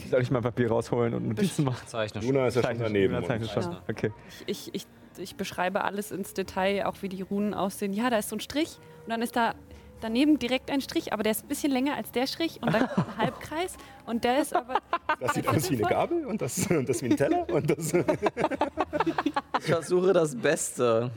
Soll 0.10 0.22
ich 0.22 0.32
mal 0.32 0.42
Papier 0.42 0.70
rausholen 0.70 1.14
und 1.16 1.28
Notizen 1.28 1.66
machen? 1.66 1.88
Zeichne 1.88 2.22
Luna 2.22 2.48
ist 2.48 2.56
ja 2.56 2.64
schon 2.64 2.78
daneben. 2.80 3.16
Luna 3.16 3.44
schon. 3.48 3.64
Ja. 3.64 3.82
Okay. 3.90 4.12
Ich, 4.46 4.68
ich, 4.70 4.76
ich, 4.76 4.88
ich 5.20 5.36
beschreibe 5.36 5.84
alles 5.84 6.12
ins 6.12 6.34
Detail, 6.34 6.86
auch 6.86 6.96
wie 7.02 7.10
die 7.10 7.22
Runen 7.22 7.54
aussehen. 7.54 7.94
Ja, 7.94 8.10
da 8.10 8.18
ist 8.18 8.30
so 8.30 8.36
ein 8.36 8.40
Strich 8.40 8.78
und 9.06 9.10
dann 9.12 9.22
ist 9.22 9.36
da 9.36 9.54
daneben 10.02 10.40
direkt 10.40 10.72
ein 10.72 10.80
Strich, 10.82 11.12
aber 11.12 11.24
der 11.24 11.34
ist 11.34 11.44
ein 11.44 11.48
bisschen 11.50 11.72
länger 11.72 11.96
als 11.96 12.12
der 12.12 12.26
Strich 12.26 12.62
und 12.62 12.74
dann 12.74 12.88
kommt 12.88 13.08
ein 13.10 13.18
Halbkreis 13.26 13.76
und 14.06 14.24
der 14.24 14.41
ist 14.41 14.56
aber 14.56 14.76
Das 15.20 15.34
sieht 15.34 15.48
aus 15.48 15.70
wie 15.70 15.76
eine 15.76 15.84
Gabel 15.88 16.26
und 16.26 16.41
das, 16.41 16.68
und 16.72 16.88
das 16.88 17.02
wie 17.02 17.08
ein 17.08 17.18
Teller. 17.18 17.46
Und 17.50 17.70
das, 17.70 17.94
Ich 19.60 19.66
versuche 19.66 20.14
das 20.14 20.36
Beste. 20.36 21.12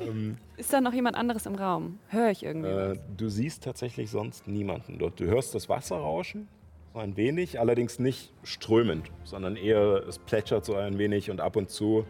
ähm, 0.00 0.36
ist 0.56 0.72
da 0.72 0.80
noch 0.80 0.92
jemand 0.92 1.16
anderes 1.16 1.46
im 1.46 1.54
Raum? 1.54 1.98
Höre 2.08 2.30
ich 2.30 2.42
irgendwie? 2.42 2.68
äh, 2.68 2.98
du 3.16 3.28
siehst 3.28 3.62
tatsächlich 3.62 4.10
sonst 4.10 4.48
niemanden 4.48 4.98
dort. 4.98 5.20
Du 5.20 5.26
hörst 5.26 5.54
das 5.54 5.68
Wasser 5.68 5.96
rauschen, 5.96 6.48
so 6.92 6.98
ein 6.98 7.16
wenig, 7.16 7.60
allerdings 7.60 8.00
nicht 8.00 8.32
strömend, 8.42 9.06
sondern 9.22 9.54
eher 9.54 10.02
es 10.08 10.18
plätschert 10.18 10.64
so 10.64 10.74
ein 10.74 10.98
wenig 10.98 11.30
und 11.30 11.40
ab 11.40 11.54
und 11.54 11.70
zu 11.70 12.04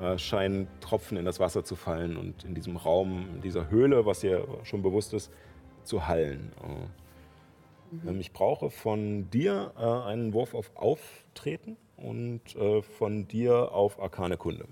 äh, 0.00 0.18
scheinen 0.18 0.66
Tropfen 0.80 1.16
in 1.16 1.24
das 1.24 1.40
Wasser 1.40 1.64
zu 1.64 1.76
fallen 1.76 2.16
und 2.16 2.44
in 2.44 2.54
diesem 2.54 2.76
Raum, 2.76 3.26
in 3.34 3.40
dieser 3.40 3.70
Höhle, 3.70 4.06
was 4.06 4.20
dir 4.20 4.46
schon 4.64 4.82
bewusst 4.82 5.12
ist, 5.14 5.30
zu 5.84 6.06
hallen. 6.06 6.52
Äh, 6.62 8.08
ähm, 8.08 8.20
Ich 8.20 8.32
brauche 8.32 8.70
von 8.70 9.30
dir 9.30 9.72
äh, 9.78 9.82
einen 10.08 10.32
Wurf 10.32 10.54
auf 10.54 10.70
Auftreten 10.76 11.76
und 11.96 12.40
von 12.98 13.28
dir 13.28 13.72
auf 13.72 14.00
Arkane 14.02 14.36
Kunde. 14.36 14.66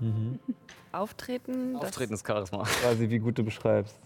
Auftreten? 0.92 1.74
das- 1.74 1.82
Auftretenscharisma. 1.90 2.62
Quasi, 2.62 3.10
wie 3.10 3.18
gut 3.18 3.36
du 3.38 3.42
beschreibst. 3.44 3.98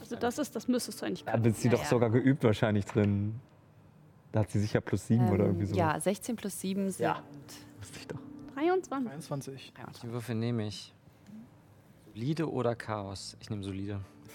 Also 0.00 0.16
das 0.16 0.38
ist, 0.38 0.54
das 0.54 0.68
müsstest 0.68 1.00
du 1.00 1.06
eigentlich 1.06 1.24
Da 1.24 1.32
können. 1.32 1.46
ist 1.46 1.60
sie 1.60 1.68
Ja, 1.68 1.74
doch 1.74 1.82
ja. 1.82 1.86
sogar 1.88 2.10
geübt 2.10 2.44
wahrscheinlich 2.44 2.84
drin. 2.84 3.40
Da 4.32 4.40
hat 4.40 4.50
sie 4.50 4.58
sicher 4.60 4.80
plus 4.80 5.06
sieben 5.06 5.30
oder 5.30 5.44
irgendwie 5.46 5.66
so. 5.66 5.76
Ja, 5.76 5.98
16 5.98 6.36
plus 6.36 6.60
7 6.60 6.90
sind 6.90 7.08
Wusste 7.80 7.98
ich 8.00 8.06
doch. 8.08 8.18
23. 8.54 9.72
23. 9.74 10.02
Die 10.02 10.10
Würfel 10.12 10.34
nehme 10.34 10.66
ich. 10.66 10.94
Solide 12.14 12.50
oder 12.50 12.74
Chaos? 12.76 13.36
Ich 13.40 13.50
nehme 13.50 13.62
solide. 13.62 14.00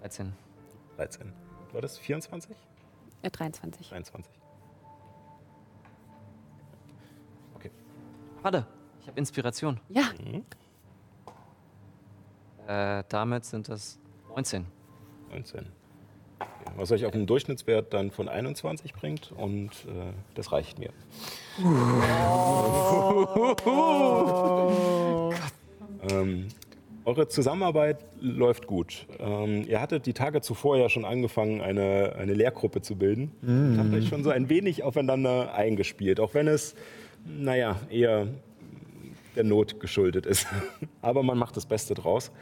Dreizehn. 0.00 0.32
13. 0.96 1.32
War 1.72 1.80
das 1.80 1.98
24? 1.98 2.54
äh, 3.22 3.30
23. 3.30 3.88
23. 3.88 4.32
Warte, 8.42 8.64
ich 9.00 9.08
habe 9.08 9.18
Inspiration. 9.18 9.80
Ja, 9.88 10.10
Äh, 12.68 13.02
damit 13.08 13.44
sind 13.44 13.68
das 13.68 13.98
19. 14.28 14.64
19. 15.30 15.66
Was 16.76 16.92
euch 16.92 17.06
auf 17.06 17.14
einen 17.14 17.26
Durchschnittswert 17.26 17.94
dann 17.94 18.10
von 18.10 18.28
21 18.28 18.92
bringt 18.92 19.32
und 19.36 19.70
äh, 19.70 20.12
das 20.34 20.52
reicht 20.52 20.78
mir. 20.78 20.90
ähm, 26.10 26.48
eure 27.06 27.28
Zusammenarbeit 27.28 27.98
läuft 28.20 28.66
gut. 28.66 29.06
Ähm, 29.20 29.64
ihr 29.68 29.80
hattet 29.80 30.06
die 30.06 30.12
Tage 30.12 30.40
zuvor 30.40 30.76
ja 30.76 30.88
schon 30.88 31.04
angefangen, 31.04 31.60
eine, 31.60 32.16
eine 32.18 32.34
Lehrgruppe 32.34 32.82
zu 32.82 32.96
bilden. 32.96 33.30
Und 33.42 33.78
habt 33.78 33.94
euch 33.94 34.08
schon 34.08 34.24
so 34.24 34.30
ein 34.30 34.48
wenig 34.48 34.82
aufeinander 34.82 35.54
eingespielt, 35.54 36.18
auch 36.18 36.34
wenn 36.34 36.48
es, 36.48 36.74
naja, 37.24 37.76
eher 37.90 38.26
der 39.36 39.44
Not 39.44 39.78
geschuldet 39.78 40.26
ist. 40.26 40.48
Aber 41.00 41.22
man 41.22 41.38
macht 41.38 41.56
das 41.56 41.66
Beste 41.66 41.94
draus. 41.94 42.32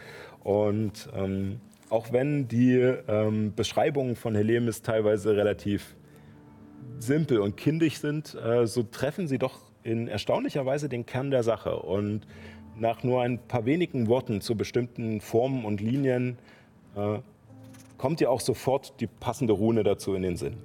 Und 0.42 1.10
ähm, 1.14 1.60
auch 1.94 2.10
wenn 2.10 2.48
die 2.48 2.74
ähm, 2.74 3.54
Beschreibungen 3.54 4.16
von 4.16 4.34
Helemis 4.34 4.82
teilweise 4.82 5.36
relativ 5.36 5.94
simpel 6.98 7.38
und 7.38 7.56
kindisch 7.56 7.98
sind, 7.98 8.34
äh, 8.34 8.66
so 8.66 8.82
treffen 8.82 9.28
sie 9.28 9.38
doch 9.38 9.60
in 9.84 10.08
erstaunlicher 10.08 10.66
Weise 10.66 10.88
den 10.88 11.06
Kern 11.06 11.30
der 11.30 11.44
Sache. 11.44 11.76
Und 11.76 12.26
nach 12.76 13.04
nur 13.04 13.22
ein 13.22 13.38
paar 13.38 13.64
wenigen 13.64 14.08
Worten 14.08 14.40
zu 14.40 14.56
bestimmten 14.56 15.20
Formen 15.20 15.64
und 15.64 15.80
Linien 15.80 16.36
äh, 16.96 17.20
kommt 17.96 18.18
dir 18.18 18.28
auch 18.28 18.40
sofort 18.40 19.00
die 19.00 19.06
passende 19.06 19.52
Rune 19.52 19.84
dazu 19.84 20.14
in 20.14 20.22
den 20.22 20.36
Sinn. 20.36 20.56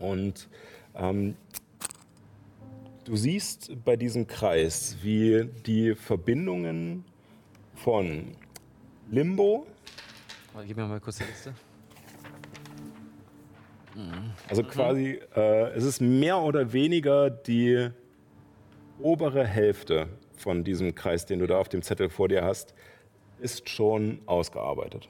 Und 0.00 0.48
ähm, 0.96 1.36
du 3.04 3.14
siehst 3.14 3.70
bei 3.84 3.94
diesem 3.94 4.26
Kreis, 4.26 4.96
wie 5.00 5.48
die 5.64 5.94
Verbindungen 5.94 7.04
von 7.76 8.32
Limbo, 9.12 9.64
Gib 10.66 10.76
mir 10.76 10.86
mal 10.86 11.00
kurz 11.00 11.18
die 11.18 11.24
Liste. 11.24 11.54
also 14.48 14.62
quasi, 14.62 15.20
äh, 15.34 15.70
es 15.70 15.84
ist 15.84 16.00
mehr 16.00 16.38
oder 16.38 16.72
weniger 16.72 17.30
die 17.30 17.90
obere 19.00 19.46
Hälfte 19.46 20.08
von 20.36 20.64
diesem 20.64 20.94
Kreis, 20.94 21.26
den 21.26 21.40
du 21.40 21.46
da 21.46 21.58
auf 21.58 21.68
dem 21.68 21.82
Zettel 21.82 22.08
vor 22.08 22.28
dir 22.28 22.44
hast, 22.44 22.74
ist 23.40 23.68
schon 23.68 24.20
ausgearbeitet. 24.26 25.08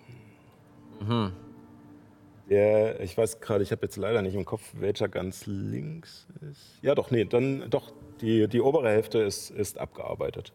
Der, 2.48 3.00
ich 3.00 3.16
weiß 3.16 3.40
gerade, 3.40 3.62
ich 3.62 3.72
habe 3.72 3.82
jetzt 3.82 3.96
leider 3.96 4.22
nicht 4.22 4.34
im 4.34 4.44
Kopf, 4.44 4.72
welcher 4.78 5.08
ganz 5.08 5.46
links 5.46 6.26
ist. 6.50 6.78
Ja, 6.82 6.94
doch, 6.94 7.10
nee, 7.10 7.24
dann 7.24 7.68
doch, 7.68 7.92
die, 8.20 8.48
die 8.48 8.60
obere 8.60 8.88
Hälfte 8.88 9.18
ist, 9.18 9.50
ist 9.50 9.78
abgearbeitet. 9.78 10.52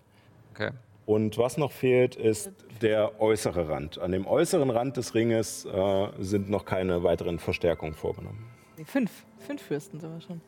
Okay. 0.51 0.71
Und 1.05 1.37
was 1.37 1.57
noch 1.57 1.71
fehlt, 1.71 2.15
ist 2.15 2.51
der 2.81 3.19
äußere 3.19 3.67
Rand. 3.67 3.99
An 3.99 4.11
dem 4.11 4.25
äußeren 4.25 4.69
Rand 4.69 4.97
des 4.97 5.13
Ringes 5.13 5.65
äh, 5.65 6.07
sind 6.19 6.49
noch 6.49 6.65
keine 6.65 7.03
weiteren 7.03 7.39
Verstärkungen 7.39 7.93
vorgenommen. 7.93 8.49
Nee, 8.77 8.85
fünf. 8.85 9.25
Fünf 9.39 9.61
Fürsten 9.61 9.99
sind 9.99 10.13
wir 10.13 10.21
schon. 10.21 10.41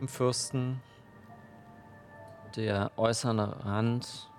Im 0.00 0.08
Fürsten. 0.08 0.80
Der 2.56 2.92
äußere 2.96 3.64
Rand. 3.64 4.30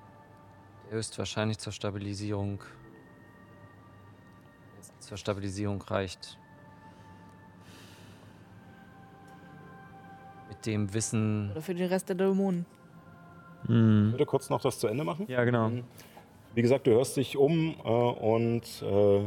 Der 0.89 0.97
höchstwahrscheinlich 0.97 1.57
zur 1.57 1.73
Stabilisierung. 1.73 2.61
Zur 4.99 5.17
Stabilisierung 5.17 5.81
reicht. 5.81 6.38
Mit 10.49 10.65
dem 10.65 10.93
Wissen. 10.93 11.51
Oder 11.51 11.61
für 11.61 11.73
den 11.73 11.88
Rest 11.88 12.09
der 12.09 12.15
Dämonen. 12.15 12.65
Mhm. 13.68 14.07
Ich 14.07 14.14
würde 14.14 14.26
kurz 14.26 14.49
noch 14.49 14.61
das 14.61 14.80
zu 14.80 14.88
Ende 14.88 15.03
machen. 15.03 15.26
Ja, 15.27 15.44
genau. 15.44 15.72
Wie 16.56 16.61
gesagt, 16.61 16.88
du 16.88 16.91
hörst 16.91 17.18
dich 17.18 17.38
um 17.38 17.76
äh, 17.84 17.89
und 17.89 18.64
äh, 18.81 19.22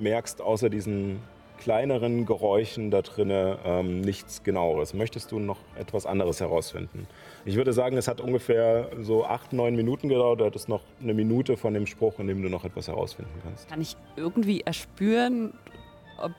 merkst 0.00 0.40
außer 0.40 0.70
diesen 0.70 1.20
kleineren 1.58 2.26
Geräuschen 2.26 2.90
da 2.90 3.02
drinnen 3.02 3.56
ähm, 3.64 4.00
nichts 4.00 4.42
genaueres. 4.42 4.92
Möchtest 4.92 5.32
du 5.32 5.38
noch 5.38 5.58
etwas 5.78 6.04
anderes 6.04 6.40
herausfinden? 6.40 7.06
Ich 7.44 7.56
würde 7.56 7.72
sagen, 7.72 7.96
es 7.96 8.08
hat 8.08 8.20
ungefähr 8.20 8.90
so 9.00 9.24
acht, 9.24 9.52
neun 9.52 9.76
Minuten 9.76 10.08
gedauert. 10.08 10.40
Du 10.40 10.44
hattest 10.44 10.68
noch 10.68 10.82
eine 11.00 11.14
Minute 11.14 11.56
von 11.56 11.74
dem 11.74 11.86
Spruch, 11.86 12.18
in 12.18 12.26
dem 12.26 12.42
du 12.42 12.48
noch 12.48 12.64
etwas 12.64 12.88
herausfinden 12.88 13.32
kannst. 13.42 13.68
kann 13.68 13.80
ich 13.80 13.96
irgendwie 14.16 14.62
erspüren, 14.62 15.54
ob, 16.18 16.32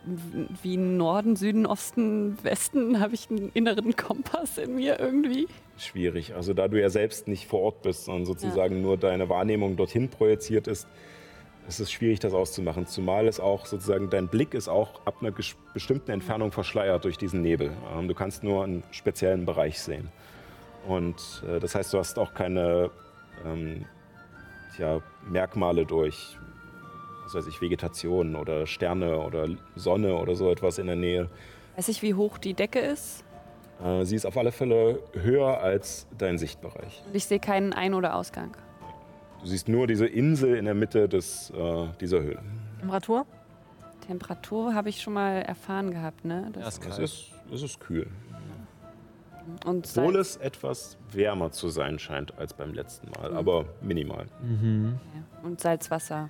wie 0.61 0.77
Norden, 0.77 1.35
Süden, 1.35 1.65
Osten, 1.65 2.37
Westen, 2.43 2.99
habe 2.99 3.13
ich 3.13 3.29
einen 3.29 3.51
inneren 3.53 3.95
Kompass 3.95 4.57
in 4.57 4.75
mir 4.75 4.99
irgendwie? 4.99 5.47
Schwierig. 5.77 6.33
Also 6.35 6.53
da 6.53 6.67
du 6.67 6.79
ja 6.79 6.89
selbst 6.89 7.27
nicht 7.27 7.47
vor 7.47 7.61
Ort 7.61 7.81
bist, 7.81 8.05
sondern 8.05 8.25
sozusagen 8.25 8.81
nur 8.81 8.97
deine 8.97 9.27
Wahrnehmung 9.27 9.75
dorthin 9.75 10.09
projiziert 10.09 10.67
ist, 10.67 10.87
ist 11.67 11.79
es 11.79 11.91
schwierig, 11.91 12.19
das 12.19 12.33
auszumachen. 12.33 12.85
Zumal 12.85 13.27
es 13.27 13.39
auch 13.39 13.65
sozusagen, 13.65 14.09
dein 14.09 14.27
Blick 14.27 14.53
ist 14.53 14.67
auch 14.67 15.01
ab 15.05 15.17
einer 15.21 15.33
bestimmten 15.73 16.11
Entfernung 16.11 16.51
verschleiert 16.51 17.03
durch 17.03 17.17
diesen 17.17 17.41
Nebel. 17.41 17.71
Ähm, 17.93 18.07
du 18.07 18.13
kannst 18.13 18.43
nur 18.43 18.63
einen 18.63 18.83
speziellen 18.91 19.45
Bereich 19.45 19.79
sehen. 19.79 20.09
Und 20.87 21.43
äh, 21.47 21.59
das 21.59 21.75
heißt, 21.75 21.93
du 21.93 21.97
hast 21.97 22.19
auch 22.19 22.33
keine 22.33 22.91
ähm, 23.43 23.85
tja, 24.75 25.01
Merkmale 25.27 25.85
durch, 25.85 26.37
was 27.23 27.33
weiß 27.33 27.47
ich, 27.47 27.61
Vegetation 27.61 28.35
oder 28.35 28.67
Sterne 28.67 29.19
oder 29.19 29.49
Sonne 29.75 30.15
oder 30.15 30.35
so 30.35 30.51
etwas 30.51 30.77
in 30.77 30.87
der 30.87 30.95
Nähe. 30.95 31.29
Weiß 31.75 31.89
ich, 31.89 32.01
wie 32.01 32.13
hoch 32.13 32.37
die 32.37 32.53
Decke 32.53 32.79
ist? 32.79 33.24
Äh, 33.83 34.05
sie 34.05 34.15
ist 34.15 34.25
auf 34.25 34.37
alle 34.37 34.51
Fälle 34.51 34.99
höher 35.13 35.59
als 35.61 36.07
dein 36.17 36.37
Sichtbereich. 36.37 37.03
Und 37.07 37.15
ich 37.15 37.25
sehe 37.25 37.39
keinen 37.39 37.73
Ein- 37.73 37.93
oder 37.93 38.15
Ausgang. 38.15 38.55
Du 39.41 39.47
siehst 39.47 39.67
nur 39.67 39.85
diese 39.87 40.07
Insel 40.07 40.55
in 40.55 40.65
der 40.65 40.73
Mitte 40.73 41.07
des, 41.09 41.51
äh, 41.51 41.87
dieser 41.99 42.21
Höhle. 42.21 42.41
Temperatur? 42.79 43.25
Temperatur 44.07 44.73
habe 44.75 44.89
ich 44.89 45.01
schon 45.01 45.13
mal 45.13 45.41
erfahren 45.41 45.91
gehabt, 45.91 46.25
ne? 46.25 46.51
Ja, 46.55 46.61
Das, 46.61 46.77
ist 46.77 46.85
Es 46.87 46.97
ist, 46.99 47.31
es 47.53 47.61
ist 47.63 47.79
kühl. 47.79 48.07
und 49.65 49.87
Obwohl 49.97 50.15
es 50.15 50.37
etwas 50.37 50.97
wärmer 51.11 51.51
zu 51.51 51.69
sein 51.69 51.99
scheint 51.99 52.37
als 52.39 52.53
beim 52.53 52.73
letzten 52.73 53.09
Mal, 53.11 53.31
Mhm. 53.31 53.37
aber 53.37 53.65
minimal. 53.81 54.25
Mhm. 54.41 54.99
ja. 55.13 55.47
und 55.47 55.59
Salzwasser. 55.61 56.29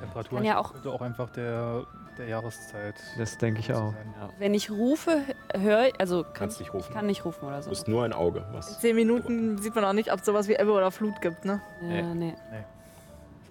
Temperatur 0.00 0.38
Kann 0.38 0.46
ja 0.46 0.58
auch- 0.58 0.72
könnte 0.72 0.90
auch 0.90 1.00
einfach 1.00 1.30
der, 1.30 1.84
der 2.20 2.28
Jahreszeit. 2.28 2.94
Das 3.18 3.38
denke 3.38 3.60
ich 3.60 3.72
auch. 3.72 3.92
sein. 3.92 4.14
Wenn 4.38 4.54
ich 4.54 4.70
rufe, 4.70 5.22
höre 5.56 5.88
ich, 5.88 5.98
also 6.00 6.22
kann, 6.22 6.32
Kannst 6.34 6.60
dich 6.60 6.72
rufen. 6.72 6.86
ich 6.88 6.94
kann 6.94 7.06
nicht 7.06 7.24
rufen 7.24 7.44
oder 7.46 7.56
Du 7.56 7.62
so. 7.64 7.70
bist 7.70 7.88
nur 7.88 8.04
ein 8.04 8.12
Auge. 8.12 8.44
In 8.48 8.54
Was 8.54 8.78
zehn 8.80 8.94
Minuten 8.94 9.58
sieht 9.58 9.74
man 9.74 9.84
auch 9.84 9.92
nicht, 9.92 10.12
ob 10.12 10.20
es 10.20 10.26
sowas 10.26 10.46
wie 10.48 10.54
Ebbe 10.54 10.72
oder 10.72 10.90
Flut 10.90 11.20
gibt, 11.20 11.44
ne? 11.44 11.60
Ja, 11.82 11.88
Nee. 11.88 12.02
nee. 12.02 12.34
Nee. 12.52 12.64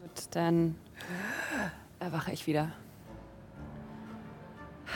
Gut, 0.01 0.27
dann 0.31 0.75
erwache 1.99 2.31
ich 2.31 2.47
wieder. 2.47 2.69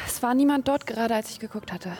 Es 0.07 0.21
war 0.23 0.33
niemand 0.33 0.67
dort 0.67 0.85
gerade, 0.87 1.13
als 1.15 1.29
ich 1.31 1.39
geguckt 1.39 1.71
hatte. 1.71 1.91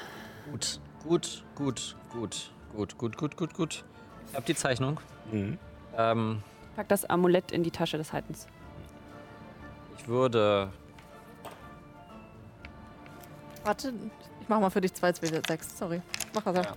Gut, 0.51 0.79
gut, 1.07 1.43
gut, 1.55 1.95
gut, 2.11 2.51
gut, 2.75 2.97
gut, 2.97 3.17
gut, 3.17 3.37
gut, 3.37 3.53
gut. 3.53 3.83
Ich 4.29 4.35
habe 4.35 4.45
die 4.45 4.55
Zeichnung. 4.55 4.99
mhm. 5.31 5.57
Ähm, 5.97 6.41
Pack 6.75 6.87
das 6.87 7.05
Amulett 7.05 7.51
in 7.51 7.61
die 7.61 7.69
Tasche 7.69 7.97
des 7.97 8.13
Haltens. 8.13 8.47
ich 9.97 10.07
würde. 10.07 10.69
Warte, 13.63 13.93
ich 14.41 14.49
mach 14.49 14.59
mal 14.59 14.69
für 14.69 14.81
dich 14.81 14.93
2 14.93 15.13
2 15.13 15.41
6 15.47 15.77
sorry. 15.77 16.01
Mach 16.33 16.43
das 16.43 16.65
ja. 16.65 16.75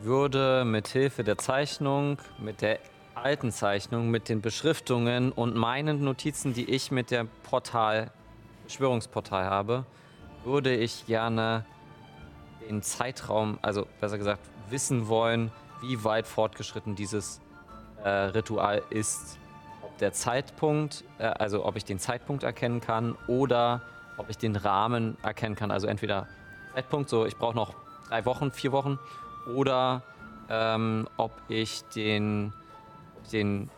würde 0.00 0.64
mit 0.64 0.88
Hilfe 0.88 1.22
der 1.22 1.38
Zeichnung, 1.38 2.18
mit 2.38 2.60
der 2.60 2.80
alten 3.14 3.52
Zeichnung, 3.52 4.10
mit 4.10 4.28
den 4.28 4.40
Beschriftungen 4.40 5.30
und 5.30 5.54
meinen 5.54 6.02
Notizen, 6.02 6.54
die 6.54 6.68
ich 6.68 6.90
mit 6.90 7.10
der 7.10 7.26
Portal, 7.44 8.10
Beschwörungsportal 8.64 9.44
habe, 9.44 9.84
würde 10.44 10.74
ich 10.74 11.06
gerne 11.06 11.64
den 12.68 12.82
Zeitraum, 12.82 13.58
also 13.62 13.86
besser 14.00 14.18
gesagt, 14.18 14.40
wissen 14.70 15.08
wollen, 15.08 15.52
wie 15.82 16.02
weit 16.04 16.26
fortgeschritten 16.26 16.94
dieses 16.94 17.40
äh, 18.02 18.08
Ritual 18.08 18.82
ist. 18.90 19.38
Ob 19.82 19.96
der 19.98 20.12
Zeitpunkt, 20.12 21.04
äh, 21.18 21.24
also 21.24 21.64
ob 21.64 21.76
ich 21.76 21.84
den 21.84 21.98
Zeitpunkt 21.98 22.44
erkennen 22.44 22.80
kann 22.80 23.16
oder 23.26 23.82
ob 24.16 24.30
ich 24.30 24.38
den 24.38 24.56
Rahmen 24.56 25.16
erkennen 25.22 25.54
kann. 25.54 25.70
Also 25.70 25.86
entweder 25.86 26.26
Zeitpunkt, 26.74 27.08
so 27.08 27.26
ich 27.26 27.36
brauche 27.36 27.54
noch 27.54 27.74
drei 28.08 28.24
Wochen, 28.24 28.50
vier 28.52 28.72
Wochen, 28.72 28.98
oder 29.54 30.02
ähm, 30.48 31.08
ob 31.16 31.32
ich 31.48 31.82
den, 31.94 32.52
den 33.32 33.70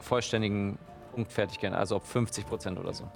vollständigen 0.00 0.78
Punkt 1.12 1.32
fertig 1.32 1.58
kenne, 1.58 1.76
also 1.76 1.96
ob 1.96 2.04
50 2.04 2.46
Prozent 2.46 2.78
oder 2.78 2.92
so. 2.92 3.08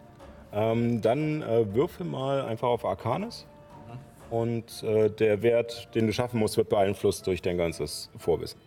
ähm, 0.53 1.01
dann 1.01 1.43
äh, 1.43 1.74
würfel 1.74 2.07
mal 2.07 2.43
einfach 2.43 2.69
auf 2.69 2.85
Arcanis. 2.85 3.47
Und 4.31 4.82
äh, 4.82 5.11
der 5.11 5.43
Wert, 5.43 5.95
den 5.95 6.07
du 6.07 6.12
schaffen 6.12 6.41
musst, 6.41 6.57
wird 6.57 6.69
beeinflusst 6.69 7.27
durch 7.27 7.43
dein 7.43 7.57
ganzes 7.59 8.11
Vorwissen. 8.16 8.59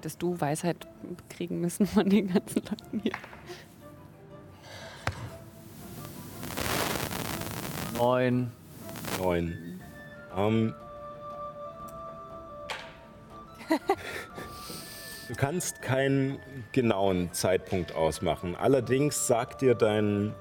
Dass 0.00 0.16
du 0.16 0.40
Weisheit 0.40 0.86
kriegen 1.28 1.60
müssen 1.60 1.86
von 1.86 2.08
den 2.08 2.32
ganzen 2.32 2.62
Leuten 2.62 3.00
hier. 3.00 3.12
Neun. 7.96 8.50
Neun. 9.18 9.80
Ähm, 10.36 10.74
du 15.28 15.34
kannst 15.36 15.80
keinen 15.80 16.38
genauen 16.72 17.32
Zeitpunkt 17.32 17.94
ausmachen. 17.94 18.56
Allerdings 18.56 19.26
sagt 19.26 19.62
dir 19.62 19.74
dein, 19.74 20.34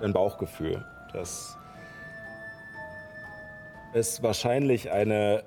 dein 0.00 0.12
Bauchgefühl, 0.14 0.84
dass 1.12 1.58
es 3.92 4.22
wahrscheinlich 4.22 4.90
eine 4.90 5.44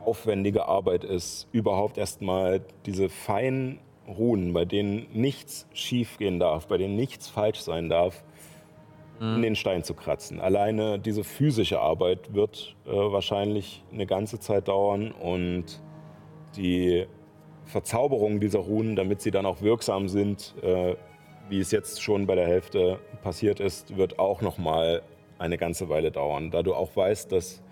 aufwendige 0.00 0.66
Arbeit 0.66 1.04
ist, 1.04 1.48
überhaupt 1.52 1.96
erstmal 1.96 2.60
diese 2.84 3.08
feinen 3.08 3.78
Runen, 4.06 4.52
bei 4.52 4.64
denen 4.64 5.06
nichts 5.12 5.66
schiefgehen 5.72 6.38
darf, 6.38 6.66
bei 6.66 6.78
denen 6.78 6.96
nichts 6.96 7.28
falsch 7.28 7.60
sein 7.60 7.88
darf, 7.88 8.24
in 9.20 9.42
den 9.42 9.54
Stein 9.54 9.84
zu 9.84 9.92
kratzen. 9.94 10.40
Alleine 10.40 10.98
diese 10.98 11.24
physische 11.24 11.80
Arbeit 11.80 12.32
wird 12.32 12.74
äh, 12.86 12.90
wahrscheinlich 12.90 13.84
eine 13.92 14.06
ganze 14.06 14.40
Zeit 14.40 14.68
dauern 14.68 15.12
und 15.12 15.80
die 16.56 17.06
Verzauberung 17.66 18.40
dieser 18.40 18.60
Runen, 18.60 18.96
damit 18.96 19.20
sie 19.20 19.30
dann 19.30 19.44
auch 19.44 19.60
wirksam 19.60 20.08
sind, 20.08 20.54
äh, 20.62 20.96
wie 21.50 21.60
es 21.60 21.70
jetzt 21.70 22.02
schon 22.02 22.26
bei 22.26 22.34
der 22.34 22.46
Hälfte 22.46 22.98
passiert 23.22 23.60
ist, 23.60 23.96
wird 23.96 24.18
auch 24.18 24.40
noch 24.40 24.56
mal 24.56 25.02
eine 25.38 25.58
ganze 25.58 25.88
Weile 25.88 26.10
dauern. 26.10 26.50
Da 26.50 26.62
du 26.62 26.74
auch 26.74 26.96
weißt, 26.96 27.30
dass 27.30 27.62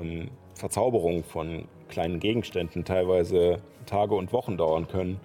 ähm, 0.00 0.30
Verzauberungen 0.54 1.22
von 1.22 1.66
kleinen 1.88 2.18
Gegenständen 2.18 2.84
teilweise 2.84 3.60
Tage 3.86 4.14
und 4.16 4.32
Wochen 4.32 4.56
dauern 4.56 4.88
können, 4.88 5.20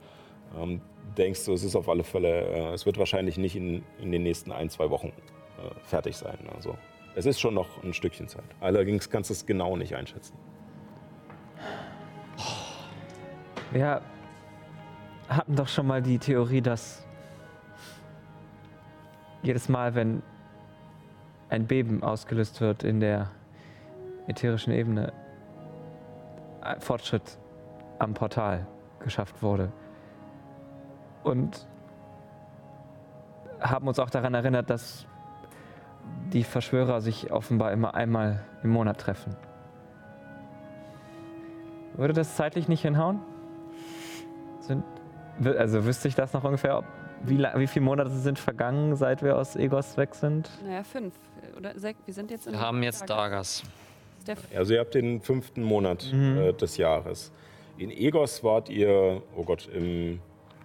ähm, 0.55 0.81
denkst 1.17 1.45
du, 1.45 1.53
es 1.53 1.63
ist 1.63 1.75
auf 1.75 1.89
alle 1.89 2.03
Fälle, 2.03 2.41
äh, 2.41 2.73
es 2.73 2.85
wird 2.85 2.99
wahrscheinlich 2.99 3.37
nicht 3.37 3.55
in, 3.55 3.83
in 3.99 4.11
den 4.11 4.21
nächsten 4.21 4.51
ein, 4.51 4.69
zwei 4.69 4.89
Wochen 4.91 5.11
äh, 5.57 5.79
fertig 5.83 6.17
sein. 6.17 6.37
Also 6.55 6.77
es 7.15 7.25
ist 7.25 7.39
schon 7.39 7.53
noch 7.53 7.83
ein 7.83 7.93
Stückchen 7.93 8.27
Zeit. 8.27 8.43
Allerdings 8.59 9.09
kannst 9.09 9.29
du 9.29 9.33
es 9.33 9.45
genau 9.45 9.77
nicht 9.77 9.95
einschätzen. 9.95 10.37
Wir 13.71 14.01
hatten 15.29 15.55
doch 15.55 15.67
schon 15.67 15.87
mal 15.87 16.01
die 16.01 16.19
Theorie, 16.19 16.61
dass 16.61 17.05
jedes 19.41 19.69
Mal, 19.69 19.95
wenn 19.95 20.21
ein 21.49 21.67
Beben 21.67 22.03
ausgelöst 22.03 22.61
wird 22.61 22.83
in 22.83 22.99
der 22.99 23.29
ätherischen 24.27 24.73
Ebene, 24.73 25.13
ein 26.61 26.79
Fortschritt 26.79 27.37
am 27.99 28.13
Portal 28.13 28.65
geschafft 28.99 29.41
wurde. 29.41 29.71
Und 31.23 31.67
haben 33.59 33.87
uns 33.87 33.99
auch 33.99 34.09
daran 34.09 34.33
erinnert, 34.33 34.69
dass 34.69 35.05
die 36.31 36.43
Verschwörer 36.43 37.01
sich 37.01 37.31
offenbar 37.31 37.71
immer 37.71 37.93
einmal 37.95 38.43
im 38.63 38.71
Monat 38.71 38.99
treffen. 38.99 39.35
Würde 41.95 42.13
das 42.13 42.35
zeitlich 42.35 42.67
nicht 42.67 42.81
hinhauen? 42.81 43.19
Sind, 44.59 44.83
also 45.43 45.85
wüsste 45.85 46.07
ich 46.07 46.15
das 46.15 46.33
noch 46.33 46.43
ungefähr, 46.43 46.79
ob, 46.79 46.85
wie, 47.23 47.37
wie 47.37 47.67
viele 47.67 47.85
Monate 47.85 48.09
sind 48.09 48.39
vergangen, 48.39 48.95
seit 48.95 49.21
wir 49.21 49.37
aus 49.37 49.55
Egos 49.55 49.95
weg 49.97 50.15
sind? 50.15 50.49
Naja, 50.65 50.83
fünf. 50.83 51.13
Oder 51.57 51.77
sechs. 51.77 51.99
Wir 52.05 52.13
sind 52.13 52.31
jetzt 52.31 52.47
in 52.47 52.53
Wir 52.53 52.59
haben 52.59 52.81
jetzt. 52.81 53.07
Dagas. 53.09 53.63
Also 54.55 54.73
ihr 54.73 54.79
habt 54.79 54.95
den 54.95 55.21
fünften 55.21 55.61
Monat 55.61 56.11
äh, 56.13 56.53
des 56.53 56.77
Jahres. 56.77 57.31
In 57.77 57.91
Egos 57.91 58.43
wart 58.43 58.69
ihr, 58.69 59.21
oh 59.35 59.43
Gott, 59.43 59.67
im 59.67 60.19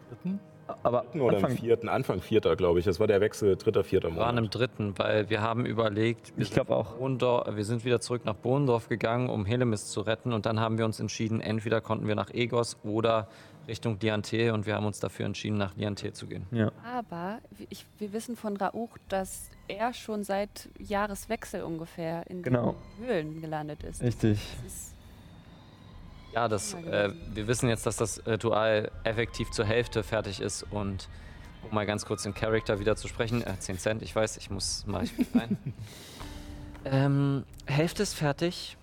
Dritten? 0.08 0.40
Aber 0.82 1.00
dritten 1.02 1.20
oder 1.20 1.38
im 1.38 1.44
Anfang, 1.44 1.58
vierten, 1.58 1.88
Anfang 1.88 2.20
vierter, 2.20 2.56
glaube 2.56 2.78
ich. 2.78 2.84
Das 2.84 3.00
war 3.00 3.06
der 3.06 3.20
Wechsel, 3.20 3.56
dritter, 3.56 3.84
vierter 3.84 4.08
Wir 4.10 4.16
waren 4.16 4.34
Monat. 4.36 4.44
im 4.44 4.50
dritten, 4.50 4.98
weil 4.98 5.30
wir 5.30 5.40
haben 5.40 5.64
überlegt, 5.66 6.32
wir 6.36 6.42
Ich 6.42 6.50
sind 6.50 6.70
auch. 6.70 6.96
Bohndorf- 6.98 7.56
wir 7.56 7.64
sind 7.64 7.84
wieder 7.84 8.00
zurück 8.00 8.24
nach 8.24 8.34
Bohndorf 8.34 8.88
gegangen, 8.88 9.28
um 9.30 9.44
Helemis 9.46 9.86
zu 9.86 10.00
retten. 10.02 10.32
Und 10.32 10.46
dann 10.46 10.60
haben 10.60 10.78
wir 10.78 10.84
uns 10.84 11.00
entschieden, 11.00 11.40
entweder 11.40 11.80
konnten 11.80 12.06
wir 12.06 12.14
nach 12.14 12.30
Egos 12.30 12.76
oder 12.84 13.28
Richtung 13.66 13.98
Liante. 14.00 14.52
Und 14.54 14.66
wir 14.66 14.74
haben 14.74 14.86
uns 14.86 15.00
dafür 15.00 15.26
entschieden, 15.26 15.58
nach 15.58 15.76
Liante 15.76 16.12
zu 16.12 16.26
gehen. 16.26 16.46
ja. 16.50 16.70
Aber 16.84 17.38
ich, 17.70 17.84
wir 17.98 18.12
wissen 18.12 18.36
von 18.36 18.56
Rauch, 18.56 18.96
dass 19.08 19.50
er 19.68 19.92
schon 19.92 20.24
seit 20.24 20.68
Jahreswechsel 20.78 21.62
ungefähr 21.62 22.24
in 22.30 22.42
Genau. 22.42 22.74
den 22.98 23.06
Höhlen 23.06 23.40
gelandet 23.40 23.82
ist. 23.84 24.02
Richtig. 24.02 24.38
Das 24.64 24.72
ist 24.72 24.94
Ja, 26.38 26.46
das, 26.46 26.74
äh, 26.74 27.10
wir 27.34 27.48
wissen 27.48 27.68
jetzt, 27.68 27.84
dass 27.84 27.96
das 27.96 28.24
Ritual 28.24 28.92
effektiv 29.02 29.50
zur 29.50 29.64
Hälfte 29.64 30.04
fertig 30.04 30.40
ist. 30.40 30.62
Und 30.70 31.08
um 31.64 31.74
mal 31.74 31.84
ganz 31.84 32.06
kurz 32.06 32.22
den 32.22 32.32
Charakter 32.32 32.78
wieder 32.78 32.94
zu 32.94 33.08
sprechen, 33.08 33.42
äh, 33.42 33.58
10 33.58 33.76
Cent, 33.80 34.02
ich 34.02 34.14
weiß, 34.14 34.36
ich 34.36 34.48
muss 34.48 34.86
mal 34.86 35.02
ich 35.02 35.12
rein. 35.34 35.58
ähm, 36.84 37.44
Hälfte 37.66 38.04
ist 38.04 38.14
fertig. 38.14 38.76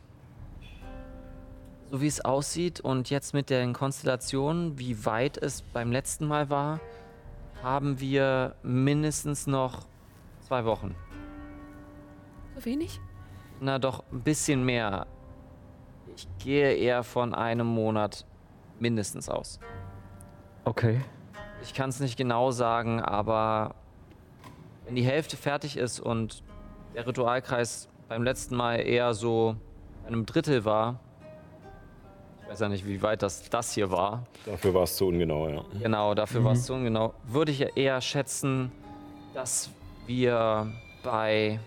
So 1.91 2.01
wie 2.01 2.07
es 2.07 2.25
aussieht 2.25 2.81
und 2.81 3.09
jetzt 3.09 3.33
mit 3.33 3.49
den 3.49 3.71
Konstellationen, 3.71 4.77
wie 4.77 5.05
weit 5.05 5.37
es 5.37 5.61
beim 5.61 5.93
letzten 5.93 6.27
Mal 6.27 6.49
war, 6.49 6.81
haben 7.63 8.01
wir 8.01 8.55
mindestens 8.63 9.47
noch 9.47 9.87
zwei 10.45 10.65
Wochen. 10.65 10.93
so 12.53 12.65
wenig? 12.65 12.99
Na 13.61 13.79
doch, 13.79 14.03
ein 14.11 14.23
bisschen 14.23 14.65
mehr. 14.65 15.07
Ich 16.15 16.27
gehe 16.39 16.73
eher 16.73 17.03
von 17.03 17.33
einem 17.33 17.67
Monat 17.67 18.25
mindestens 18.79 19.29
aus. 19.29 19.59
Okay. 20.63 21.01
Ich 21.61 21.73
kann 21.73 21.89
es 21.89 21.99
nicht 21.99 22.17
genau 22.17 22.51
sagen, 22.51 23.01
aber 23.01 23.75
wenn 24.85 24.95
die 24.95 25.03
Hälfte 25.03 25.37
fertig 25.37 25.77
ist 25.77 25.99
und 25.99 26.43
der 26.93 27.07
Ritualkreis 27.07 27.89
beim 28.07 28.23
letzten 28.23 28.55
Mal 28.55 28.75
eher 28.75 29.13
so 29.13 29.55
einem 30.07 30.25
Drittel 30.25 30.63
war, 30.63 30.99
ich 32.43 32.49
weiß 32.51 32.59
ja 32.59 32.69
nicht, 32.69 32.85
wie 32.85 33.01
weit 33.01 33.23
das, 33.23 33.49
das 33.49 33.73
hier 33.73 33.91
war, 33.91 34.23
Dafür 34.45 34.73
war 34.75 34.83
es 34.83 34.95
zu 34.95 35.07
ungenau, 35.07 35.49
ja. 35.49 35.65
Genau, 35.81 36.13
dafür 36.13 36.43
war 36.43 36.53
es 36.53 36.65
so 36.67 36.75
ungenau. 36.75 37.15
Würde 37.23 37.51
ich 37.51 37.59
ja 37.59 37.67
eher 37.75 37.99
schätzen, 38.01 38.71
dass 39.33 39.71
wir 40.05 40.71
bei 41.03 41.59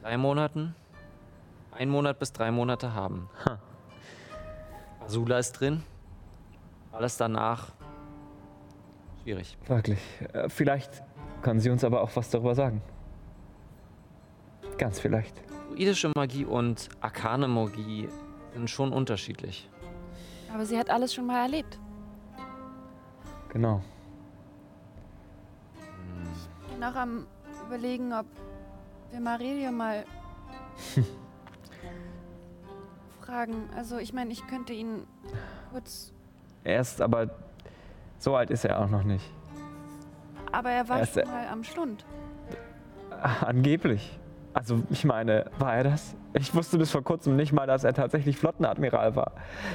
drei 0.00 0.16
Monaten, 0.16 0.74
ein 1.80 1.88
Monat 1.88 2.18
bis 2.18 2.34
drei 2.34 2.50
Monate 2.50 2.92
haben. 2.92 3.30
Azula 5.00 5.38
ist 5.38 5.52
drin. 5.52 5.82
Alles 6.92 7.16
danach 7.16 7.72
schwierig. 9.22 9.56
Wirklich. 9.66 9.98
Äh, 10.34 10.50
Vielleicht 10.50 11.02
kann 11.40 11.58
sie 11.58 11.70
uns 11.70 11.82
aber 11.82 12.02
auch 12.02 12.14
was 12.16 12.28
darüber 12.28 12.54
sagen. 12.54 12.82
Ganz 14.76 15.00
vielleicht. 15.00 15.42
Druidische 15.70 16.12
Magie 16.14 16.44
und 16.44 16.90
arkane 17.00 17.48
Magie 17.48 18.10
sind 18.52 18.68
schon 18.68 18.92
unterschiedlich. 18.92 19.70
Aber 20.52 20.66
sie 20.66 20.78
hat 20.78 20.90
alles 20.90 21.14
schon 21.14 21.24
mal 21.26 21.40
erlebt. 21.40 21.78
Genau. 23.48 23.82
Ich 26.66 26.74
bin 26.74 26.84
auch 26.84 26.94
am 26.94 27.26
überlegen, 27.66 28.12
ob 28.12 28.26
wir 29.12 29.20
Marelia 29.20 29.70
mal 29.70 30.04
fragen. 33.30 33.68
Also 33.76 33.98
ich 33.98 34.12
meine, 34.12 34.32
ich 34.32 34.46
könnte 34.46 34.72
ihn 34.72 35.06
kurz. 35.72 36.12
Er 36.64 36.80
ist 36.80 37.00
aber. 37.00 37.30
So 38.18 38.36
alt 38.36 38.50
ist 38.50 38.64
er 38.64 38.80
auch 38.80 38.88
noch 38.88 39.04
nicht. 39.04 39.24
Aber 40.52 40.70
er 40.70 40.88
war 40.88 40.98
Er 41.00 41.06
schon 41.06 41.24
mal 41.26 41.46
am 41.50 41.64
Schlund. 41.64 42.04
Ah, 43.10 43.46
Angeblich. 43.46 44.18
Also, 44.52 44.82
ich 44.90 45.04
meine, 45.04 45.48
war 45.60 45.76
er 45.76 45.84
das? 45.84 46.16
Ich 46.32 46.52
wusste 46.56 46.76
bis 46.76 46.90
vor 46.90 47.04
kurzem 47.04 47.36
nicht 47.36 47.52
mal, 47.52 47.68
dass 47.68 47.84
er 47.84 47.94
tatsächlich 47.94 48.36
Flottenadmiral 48.36 49.14
war. 49.14 49.32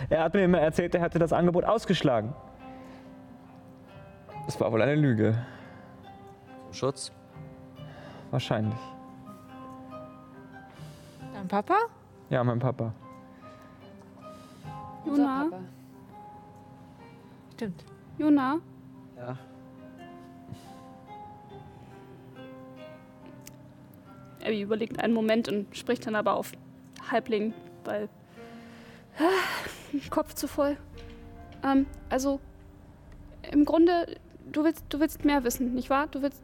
Er 0.09 0.21
hat 0.21 0.33
mir 0.33 0.43
immer 0.43 0.59
erzählt, 0.59 0.93
er 0.95 1.01
hätte 1.01 1.17
das 1.17 1.31
Angebot 1.31 1.63
ausgeschlagen. 1.63 2.33
Das 4.45 4.59
war 4.59 4.69
wohl 4.73 4.81
eine 4.81 4.95
Lüge. 4.95 5.37
Zum 6.65 6.73
Schutz. 6.73 7.11
Wahrscheinlich. 8.31 8.77
Dein 11.33 11.47
Papa? 11.47 11.75
Ja, 12.29 12.43
mein 12.43 12.59
Papa. 12.59 12.93
Juna, 15.05 15.49
Stimmt. 17.53 17.83
Juna, 18.17 18.59
Ja. 19.17 19.37
Abby 24.41 24.61
überlegt 24.61 24.99
einen 24.99 25.13
Moment 25.13 25.47
und 25.49 25.75
spricht 25.75 26.05
dann 26.05 26.15
aber 26.15 26.33
auf 26.35 26.51
Halbling, 27.09 27.53
weil 27.83 28.09
Kopf 30.09 30.33
zu 30.33 30.47
voll. 30.47 30.77
Ähm, 31.63 31.85
also 32.09 32.39
im 33.51 33.65
Grunde, 33.65 34.17
du 34.51 34.63
willst, 34.63 34.83
du 34.89 34.99
willst 34.99 35.25
mehr 35.25 35.43
wissen, 35.43 35.73
nicht 35.73 35.89
wahr? 35.89 36.07
Du 36.07 36.21
willst 36.21 36.43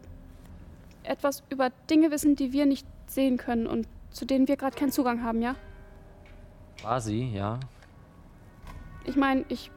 etwas 1.04 1.44
über 1.50 1.70
Dinge 1.90 2.12
wissen, 2.12 2.36
die 2.36 2.54
wir 2.54 2.66
nicht 2.66 2.88
sehen 3.08 3.38
können 3.38 3.68
und 3.68 3.88
zu 4.12 4.26
denen 4.26 4.48
wir 4.48 4.58
gerade 4.58 4.76
keinen 4.78 4.92
Zugang 4.92 5.24
haben, 5.24 5.42
ja? 5.42 5.56
Sie, 7.00 7.32
ja. 7.34 7.60
Ich 9.06 9.16
meine, 9.16 9.46
ich 9.50 9.72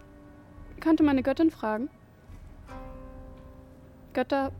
könnte 0.81 1.03
meine 1.03 1.23
Göttin 1.23 1.51
fragen. 1.51 1.89
Götter 4.13 4.53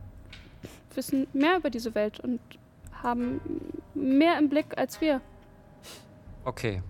wissen 0.95 1.27
mehr 1.33 1.59
über 1.59 1.71
diese 1.71 1.95
Welt 1.95 2.21
und 2.21 2.41
haben 3.03 3.41
mehr 3.95 4.39
im 4.39 4.49
Blick 4.49 4.77
als 4.77 5.01
wir. 5.01 5.21
Okay. 6.45 6.83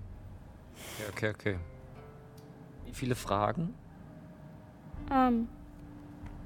Okay, 1.11 1.11
okay, 1.11 1.31
okay. 1.31 1.59
Wie 2.87 2.93
viele 2.93 3.15
Fragen? 3.15 3.75
Ähm, 5.11 5.49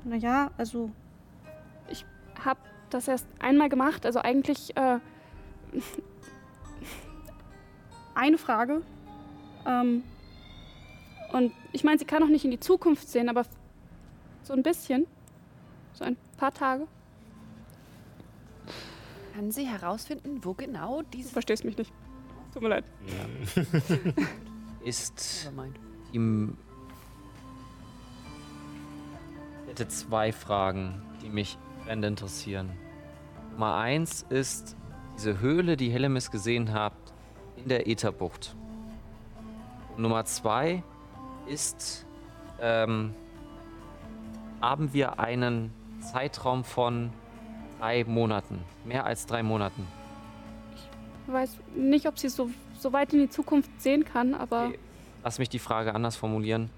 naja, 0.04 0.50
also 0.56 0.90
ich 1.88 2.04
habe 2.44 2.60
das 2.90 3.08
erst 3.08 3.26
einmal 3.38 3.68
gemacht, 3.68 4.06
also 4.06 4.20
eigentlich 4.20 4.76
äh, 4.76 4.98
eine 8.14 8.38
Frage. 8.38 8.82
Ähm, 9.66 10.02
und 11.32 11.52
ich 11.72 11.84
meine, 11.84 11.98
sie 11.98 12.04
kann 12.04 12.22
auch 12.22 12.28
nicht 12.28 12.44
in 12.44 12.50
die 12.50 12.60
Zukunft 12.60 13.08
sehen, 13.08 13.28
aber 13.28 13.44
so 14.42 14.52
ein 14.54 14.62
bisschen, 14.62 15.06
so 15.92 16.04
ein 16.04 16.16
paar 16.36 16.52
Tage. 16.52 16.86
Kann 19.34 19.50
sie 19.50 19.66
herausfinden, 19.66 20.44
wo 20.44 20.54
genau 20.54 21.02
Du 21.02 21.08
diese. 21.12 21.30
verstehst 21.30 21.64
mich 21.64 21.76
nicht. 21.76 21.92
Tut 22.52 22.62
mir 22.62 22.68
leid. 22.70 22.84
Ist 24.84 25.50
ihm. 26.12 26.56
Ich 29.64 29.70
hätte 29.70 29.88
zwei 29.88 30.32
Fragen, 30.32 31.02
die 31.22 31.28
mich 31.28 31.58
brennend 31.84 32.06
interessieren. 32.06 32.70
Nummer 33.52 33.74
eins 33.76 34.24
ist 34.28 34.76
diese 35.16 35.40
Höhle, 35.40 35.76
die 35.76 35.90
Hellemis 35.90 36.30
gesehen 36.30 36.72
habt, 36.72 37.12
in 37.56 37.68
der 37.68 37.86
Ätherbucht. 37.88 38.56
Und 39.96 40.02
Nummer 40.02 40.24
zwei 40.24 40.82
ist, 41.48 42.06
ähm, 42.60 43.14
haben 44.60 44.92
wir 44.92 45.18
einen 45.20 45.72
Zeitraum 46.00 46.64
von 46.64 47.10
drei 47.78 48.04
Monaten, 48.04 48.62
mehr 48.84 49.04
als 49.04 49.26
drei 49.26 49.42
Monaten. 49.42 49.86
Ich 51.26 51.32
weiß 51.32 51.58
nicht, 51.76 52.06
ob 52.06 52.18
sie 52.18 52.28
so, 52.28 52.50
so 52.78 52.92
weit 52.92 53.12
in 53.12 53.20
die 53.20 53.30
Zukunft 53.30 53.70
sehen 53.80 54.04
kann, 54.04 54.34
aber 54.34 54.66
Okay, 54.68 54.78
Lass 55.24 55.38
mich 55.38 55.48
die 55.48 55.58
Frage 55.58 55.94
anders 55.94 56.16
formulieren. 56.16 56.70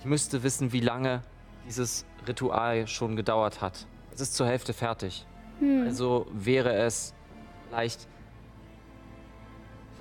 Ich 0.00 0.04
müsste 0.04 0.42
wissen, 0.42 0.72
wie 0.72 0.80
lange 0.80 1.22
dieses 1.66 2.04
Ritual 2.26 2.86
schon 2.88 3.14
gedauert 3.16 3.60
hat. 3.60 3.86
Es 4.12 4.20
ist 4.20 4.34
zur 4.34 4.46
Hälfte 4.46 4.72
fertig. 4.72 5.24
hm, 5.60 5.84
Also 5.86 6.26
wäre 6.32 6.74
es 6.74 7.14
vielleicht. 7.68 8.08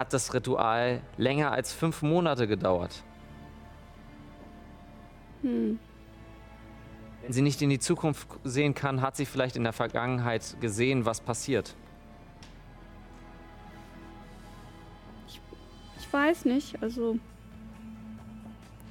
Hat 0.02 0.14
das 0.14 0.34
Ritual 0.34 1.00
länger 1.18 1.52
als 1.52 1.72
fünf 1.72 2.02
Monate 2.02 2.48
gedauert? 2.48 3.04
hm. 5.44 5.78
Wenn 7.22 7.32
sie 7.32 7.44
nicht 7.44 7.62
in 7.62 7.70
die 7.70 7.78
Zukunft 7.78 8.28
sehen 8.44 8.74
kann, 8.74 9.04
hat 9.04 9.16
sie 9.16 9.28
vielleicht 9.28 9.56
in 9.56 9.64
der 9.64 9.74
Vergangenheit 9.74 10.58
gesehen, 10.60 11.06
was 11.06 11.22
passiert. 11.22 11.76
Ich 16.00 16.12
weiß 16.12 16.46
nicht, 16.46 16.82
also 16.82 17.20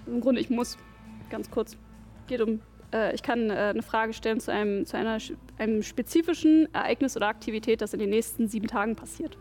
im 0.06 0.20
Grunde 0.20 0.40
ich 0.40 0.48
muss 0.48 0.78
ganz 1.28 1.50
kurz 1.50 1.76
geht 2.28 2.40
um 2.40 2.60
äh, 2.94 3.16
ich 3.16 3.24
kann 3.24 3.50
äh, 3.50 3.54
eine 3.54 3.82
Frage 3.82 4.12
stellen 4.12 4.38
zu 4.38 4.52
einem 4.52 4.86
zu 4.86 4.96
einer 4.96 5.18
einem 5.58 5.82
spezifischen 5.82 6.72
Ereignis 6.72 7.16
oder 7.16 7.26
Aktivität, 7.26 7.80
das 7.80 7.94
in 7.94 7.98
den 7.98 8.10
nächsten 8.10 8.46
sieben 8.46 8.68
Tagen 8.68 8.94
passiert. 8.94 9.36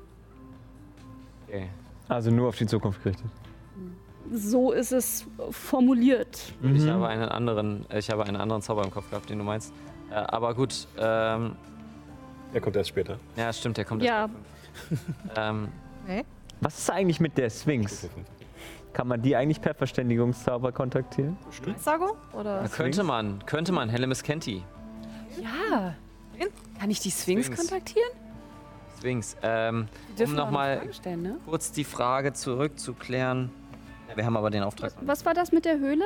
Okay. 1.50 1.68
Also 2.08 2.32
nur 2.32 2.50
auf 2.50 2.58
die 2.58 2.66
Zukunft 2.68 3.02
gerichtet. 3.04 3.28
So 4.32 4.72
ist 4.72 4.92
es 4.92 5.26
formuliert. 5.50 6.54
Ich 6.62 6.88
habe 6.88 7.08
einen 7.08 7.24
anderen, 7.30 7.86
ich 7.92 8.10
habe 8.12 8.24
einen 8.26 8.38
anderen 8.38 8.62
Zauber 8.62 8.84
im 8.84 8.92
Kopf 8.92 9.10
gehabt, 9.10 9.30
den 9.30 9.40
du 9.40 9.44
meinst. 9.44 9.74
Äh, 10.12 10.16
aber 10.16 10.54
gut, 10.54 10.88
ähm, 10.98 11.56
Der 12.54 12.62
kommt 12.62 12.76
erst 12.76 12.90
später. 12.90 13.18
ja, 13.36 13.52
stimmt, 13.52 13.78
der 13.78 13.86
kommt 13.86 14.04
Ja. 14.04 14.22
erst 14.24 14.34
fünf. 14.88 15.02
ähm, 15.36 15.68
Was 16.62 16.78
ist 16.78 16.90
eigentlich 16.92 17.20
mit 17.20 17.38
der 17.38 17.50
Sphinx? 17.50 18.08
Kann 18.94 19.08
man 19.08 19.22
die 19.22 19.36
eigentlich 19.36 19.62
per 19.62 19.74
Verständigungszauber 19.74 20.72
kontaktieren? 20.72 21.38
Weissagung? 21.66 22.12
Oder? 22.34 22.68
könnte 22.70 23.04
man, 23.04 23.44
könnte 23.46 23.72
man, 23.72 23.90
Hellemis 23.90 24.22
kennt 24.24 24.46
die. 24.46 24.64
Ja. 25.42 25.96
Kann 26.80 26.90
ich 26.90 27.00
die 27.00 27.12
Sphinx, 27.12 27.46
Sphinx. 27.48 27.62
kontaktieren? 27.68 28.10
Sphinx. 29.00 29.38
Ähm, 29.42 29.88
um 30.20 30.36
nochmal 30.36 30.82
ne? 31.16 31.38
kurz 31.46 31.72
die 31.72 31.84
Frage 31.84 32.34
zurückzuklären. 32.34 33.50
Wir 34.16 34.26
haben 34.26 34.36
aber 34.38 34.50
den 34.50 34.64
Auftrag. 34.64 34.94
Was, 34.98 35.08
was 35.08 35.26
war 35.26 35.34
das 35.34 35.52
mit 35.52 35.66
der 35.66 35.80
Höhle? 35.80 36.04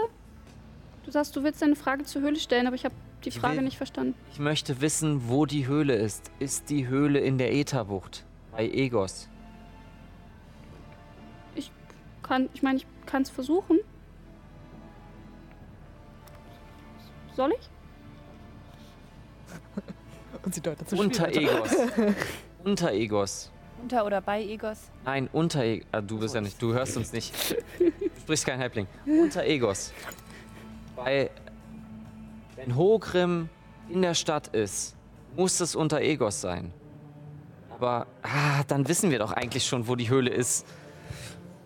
Du 1.06 1.12
sagst, 1.12 1.36
du 1.36 1.44
willst 1.44 1.62
eine 1.64 1.76
Frage 1.76 2.04
zur 2.04 2.22
Höhle 2.22 2.38
stellen, 2.38 2.68
aber 2.68 2.76
ich 2.76 2.86
habe 2.86 2.96
die 3.26 3.30
Ich 3.30 3.40
Frage 3.40 3.58
will- 3.58 3.64
nicht 3.64 3.78
verstanden. 3.78 4.16
Ich 4.32 4.40
möchte 4.40 4.80
wissen, 4.82 5.28
wo 5.28 5.46
die 5.46 5.68
Höhle 5.68 5.96
ist. 5.96 6.32
Ist 6.40 6.70
die 6.70 6.88
Höhle 6.88 7.20
in 7.20 7.38
der 7.38 7.54
Ätherbucht? 7.54 8.24
Bei 8.52 8.70
Egos? 8.70 9.30
Kann, 12.22 12.48
ich 12.54 12.64
meine, 12.64 12.78
ich 12.78 12.88
kann 13.06 13.24
es 13.24 13.30
versuchen. 13.30 13.80
Soll 17.36 17.52
ich? 17.52 17.70
Und 20.46 20.56
sie 20.56 20.62
deutet 20.62 20.90
zu 20.90 20.96
Unter 20.98 21.28
Egos. 21.28 21.70
Unter 22.64 22.94
Egos. 22.94 23.52
Unter 23.82 24.06
oder 24.06 24.22
bei 24.22 24.42
Egos? 24.42 24.90
Nein, 25.04 25.30
unter 25.34 25.64
Egos. 25.64 25.88
Ah, 25.92 26.02
du 26.02 26.18
bist 26.18 26.36
ja 26.36 26.42
nicht, 26.42 26.62
du 26.62 26.74
hörst 26.74 26.96
uns 26.96 27.12
nicht. 27.12 27.34
Du 27.80 27.92
sprichst 28.22 28.46
kein 28.46 28.60
Halbling. 28.60 28.88
Unter 29.06 29.44
Egos. 29.44 29.92
Bei 30.96 31.30
Wenn 32.56 32.76
Hogrim 32.78 33.50
in 33.90 34.02
der 34.02 34.14
Stadt 34.14 34.48
ist, 34.50 34.96
muss 35.36 35.60
es 35.60 35.76
unter 35.76 36.00
Egos 36.00 36.40
sein. 36.40 36.72
Aber 37.70 38.08
ah, 38.22 38.64
dann 38.68 38.88
wissen 38.88 39.12
wir 39.12 39.20
doch 39.20 39.34
eigentlich 39.34 39.66
schon, 39.66 39.88
wo 39.88 39.96
die 39.96 40.10
Höhle 40.10 40.30
ist. 40.30 40.66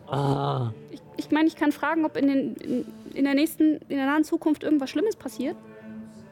Ah. 0.07 0.71
Ich, 0.89 1.01
ich 1.17 1.31
meine, 1.31 1.47
ich 1.47 1.55
kann 1.55 1.71
fragen, 1.71 2.05
ob 2.05 2.17
in, 2.17 2.27
den, 2.27 2.55
in, 2.55 2.85
in 3.13 3.25
der 3.25 3.35
nächsten, 3.35 3.77
in 3.89 3.97
der 3.97 4.07
nahen 4.07 4.23
Zukunft 4.23 4.63
irgendwas 4.63 4.89
Schlimmes 4.89 5.15
passiert. 5.15 5.57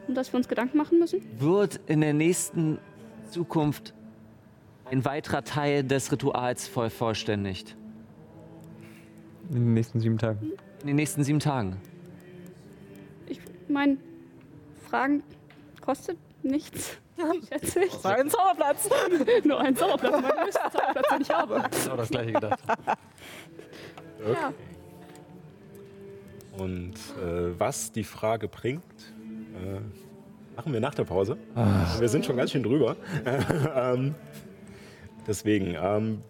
Und 0.08 0.16
dass 0.16 0.34
wir 0.34 0.38
uns 0.38 0.48
Gedanken 0.48 0.78
machen 0.78 0.98
müssen. 0.98 1.22
Wird 1.40 1.80
in 1.88 2.02
der 2.02 2.14
nächsten 2.14 2.80
Zukunft 3.30 3.94
ein 4.86 5.04
weiterer 5.06 5.44
Teil 5.44 5.84
des 5.84 6.12
Rituals 6.12 6.68
voll 6.68 6.90
vollständigt? 6.90 7.76
In 9.50 9.56
den 9.56 9.74
nächsten 9.74 10.00
sieben 10.00 10.18
Tagen. 10.18 10.52
In 10.82 10.88
den 10.88 10.96
nächsten 10.96 11.24
sieben 11.24 11.40
Tagen. 11.40 11.78
Ich 13.28 13.40
meine, 13.68 13.98
Fragen 14.90 15.24
kostet 15.82 16.18
nichts. 16.44 16.98
Schätze 17.50 17.84
ich. 17.86 18.04
War 18.04 18.16
ein 18.16 18.30
Zauberplatz. 18.30 18.90
Nur 19.44 19.60
ein 19.60 19.76
Zauberplatz, 19.76 20.22
mein 20.22 20.46
höchster 20.46 20.72
Zauberplatz, 20.72 21.10
den 21.10 21.22
ich 21.22 21.30
habe. 21.30 21.64
Genau 21.84 21.96
das 21.98 22.10
gleiche 22.10 22.34
gedacht. 22.34 22.60
Ja. 24.32 24.54
Und 26.58 26.94
äh, 26.94 27.60
was 27.60 27.92
die 27.92 28.04
Frage 28.04 28.48
bringt, 28.48 28.84
äh, 29.56 29.80
machen 30.56 30.74
wir 30.74 30.80
nach 30.80 30.96
der 30.96 31.04
Pause. 31.04 31.38
Wir 32.00 32.10
sind 32.10 32.26
schon 32.26 32.38
ganz 32.38 32.52
schön 32.52 32.64
drüber. 32.64 32.96
ähm, 33.76 34.16
deswegen, 35.28 35.76
ähm, 35.82 36.22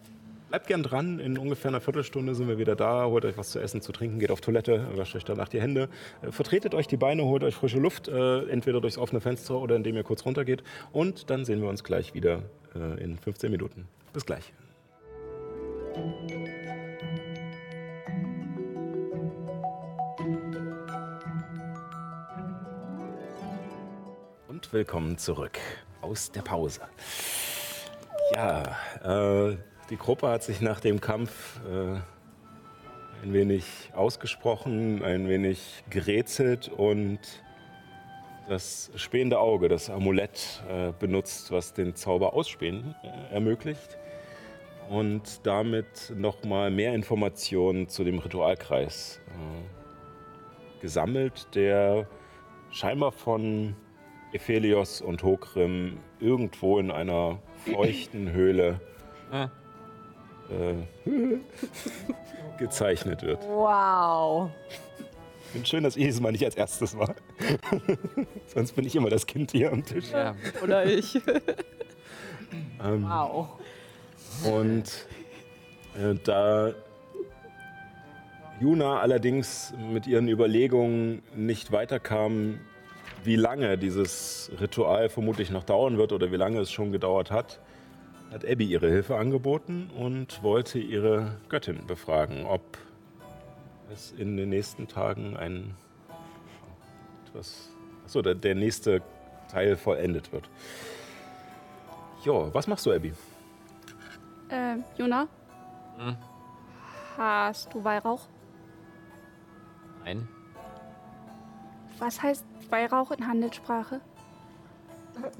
bleibt 0.48 0.68
gern 0.68 0.82
dran. 0.82 1.18
In 1.18 1.38
ungefähr 1.38 1.70
einer 1.70 1.80
Viertelstunde 1.80 2.34
sind 2.34 2.48
wir 2.48 2.58
wieder 2.58 2.76
da. 2.76 3.06
Holt 3.06 3.24
euch 3.24 3.36
was 3.36 3.50
zu 3.50 3.60
essen, 3.60 3.82
zu 3.82 3.92
trinken, 3.92 4.18
geht 4.18 4.30
auf 4.30 4.40
Toilette, 4.40 4.86
wascht 4.96 5.16
euch 5.16 5.24
danach 5.24 5.48
die 5.48 5.60
Hände. 5.60 5.88
Äh, 6.22 6.32
vertretet 6.32 6.74
euch 6.74 6.86
die 6.86 6.96
Beine, 6.96 7.24
holt 7.24 7.44
euch 7.44 7.54
frische 7.54 7.78
Luft, 7.78 8.08
äh, 8.08 8.48
entweder 8.48 8.80
durchs 8.80 8.98
offene 8.98 9.20
Fenster 9.20 9.56
oder 9.56 9.76
indem 9.76 9.96
ihr 9.96 10.02
kurz 10.02 10.24
runtergeht. 10.24 10.62
Und 10.92 11.30
dann 11.30 11.44
sehen 11.44 11.60
wir 11.60 11.68
uns 11.68 11.84
gleich 11.84 12.14
wieder 12.14 12.42
äh, 12.74 13.02
in 13.02 13.18
15 13.18 13.50
Minuten. 13.50 13.88
Bis 14.12 14.24
gleich. 14.24 14.52
Und 24.48 24.72
willkommen 24.72 25.18
zurück 25.18 25.58
aus 26.00 26.30
der 26.32 26.42
Pause. 26.42 26.80
Ja, 28.34 28.62
äh, 29.04 29.56
die 29.90 29.96
Gruppe 29.96 30.28
hat 30.28 30.42
sich 30.42 30.60
nach 30.60 30.80
dem 30.80 31.00
Kampf 31.00 31.60
äh, 31.70 31.98
ein 33.22 33.32
wenig 33.32 33.64
ausgesprochen, 33.94 35.02
ein 35.04 35.28
wenig 35.28 35.84
gerätselt 35.90 36.68
und 36.68 37.20
das 38.48 38.90
spähende 38.96 39.38
Auge, 39.38 39.68
das 39.68 39.90
Amulett 39.90 40.62
äh, 40.68 40.92
benutzt, 40.98 41.50
was 41.50 41.72
den 41.72 41.94
Zauber 41.94 42.34
ausspähen 42.34 42.94
äh, 43.02 43.34
ermöglicht 43.34 43.96
und 44.88 45.46
damit 45.46 46.12
nochmal 46.14 46.70
mehr 46.70 46.94
Informationen 46.94 47.88
zu 47.88 48.04
dem 48.04 48.18
Ritualkreis 48.18 49.20
äh, 49.28 50.80
gesammelt, 50.80 51.48
der 51.54 52.06
scheinbar 52.70 53.12
von 53.12 53.74
Ephelios 54.32 55.00
und 55.00 55.22
Hokrim 55.22 55.98
irgendwo 56.20 56.78
in 56.78 56.90
einer 56.90 57.38
feuchten 57.72 58.32
Höhle 58.32 58.80
Ah. 59.30 59.48
äh, 60.50 60.74
gezeichnet 62.58 63.22
wird. 63.22 63.42
Wow. 63.48 64.50
Ich 65.46 65.52
finde 65.52 65.68
schön, 65.68 65.84
dass 65.84 65.96
ich 65.96 66.04
dieses 66.04 66.20
Mal 66.20 66.32
nicht 66.32 66.44
als 66.44 66.54
erstes 66.56 66.96
war. 66.98 67.14
Sonst 68.54 68.72
bin 68.72 68.84
ich 68.84 68.94
immer 68.96 69.10
das 69.10 69.26
Kind 69.26 69.52
hier 69.52 69.72
am 69.72 69.84
Tisch. 69.84 70.10
Ja. 70.12 70.34
Oder 70.62 70.84
ich. 70.86 71.20
Ähm, 72.82 73.02
Wow. 73.08 73.48
Und 74.44 74.84
äh, 76.00 76.14
da 76.22 76.72
Juna 78.60 79.00
allerdings 79.00 79.74
mit 79.92 80.06
ihren 80.06 80.28
Überlegungen 80.28 81.22
nicht 81.34 81.72
weiterkam, 81.72 82.60
wie 83.26 83.36
lange 83.36 83.76
dieses 83.76 84.50
Ritual 84.60 85.08
vermutlich 85.08 85.50
noch 85.50 85.64
dauern 85.64 85.98
wird 85.98 86.12
oder 86.12 86.30
wie 86.32 86.36
lange 86.36 86.60
es 86.60 86.70
schon 86.70 86.92
gedauert 86.92 87.30
hat, 87.30 87.60
hat 88.32 88.44
Abby 88.44 88.64
ihre 88.64 88.88
Hilfe 88.88 89.16
angeboten 89.16 89.90
und 89.96 90.42
wollte 90.42 90.78
ihre 90.78 91.36
Göttin 91.48 91.86
befragen, 91.86 92.46
ob 92.46 92.62
es 93.92 94.12
in 94.12 94.36
den 94.36 94.48
nächsten 94.48 94.88
Tagen 94.88 95.36
ein 95.36 95.74
etwas, 97.26 97.70
achso, 98.04 98.22
der, 98.22 98.34
der 98.34 98.54
nächste 98.54 99.02
Teil 99.50 99.76
vollendet 99.76 100.32
wird. 100.32 100.48
Jo, 102.24 102.48
was 102.52 102.66
machst 102.66 102.86
du, 102.86 102.92
Abby? 102.92 103.12
Äh, 104.48 104.76
Jona? 104.96 105.28
Hm? 105.98 106.16
Hast 107.16 107.72
du 107.72 107.82
Weihrauch? 107.82 108.22
Nein. 110.04 110.28
Was 111.98 112.22
heißt 112.22 112.44
Weihrauch 112.70 113.10
in 113.12 113.26
Handelssprache? 113.26 114.00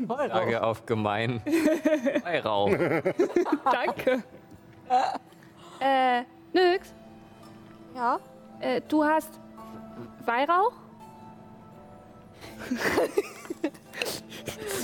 Frage 0.06 0.62
auf 0.62 0.86
gemein. 0.86 1.42
Weihrauch. 2.24 2.70
Danke. 3.70 4.22
äh, 5.80 6.22
Nix? 6.52 6.94
Ja? 7.94 8.18
Äh, 8.60 8.80
du 8.88 9.04
hast 9.04 9.38
Weihrauch? 10.24 10.72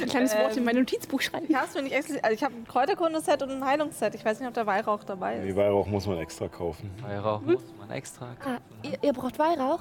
Ein 0.01 0.09
kleines 0.09 0.36
Wort 0.36 0.56
in 0.56 0.64
mein 0.64 0.77
Notizbuch 0.77 1.20
schreiben. 1.20 1.47
Ich 1.48 1.55
hab's 1.56 1.74
mir 1.74 1.82
nicht 1.82 1.94
extra. 1.94 2.16
Also 2.23 2.35
ich 2.35 2.43
habe 2.43 2.55
ein 2.55 2.66
Kräuterkunde-Set 2.66 3.43
und 3.43 3.51
ein 3.51 3.64
Heilungsset. 3.64 4.14
Ich 4.14 4.24
weiß 4.24 4.40
nicht, 4.40 4.48
ob 4.48 4.55
der 4.55 4.66
Weihrauch 4.66 5.05
dabei 5.05 5.36
ist. 5.39 5.47
Die 5.47 5.56
Weihrauch 5.56 5.86
muss 5.86 6.06
man 6.06 6.19
extra 6.19 6.48
kaufen. 6.48 6.90
Weihrauch 7.01 7.40
muss 7.40 7.62
man 7.78 7.90
extra. 7.90 8.36
Ah, 8.44 8.59
ihr, 8.82 8.98
ihr 9.02 9.12
braucht 9.12 9.39
Weihrauch? 9.39 9.81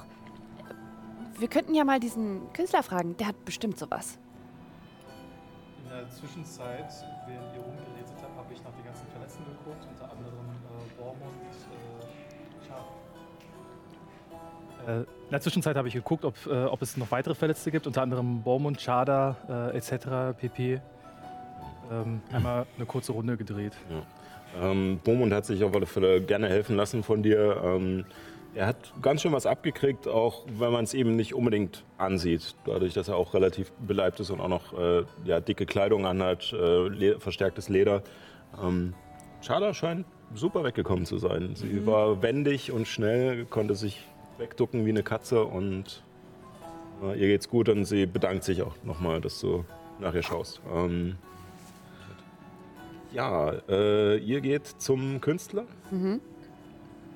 Wir 1.42 1.48
könnten 1.48 1.74
ja 1.74 1.82
mal 1.82 1.98
diesen 1.98 2.52
Künstler 2.52 2.84
fragen. 2.84 3.16
Der 3.16 3.26
hat 3.26 3.44
bestimmt 3.44 3.76
sowas. 3.76 4.16
In 5.82 5.90
der 5.90 6.08
Zwischenzeit, 6.08 6.86
während 7.26 7.56
ihr 7.56 7.62
rumgerätselt 7.62 8.22
habt, 8.22 8.36
habe 8.38 8.54
ich 8.54 8.62
nach 8.62 8.70
den 8.70 8.84
ganzen 8.84 9.08
Verletzten 9.08 9.42
geguckt, 9.46 9.84
unter 9.90 10.04
anderem 10.04 10.36
äh, 10.38 10.96
Bormund, 10.96 11.32
äh, 11.66 12.68
Schaf. 12.68 12.84
Äh, 14.86 15.00
in 15.00 15.30
der 15.32 15.40
Zwischenzeit 15.40 15.76
habe 15.76 15.88
ich 15.88 15.94
geguckt, 15.94 16.24
ob, 16.24 16.36
äh, 16.46 16.62
ob 16.66 16.80
es 16.80 16.96
noch 16.96 17.10
weitere 17.10 17.34
Verletzte 17.34 17.72
gibt, 17.72 17.88
unter 17.88 18.02
anderem 18.02 18.44
Bormund, 18.44 18.78
Chada 18.78 19.72
äh, 19.72 19.76
etc. 19.76 20.38
pp. 20.38 20.80
Ähm, 21.90 22.22
einmal 22.30 22.66
eine 22.76 22.86
kurze 22.86 23.10
Runde 23.10 23.36
gedreht. 23.36 23.76
Ähm, 24.60 25.00
Bomund 25.02 25.32
hat 25.32 25.46
sich 25.46 25.64
auf 25.64 25.74
alle 25.74 25.86
Fälle 25.86 26.20
gerne 26.20 26.48
helfen 26.48 26.76
lassen 26.76 27.02
von 27.02 27.20
dir. 27.24 27.60
Ähm, 27.64 28.04
er 28.54 28.66
hat 28.66 28.92
ganz 29.00 29.22
schön 29.22 29.32
was 29.32 29.46
abgekriegt, 29.46 30.06
auch 30.06 30.44
wenn 30.58 30.72
man 30.72 30.84
es 30.84 30.94
eben 30.94 31.16
nicht 31.16 31.34
unbedingt 31.34 31.84
ansieht. 31.96 32.54
Dadurch, 32.64 32.92
dass 32.94 33.08
er 33.08 33.16
auch 33.16 33.34
relativ 33.34 33.72
beleibt 33.86 34.20
ist 34.20 34.30
und 34.30 34.40
auch 34.40 34.48
noch 34.48 34.78
äh, 34.78 35.04
ja, 35.24 35.40
dicke 35.40 35.66
Kleidung 35.66 36.06
anhat, 36.06 36.52
äh, 36.52 36.88
le 36.88 37.18
verstärktes 37.18 37.68
Leder. 37.68 38.02
Ähm, 38.62 38.94
Chada 39.40 39.72
scheint 39.72 40.06
super 40.34 40.64
weggekommen 40.64 41.06
zu 41.06 41.18
sein. 41.18 41.54
Sie 41.54 41.86
war 41.86 42.22
wendig 42.22 42.72
und 42.72 42.86
schnell, 42.86 43.44
konnte 43.46 43.74
sich 43.74 44.06
wegducken 44.38 44.84
wie 44.84 44.90
eine 44.90 45.02
Katze 45.02 45.44
und 45.44 46.02
äh, 47.02 47.18
ihr 47.18 47.28
geht's 47.28 47.48
gut 47.48 47.68
und 47.68 47.84
sie 47.84 48.06
bedankt 48.06 48.44
sich 48.44 48.62
auch 48.62 48.74
nochmal, 48.84 49.20
dass 49.20 49.40
du 49.40 49.64
nach 49.98 50.14
ihr 50.14 50.22
schaust. 50.22 50.60
Ähm, 50.74 51.16
ja, 53.12 53.52
äh, 53.68 54.18
ihr 54.18 54.40
geht 54.40 54.66
zum 54.66 55.20
Künstler, 55.20 55.64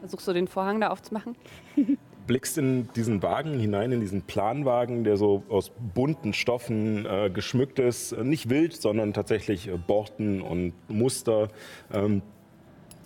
Versuchst 0.00 0.28
du 0.28 0.32
den 0.32 0.48
Vorhang 0.48 0.80
da 0.80 0.88
aufzumachen? 0.88 1.36
blickst 2.26 2.58
in 2.58 2.88
diesen 2.94 3.22
Wagen 3.22 3.58
hinein, 3.58 3.92
in 3.92 4.00
diesen 4.00 4.22
Planwagen, 4.22 5.04
der 5.04 5.16
so 5.16 5.42
aus 5.48 5.70
bunten 5.94 6.32
Stoffen 6.32 7.06
äh, 7.06 7.30
geschmückt 7.30 7.78
ist. 7.78 8.16
Nicht 8.18 8.50
wild, 8.50 8.74
sondern 8.74 9.12
tatsächlich 9.12 9.68
äh, 9.68 9.76
Borten 9.76 10.42
und 10.42 10.72
Muster. 10.88 11.48
Ähm, 11.92 12.22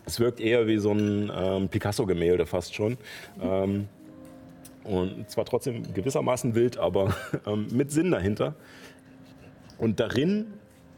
es 0.07 0.19
wirkt 0.19 0.41
eher 0.41 0.67
wie 0.67 0.79
so 0.79 0.93
ein 0.93 1.31
ähm, 1.35 1.69
Picasso-Gemälde 1.69 2.47
fast 2.47 2.75
schon. 2.75 2.97
Ähm, 3.41 3.89
und 4.85 5.29
zwar 5.29 5.45
trotzdem 5.45 5.93
gewissermaßen 5.93 6.55
wild, 6.55 6.79
aber 6.79 7.15
ähm, 7.47 7.69
mit 7.71 7.91
Sinn 7.91 8.11
dahinter. 8.11 8.55
Und 9.79 10.01
darin 10.01 10.47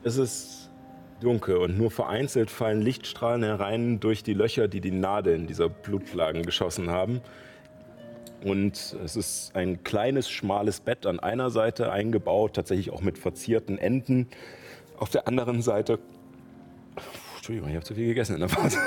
ist 0.03 0.17
es 0.17 0.62
dunkel 1.23 1.57
und 1.57 1.79
nur 1.79 1.91
vereinzelt 1.91 2.51
fallen 2.51 2.81
Lichtstrahlen 2.81 3.43
herein 3.43 4.01
durch 4.01 4.23
die 4.23 4.35
Löcher, 4.35 4.69
die 4.69 4.81
die 4.81 4.91
Nadeln 4.91 5.47
dieser 5.47 5.69
Blutplagen 5.69 6.43
geschossen 6.43 6.91
haben. 6.91 7.21
Und 8.45 8.97
es 9.05 9.17
ist 9.17 9.55
ein 9.55 9.85
kleines, 9.85 10.29
schmales 10.29 10.81
Bett 10.81 11.07
an 11.07 11.21
einer 11.21 11.51
Seite 11.51 11.93
eingebaut, 11.93 12.55
tatsächlich 12.55 12.91
auch 12.91 13.01
mit 13.01 13.19
verzierten 13.19 13.79
Enden. 13.79 14.29
Auf 14.99 15.11
der 15.11 15.29
anderen 15.29 15.63
Seite. 15.63 15.99
Puh, 16.97 17.03
Entschuldigung, 17.37 17.71
ich 17.71 17.77
habe 17.77 17.85
zu 17.85 17.95
viel 17.95 18.09
gegessen 18.09 18.35
in 18.35 18.41
der 18.41 18.49
Pause. 18.49 18.79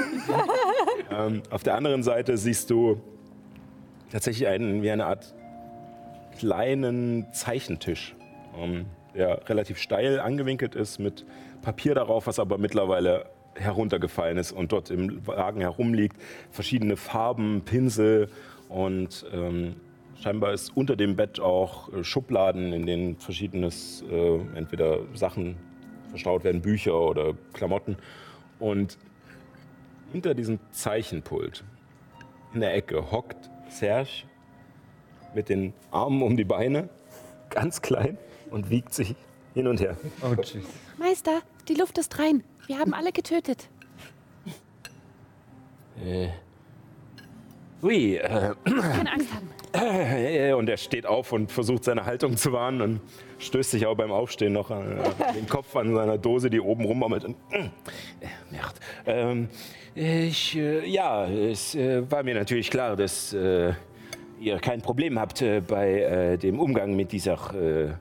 ähm, 1.11 1.41
auf 1.49 1.63
der 1.63 1.75
anderen 1.75 2.03
Seite 2.03 2.37
siehst 2.37 2.69
du 2.69 3.01
tatsächlich 4.11 4.47
einen, 4.47 4.81
wie 4.81 4.91
eine 4.91 5.05
Art 5.05 5.33
kleinen 6.37 7.31
Zeichentisch, 7.31 8.15
ähm, 8.57 8.85
der 9.15 9.49
relativ 9.49 9.77
steil 9.77 10.19
angewinkelt 10.19 10.75
ist 10.75 10.99
mit 10.99 11.25
Papier 11.61 11.95
darauf, 11.95 12.27
was 12.27 12.37
aber 12.37 12.57
mittlerweile 12.57 13.25
heruntergefallen 13.55 14.37
ist 14.37 14.51
und 14.51 14.71
dort 14.71 14.91
im 14.91 15.25
Wagen 15.25 15.61
herumliegt. 15.61 16.17
Verschiedene 16.51 16.97
Farben, 16.97 17.61
Pinsel 17.63 18.29
und 18.67 19.25
ähm, 19.33 19.75
scheinbar 20.21 20.53
ist 20.53 20.75
unter 20.75 20.95
dem 20.95 21.15
Bett 21.15 21.39
auch 21.39 21.91
äh, 21.93 22.03
Schubladen, 22.03 22.73
in 22.73 22.85
denen 22.85 23.15
verschiedenes, 23.17 24.03
äh, 24.11 24.39
entweder 24.55 24.99
Sachen 25.13 25.55
verstaut 26.09 26.43
werden, 26.43 26.61
Bücher 26.61 26.99
oder 26.99 27.33
Klamotten. 27.53 27.97
Und 28.59 28.97
hinter 30.11 30.33
diesem 30.33 30.59
Zeichenpult 30.71 31.63
in 32.53 32.59
der 32.59 32.73
Ecke 32.73 33.11
hockt 33.11 33.49
Serge 33.69 34.23
mit 35.33 35.49
den 35.49 35.73
Armen 35.91 36.21
um 36.21 36.35
die 36.35 36.45
Beine, 36.45 36.89
ganz 37.49 37.81
klein 37.81 38.17
und 38.55 38.69
wiegt 38.69 38.93
sich 38.93 39.13
hin 39.53 39.67
und 39.67 39.81
her. 39.81 39.97
Oh, 40.23 40.33
tschüss. 40.41 40.63
Meister, 40.97 41.41
die 41.67 41.75
Luft 41.75 41.97
ist 41.97 42.17
rein. 42.17 42.41
Wir 42.67 42.79
haben 42.79 42.93
alle 42.93 43.11
getötet. 43.11 43.69
Äh, 46.03 46.29
ui, 47.83 48.15
äh, 48.15 48.53
Keine 48.63 49.11
Angst 49.11 49.27
haben. 49.33 49.49
äh, 49.73 50.53
und 50.53 50.69
er 50.69 50.77
steht 50.77 51.05
auf 51.05 51.33
und 51.33 51.51
versucht 51.51 51.83
seine 51.83 52.05
Haltung 52.05 52.37
zu 52.37 52.53
wahren 52.53 52.81
und 52.81 53.01
stößt 53.39 53.71
sich 53.71 53.85
auch 53.85 53.95
beim 53.95 54.11
Aufstehen 54.11 54.53
noch 54.53 54.71
äh, 54.71 54.75
den 55.35 55.47
Kopf 55.47 55.75
an 55.75 55.93
seiner 55.93 56.17
Dose, 56.17 56.49
die 56.49 56.61
oben 56.61 56.85
rumbaumelt. 56.85 57.25
Und, 57.25 57.35
äh, 57.51 57.69
Merd. 58.51 58.73
Ähm, 59.05 59.49
ich, 59.95 60.55
äh, 60.55 60.87
ja, 60.87 61.25
es 61.27 61.75
äh, 61.75 62.09
war 62.09 62.23
mir 62.23 62.35
natürlich 62.35 62.69
klar, 62.69 62.95
dass 62.95 63.33
äh, 63.33 63.73
ihr 64.39 64.59
kein 64.59 64.81
Problem 64.81 65.19
habt 65.19 65.41
äh, 65.41 65.61
bei 65.61 66.01
äh, 66.01 66.37
dem 66.37 66.59
Umgang 66.59 66.95
mit 66.95 67.11
dieser 67.11 67.53
äh, 67.53 67.93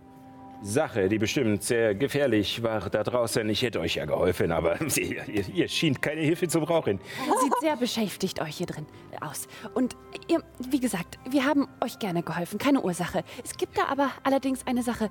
Sache, 0.64 1.10
die 1.10 1.18
bestimmt 1.18 1.62
sehr 1.62 1.94
gefährlich 1.94 2.62
war 2.62 2.88
da 2.88 3.02
draußen. 3.02 3.46
Ich 3.50 3.60
hätte 3.60 3.80
euch 3.80 3.96
ja 3.96 4.06
geholfen, 4.06 4.50
aber 4.50 4.80
ihr, 4.96 5.46
ihr 5.48 5.68
schien 5.68 6.00
keine 6.00 6.22
Hilfe 6.22 6.48
zu 6.48 6.60
brauchen. 6.60 7.00
Sieht 7.42 7.52
sehr 7.60 7.76
beschäftigt 7.76 8.40
euch 8.40 8.56
hier 8.56 8.66
drin 8.66 8.86
aus. 9.20 9.46
Und 9.74 9.94
ihr, 10.26 10.42
wie 10.70 10.80
gesagt, 10.80 11.18
wir 11.28 11.44
haben 11.44 11.68
euch 11.82 11.98
gerne 11.98 12.22
geholfen, 12.22 12.58
keine 12.58 12.80
Ursache. 12.80 13.24
Es 13.44 13.56
gibt 13.58 13.76
da 13.76 13.86
aber 13.86 14.10
allerdings 14.22 14.66
eine 14.66 14.82
Sache. 14.82 15.10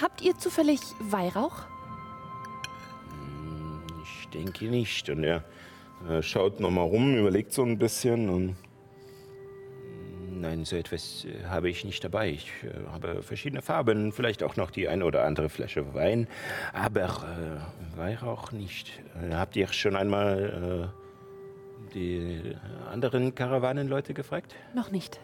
Habt 0.00 0.20
ihr 0.20 0.36
zufällig 0.36 0.80
Weihrauch? 1.00 1.62
Ich 4.04 4.28
denke 4.28 4.66
nicht. 4.66 5.08
Und 5.08 5.24
er 5.24 5.42
äh, 6.06 6.22
schaut 6.22 6.60
nochmal 6.60 6.86
rum, 6.86 7.16
überlegt 7.16 7.52
so 7.52 7.62
ein 7.62 7.78
bisschen 7.78 8.28
und. 8.28 8.56
Nein, 10.40 10.64
so 10.64 10.76
etwas 10.76 11.26
äh, 11.26 11.44
habe 11.48 11.68
ich 11.68 11.84
nicht 11.84 12.02
dabei. 12.02 12.30
Ich 12.30 12.50
äh, 12.64 12.70
habe 12.90 13.22
verschiedene 13.22 13.60
Farben, 13.60 14.10
vielleicht 14.10 14.42
auch 14.42 14.56
noch 14.56 14.70
die 14.70 14.88
eine 14.88 15.04
oder 15.04 15.24
andere 15.24 15.50
Flasche 15.50 15.92
Wein, 15.92 16.28
aber 16.72 17.04
äh, 17.04 17.98
Weihrauch 17.98 18.50
nicht. 18.50 19.02
Äh, 19.22 19.34
habt 19.34 19.54
ihr 19.56 19.68
schon 19.68 19.96
einmal 19.96 20.90
äh, 21.90 21.92
die 21.92 22.56
anderen 22.90 23.34
Karawanenleute 23.34 24.14
gefragt? 24.14 24.54
Noch 24.74 24.90
nicht. 24.90 25.20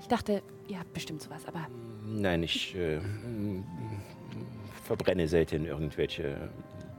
Ich 0.00 0.06
dachte, 0.06 0.42
ihr 0.68 0.78
habt 0.78 0.92
bestimmt 0.92 1.22
sowas, 1.22 1.42
aber 1.46 1.66
Nein, 2.04 2.44
ich 2.44 2.76
äh, 2.76 3.00
verbrenne 4.84 5.26
selten 5.26 5.66
irgendwelche 5.66 6.50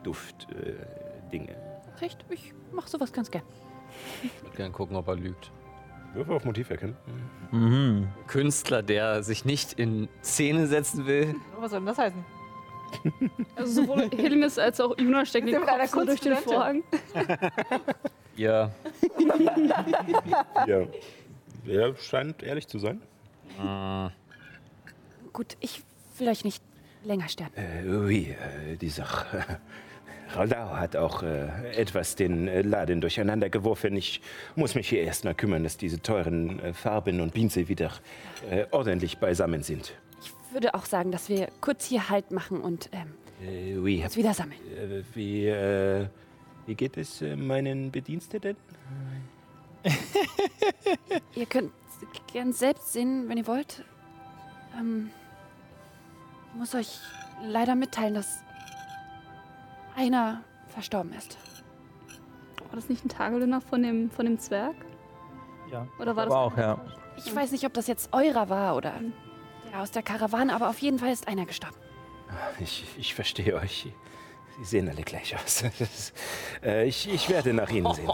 Duftdinge. 0.03 0.71
Äh, 0.71 1.31
Dinge. 1.31 1.55
recht, 2.01 2.25
ich 2.29 2.53
mach 2.73 2.87
sowas 2.87 3.13
ganz 3.13 3.31
gern. 3.31 3.43
Ich 4.21 4.43
würde 4.43 4.57
gerne 4.57 4.71
gucken, 4.73 4.97
ob 4.97 5.07
er 5.07 5.15
lügt. 5.15 5.51
Würfe 6.13 6.33
auf 6.33 6.45
Motiv 6.45 6.69
erkennen. 6.69 6.95
Mhm. 7.51 8.07
Künstler, 8.27 8.83
der 8.83 9.23
sich 9.23 9.45
nicht 9.45 9.73
in 9.73 10.07
Szene 10.23 10.67
setzen 10.67 11.05
will. 11.07 11.35
Was 11.59 11.71
soll 11.71 11.79
denn 11.79 11.87
das 11.87 11.97
heißen? 11.97 12.25
Also 13.55 13.81
sowohl 13.81 14.09
Hilmis 14.15 14.59
als 14.59 14.79
auch 14.79 14.95
Juna 14.99 15.25
stecken 15.25 15.47
den 15.47 15.61
Kopf 15.61 15.89
so 15.89 16.05
durch 16.05 16.19
den? 16.19 16.35
Vorhang. 16.37 16.83
Ja. 18.35 18.71
Ja. 20.65 20.81
Er 21.67 21.95
scheint 21.97 22.41
ehrlich 22.41 22.67
zu 22.67 22.79
sein. 22.79 22.99
Gut, 25.31 25.55
ich 25.59 25.83
will 26.17 26.27
euch 26.29 26.43
nicht 26.43 26.63
länger 27.03 27.27
stören. 27.29 27.51
Äh, 27.55 27.87
ui, 27.87 28.29
äh, 28.31 28.75
dieser 28.75 29.05
Raldau 30.35 30.75
hat 30.77 30.95
auch 30.95 31.21
äh, 31.23 31.47
etwas 31.75 32.15
den 32.15 32.47
äh, 32.47 32.61
Laden 32.61 33.01
durcheinander 33.01 33.49
geworfen. 33.49 33.95
Ich 33.95 34.21
muss 34.55 34.73
mich 34.75 34.89
hier 34.89 35.01
erst 35.03 35.25
mal 35.25 35.35
kümmern, 35.35 35.63
dass 35.63 35.77
diese 35.77 36.01
teuren 36.01 36.59
äh, 36.59 36.73
Farben 36.73 37.21
und 37.21 37.33
Pinsel 37.33 37.67
wieder 37.67 37.91
äh, 38.49 38.65
ordentlich 38.71 39.17
beisammen 39.19 39.63
sind. 39.63 39.93
Ich 40.21 40.31
würde 40.53 40.73
auch 40.73 40.85
sagen, 40.85 41.11
dass 41.11 41.29
wir 41.29 41.49
kurz 41.61 41.85
hier 41.85 42.09
Halt 42.09 42.31
machen 42.31 42.61
und 42.61 42.89
ähm, 42.91 43.13
Äh, 43.47 43.77
ui, 43.77 44.03
uns 44.03 44.15
wieder 44.17 44.33
sammeln. 44.33 44.59
äh, 44.75 45.03
wie, 45.13 45.47
äh, 45.47 46.07
wie 46.65 46.75
geht 46.75 46.97
es 46.97 47.21
äh, 47.21 47.35
meinen 47.35 47.91
Bediensteten? 47.91 48.55
Ihr 51.35 51.45
könnt 51.45 51.71
gern 52.31 52.53
selbst 52.53 52.93
sehen, 52.93 53.27
wenn 53.27 53.37
ihr 53.37 53.47
wollt. 53.47 53.83
Ähm, 54.79 55.09
ich 56.53 56.59
muss 56.59 56.73
euch 56.75 56.99
leider 57.45 57.75
mitteilen, 57.75 58.13
dass 58.13 58.42
einer 59.95 60.43
verstorben 60.67 61.13
ist. 61.13 61.37
War 62.67 62.75
das 62.75 62.89
nicht 62.89 63.05
ein 63.05 63.09
Tagelöhner 63.09 63.61
von 63.61 63.83
dem, 63.83 64.09
von 64.09 64.25
dem 64.25 64.39
Zwerg? 64.39 64.75
Ja. 65.71 65.87
Oder 65.99 66.15
war 66.15 66.25
das 66.25 66.33
auch, 66.33 66.57
ja. 66.57 66.79
Ich 67.17 67.33
weiß 67.35 67.51
nicht, 67.51 67.65
ob 67.65 67.73
das 67.73 67.87
jetzt 67.87 68.09
eurer 68.11 68.49
war 68.49 68.75
oder 68.75 68.93
der 69.71 69.79
aus 69.81 69.91
der 69.91 70.03
Karawane, 70.03 70.53
aber 70.53 70.69
auf 70.69 70.79
jeden 70.79 70.99
Fall 70.99 71.11
ist 71.11 71.27
einer 71.27 71.45
gestorben. 71.45 71.75
Ich, 72.59 72.85
ich 72.97 73.13
verstehe 73.13 73.55
euch. 73.55 73.87
Sie 74.57 74.65
sehen 74.65 74.89
alle 74.89 75.01
gleich 75.01 75.35
aus. 75.35 75.63
Das, 75.79 76.13
äh, 76.63 76.87
ich, 76.87 77.11
ich 77.11 77.29
werde 77.29 77.53
nach 77.53 77.69
Ihnen 77.69 77.91
sehen. 77.93 78.11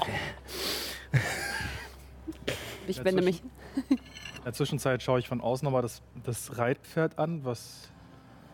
Ich 2.88 3.04
wende 3.04 3.22
mich. 3.22 3.44
In 3.90 4.44
der 4.46 4.54
Zwischenzeit 4.54 5.04
schaue 5.04 5.20
ich 5.20 5.28
von 5.28 5.42
außen 5.42 5.66
nochmal 5.66 5.82
das, 5.82 6.02
das 6.24 6.58
Reitpferd 6.58 7.20
an, 7.20 7.44
was 7.44 7.92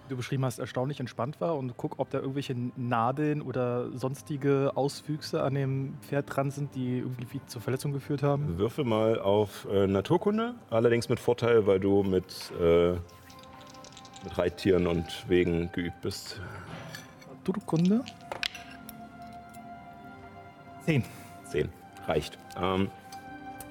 du 0.10 0.16
beschrieben 0.16 0.46
hast, 0.46 0.60
erstaunlich 0.60 1.00
entspannt 1.00 1.42
war 1.42 1.58
und 1.58 1.76
guck, 1.78 2.00
ob 2.00 2.10
da 2.10 2.20
irgendwelche 2.20 2.56
Nadeln 2.76 3.42
oder 3.42 3.92
sonstige 3.98 4.72
Auswüchse 4.76 5.42
an 5.44 5.56
dem 5.56 5.98
Pferd 6.02 6.36
dran 6.36 6.52
sind, 6.52 6.76
die 6.76 7.00
irgendwie 7.00 7.42
zur 7.48 7.62
Verletzung 7.62 7.94
geführt 7.94 8.24
haben. 8.24 8.58
Würfe 8.58 8.84
mal 8.84 9.20
auf 9.20 9.68
äh, 9.72 9.88
Naturkunde, 9.88 10.56
allerdings 10.70 11.10
mit 11.10 11.20
Vorteil, 11.20 11.66
weil 11.68 11.80
du 11.80 12.04
mit, 12.04 12.52
äh, 12.60 12.92
mit 12.92 14.38
Reittieren 14.38 14.88
und 14.88 15.06
Wegen 15.28 15.72
geübt 15.72 16.02
bist. 16.02 16.42
Naturkunde. 17.30 18.04
Zehn. 20.86 21.04
Zehn. 21.46 21.70
Reicht. 22.08 22.38
Ähm, 22.62 22.90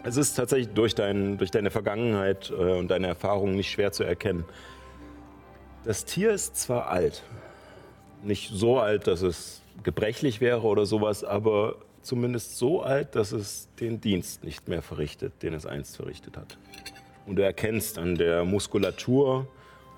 es 0.02 0.16
ist 0.16 0.34
tatsächlich 0.34 0.74
durch, 0.74 0.94
dein, 0.94 1.38
durch 1.38 1.50
deine 1.50 1.70
Vergangenheit 1.70 2.50
äh, 2.50 2.54
und 2.54 2.88
deine 2.88 3.06
Erfahrungen 3.06 3.54
nicht 3.56 3.70
schwer 3.70 3.92
zu 3.92 4.04
erkennen. 4.04 4.44
Das 5.84 6.06
Tier 6.06 6.30
ist 6.32 6.56
zwar 6.56 6.88
alt, 6.88 7.22
nicht 8.22 8.50
so 8.52 8.78
alt, 8.78 9.06
dass 9.06 9.20
es 9.20 9.60
gebrechlich 9.82 10.40
wäre 10.40 10.62
oder 10.62 10.86
sowas, 10.86 11.24
aber 11.24 11.76
zumindest 12.00 12.56
so 12.56 12.82
alt, 12.82 13.14
dass 13.16 13.32
es 13.32 13.68
den 13.80 14.00
Dienst 14.00 14.44
nicht 14.44 14.66
mehr 14.66 14.80
verrichtet, 14.80 15.42
den 15.42 15.52
es 15.52 15.66
einst 15.66 15.96
verrichtet 15.96 16.38
hat. 16.38 16.56
Und 17.26 17.36
du 17.36 17.42
erkennst 17.42 17.98
an 17.98 18.14
der 18.14 18.44
Muskulatur 18.44 19.46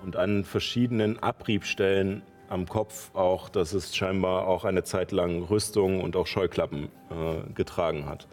und 0.03 0.17
an 0.17 0.43
verschiedenen 0.43 1.19
Abriebstellen 1.19 2.21
am 2.49 2.67
Kopf 2.67 3.13
auch, 3.13 3.47
dass 3.47 3.71
es 3.73 3.95
scheinbar 3.95 4.47
auch 4.47 4.65
eine 4.65 4.83
Zeit 4.83 5.13
lang 5.13 5.43
Rüstung 5.43 6.01
und 6.01 6.17
auch 6.17 6.27
Scheuklappen 6.27 6.89
äh, 7.09 7.53
getragen 7.53 8.07
hat. 8.07 8.27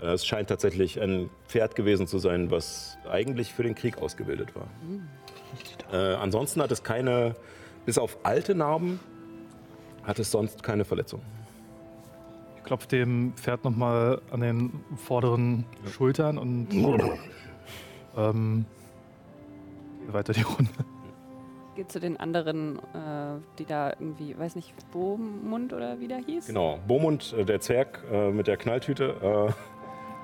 Äh, 0.00 0.12
Es 0.12 0.26
scheint 0.26 0.48
tatsächlich 0.48 1.00
ein 1.00 1.30
Pferd 1.46 1.76
gewesen 1.76 2.06
zu 2.06 2.18
sein, 2.18 2.50
was 2.50 2.96
eigentlich 3.08 3.52
für 3.52 3.62
den 3.62 3.74
Krieg 3.74 3.98
ausgebildet 3.98 4.54
war. 4.54 4.68
Äh, 5.92 6.14
ansonsten 6.14 6.62
hat 6.62 6.70
es 6.70 6.82
keine, 6.82 7.34
bis 7.84 7.98
auf 7.98 8.18
alte 8.22 8.54
Narben, 8.54 9.00
hat 10.04 10.18
es 10.18 10.30
sonst 10.30 10.62
keine 10.62 10.84
Verletzung. 10.84 11.22
Ich 12.56 12.64
klopfe 12.64 12.88
dem 12.88 13.32
Pferd 13.36 13.64
nochmal 13.64 14.20
an 14.30 14.40
den 14.40 14.84
vorderen 14.96 15.64
Schultern 15.90 16.38
und 16.38 16.68
ähm, 18.16 18.64
gehe 20.04 20.12
weiter 20.12 20.32
die 20.32 20.42
Runde. 20.42 20.70
Geht 21.76 21.90
zu 21.90 22.00
den 22.00 22.18
anderen, 22.18 22.78
äh, 22.78 23.40
die 23.58 23.64
da 23.64 23.90
irgendwie, 23.90 24.36
weiß 24.38 24.56
nicht, 24.56 24.74
Bohmund 24.90 25.72
oder 25.72 26.00
wie 26.00 26.08
der 26.08 26.18
hieß? 26.18 26.46
Genau, 26.46 26.78
Bomund, 26.86 27.32
äh, 27.32 27.44
der 27.44 27.60
Zwerg 27.60 28.02
äh, 28.12 28.30
mit 28.30 28.46
der 28.46 28.56
Knalltüte, 28.56 29.52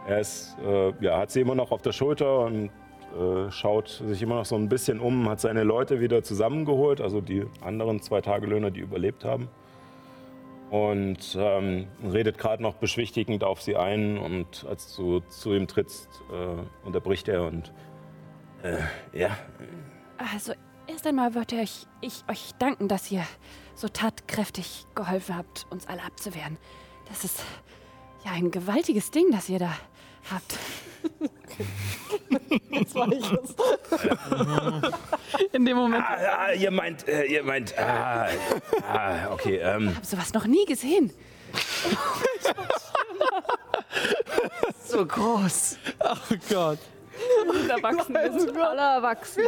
äh, 0.07 0.11
er 0.11 0.21
ist, 0.21 0.57
äh, 0.65 0.93
ja, 1.01 1.19
hat 1.19 1.31
sie 1.31 1.41
immer 1.41 1.55
noch 1.55 1.73
auf 1.73 1.83
der 1.83 1.93
Schulter 1.93 2.41
und 2.41 2.71
äh, 3.17 3.51
schaut 3.51 3.89
sich 3.89 4.23
immer 4.23 4.37
noch 4.37 4.45
so 4.45 4.57
ein 4.57 4.69
bisschen 4.69 5.01
um, 5.01 5.29
hat 5.29 5.41
seine 5.41 5.65
Leute 5.65 6.01
wieder 6.01 6.23
zusammengeholt, 6.23 7.01
also 7.01 7.21
die 7.21 7.47
anderen 7.61 8.01
zwei 8.03 8.21
Tagelöhner, 8.21 8.71
die 8.71 8.81
überlebt 8.81 9.25
haben. 9.25 9.49
Und 10.71 11.39
ähm, 11.39 11.87
redet 12.13 12.39
gerade 12.39 12.63
noch 12.63 12.75
beschwichtigend 12.75 13.45
auf 13.45 13.63
sie 13.63 13.77
ein 13.77 14.19
und 14.19 14.67
als 14.69 14.97
du 14.97 15.21
zu 15.29 15.55
ihm 15.55 15.69
trittst, 15.69 16.09
äh, 16.33 16.87
unterbricht 16.87 17.29
er 17.29 17.45
und 17.45 17.73
äh, 18.65 18.79
ja, 19.17 19.37
Also, 20.33 20.55
erst 20.87 21.07
einmal 21.07 21.35
wollte 21.35 21.57
ich, 21.57 21.87
ich 22.01 22.25
euch 22.29 22.53
danken, 22.59 22.89
dass 22.89 23.11
ihr 23.13 23.25
so 23.75 23.89
tatkräftig 23.89 24.87
geholfen 24.95 25.37
habt, 25.37 25.67
uns 25.71 25.87
alle 25.87 26.03
abzuwehren. 26.03 26.57
Das 27.09 27.23
ist 27.23 27.45
ja 28.25 28.33
ein 28.33 28.51
gewaltiges 28.51 29.11
Ding, 29.11 29.31
das 29.31 29.49
ihr 29.49 29.59
da 29.59 29.73
habt. 30.31 30.59
Jetzt 32.71 32.95
war 32.95 33.11
ich 33.13 33.33
es. 33.33 33.55
In 35.53 35.65
dem 35.65 35.77
Moment. 35.77 36.05
Ah, 36.07 36.47
ah, 36.49 36.53
ihr 36.53 36.71
meint, 36.71 37.09
äh, 37.09 37.25
ihr 37.25 37.43
meint, 37.43 37.77
ah, 37.79 38.29
ah 38.93 39.31
okay, 39.33 39.57
ähm, 39.57 39.89
Ich 39.89 39.97
habe 39.97 40.07
sowas 40.07 40.33
noch 40.35 40.47
nie 40.47 40.65
gesehen. 40.67 41.13
So 44.85 45.05
groß. 45.05 45.79
Oh 46.01 46.35
Gott. 46.51 46.79
Erwachsen, 47.69 48.15
wir 48.15 48.41
sind 48.41 48.57
alle 48.57 48.81
erwachsen. 48.81 49.43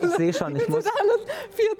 Ich 0.00 0.10
sehe 0.16 0.32
schon, 0.32 0.56
ich 0.56 0.68
muss, 0.68 0.84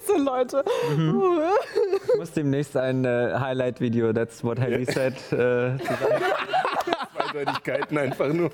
14 0.07 0.25
Leute. 0.25 0.65
ich 0.91 2.19
muss 2.19 2.33
demnächst 2.33 2.77
ein 2.77 3.05
äh, 3.05 3.35
Highlight-Video, 3.39 4.13
that's 4.13 4.45
what 4.45 4.59
Harry 4.61 4.85
said, 4.85 5.15
äh, 5.33 5.79
zusammen. 5.79 5.79
Zweideutigkeiten 7.33 7.99
einfach 7.99 8.33
nur. 8.33 8.51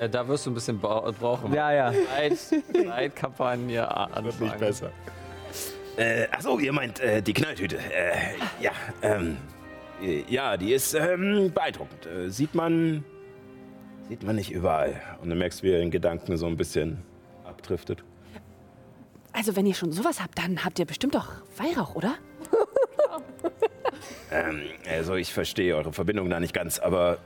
Äh, 0.00 0.08
da 0.08 0.26
wirst 0.28 0.46
du 0.46 0.50
ein 0.50 0.54
bisschen 0.54 0.78
bra 0.78 1.10
brauchen. 1.18 1.52
Ja, 1.52 1.72
ja. 1.72 1.92
Zeit, 2.16 2.38
Zeitkampagne 2.86 3.88
a- 3.90 4.08
Wird 4.22 4.24
nicht 4.40 4.52
anfangen. 4.52 4.60
besser. 4.60 4.90
Äh, 5.96 6.28
achso, 6.30 6.58
ihr 6.58 6.72
meint 6.72 7.00
äh, 7.00 7.22
die 7.22 7.32
Knalltüte. 7.32 7.76
Äh, 7.78 8.12
ja, 8.60 8.70
ähm, 9.02 9.36
äh, 10.02 10.22
ja, 10.28 10.56
die 10.56 10.72
ist 10.72 10.94
ähm, 10.94 11.50
beeindruckend. 11.52 12.06
Äh, 12.06 12.30
sieht 12.30 12.54
man, 12.54 13.04
sieht 14.08 14.22
man 14.22 14.36
nicht 14.36 14.52
überall. 14.52 15.00
Und 15.22 15.30
du 15.30 15.34
merkst, 15.34 15.62
wie 15.62 15.72
er 15.72 15.80
in 15.80 15.90
Gedanken 15.90 16.36
so 16.36 16.46
ein 16.46 16.56
bisschen 16.56 17.02
abdriftet. 17.44 18.04
Also, 19.32 19.56
wenn 19.56 19.66
ihr 19.66 19.74
schon 19.74 19.92
sowas 19.92 20.22
habt, 20.22 20.38
dann 20.38 20.64
habt 20.64 20.78
ihr 20.78 20.84
bestimmt 20.86 21.14
doch 21.14 21.32
Weihrauch, 21.56 21.94
oder? 21.94 22.14
Ähm, 24.30 24.60
also 24.86 25.14
ich 25.14 25.32
verstehe 25.32 25.74
eure 25.74 25.90
Verbindung 25.92 26.28
da 26.28 26.38
nicht 26.38 26.52
ganz, 26.52 26.78
aber 26.78 27.16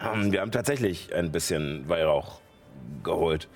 wir 0.00 0.40
haben 0.40 0.50
tatsächlich 0.50 1.14
ein 1.14 1.32
bisschen 1.32 1.88
Weihrauch 1.88 2.40
geholt. 3.02 3.48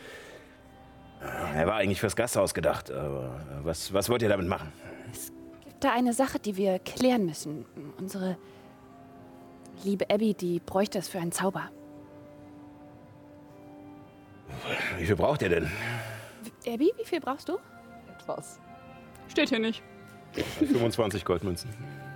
Äh, 1.22 1.58
Er 1.58 1.66
war 1.66 1.74
eigentlich 1.76 2.00
fürs 2.00 2.16
Gasthaus 2.16 2.54
gedacht, 2.54 2.90
aber 2.90 3.40
äh, 3.60 3.64
was, 3.64 3.92
was 3.92 4.08
wollt 4.08 4.22
ihr 4.22 4.28
damit 4.28 4.46
machen? 4.48 4.72
Gibt 5.64 5.84
da 5.84 5.92
eine 5.92 6.12
Sache, 6.12 6.38
die 6.38 6.56
wir 6.56 6.78
klären 6.78 7.26
müssen. 7.26 7.64
Unsere 7.98 8.36
liebe 9.84 10.08
Abby, 10.10 10.34
die 10.34 10.60
bräuchte 10.60 10.98
es 10.98 11.08
für 11.08 11.18
einen 11.18 11.32
Zauber. 11.32 11.70
Wie 14.98 15.06
viel 15.06 15.16
braucht 15.16 15.42
ihr 15.42 15.48
denn? 15.48 15.70
Abby, 16.66 16.92
wie 16.98 17.04
viel 17.04 17.20
brauchst 17.20 17.48
du? 17.48 17.58
Etwas. 18.18 18.58
Steht 19.28 19.48
hier 19.50 19.58
nicht. 19.58 19.82
25 20.58 21.24
Goldmünzen. 21.24 21.70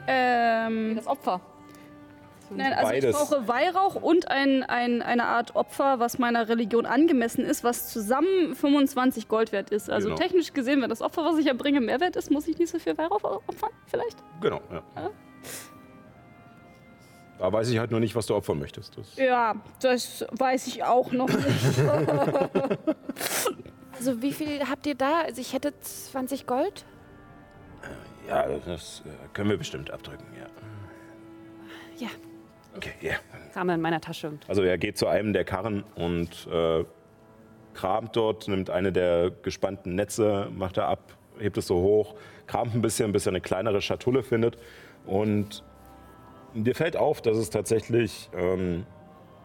Ähm, 0.06 0.94
Das 0.96 1.06
Opfer. 1.06 1.40
Nein, 2.50 2.72
also 2.72 2.90
Beides. 2.92 3.10
ich 3.10 3.16
brauche 3.28 3.48
Weihrauch 3.48 3.94
und 3.96 4.30
ein, 4.30 4.62
ein, 4.62 5.02
eine 5.02 5.24
Art 5.24 5.54
Opfer, 5.56 5.98
was 6.00 6.18
meiner 6.18 6.48
Religion 6.48 6.86
angemessen 6.86 7.44
ist, 7.44 7.64
was 7.64 7.90
zusammen 7.92 8.54
25 8.54 9.28
Gold 9.28 9.52
wert 9.52 9.70
ist. 9.70 9.90
Also 9.90 10.08
Genau. 10.08 10.18
technisch 10.20 10.52
gesehen, 10.52 10.82
wenn 10.82 10.90
das 10.90 11.02
Opfer, 11.02 11.24
was 11.24 11.38
ich 11.38 11.46
erbringe, 11.46 11.80
mehr 11.80 12.00
wert 12.00 12.16
ist, 12.16 12.30
muss 12.30 12.46
ich 12.48 12.58
nicht 12.58 12.70
so 12.70 12.78
viel 12.78 12.96
Weihrauch 12.98 13.22
opfern, 13.46 13.70
vielleicht? 13.86 14.16
Genau, 14.40 14.60
ja. 14.72 14.82
Da 17.38 17.52
weiß 17.52 17.68
ich 17.70 17.78
halt 17.78 17.90
nur 17.90 17.98
nicht, 18.00 18.14
was 18.14 18.26
du 18.26 18.34
opfern 18.36 18.58
möchtest. 18.60 18.96
Das 18.96 19.16
Ja, 19.16 19.56
das 19.80 20.24
weiß 20.30 20.66
ich 20.68 20.84
auch 20.84 21.12
noch 21.12 21.28
nicht. 21.28 21.78
Also, 23.96 24.20
wie 24.22 24.32
viel 24.32 24.68
habt 24.68 24.86
ihr 24.86 24.96
da? 24.96 25.20
Also, 25.20 25.40
ich 25.40 25.52
hätte 25.52 25.72
20 25.80 26.46
Gold. 26.48 26.84
ja, 28.28 28.44
das 28.66 29.02
äh, 29.06 29.10
können 29.32 29.50
wir 29.50 29.56
bestimmt 29.56 29.88
abdrücken, 29.92 30.26
ja. 30.36 30.46
Ja, 32.04 32.08
Okay, 32.76 32.92
ja. 33.01 33.14
Kram 33.52 33.70
in 33.70 33.80
meiner 33.80 34.01
Tasche. 34.01 34.28
Und 34.28 34.44
Also 34.48 34.62
er 34.62 34.78
geht 34.78 34.98
zu 34.98 35.06
einem 35.06 35.32
der 35.32 35.44
Karren 35.44 35.84
und 35.94 36.46
äh, 36.52 36.84
kramt 37.74 38.16
dort, 38.16 38.48
nimmt 38.48 38.70
eine 38.70 38.92
der 38.92 39.30
gespannten 39.30 39.94
Netze, 39.94 40.48
macht 40.52 40.76
er 40.76 40.88
ab, 40.88 41.16
hebt 41.38 41.56
es 41.59 41.66
so 41.66 41.76
hoch, 41.76 42.14
kramt 42.46 42.74
ein 42.74 42.82
bisschen, 42.82 43.12
bis 43.12 43.26
er 43.26 43.30
eine 43.30 43.40
kleinere 43.40 43.80
Schatulle 43.80 44.22
findet. 44.22 44.56
Und 45.06 45.62
dir 46.55 46.74
fällt 46.74 46.96
auf, 46.96 47.20
dass 47.20 47.36
es 47.36 47.51
tatsächlich 47.51 48.30
ähm, 48.34 48.86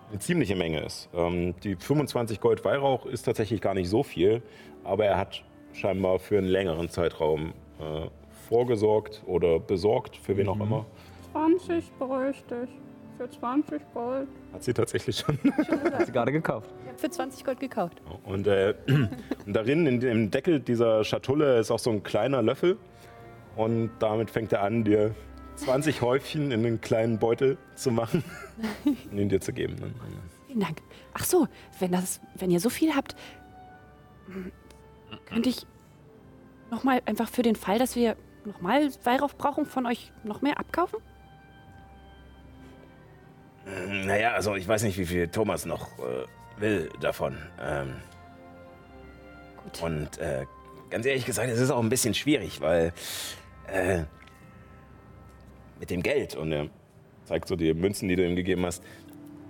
eine 0.10 0.19
ziemliche 0.19 0.56
Menge 0.56 0.84
ist. 0.84 1.10
Ähm, 1.14 1.56
die 1.64 1.76
25 1.76 2.39
Gold 2.39 2.64
Weihrauch 2.65 3.06
ist 3.06 3.23
tatsächlich 3.23 3.61
gar 3.61 3.73
nicht 3.73 3.89
so 3.89 4.03
viel, 4.03 4.41
aber 4.84 5.06
er 5.06 5.18
hat 5.18 5.43
scheinbar 5.73 6.19
für 6.19 6.38
einen 6.38 6.47
längeren 6.47 6.89
Zeitraum 6.89 7.53
äh, 7.80 8.07
vorgesorgt 8.47 9.23
oder 9.26 9.60
besorgt, 9.60 10.18
für 10.18 10.35
wen 10.38 10.47
auch 10.47 10.60
immer. 10.60 10.85
20 11.31 11.91
bräuchte 11.99 12.64
ich. 12.65 12.89
Für 13.20 13.30
20 13.30 13.82
Gold. 13.94 14.30
Hat 14.54 14.64
sie 14.64 14.74
tatsächlich 14.74 15.18
schon. 15.18 15.38
Hat 15.91 16.06
sie 16.06 16.12
gerade 16.14 16.32
gekauft. 16.32 16.70
ich 16.84 16.88
habe 16.88 16.98
für 17.00 17.10
20 17.10 17.44
Gold 17.44 17.60
gekauft. 17.60 18.02
Und, 18.24 18.48
äh, 18.48 18.76
und 19.46 19.54
darin, 19.54 19.86
in 19.88 20.00
dem 20.00 20.32
Deckel 20.32 20.62
dieser 20.62 21.04
Schatulle, 21.04 21.60
ist 21.60 21.70
auch 21.70 21.80
so 21.80 21.90
ein 21.90 22.02
kleiner 22.02 22.41
Löffel. 22.41 22.78
Und 23.58 23.91
damit 24.00 24.32
fängt 24.32 24.54
er 24.54 24.62
an, 24.62 24.86
dir 24.86 25.14
20 25.58 26.02
Häufchen 26.02 26.52
in 26.52 26.66
einen 26.66 26.80
kleinen 26.80 27.20
Beutel 27.20 27.58
zu 27.76 27.91
machen 27.91 28.24
und 28.86 29.18
ihn 29.18 29.28
dir 29.28 29.41
zu 29.41 29.52
geben. 29.52 29.76
Vielen 30.48 30.62
Dank. 30.62 30.82
Ach 31.14 31.26
so, 31.26 31.50
wenn, 31.78 31.91
das, 31.91 32.22
wenn 32.36 32.50
ihr 32.52 32.62
so 32.62 32.70
viel 32.70 32.96
habt, 32.96 33.18
könnte 35.26 35.50
ich 35.50 35.68
nochmal 36.72 37.02
einfach 37.06 37.28
für 37.28 37.41
den 37.41 37.58
Fall, 37.58 37.80
dass 37.80 37.98
wir 37.98 38.16
nochmal 38.46 38.90
Weihrauch 39.04 39.34
brauchen, 39.34 39.66
von 39.66 39.86
euch 39.88 40.14
noch 40.24 40.41
mehr 40.41 40.58
abkaufen? 40.58 41.00
Naja, 43.88 44.34
also 44.34 44.56
ich 44.56 44.68
weiß 44.68 44.84
nicht, 44.84 44.98
wie 44.98 45.06
viel 45.06 45.28
Thomas 45.28 45.66
noch 45.66 45.88
äh, 46.00 46.26
will 46.58 46.90
davon. 47.02 47.38
Ähm, 47.62 47.96
Gut. 49.64 49.84
und 49.84 50.18
äh, 50.18 50.46
ganz 50.90 51.06
ehrlich 51.06 51.26
gesagt, 51.26 51.50
es 51.50 51.60
ist 51.60 51.72
auch 51.72 51.82
ein 51.82 51.90
bisschen 51.90 52.14
schwierig, 52.14 52.62
weil 52.62 52.94
äh, 53.68 54.04
mit 55.80 55.90
dem 55.90 56.02
Geld 56.02 56.36
und 56.36 56.52
er 56.52 56.68
zeigt 57.26 57.48
so 57.48 57.56
die 57.56 57.74
Münzen, 57.74 58.10
die 58.10 58.16
du 58.16 58.26
ihm 58.26 58.36
gegeben 58.36 58.66
hast, 58.66 58.84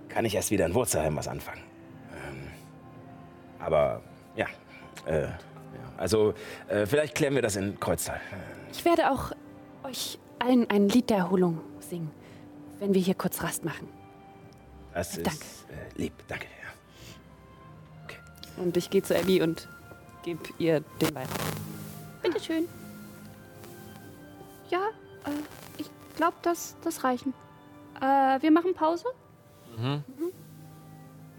kann 0.09 0.25
ich 0.25 0.35
erst 0.35 0.51
wieder 0.51 0.65
in 0.65 0.73
Wurzelheim 0.73 1.15
was 1.15 1.27
anfangen. 1.27 1.61
Ähm, 2.11 2.47
aber 3.59 4.01
ja, 4.35 4.47
äh, 5.05 5.23
ja 5.23 5.39
also 5.97 6.33
äh, 6.67 6.85
vielleicht 6.85 7.15
klären 7.15 7.35
wir 7.35 7.41
das 7.41 7.55
in 7.55 7.79
Kreuztal. 7.79 8.19
Ich 8.71 8.83
werde 8.85 9.11
auch 9.11 9.31
euch 9.83 10.19
allen 10.39 10.69
ein 10.69 10.89
Lied 10.89 11.09
der 11.09 11.17
Erholung 11.17 11.61
singen, 11.79 12.11
wenn 12.79 12.93
wir 12.93 13.01
hier 13.01 13.15
kurz 13.15 13.41
Rast 13.43 13.63
machen. 13.63 13.87
Das 14.93 15.17
ist 15.17 15.25
Danke. 15.25 15.45
Äh, 15.69 16.01
lieb, 16.01 16.13
danke. 16.27 16.45
Ja. 18.07 18.63
Und 18.63 18.75
ich 18.75 18.89
gehe 18.89 19.01
zu 19.01 19.17
Abby 19.17 19.41
und 19.41 19.67
gebe 20.23 20.41
ihr 20.57 20.81
den 21.01 21.15
Weihrauch. 21.15 21.29
Bitteschön. 22.21 22.67
Ja, 24.69 24.87
äh, 25.25 25.29
ich 25.77 25.89
glaube, 26.15 26.35
das, 26.41 26.75
das 26.83 27.03
reichen. 27.03 27.33
Äh, 28.01 28.41
wir 28.41 28.51
machen 28.51 28.73
Pause? 28.73 29.05
Mhm. 29.77 30.03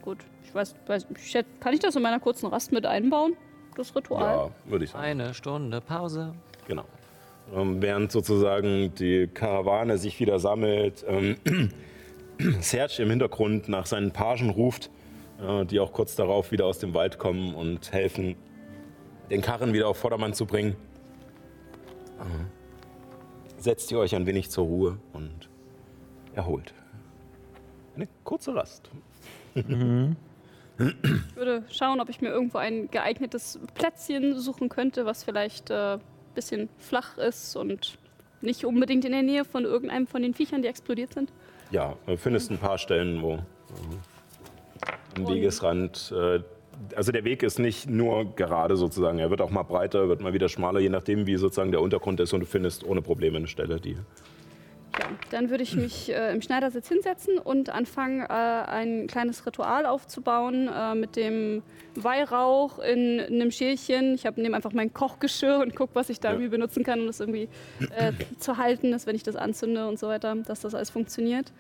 Gut. 0.03 0.19
Ich 0.45 0.55
weiß, 0.55 0.75
weiß 0.87 1.07
ich 1.17 1.31
schätze, 1.31 1.51
kann 1.61 1.75
ich 1.75 1.81
das 1.81 1.95
in 1.95 2.03
meiner 2.03 2.19
kurzen 2.19 2.47
Rast 2.47 2.73
mit 2.73 2.87
einbauen? 2.87 3.37
Das 3.77 3.95
Ritual? 3.95 4.51
Ja, 4.65 4.71
würde 4.71 4.85
ich 4.85 4.91
sagen. 4.91 5.05
Eine 5.05 5.35
Stunde 5.35 5.81
Pause. 5.81 6.35
Genau. 6.67 6.85
Ähm, 7.55 7.81
während 7.81 8.11
sozusagen 8.11 8.95
die 8.95 9.29
Karawane 9.29 9.99
sich 9.99 10.19
wieder 10.21 10.39
sammelt, 10.39 11.05
ähm, 11.07 11.37
Serge 12.61 13.03
im 13.03 13.11
Hintergrund 13.11 13.69
nach 13.69 13.87
seinen 13.87 14.13
Pagen 14.13 14.51
ruft, 14.51 14.91
äh, 15.41 15.65
die 15.65 15.81
auch 15.81 15.93
kurz 15.93 16.17
darauf 16.17 16.53
wieder 16.53 16.67
aus 16.67 16.79
dem 16.79 16.95
Wald 16.95 17.19
kommen 17.19 17.55
und 17.55 17.93
helfen, 17.93 18.37
den 19.31 19.43
Karren 19.43 19.73
wieder 19.73 19.89
auf 19.89 19.97
Vordermann 19.97 20.35
zu 20.35 20.47
bringen. 20.47 20.77
Äh, 22.19 23.61
setzt 23.61 23.91
ihr 23.93 23.99
euch 23.99 24.15
ein 24.15 24.27
wenig 24.27 24.51
zur 24.51 24.65
Ruhe 24.65 24.99
und 25.13 25.49
erholt. 26.35 26.75
Eine 27.95 28.09
kurze 28.25 28.55
Rast. 28.55 28.91
Ich 29.55 31.37
würde 31.37 31.65
schauen, 31.71 32.01
ob 32.01 32.09
ich 32.09 32.23
mir 32.23 32.29
irgendwo 32.29 32.57
ein 32.57 32.89
geeignetes 32.91 33.61
Plätzchen 33.75 34.39
suchen 34.39 34.71
könnte, 34.71 35.05
was 35.05 35.25
vielleicht 35.25 35.71
ein 35.71 35.99
äh, 35.99 36.03
bisschen 36.35 36.71
flach 36.79 37.19
ist 37.19 37.55
und 37.57 37.99
nicht 38.41 38.65
unbedingt 38.65 39.05
in 39.05 39.13
der 39.13 39.23
Nähe 39.23 39.45
von 39.45 39.65
irgendeinem 39.65 40.07
von 40.07 40.23
den 40.23 40.33
Viechern, 40.33 40.63
die 40.63 40.69
explodiert 40.69 41.13
sind. 41.13 41.33
Ja, 41.71 41.95
du 42.07 42.17
findest 42.17 42.51
ein 42.51 42.59
paar 42.59 42.79
Stellen, 42.79 43.23
wo 43.23 43.35
ähm, 43.35 43.45
am 45.17 45.29
Wegesrand, 45.29 46.13
äh, 46.17 46.41
also 46.97 47.13
der 47.13 47.25
Weg 47.25 47.43
ist 47.43 47.59
nicht 47.59 47.89
nur 47.89 48.35
gerade 48.35 48.77
sozusagen, 48.77 49.19
er 49.19 49.31
wird 49.31 49.41
auch 49.41 49.51
mal 49.51 49.63
breiter, 49.63 50.09
wird 50.09 50.21
mal 50.21 50.33
wieder 50.33 50.49
schmaler, 50.49 50.81
je 50.81 50.89
nachdem 50.89 51.27
wie 51.27 51.37
sozusagen 51.37 51.71
der 51.71 51.81
Untergrund 51.81 52.21
ist 52.21 52.33
und 52.33 52.41
du 52.41 52.47
findest 52.47 52.85
ohne 52.85 53.03
Probleme 53.03 53.37
eine 53.37 53.47
Stelle, 53.47 53.81
die 53.81 53.97
Ja, 55.01 55.07
dann 55.31 55.49
würde 55.49 55.63
ich 55.63 55.77
mich 55.77 56.11
äh, 56.13 56.31
im 56.31 56.43
Schneidersitz 56.43 56.89
hinsetzen 56.89 57.39
und 57.39 57.71
anfangen, 57.71 58.21
äh, 58.21 58.25
ein 58.27 59.07
kleines 59.07 59.47
Ritual 59.47 59.87
aufzubauen 59.87 60.69
äh, 60.69 60.95
mit 60.95 61.17
dem 61.17 61.63
Weihrauch 61.95 62.79
in, 62.81 63.19
einem 63.19 63.51
Schälchen. 63.51 64.15
Ich 64.15 64.25
nehme 64.37 64.55
einfach 64.55 64.75
mein 64.75 64.93
Kochgeschirr 64.93 65.61
und 65.61 65.75
gucke, 65.75 65.95
was 65.95 66.11
ich 66.11 66.21
da 66.21 66.29
Ja. 66.29 66.35
irgendwie 66.35 66.51
benutzen 66.51 66.85
kann, 66.85 67.01
um 67.01 67.07
das 67.07 67.21
irgendwie 67.21 67.49
äh, 67.97 68.13
zu 68.39 68.59
halten, 68.59 68.91
dass 68.91 69.07
wenn 69.07 69.17
ich 69.17 69.23
das 69.23 69.37
anzünde 69.37 69.89
und 69.89 69.99
so 69.99 70.09
weiter, 70.09 70.37
dass 70.37 70.61
das 70.61 70.75
alles 70.75 70.91
funktioniert. 70.91 71.51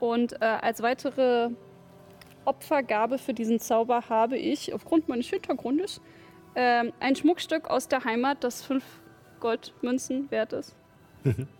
Und 0.00 0.32
äh, 0.40 0.44
als 0.44 0.82
weitere 0.82 1.50
Opfergabe 2.44 3.18
für 3.18 3.34
diesen 3.34 3.60
Zauber 3.60 4.08
habe 4.08 4.36
ich, 4.36 4.74
aufgrund 4.74 5.08
meines 5.08 5.28
Hintergrundes, 5.28 6.00
ähm, 6.56 6.92
ein 6.98 7.14
Schmuckstück 7.14 7.70
aus 7.70 7.86
der 7.86 8.02
Heimat, 8.04 8.42
das 8.42 8.62
fünf 8.64 8.82
Goldmünzen 9.38 10.28
wert 10.32 10.52
ist. 10.54 10.74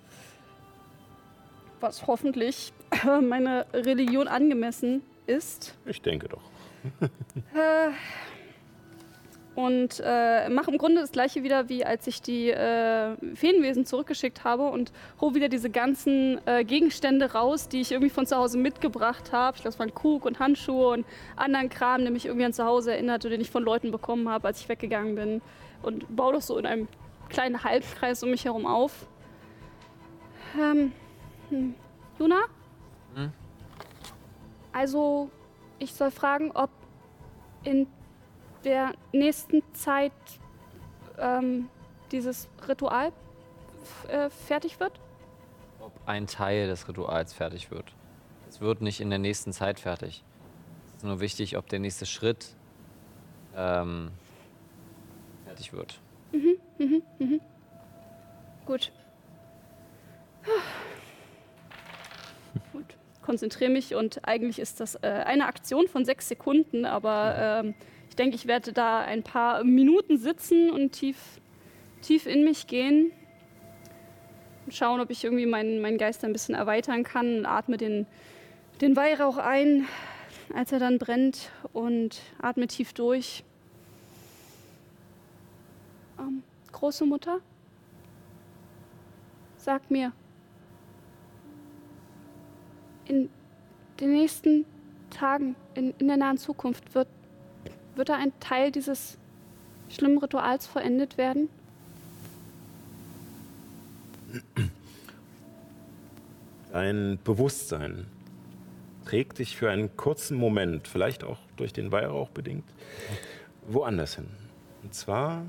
Was 1.81 2.07
hoffentlich 2.07 2.73
meiner 3.23 3.67
Religion 3.73 4.29
angemessen 4.29 5.03
ist. 5.27 5.77
Ich 5.87 6.03
denke 6.03 6.29
doch. 6.29 6.43
Äh, 7.55 7.91
und 9.55 10.01
äh, 10.05 10.49
mache 10.49 10.71
im 10.71 10.79
Grunde 10.79 11.01
das 11.01 11.13
gleiche 11.13 11.43
wieder, 11.43 11.69
wie 11.69 11.85
als 11.85 12.07
ich 12.07 12.23
die 12.23 12.51
äh, 12.51 13.15
Feenwesen 13.35 13.85
zurückgeschickt 13.85 14.45
habe 14.45 14.71
und 14.71 14.93
hole 15.21 15.35
wieder 15.35 15.49
diese 15.49 15.71
ganzen 15.71 16.41
äh, 16.47 16.65
Gegenstände 16.65 17.33
raus, 17.33 17.69
die 17.69 17.81
ich 17.81 17.93
irgendwie 17.93 18.11
von 18.11 18.27
zu 18.27 18.37
Hause 18.37 18.59
mitgebracht 18.59 19.33
habe. 19.33 19.57
Ich 19.57 19.63
glaube, 19.63 19.75
es 19.75 19.79
waren 19.79 19.95
Krug 19.95 20.25
und 20.25 20.39
Handschuhe 20.39 20.89
und 20.89 21.07
anderen 21.37 21.69
Kram, 21.69 22.03
der 22.03 22.11
mich 22.11 22.27
irgendwie 22.27 22.47
an 22.47 22.53
zu 22.53 22.65
Hause 22.65 22.93
erinnert 22.93 23.25
oder 23.25 23.33
den 23.33 23.41
ich 23.41 23.51
von 23.51 23.63
Leuten 23.63 23.91
bekommen 23.91 24.29
habe, 24.29 24.47
als 24.49 24.61
ich 24.61 24.69
weggegangen 24.69 25.15
bin. 25.17 25.43
Und 25.83 26.15
baue 26.15 26.35
das 26.35 26.47
so 26.47 26.57
in 26.57 26.65
einem 26.65 26.89
kleinen 27.29 27.63
Halbkreis 27.65 28.23
um 28.23 28.31
mich 28.31 28.45
herum 28.45 28.67
auf. 28.67 29.09
Ähm, 30.59 30.93
hm. 31.51 31.75
Juna? 32.19 32.41
Hm? 33.15 33.33
Also, 34.73 35.31
ich 35.79 35.93
soll 35.93 36.11
fragen, 36.11 36.53
ob 36.53 36.71
in 37.65 37.87
der 38.65 38.95
nächsten 39.13 39.63
Zeit 39.75 40.13
ähm, 41.19 41.69
dieses 42.13 42.49
Ritual 42.67 43.13
äh, 44.09 44.31
fertig 44.31 44.81
wird? 44.81 44.93
Ob 45.81 45.93
ein 46.07 46.27
Teil 46.27 46.67
des 46.67 46.89
Rituals 46.89 47.33
fertig 47.33 47.71
wird. 47.71 47.93
Es 48.49 48.61
wird 48.61 48.81
nicht 48.81 49.01
in 49.01 49.11
der 49.11 49.19
nächsten 49.19 49.53
Zeit 49.53 49.81
fertig. 49.81 50.25
Es 50.89 50.97
ist 50.97 51.05
nur 51.05 51.21
wichtig, 51.21 51.57
ob 51.57 51.69
der 51.69 51.79
nächste 51.79 52.07
Schritt 52.07 52.55
ähm, 53.57 54.11
fertig 55.45 55.73
wird. 55.73 56.01
Gut. 58.67 58.93
Gut. 60.43 60.71
Konzentriere 63.31 63.71
mich 63.71 63.95
und 63.95 64.27
eigentlich 64.27 64.59
ist 64.59 64.81
das 64.81 64.97
äh, 64.97 65.07
eine 65.07 65.47
Aktion 65.47 65.87
von 65.87 66.05
sechs 66.05 66.27
Sekunden, 66.27 66.85
aber 66.85 67.63
ähm, 67.63 67.75
ich 68.09 68.17
denke, 68.17 68.35
ich 68.35 68.49
werde 68.49 68.73
da 68.73 69.03
ein 69.03 69.23
paar 69.23 69.63
Minuten 69.63 70.19
sitzen 70.19 70.69
und 70.69 70.91
tief, 70.91 71.17
tief 72.03 72.27
in 72.27 72.43
mich 72.43 72.67
gehen 72.67 73.13
und 74.67 74.75
schauen, 74.75 75.01
ob 75.01 75.11
ich 75.11 75.23
irgendwie 75.23 75.47
meinen, 75.47 75.81
meinen 75.81 75.97
Geist 75.97 76.25
ein 76.25 76.33
bisschen 76.33 76.57
erweitern 76.57 77.05
kann. 77.05 77.47
Atme 77.47 77.77
den, 77.77 78.09
den 78.81 78.97
Weihrauch 78.97 79.37
ein, 79.37 79.87
als 80.53 80.73
er 80.73 80.81
dann 80.81 80.99
brennt 80.99 81.53
und 81.73 82.23
atme 82.43 82.67
tief 82.67 82.95
durch. 82.95 83.45
Ähm, 86.19 86.43
große 86.73 87.07
Mutter? 87.07 87.39
Sag 89.57 89.89
mir, 89.89 90.11
in 93.11 93.29
den 93.99 94.13
nächsten 94.13 94.65
Tagen, 95.11 95.57
in, 95.75 95.93
in 95.99 96.07
der 96.07 96.17
nahen 96.17 96.39
Zukunft, 96.39 96.95
wird, 96.95 97.09
wird 97.97 98.09
da 98.09 98.15
ein 98.15 98.33
Teil 98.39 98.71
dieses 98.71 99.19
schlimmen 99.89 100.19
Rituals 100.19 100.69
vollendet 100.69 101.19
werden? 101.19 101.49
Dein 106.73 107.19
Bewusstsein 107.25 108.07
trägt 109.05 109.41
dich 109.41 109.57
für 109.57 109.71
einen 109.71 109.97
kurzen 109.97 110.37
Moment, 110.37 110.87
vielleicht 110.87 111.25
auch 111.25 111.39
durch 111.57 111.73
den 111.73 111.91
Weihrauch 111.91 112.31
bedingt, 112.31 112.65
woanders 113.67 114.15
hin. 114.15 114.29
Und 114.85 114.95
zwar 114.95 115.45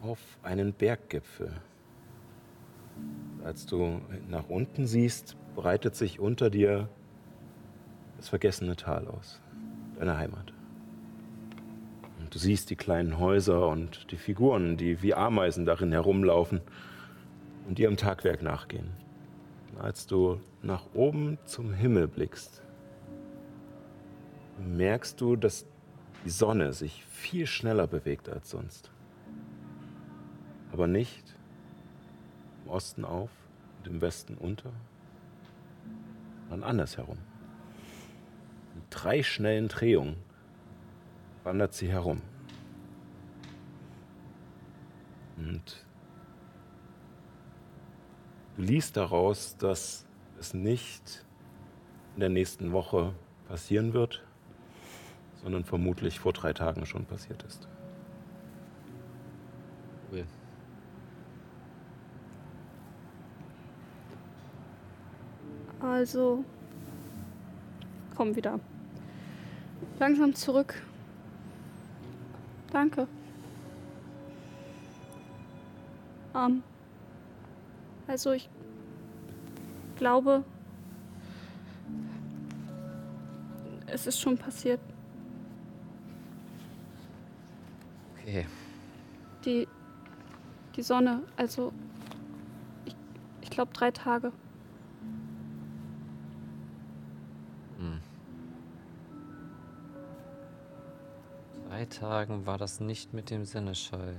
auf 0.00 0.20
einen 0.44 0.72
Berggipfel. 0.72 1.52
Als 3.44 3.66
du 3.66 4.00
nach 4.28 4.48
unten 4.48 4.86
siehst, 4.86 5.36
breitet 5.54 5.94
sich 5.96 6.20
unter 6.20 6.48
dir 6.48 6.88
das 8.16 8.28
vergessene 8.28 8.76
Tal 8.76 9.08
aus, 9.08 9.40
deine 9.98 10.16
Heimat. 10.16 10.52
Und 12.20 12.32
du 12.32 12.38
siehst 12.38 12.70
die 12.70 12.76
kleinen 12.76 13.18
Häuser 13.18 13.68
und 13.68 14.12
die 14.12 14.16
Figuren, 14.16 14.76
die 14.76 15.02
wie 15.02 15.14
Ameisen 15.14 15.66
darin 15.66 15.90
herumlaufen 15.90 16.60
und 17.68 17.78
ihrem 17.78 17.96
Tagwerk 17.96 18.42
nachgehen. 18.42 18.90
Als 19.78 20.06
du 20.06 20.40
nach 20.62 20.86
oben 20.94 21.38
zum 21.44 21.72
Himmel 21.72 22.06
blickst, 22.06 22.62
merkst 24.58 25.20
du, 25.20 25.34
dass 25.34 25.66
die 26.24 26.30
Sonne 26.30 26.72
sich 26.72 27.04
viel 27.06 27.46
schneller 27.46 27.86
bewegt 27.86 28.28
als 28.28 28.50
sonst. 28.50 28.92
Aber 30.72 30.86
nicht 30.86 31.31
im 32.64 32.70
Osten 32.70 33.04
auf 33.04 33.30
und 33.78 33.86
im 33.88 34.00
Westen 34.00 34.34
unter, 34.36 34.72
sondern 36.48 36.68
andersherum. 36.68 37.18
Mit 38.74 38.84
drei 38.90 39.22
schnellen 39.22 39.68
Drehungen 39.68 40.16
wandert 41.44 41.74
sie 41.74 41.88
herum. 41.88 42.22
Und 45.36 45.84
Du 48.56 48.62
liest 48.62 48.98
daraus, 48.98 49.56
dass 49.56 50.04
es 50.38 50.52
nicht 50.52 51.24
in 52.14 52.20
der 52.20 52.28
nächsten 52.28 52.72
Woche 52.72 53.14
passieren 53.48 53.94
wird, 53.94 54.22
sondern 55.42 55.64
vermutlich 55.64 56.20
vor 56.20 56.34
drei 56.34 56.52
Tagen 56.52 56.84
schon 56.84 57.06
passiert 57.06 57.42
ist. 57.44 57.66
Cool. 60.10 60.26
Also, 65.82 66.44
komm 68.16 68.36
wieder. 68.36 68.60
Langsam 69.98 70.34
zurück. 70.34 70.80
Danke. 72.70 73.08
Ähm, 76.34 76.62
also 78.06 78.32
ich 78.32 78.48
glaube, 79.96 80.44
es 83.86 84.06
ist 84.06 84.20
schon 84.20 84.38
passiert. 84.38 84.80
Okay. 88.16 88.46
Die, 89.44 89.66
die 90.76 90.82
Sonne, 90.82 91.22
also 91.36 91.72
ich, 92.86 92.94
ich 93.40 93.50
glaube 93.50 93.72
drei 93.72 93.90
Tage. 93.90 94.32
Drei 101.82 101.88
Tagen 101.88 102.46
war 102.46 102.58
das 102.58 102.78
nicht 102.78 103.12
mit 103.12 103.28
dem 103.28 103.44
Sinneschall. 103.44 104.14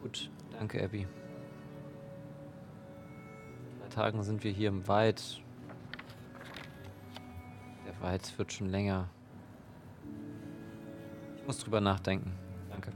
Gut, 0.00 0.30
danke, 0.58 0.82
Abby. 0.82 1.02
In 1.02 1.08
drei 3.80 3.88
Tagen 3.88 4.22
sind 4.22 4.42
wir 4.42 4.52
hier 4.52 4.70
im 4.70 4.88
Wald. 4.88 5.42
Der 7.86 8.00
Wald 8.00 8.38
wird 8.38 8.54
schon 8.54 8.70
länger. 8.70 9.10
Ich 11.36 11.46
muss 11.46 11.58
drüber 11.58 11.82
nachdenken. 11.82 12.32
Danke. 12.70 12.90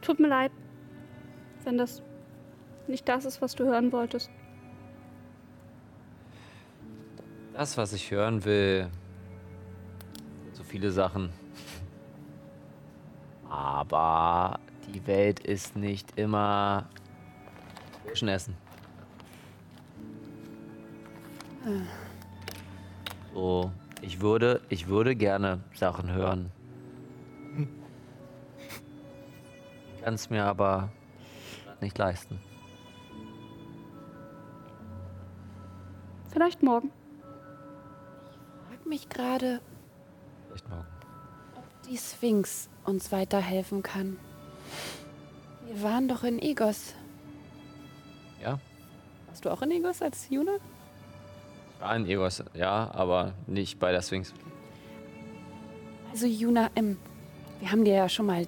Tut 0.00 0.18
mir 0.18 0.28
leid, 0.28 0.50
wenn 1.62 1.78
das 1.78 2.02
nicht 2.88 3.08
das 3.08 3.24
ist, 3.24 3.40
was 3.40 3.54
du 3.54 3.66
hören 3.66 3.92
wolltest. 3.92 4.32
Das, 7.56 7.78
was 7.78 7.94
ich 7.94 8.10
hören 8.10 8.44
will, 8.44 8.90
so 10.52 10.62
viele 10.62 10.90
Sachen. 10.90 11.30
Aber 13.48 14.60
die 14.92 15.06
Welt 15.06 15.40
ist 15.40 15.74
nicht 15.74 16.18
immer 16.18 16.86
Menschen 18.04 18.28
essen. 18.28 18.54
So, 23.32 23.72
ich 24.02 24.20
würde, 24.20 24.60
ich 24.68 24.88
würde 24.88 25.16
gerne 25.16 25.60
Sachen 25.72 26.12
hören. 26.12 26.52
Kann 30.04 30.12
es 30.12 30.28
mir 30.28 30.44
aber 30.44 30.90
nicht 31.80 31.96
leisten. 31.96 32.38
Vielleicht 36.28 36.62
morgen. 36.62 36.92
Ich 38.86 38.88
frage 38.88 38.88
mich 38.88 39.08
gerade, 39.08 39.60
ob 41.56 41.82
die 41.88 41.96
Sphinx 41.96 42.68
uns 42.84 43.10
weiterhelfen 43.10 43.82
kann. 43.82 44.16
Wir 45.66 45.82
waren 45.82 46.06
doch 46.06 46.22
in 46.22 46.40
Egos. 46.40 46.94
Ja? 48.40 48.60
Warst 49.26 49.44
du 49.44 49.50
auch 49.50 49.62
in 49.62 49.72
Egos 49.72 50.02
als 50.02 50.28
Juna? 50.30 50.52
War 51.80 51.90
ein 51.90 52.06
Egos, 52.06 52.44
ja, 52.54 52.88
aber 52.92 53.34
nicht 53.48 53.80
bei 53.80 53.90
der 53.90 54.02
Sphinx. 54.02 54.32
Also 56.12 56.26
Juna, 56.26 56.70
ähm, 56.76 56.96
wir 57.58 57.72
haben 57.72 57.84
dir 57.84 57.94
ja 57.94 58.08
schon 58.08 58.26
mal 58.26 58.46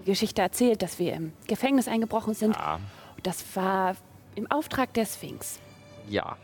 die 0.00 0.04
Geschichte 0.04 0.42
erzählt, 0.42 0.82
dass 0.82 0.98
wir 0.98 1.14
im 1.14 1.32
Gefängnis 1.46 1.86
eingebrochen 1.86 2.34
sind. 2.34 2.56
Ja. 2.56 2.80
Das 3.22 3.44
war 3.54 3.94
im 4.34 4.50
Auftrag 4.50 4.92
der 4.94 5.06
Sphinx. 5.06 5.60
Ja. 6.08 6.36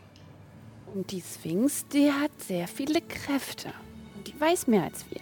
Und 0.95 1.11
die 1.11 1.23
Sphinx, 1.23 1.87
die 1.89 2.13
hat 2.13 2.31
sehr 2.39 2.69
viele 2.69 3.01
Kräfte. 3.01 3.73
Und 4.17 4.29
die 4.29 4.39
weiß 4.39 4.67
mehr 4.67 4.85
als 4.85 5.05
wir. 5.11 5.21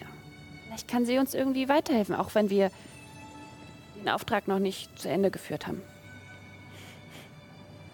Vielleicht 0.65 0.87
kann 0.87 1.05
sie 1.05 1.17
uns 1.17 1.33
irgendwie 1.33 1.69
weiterhelfen, 1.69 2.15
auch 2.15 2.35
wenn 2.35 2.49
wir 2.49 2.71
den 3.95 4.09
Auftrag 4.09 4.47
noch 4.47 4.59
nicht 4.59 4.99
zu 4.99 5.09
Ende 5.09 5.31
geführt 5.31 5.67
haben. 5.67 5.81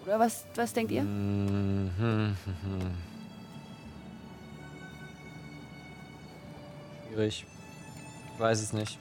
Oder 0.04 0.18
was, 0.18 0.44
was 0.54 0.72
denkt 0.72 0.90
ihr? 0.90 1.02
Mhm. 1.02 2.36
Schwierig. 7.08 7.44
Ich 8.34 8.40
weiß 8.40 8.62
es 8.62 8.72
nicht. 8.72 8.98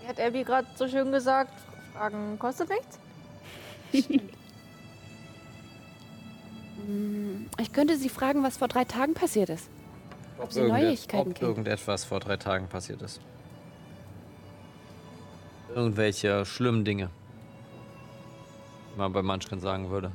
Wie 0.00 0.08
hat 0.08 0.20
Abby 0.20 0.42
gerade 0.44 0.66
so 0.74 0.88
schön 0.88 1.12
gesagt? 1.12 1.52
Fragen 1.92 2.38
kostet 2.38 2.68
nichts? 2.68 2.98
Hm, 3.92 4.20
Ich 7.58 7.72
könnte 7.72 7.96
sie 7.96 8.08
fragen, 8.08 8.42
was 8.42 8.56
vor 8.56 8.68
drei 8.68 8.84
Tagen 8.84 9.14
passiert 9.14 9.50
ist. 9.50 9.68
Ob 10.38 10.52
sie 10.52 10.60
irgendet- 10.60 10.82
Neuigkeiten 10.84 11.30
ob 11.30 11.34
kennt. 11.36 11.48
irgendetwas 11.48 12.04
vor 12.04 12.20
drei 12.20 12.36
Tagen 12.36 12.68
passiert 12.68 13.02
ist. 13.02 13.20
Irgendwelche 15.74 16.44
schlimmen 16.44 16.84
Dinge. 16.84 17.10
Wie 18.92 18.98
man 18.98 19.12
bei 19.12 19.22
Munchkin 19.22 19.60
sagen 19.60 19.90
würde. 19.90 20.12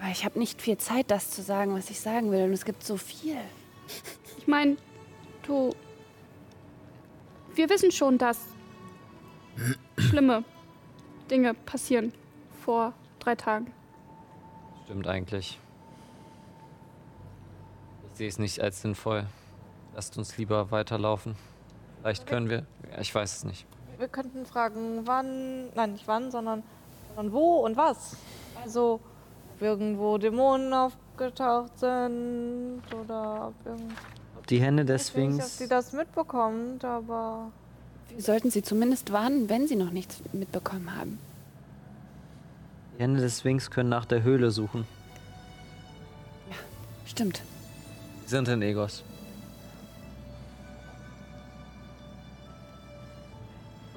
Aber 0.00 0.10
ich 0.10 0.24
habe 0.24 0.38
nicht 0.38 0.62
viel 0.62 0.78
Zeit, 0.78 1.10
das 1.10 1.30
zu 1.30 1.42
sagen, 1.42 1.74
was 1.74 1.90
ich 1.90 2.00
sagen 2.00 2.30
will. 2.30 2.44
Und 2.44 2.52
es 2.52 2.64
gibt 2.64 2.82
so 2.84 2.96
viel. 2.96 3.36
Ich 4.38 4.46
meine, 4.46 4.76
du. 5.46 5.74
Wir 7.54 7.68
wissen 7.68 7.90
schon, 7.90 8.18
dass 8.18 8.38
schlimme 9.98 10.44
Dinge 11.30 11.54
passieren 11.54 12.12
vor 12.64 12.92
drei 13.18 13.34
Tagen. 13.34 13.72
Stimmt 14.88 15.06
eigentlich. 15.06 15.58
Ich 18.10 18.16
sehe 18.16 18.28
es 18.28 18.38
nicht 18.38 18.58
als 18.62 18.80
sinnvoll. 18.80 19.26
Lasst 19.94 20.16
uns 20.16 20.38
lieber 20.38 20.70
weiterlaufen. 20.70 21.36
Vielleicht 22.00 22.26
können 22.26 22.48
wir. 22.48 22.64
Ja, 22.90 22.98
ich 23.02 23.14
weiß 23.14 23.36
es 23.36 23.44
nicht. 23.44 23.66
Wir 23.98 24.08
könnten 24.08 24.46
fragen, 24.46 25.02
wann, 25.04 25.68
nein, 25.74 25.92
nicht 25.92 26.08
wann, 26.08 26.30
sondern, 26.30 26.62
sondern 27.14 27.34
wo 27.34 27.56
und 27.66 27.76
was. 27.76 28.16
Also, 28.64 28.98
ob 29.54 29.60
irgendwo 29.60 30.16
Dämonen 30.16 30.72
aufgetaucht 30.72 31.78
sind 31.78 32.80
oder 32.98 33.48
ob 33.48 33.66
irgend... 33.66 33.92
Ob 34.38 34.46
die 34.46 34.58
Hände 34.58 34.86
der 34.86 34.96
Ich 34.96 35.02
weiß 35.02 35.14
nicht, 35.16 35.26
ob 35.26 35.32
Sphinx. 35.34 35.58
sie 35.58 35.68
das 35.68 35.92
mitbekommt, 35.92 36.82
aber... 36.82 37.52
Wir 38.08 38.22
sollten 38.22 38.50
sie 38.50 38.62
zumindest 38.62 39.12
warnen, 39.12 39.50
wenn 39.50 39.68
sie 39.68 39.76
noch 39.76 39.90
nichts 39.90 40.22
mitbekommen 40.32 40.96
haben. 40.96 41.18
Die 42.98 43.02
Hände 43.04 43.20
des 43.20 43.38
Sphinx 43.38 43.70
können 43.70 43.88
nach 43.88 44.04
der 44.04 44.24
Höhle 44.24 44.50
suchen. 44.50 44.84
Stimmt. 47.06 47.42
Sie 48.24 48.30
sind 48.30 48.48
in 48.48 48.60
Egos. 48.60 49.04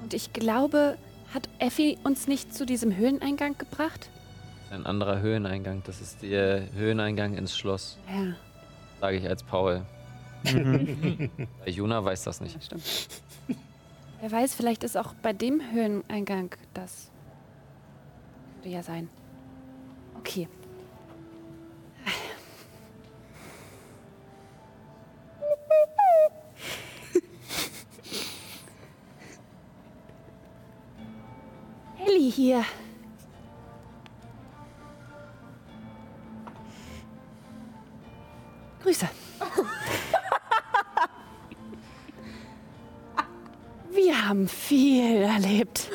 Und 0.00 0.14
ich 0.14 0.32
glaube, 0.32 0.96
hat 1.34 1.48
Effi 1.58 1.98
uns 2.04 2.28
nicht 2.28 2.54
zu 2.54 2.64
diesem 2.64 2.96
Höhleneingang 2.96 3.58
gebracht? 3.58 4.08
Ein 4.70 4.86
anderer 4.86 5.20
Höheneingang. 5.20 5.82
Das 5.84 6.00
ist 6.00 6.22
der 6.22 6.72
Höheneingang 6.72 7.34
ins 7.34 7.56
Schloss. 7.56 7.98
Ja, 8.08 8.34
Sage 9.00 9.16
ich 9.16 9.28
als 9.28 9.42
Paul. 9.42 9.84
Bei 10.44 11.70
Juna 11.70 12.04
weiß 12.04 12.22
das 12.22 12.40
nicht. 12.40 12.62
stimmt. 12.62 12.82
Wer 14.20 14.30
weiß, 14.30 14.54
vielleicht 14.54 14.84
ist 14.84 14.96
auch 14.96 15.12
bei 15.14 15.32
dem 15.32 15.60
Höhleneingang 15.72 16.50
das. 16.74 17.11
Könnte 18.62 18.76
ja 18.76 18.82
sein. 18.84 19.08
Okay. 20.18 20.46
Ellie 32.06 32.30
hier. 32.30 32.64
Grüße. 38.80 39.08
Wir 43.90 44.28
haben 44.28 44.46
viel 44.46 45.22
erlebt. 45.22 45.90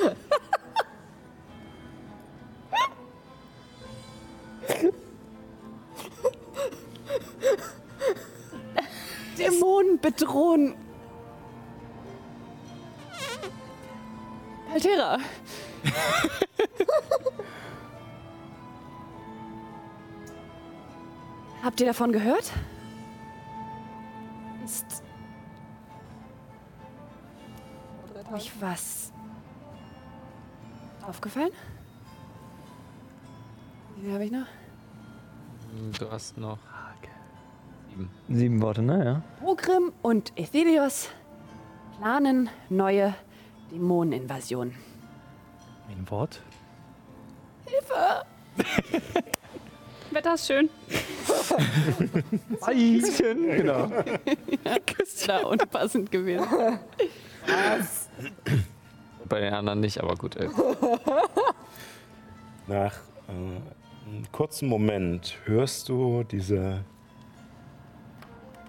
Habt 21.78 21.82
ihr 21.84 21.88
davon 21.94 22.12
gehört? 22.12 22.52
Ist 24.66 25.04
euch 28.34 28.52
was 28.60 29.14
aufgefallen? 31.08 31.52
Wie 33.96 34.06
viel 34.06 34.14
habe 34.16 34.26
ich 34.26 34.32
noch? 34.32 34.48
Hm, 35.70 35.92
Du 36.00 36.10
hast 36.10 36.36
noch. 36.40 36.58
Sieben. 37.92 38.10
Sieben 38.28 38.60
Worte, 38.64 38.82
ne? 38.82 39.06
Ja. 39.06 39.22
Ogrim 39.48 39.94
und 40.02 40.34
Ethelios 40.36 41.10
planen 42.00 42.50
neue 42.70 43.14
Dämoneninvasion. 43.70 44.74
Ein 45.92 46.10
Wort. 46.10 46.42
Wetter 50.12 50.34
ist 50.34 50.48
schön. 50.48 50.72
Eischen, 52.62 53.44
genau. 53.44 53.90
Küstler 54.86 55.48
unpassend 55.48 56.12
gewesen. 56.12 56.48
Bei 59.30 59.40
den 59.40 59.54
anderen 59.54 59.80
nicht, 59.80 60.02
aber 60.02 60.16
gut. 60.16 60.36
Ey. 60.36 60.50
Nach 62.68 62.94
äh, 63.28 63.32
einem 63.32 64.32
kurzen 64.32 64.68
Moment 64.70 65.38
hörst 65.46 65.90
du 65.90 66.24
diese 66.24 66.84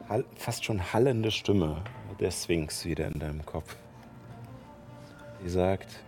hall 0.08 0.24
fast 0.36 0.64
schon 0.64 0.92
hallende 0.92 1.30
Stimme 1.30 1.82
der 2.20 2.30
Sphinx 2.30 2.84
wieder 2.84 3.06
in 3.06 3.20
deinem 3.20 3.44
Kopf. 3.46 3.76
Die 5.42 5.48
sagt, 5.48 6.02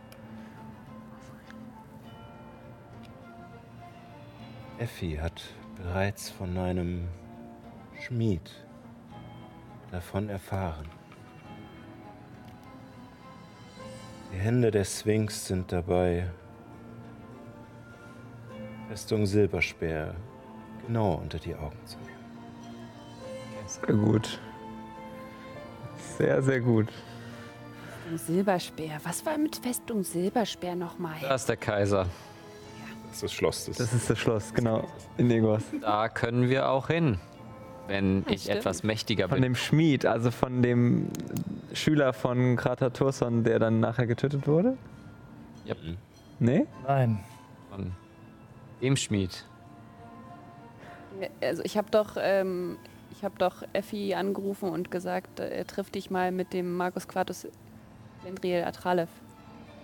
Effi 4.78 5.16
hat 5.20 5.42
bereits 5.82 6.30
von 6.30 6.56
einem 6.56 7.08
Schmied 8.00 8.50
davon 9.90 10.28
erfahren. 10.28 10.86
Die 14.32 14.38
Hände 14.38 14.70
der 14.70 14.84
Sphinx 14.84 15.46
sind 15.46 15.72
dabei, 15.72 16.28
Festung 18.88 19.26
Silberspeer 19.26 20.14
genau 20.86 21.14
unter 21.14 21.38
die 21.38 21.54
Augen 21.54 21.78
zu 21.84 21.96
nehmen. 21.98 22.10
Sehr 23.66 23.94
gut. 23.94 24.40
Sehr, 26.18 26.42
sehr 26.42 26.60
gut. 26.60 26.88
Silberspeer. 28.16 29.00
Was 29.04 29.24
war 29.24 29.38
mit 29.38 29.56
Festung 29.56 30.02
Silberspeer 30.02 30.74
nochmal? 30.74 31.16
Da 31.20 31.34
ist 31.34 31.48
der 31.48 31.56
Kaiser. 31.56 32.06
Das 33.10 33.16
ist 33.16 33.22
das 33.24 33.32
Schloss. 33.32 33.66
Das 33.66 33.76
Das 33.78 33.92
ist 33.92 34.08
das 34.10 34.18
Schloss, 34.18 34.54
genau. 34.54 34.86
In 35.18 35.26
Negos. 35.28 35.62
Da 35.80 36.08
können 36.08 36.48
wir 36.48 36.68
auch 36.70 36.86
hin. 36.88 37.18
wenn 37.88 38.24
ich 38.28 38.42
stimmt. 38.42 38.58
etwas 38.58 38.82
mächtiger 38.84 39.28
Von 39.28 39.36
bin. 39.36 39.42
dem 39.42 39.54
Schmied, 39.56 40.06
also 40.06 40.30
von 40.30 40.62
dem 40.62 41.08
Schüler 41.72 42.12
von 42.12 42.56
Krater 42.56 42.92
Turson, 42.92 43.42
der 43.42 43.58
dann 43.58 43.80
nachher 43.80 44.06
getötet 44.06 44.46
wurde? 44.46 44.76
Yep. 45.66 45.76
Nee? 46.38 46.66
Nein. 46.86 47.18
Von 47.70 47.92
dem 48.80 48.96
Schmied. 48.96 49.44
Also 51.42 51.62
ich 51.64 51.76
habe 51.76 51.90
doch, 51.90 52.16
ähm, 52.18 52.78
ich 53.10 53.24
habe 53.24 53.34
doch 53.38 53.62
Effi 53.72 54.14
angerufen 54.14 54.68
und 54.70 54.90
gesagt, 54.92 55.40
äh, 55.40 55.48
er 55.50 55.66
trifft 55.66 55.96
dich 55.96 56.10
mal 56.10 56.30
mit 56.32 56.52
dem 56.52 56.76
Markus 56.76 57.08
Quartus 57.08 57.46
Lendriel 58.24 58.62
Atralev. 58.64 59.08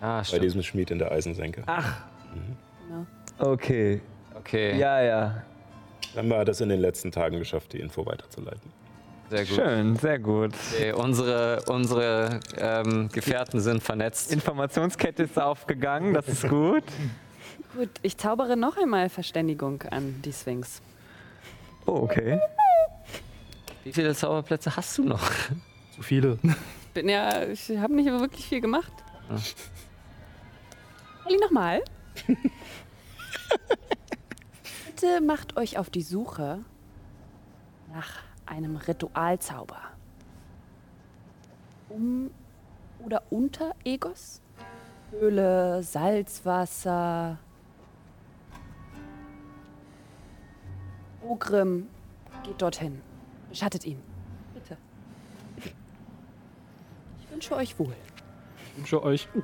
Ah, 0.01 0.19
Bei 0.19 0.25
stimmt. 0.25 0.45
diesem 0.45 0.63
Schmied 0.63 0.91
in 0.93 0.99
der 0.99 1.11
Eisensenke. 1.11 1.63
Genau. 1.63 3.05
Okay. 3.39 4.01
Okay, 4.35 4.79
Ja, 4.79 5.01
ja. 5.03 5.43
Dann 6.15 6.31
war 6.31 6.45
das 6.45 6.61
in 6.61 6.69
den 6.69 6.81
letzten 6.81 7.11
Tagen 7.13 7.39
geschafft, 7.39 7.73
die 7.75 7.81
Info 7.81 8.07
weiterzuleiten. 8.07 8.73
sehr 9.29 9.45
gut. 9.45 9.55
Schön, 9.57 9.97
sehr 9.97 10.19
gut. 10.19 10.55
Okay, 10.73 10.93
unsere 10.93 11.63
unsere 11.69 12.41
ähm, 12.57 13.09
Gefährten 13.13 13.61
sind 13.61 13.83
vernetzt. 13.83 14.33
Informationskette 14.33 15.25
ist 15.25 15.39
aufgegangen, 15.39 16.15
das 16.15 16.29
ist 16.29 16.49
gut. 16.49 16.85
Gut, 17.75 17.91
ich 18.01 18.17
zaubere 18.17 18.57
noch 18.57 18.79
einmal 18.79 19.11
Verständigung 19.11 19.83
an 19.91 20.23
die 20.25 20.33
Sphinx. 20.33 20.81
Oh, 21.85 21.93
okay. 22.05 22.41
Wie 23.85 23.93
viele 23.93 24.15
Zauberplätze 24.15 24.75
hast 24.75 24.97
du 24.97 25.05
noch? 25.05 25.31
Zu 25.95 26.03
viele. 26.03 26.39
Bin 26.95 27.09
ja, 27.11 27.43
ich 27.43 27.69
habe 27.77 27.95
nicht 27.95 28.07
wirklich 28.07 28.47
viel 28.47 28.63
gemacht. 28.63 28.93
Ah. 29.29 29.37
Olli, 31.27 31.37
nochmal. 31.39 31.83
Bitte 34.87 35.21
macht 35.21 35.57
euch 35.57 35.79
auf 35.79 35.91
die 35.91 36.03
Suche 36.03 36.65
nach 37.93 38.23
einem 38.47 38.77
Ritualzauber. 38.77 39.81
Um 41.89 42.31
oder 43.05 43.23
unter 43.31 43.75
Egos? 43.85 44.41
Höhle, 45.11 45.83
Salzwasser. 45.83 47.39
Ogrim, 51.23 51.89
geht 52.45 52.61
dorthin. 52.61 53.01
Beschattet 53.49 53.85
ihn. 53.85 54.01
Bitte. 54.55 54.77
Ich 55.57 57.31
wünsche 57.31 57.55
euch 57.57 57.79
wohl. 57.79 57.95
Ich 58.73 58.79
wünsche 58.79 59.03
euch. 59.03 59.29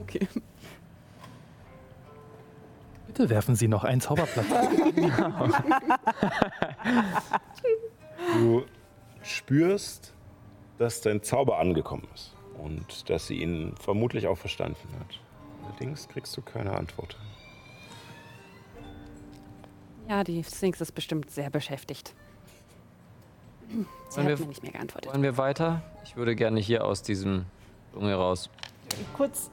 Okay. 0.00 0.26
Bitte 3.12 3.28
werfen 3.28 3.54
Sie 3.54 3.68
noch 3.68 3.84
einen 3.84 4.00
Zauberplatz. 4.00 4.46
Du 8.34 8.64
spürst, 9.22 10.14
dass 10.78 11.00
dein 11.00 11.22
Zauber 11.22 11.58
angekommen 11.58 12.06
ist 12.14 12.34
und 12.62 13.10
dass 13.10 13.26
sie 13.26 13.42
ihn 13.42 13.74
vermutlich 13.80 14.26
auch 14.28 14.38
verstanden 14.38 14.88
hat. 15.00 15.18
Allerdings 15.66 16.08
kriegst 16.08 16.36
du 16.36 16.42
keine 16.42 16.72
Antwort. 16.72 17.16
Ja, 20.08 20.24
die 20.24 20.42
Sphinx 20.44 20.80
ist 20.80 20.92
bestimmt 20.92 21.30
sehr 21.30 21.50
beschäftigt. 21.50 22.14
Sie 23.68 23.76
Wollen 24.16 24.28
hat 24.30 24.38
wir- 24.38 24.38
mir 24.38 24.46
nicht 24.48 24.62
mehr 24.62 24.72
geantwortet. 24.72 25.10
Wollen 25.12 25.22
wir 25.22 25.36
weiter? 25.36 25.82
Ich 26.04 26.16
würde 26.16 26.34
gerne 26.36 26.60
hier 26.60 26.84
aus 26.84 27.02
diesem 27.02 27.46
Dschungel 27.92 28.14
raus. 28.14 28.50
Kurz. 29.16 29.50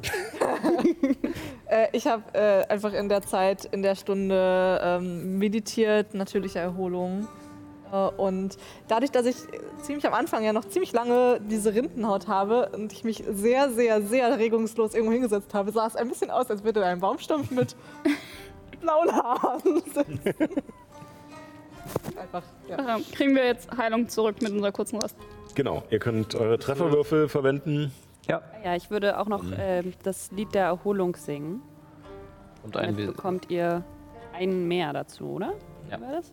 äh, 1.68 1.88
ich 1.92 2.08
habe 2.08 2.24
äh, 2.34 2.66
einfach 2.68 2.94
in 2.94 3.10
der 3.10 3.22
Zeit, 3.22 3.66
in 3.66 3.82
der 3.82 3.96
Stunde 3.96 4.80
ähm, 4.84 5.38
meditiert, 5.38 6.14
natürliche 6.14 6.60
Erholung. 6.60 7.28
Äh, 7.92 7.96
und 7.96 8.58
dadurch, 8.88 9.12
dass 9.12 9.26
ich 9.26 9.36
ziemlich 9.82 10.06
am 10.06 10.14
Anfang 10.14 10.44
ja 10.44 10.54
noch 10.54 10.66
ziemlich 10.66 10.92
lange 10.94 11.40
diese 11.42 11.74
Rindenhaut 11.74 12.28
habe 12.28 12.70
und 12.74 12.94
ich 12.94 13.04
mich 13.04 13.24
sehr, 13.30 13.72
sehr, 13.72 14.02
sehr 14.02 14.38
regungslos 14.38 14.94
irgendwo 14.94 15.14
hingesetzt 15.14 15.54
habe, 15.54 15.72
sah 15.72 15.88
es 15.88 15.96
ein 15.96 16.10
bisschen 16.10 16.32
aus, 16.32 16.50
als 16.50 16.64
würde 16.64 16.82
da 16.82 16.88
ein 16.88 17.00
Baumstumpf 17.00 17.52
mit 17.52 17.76
blauen 18.82 19.12
Haaren 19.12 19.82
sitzen. 19.82 20.20
Einfach, 22.16 22.44
ja. 22.68 23.00
Kriegen 23.14 23.36
wir 23.36 23.46
jetzt 23.46 23.76
Heilung 23.76 24.08
zurück 24.10 24.42
mit 24.42 24.52
unserer 24.52 24.72
kurzen 24.72 25.00
Rast. 25.00 25.16
Genau, 25.56 25.82
ihr 25.90 25.98
könnt 25.98 26.36
eure 26.36 26.60
Trefferwürfel 26.60 27.28
verwenden. 27.28 27.92
Ja, 28.30 28.76
ich 28.76 28.90
würde 28.92 29.20
auch 29.20 29.28
noch 29.28 29.44
ähm, 29.58 29.94
das 30.04 30.32
Lied 30.32 30.54
der 30.54 30.66
Erholung 30.66 31.16
singen. 31.16 31.62
Und 32.64 32.76
ein 32.78 32.96
Bild. 32.96 33.16
bekommt 33.16 33.50
ihr 33.50 33.84
einen 34.34 34.68
mehr 34.68 34.94
dazu, 34.94 35.26
oder? 35.32 35.54
Ja. 35.90 36.00
War 36.00 36.12
das? 36.12 36.32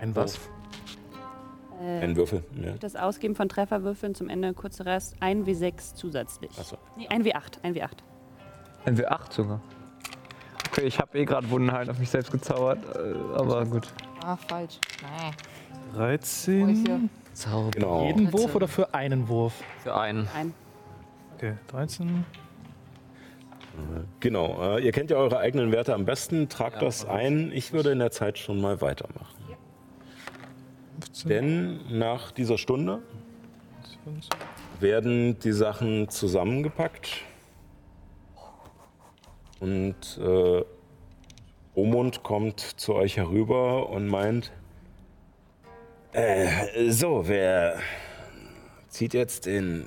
Ein 0.00 0.14
Was? 0.16 0.34
Wurf. 0.38 0.50
Äh, 1.82 2.00
Ein 2.04 2.16
Würfel. 2.16 2.42
Ja. 2.54 2.72
das 2.80 2.96
Ausgeben 2.96 3.34
von 3.34 3.48
Trefferwürfeln 3.50 4.14
zum 4.14 4.28
Ende 4.30 4.54
kurzer 4.54 4.86
Rest. 4.86 5.16
Ein 5.20 5.44
W6 5.44 5.94
zusätzlich. 5.94 6.50
Achso. 6.58 6.76
Nee, 6.96 7.06
ein 7.08 7.22
W8. 7.22 7.62
Ein 7.62 7.74
W8. 7.74 7.90
Ein 8.86 8.96
W8 8.96 9.32
sogar. 9.32 9.60
Okay, 10.70 10.86
ich 10.86 10.98
habe 10.98 11.18
eh 11.18 11.24
gerade 11.24 11.48
Wundenheilen 11.50 11.90
auf 11.90 11.98
mich 11.98 12.08
selbst 12.10 12.32
gezaubert, 12.32 12.78
äh, 12.96 13.14
aber 13.38 13.64
gut. 13.66 13.88
Ah, 14.24 14.36
falsch. 14.36 14.78
Nee. 15.02 15.32
13. 15.96 17.10
Zauber. 17.32 17.70
Genau. 17.70 18.06
Jeden 18.06 18.32
Wurf 18.32 18.54
oder 18.54 18.68
für 18.68 18.94
einen 18.94 19.28
Wurf? 19.28 19.54
Für 19.82 19.96
einen. 19.96 20.28
Ein. 20.34 20.54
Okay, 21.36 21.52
13. 21.68 22.24
Genau. 24.20 24.76
Äh, 24.78 24.84
ihr 24.86 24.92
kennt 24.92 25.10
ja 25.10 25.18
eure 25.18 25.38
eigenen 25.38 25.70
Werte 25.70 25.92
am 25.92 26.06
besten. 26.06 26.48
Tragt 26.48 26.76
Ja, 26.76 26.80
das 26.80 27.04
ein. 27.04 27.52
Ich 27.52 27.74
würde 27.74 27.92
in 27.92 27.98
der 27.98 28.10
Zeit 28.10 28.38
schon 28.38 28.58
mal 28.58 28.80
weitermachen. 28.80 29.36
15. 31.00 31.28
Denn 31.28 31.98
nach 31.98 32.30
dieser 32.30 32.56
Stunde 32.56 33.02
20. 34.04 34.30
werden 34.80 35.38
die 35.40 35.52
Sachen 35.52 36.08
zusammengepackt 36.08 37.20
und 39.60 40.18
äh, 40.18 40.64
Omund 41.74 42.22
kommt 42.22 42.60
zu 42.60 42.94
euch 42.94 43.18
herüber 43.18 43.90
und 43.90 44.08
meint, 44.08 44.52
äh, 46.12 46.90
so, 46.90 47.28
wer 47.28 47.78
zieht 48.88 49.12
jetzt 49.12 49.44
den 49.44 49.86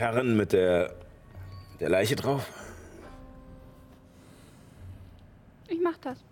Karren 0.00 0.34
mit 0.34 0.54
der, 0.54 0.94
der 1.78 1.90
Leiche 1.90 2.16
drauf? 2.16 2.48
Ich 5.68 5.78
mach 5.78 5.98
das. 5.98 6.24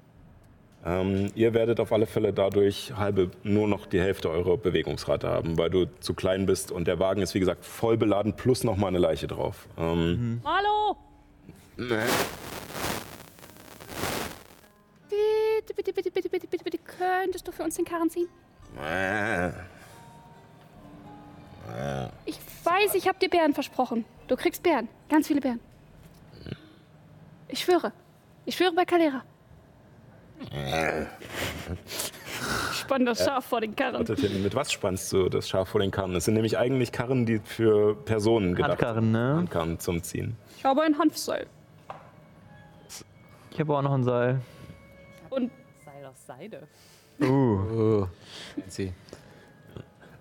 Ähm, 0.87 1.31
ihr 1.35 1.53
werdet 1.53 1.79
auf 1.79 1.93
alle 1.93 2.07
Fälle 2.07 2.33
dadurch 2.33 2.95
halbe, 2.97 3.31
nur 3.43 3.69
noch 3.69 3.85
die 3.85 4.01
Hälfte 4.01 4.31
eurer 4.31 4.57
Bewegungsrate 4.57 5.29
haben, 5.29 5.59
weil 5.59 5.69
du 5.69 5.85
zu 6.01 6.15
klein 6.15 6.47
bist 6.47 6.73
und 6.73 6.87
der 6.87 6.99
Wagen 6.99 7.21
ist, 7.21 7.35
wie 7.35 7.41
gesagt, 7.41 7.63
voll 7.63 7.99
beladen 7.99 8.33
plus 8.33 8.65
noch 8.65 8.79
mal 8.79 8.89
eine 8.89 9.01
Leiche 9.01 9.27
drauf. 9.27 9.69
Ähm, 9.77 10.41
Hallo! 10.47 10.97
ne. 11.77 12.07
Bitte, 15.11 15.75
bitte, 15.75 15.93
bitte, 15.93 16.11
bitte, 16.11 16.29
bitte, 16.31 16.47
bitte, 16.49 16.65
bitte, 16.65 16.79
könntest 16.79 17.47
du 17.47 17.53
für 17.53 17.65
uns 17.65 17.77
den 17.77 17.85
Karren 17.85 18.09
ziehen? 18.09 18.29
Ich 22.25 22.39
weiß, 22.65 22.95
ich 22.95 23.09
habe 23.09 23.19
dir 23.19 23.29
Bären 23.29 23.55
versprochen. 23.55 24.05
Du 24.27 24.37
kriegst 24.37 24.63
Bären. 24.63 24.89
Ganz 25.09 25.27
viele 25.27 25.41
Bären. 25.41 25.61
Ich 27.49 27.61
schwöre. 27.61 27.93
Ich 28.45 28.57
schwöre 28.57 28.73
bei 28.73 28.85
Calera. 28.85 29.23
Spann 32.73 33.05
das 33.05 33.25
Schaf 33.25 33.47
vor 33.47 33.61
den 33.61 33.75
Karren. 33.75 33.95
Wartet 33.95 34.21
hin, 34.21 34.43
mit 34.43 34.55
was 34.55 34.73
spannst 34.73 35.13
du 35.13 35.29
das 35.29 35.49
Schaf 35.49 35.69
vor 35.69 35.81
den 35.81 35.91
Karren? 35.91 36.15
Das 36.15 36.25
sind 36.25 36.35
nämlich 36.35 36.57
eigentlich 36.59 36.93
Karren, 36.93 37.27
die 37.27 37.41
für 37.41 37.97
Personen 37.97 38.55
gedacht 38.55 38.71
Handkarren, 38.73 39.11
ne? 39.11 39.29
sind. 39.29 39.37
Handkarren 39.39 39.79
zum 39.79 40.03
Ziehen. 40.03 40.37
Ich 40.57 40.65
habe 40.65 40.83
ein 40.83 40.99
Hanfseil. 40.99 41.47
Ich 43.51 43.61
habe 43.61 43.77
auch 43.77 43.83
noch 43.83 43.93
ein 43.93 44.05
Seil. 44.05 44.41
Und 45.31 45.51
Seil 45.85 46.07
aus 46.07 46.27
Seide. 46.27 46.69
Uh. 47.21 47.27
Oh. 47.27 48.09
Fancy. 48.55 48.93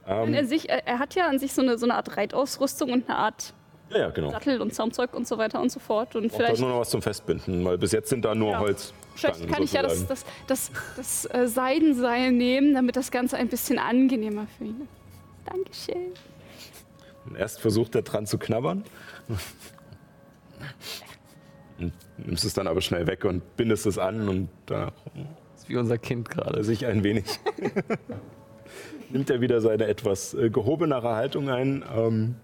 Wenn 0.07 0.34
er, 0.34 0.45
sich, 0.45 0.69
er, 0.69 0.99
hat 0.99 1.15
ja 1.15 1.27
an 1.27 1.39
sich 1.39 1.53
so 1.53 1.61
eine, 1.61 1.77
so 1.77 1.85
eine 1.85 1.95
Art 1.95 2.15
Reitausrüstung 2.17 2.91
und 2.91 3.09
eine 3.09 3.17
Art 3.17 3.53
Ja, 3.89 3.97
ja, 3.99 4.09
genau. 4.09 4.31
Sattel 4.31 4.61
und 4.61 4.73
Zaumzeug 4.73 5.13
und 5.13 5.27
so 5.27 5.38
weiter 5.38 5.61
und 5.61 5.71
so 5.71 5.79
fort. 5.79 6.15
Und 6.15 6.27
Braucht 6.29 6.39
halt 6.39 6.47
vielleicht, 6.47 6.61
nur 6.61 6.69
noch 6.71 6.79
was 6.79 6.89
zum 6.89 7.01
Festbinden, 7.01 7.63
weil 7.65 7.77
bis 7.77 7.91
jetzt 7.91 8.09
sind 8.09 8.23
da 8.25 8.34
nur 8.35 8.51
Ja. 8.51 8.59
Holzstangen. 8.59 8.95
vielleicht 9.15 9.47
kann 9.53 9.63
ich 9.63 9.73
ja 9.73 9.81
das, 9.81 10.07
das, 10.07 10.25
das, 10.47 10.71
das 10.95 11.25
äh, 11.34 11.47
Seidenseil 11.47 12.31
nehmen, 12.31 12.73
damit 12.73 12.95
das 12.95 13.11
Ganze 13.11 13.38
ein 13.38 13.47
bisschen 13.49 13.79
angenehmer 13.79 14.47
für 14.57 14.65
ihn 14.65 14.81
ist. 14.81 14.89
Dankeschön. 15.53 16.13
Und 17.25 17.35
Erst 17.38 17.59
versucht 17.59 17.95
er 17.95 18.01
dran 18.03 18.25
zu 18.25 18.38
knabbern. 18.38 18.84
Und 21.79 21.93
nimmst 22.17 22.45
es 22.45 22.53
dann 22.53 22.67
aber 22.67 22.81
schnell 22.81 23.05
weg 23.07 23.25
und 23.25 23.57
bindest 23.57 23.85
es 23.85 23.97
an 23.97 24.27
und 24.27 24.49
danach 24.65 24.91
Das 25.53 25.63
ist 25.63 25.69
wie 25.69 25.77
unser 25.77 25.97
Kind 25.97 26.29
er 26.29 26.35
gerade. 26.35 26.63
sich 26.63 26.85
ein 26.85 27.03
wenig. 27.03 27.25
nimmt 29.09 29.29
er 29.29 29.41
wieder 29.41 29.61
seine 29.61 29.88
etwas 29.88 30.34
äh, 30.34 30.49
gehobenere 30.49 31.15
Haltung 31.15 31.49
ein 31.49 31.84
ähm, 31.95 32.35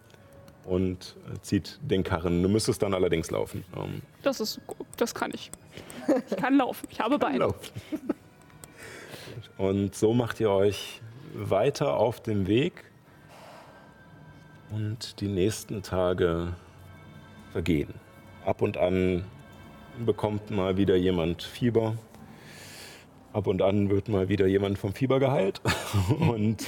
und 0.66 1.16
äh, 1.34 1.40
zieht 1.42 1.80
den 1.82 2.04
Karren. 2.04 2.42
Du 2.42 2.50
müsstest 2.50 2.82
dann 2.82 2.94
allerdings 2.94 3.32
laufen. 3.32 3.64
Ähm, 3.76 4.02
Das 4.22 4.40
ist. 4.40 4.62
Das 4.98 5.14
kann 5.14 5.32
ich. 5.34 5.52
Ich 6.30 6.38
kann 6.38 6.58
laufen. 6.58 6.88
Ich 6.90 7.00
habe 7.00 7.18
Beine. 7.18 7.40
laufen. 7.40 7.72
Und 9.58 9.96
so 9.96 10.14
macht 10.14 10.40
ihr 10.40 10.50
euch 10.50 11.02
weiter 11.34 11.96
auf 11.98 12.22
dem 12.22 12.48
Weg 12.48 12.74
und 14.72 15.20
die 15.22 15.28
nächsten 15.28 15.82
Tage 15.82 16.54
vergehen. 17.52 17.94
Ab 18.46 18.62
und 18.62 18.78
an 18.78 19.26
bekommt 20.06 20.50
mal 20.52 20.78
wieder 20.78 20.96
jemand 20.96 21.44
Fieber. 21.44 21.96
Ab 23.34 23.48
und 23.48 23.62
an 23.62 23.90
wird 23.90 24.08
mal 24.10 24.30
wieder 24.30 24.46
jemand 24.46 24.78
vom 24.78 24.94
Fieber 24.94 25.20
geheilt. 25.20 25.60
Und 26.20 26.64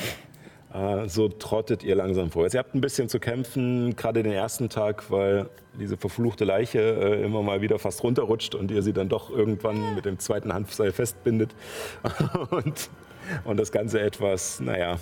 äh, 0.74 1.08
so 1.08 1.30
trottet 1.30 1.84
ihr 1.84 1.96
langsam 1.96 2.32
vor. 2.32 2.52
Ihr 2.52 2.60
habt 2.60 2.74
ein 2.76 2.82
bisschen 2.82 3.08
zu 3.08 3.20
kämpfen, 3.20 3.96
gerade 3.96 4.24
den 4.24 4.34
ersten 4.34 4.68
Tag, 4.68 5.10
weil 5.12 5.48
diese 5.80 5.96
verfluchte 5.96 6.44
Leiche 6.44 6.80
äh, 6.80 7.24
immer 7.24 7.44
mal 7.44 7.62
wieder 7.62 7.80
fast 7.80 8.04
runterrutscht 8.04 8.56
und 8.56 8.72
ihr 8.72 8.82
sie 8.82 8.94
dann 8.94 9.08
doch 9.08 9.30
irgendwann 9.30 9.96
mit 9.96 10.06
dem 10.06 10.20
zweiten 10.20 10.54
Hanfseil 10.54 10.92
festbindet. 10.92 11.56
und, 12.50 12.90
und 13.46 13.58
das 13.58 13.72
Ganze 13.72 14.02
etwas, 14.02 14.60
naja. 14.60 15.00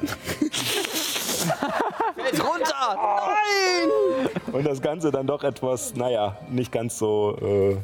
Fällt 1.46 2.44
runter! 2.44 2.96
Nein! 2.96 3.96
und 4.52 4.66
das 4.66 4.80
Ganze 4.80 5.10
dann 5.10 5.26
doch 5.26 5.44
etwas, 5.44 5.94
naja, 5.94 6.36
nicht 6.50 6.72
ganz 6.72 6.98
so 6.98 7.36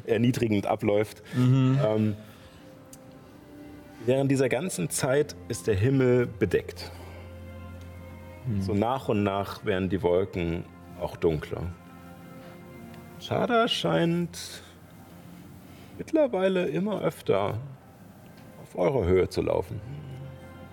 äh, 0.06 0.10
erniedrigend 0.10 0.66
abläuft. 0.66 1.22
Ähm, 1.36 2.16
während 4.06 4.30
dieser 4.30 4.48
ganzen 4.48 4.90
Zeit 4.90 5.36
ist 5.48 5.66
der 5.66 5.74
Himmel 5.74 6.26
bedeckt. 6.26 6.90
So 8.60 8.74
nach 8.74 9.08
und 9.08 9.22
nach 9.22 9.64
werden 9.64 9.88
die 9.88 10.02
Wolken 10.02 10.64
auch 11.00 11.16
dunkler. 11.16 11.62
Chada 13.20 13.68
scheint 13.68 14.62
mittlerweile 15.96 16.66
immer 16.66 17.02
öfter 17.02 17.58
auf 18.62 18.76
eurer 18.76 19.04
Höhe 19.04 19.28
zu 19.28 19.42
laufen. 19.42 19.80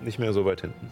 Nicht 0.01 0.17
mehr 0.17 0.33
so 0.33 0.45
weit 0.45 0.61
hinten. 0.61 0.89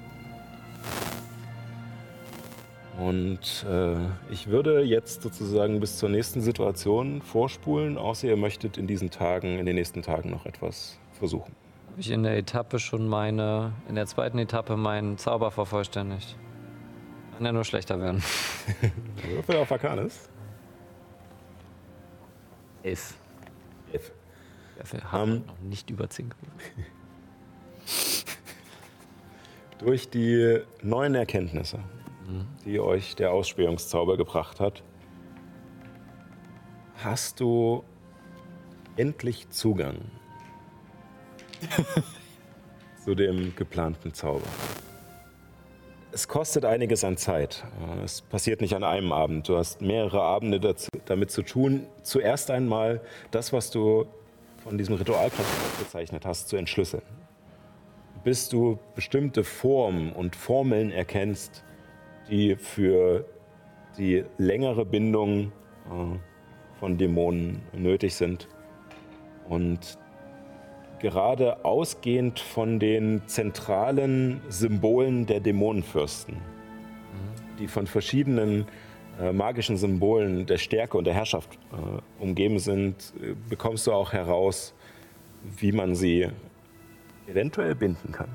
Und 2.98 3.66
äh, 3.70 3.96
ich 4.32 4.48
würde 4.48 4.82
jetzt 4.82 5.22
sozusagen 5.22 5.80
bis 5.80 5.98
zur 5.98 6.10
nächsten 6.10 6.42
Situation 6.42 7.22
vorspulen, 7.22 7.98
außer 7.98 8.28
ihr 8.28 8.38
möchtet 8.38 8.78
in 8.78 8.88
diesen 8.88 9.12
Tagen, 9.12 9.60
in 9.60 9.68
den 9.68 9.76
nächsten 9.76 10.02
Tagen 10.02 10.32
noch 10.32 10.48
etwas 10.48 10.98
versuchen. 11.14 11.56
Habe 11.92 12.02
ich 12.02 12.10
in 12.10 12.24
der 12.24 12.36
Etappe 12.38 12.80
schon 12.80 13.08
meine, 13.08 13.74
in 13.88 13.96
der 13.96 14.08
zweiten 14.08 14.40
Etappe 14.40 14.78
meinen 14.78 15.20
Zauber 15.20 15.52
vervollständigt? 15.52 16.38
Kann 17.36 17.46
ja 17.46 17.52
nur 17.52 17.66
schlechter 17.66 18.00
werden. 18.00 18.24
Würfel 19.30 19.58
auf 19.58 19.72
Arcanis. 19.72 20.28
Elf. 22.82 23.14
Elf. 23.94 24.12
Dafür 24.80 25.12
haben 25.12 25.34
wir 25.34 25.48
noch 25.48 25.60
nicht 25.60 25.92
über 25.92 26.10
10 26.10 26.30
Durch 29.80 30.10
die 30.10 30.62
neuen 30.82 31.14
Erkenntnisse, 31.14 31.78
die 32.66 32.80
euch 32.80 33.16
der 33.16 33.32
Ausspähungszauber 33.32 34.18
gebracht 34.18 34.60
hat, 34.60 34.84
hast 37.04 37.40
du 37.40 37.84
endlich 38.96 39.50
Zugang 39.50 39.98
zu 43.04 43.16
dem 43.16 43.56
geplanten 43.56 44.14
Zauber. 44.14 44.48
Es 46.12 46.28
kostet 46.28 46.66
einiges 46.66 47.04
an 47.04 47.18
Zeit. 47.18 47.64
Es 48.04 48.22
passiert 48.22 48.62
nicht 48.62 48.76
an 48.76 48.84
einem 48.84 49.12
Abend. 49.12 49.48
Du 49.48 49.58
hast 49.58 49.82
mehrere 49.82 50.22
Abende 50.22 50.60
dazu, 50.60 50.90
damit 51.06 51.30
zu 51.30 51.44
tun, 51.44 51.86
zuerst 52.02 52.50
einmal 52.50 53.02
das, 53.30 53.54
was 53.54 53.70
du 53.70 54.08
von 54.64 54.78
diesem 54.78 54.96
Ritualkreis 54.96 55.46
aufgezeichnet 55.46 56.26
hast, 56.26 56.50
zu 56.50 56.56
entschlüsseln. 56.56 57.04
Bis 58.24 58.50
du 58.50 58.80
bestimmte 58.96 59.44
Formen 59.44 60.12
und 60.12 60.36
Formeln 60.36 60.92
erkennst, 60.92 61.64
die 62.30 62.56
für 62.56 63.26
die 63.98 64.24
längere 64.38 64.86
Bindung 64.86 65.52
äh, 65.86 66.18
von 66.80 66.98
Dämonen 66.98 67.62
nötig 67.74 68.16
sind. 68.16 68.48
Und 69.48 69.98
gerade 71.00 71.64
ausgehend 71.66 72.40
von 72.40 72.80
den 72.80 73.22
zentralen 73.28 74.42
Symbolen 74.50 75.26
der 75.26 75.40
Dämonenfürsten, 75.40 76.38
die 77.60 77.68
von 77.68 77.88
verschiedenen 77.88 78.66
äh, 79.20 79.32
magischen 79.32 79.78
Symbolen 79.78 80.46
der 80.46 80.58
Stärke 80.58 80.98
und 80.98 81.06
der 81.06 81.14
Herrschaft 81.14 81.58
äh, 81.72 82.22
umgeben 82.24 82.60
sind, 82.60 83.14
äh, 83.22 83.34
bekommst 83.50 83.88
du 83.88 83.94
auch 83.94 84.14
heraus, 84.14 84.74
wie 85.58 85.72
man 85.72 85.96
sie 85.96 86.28
eventuell 87.28 87.76
binden 87.76 88.12
kann. 88.12 88.30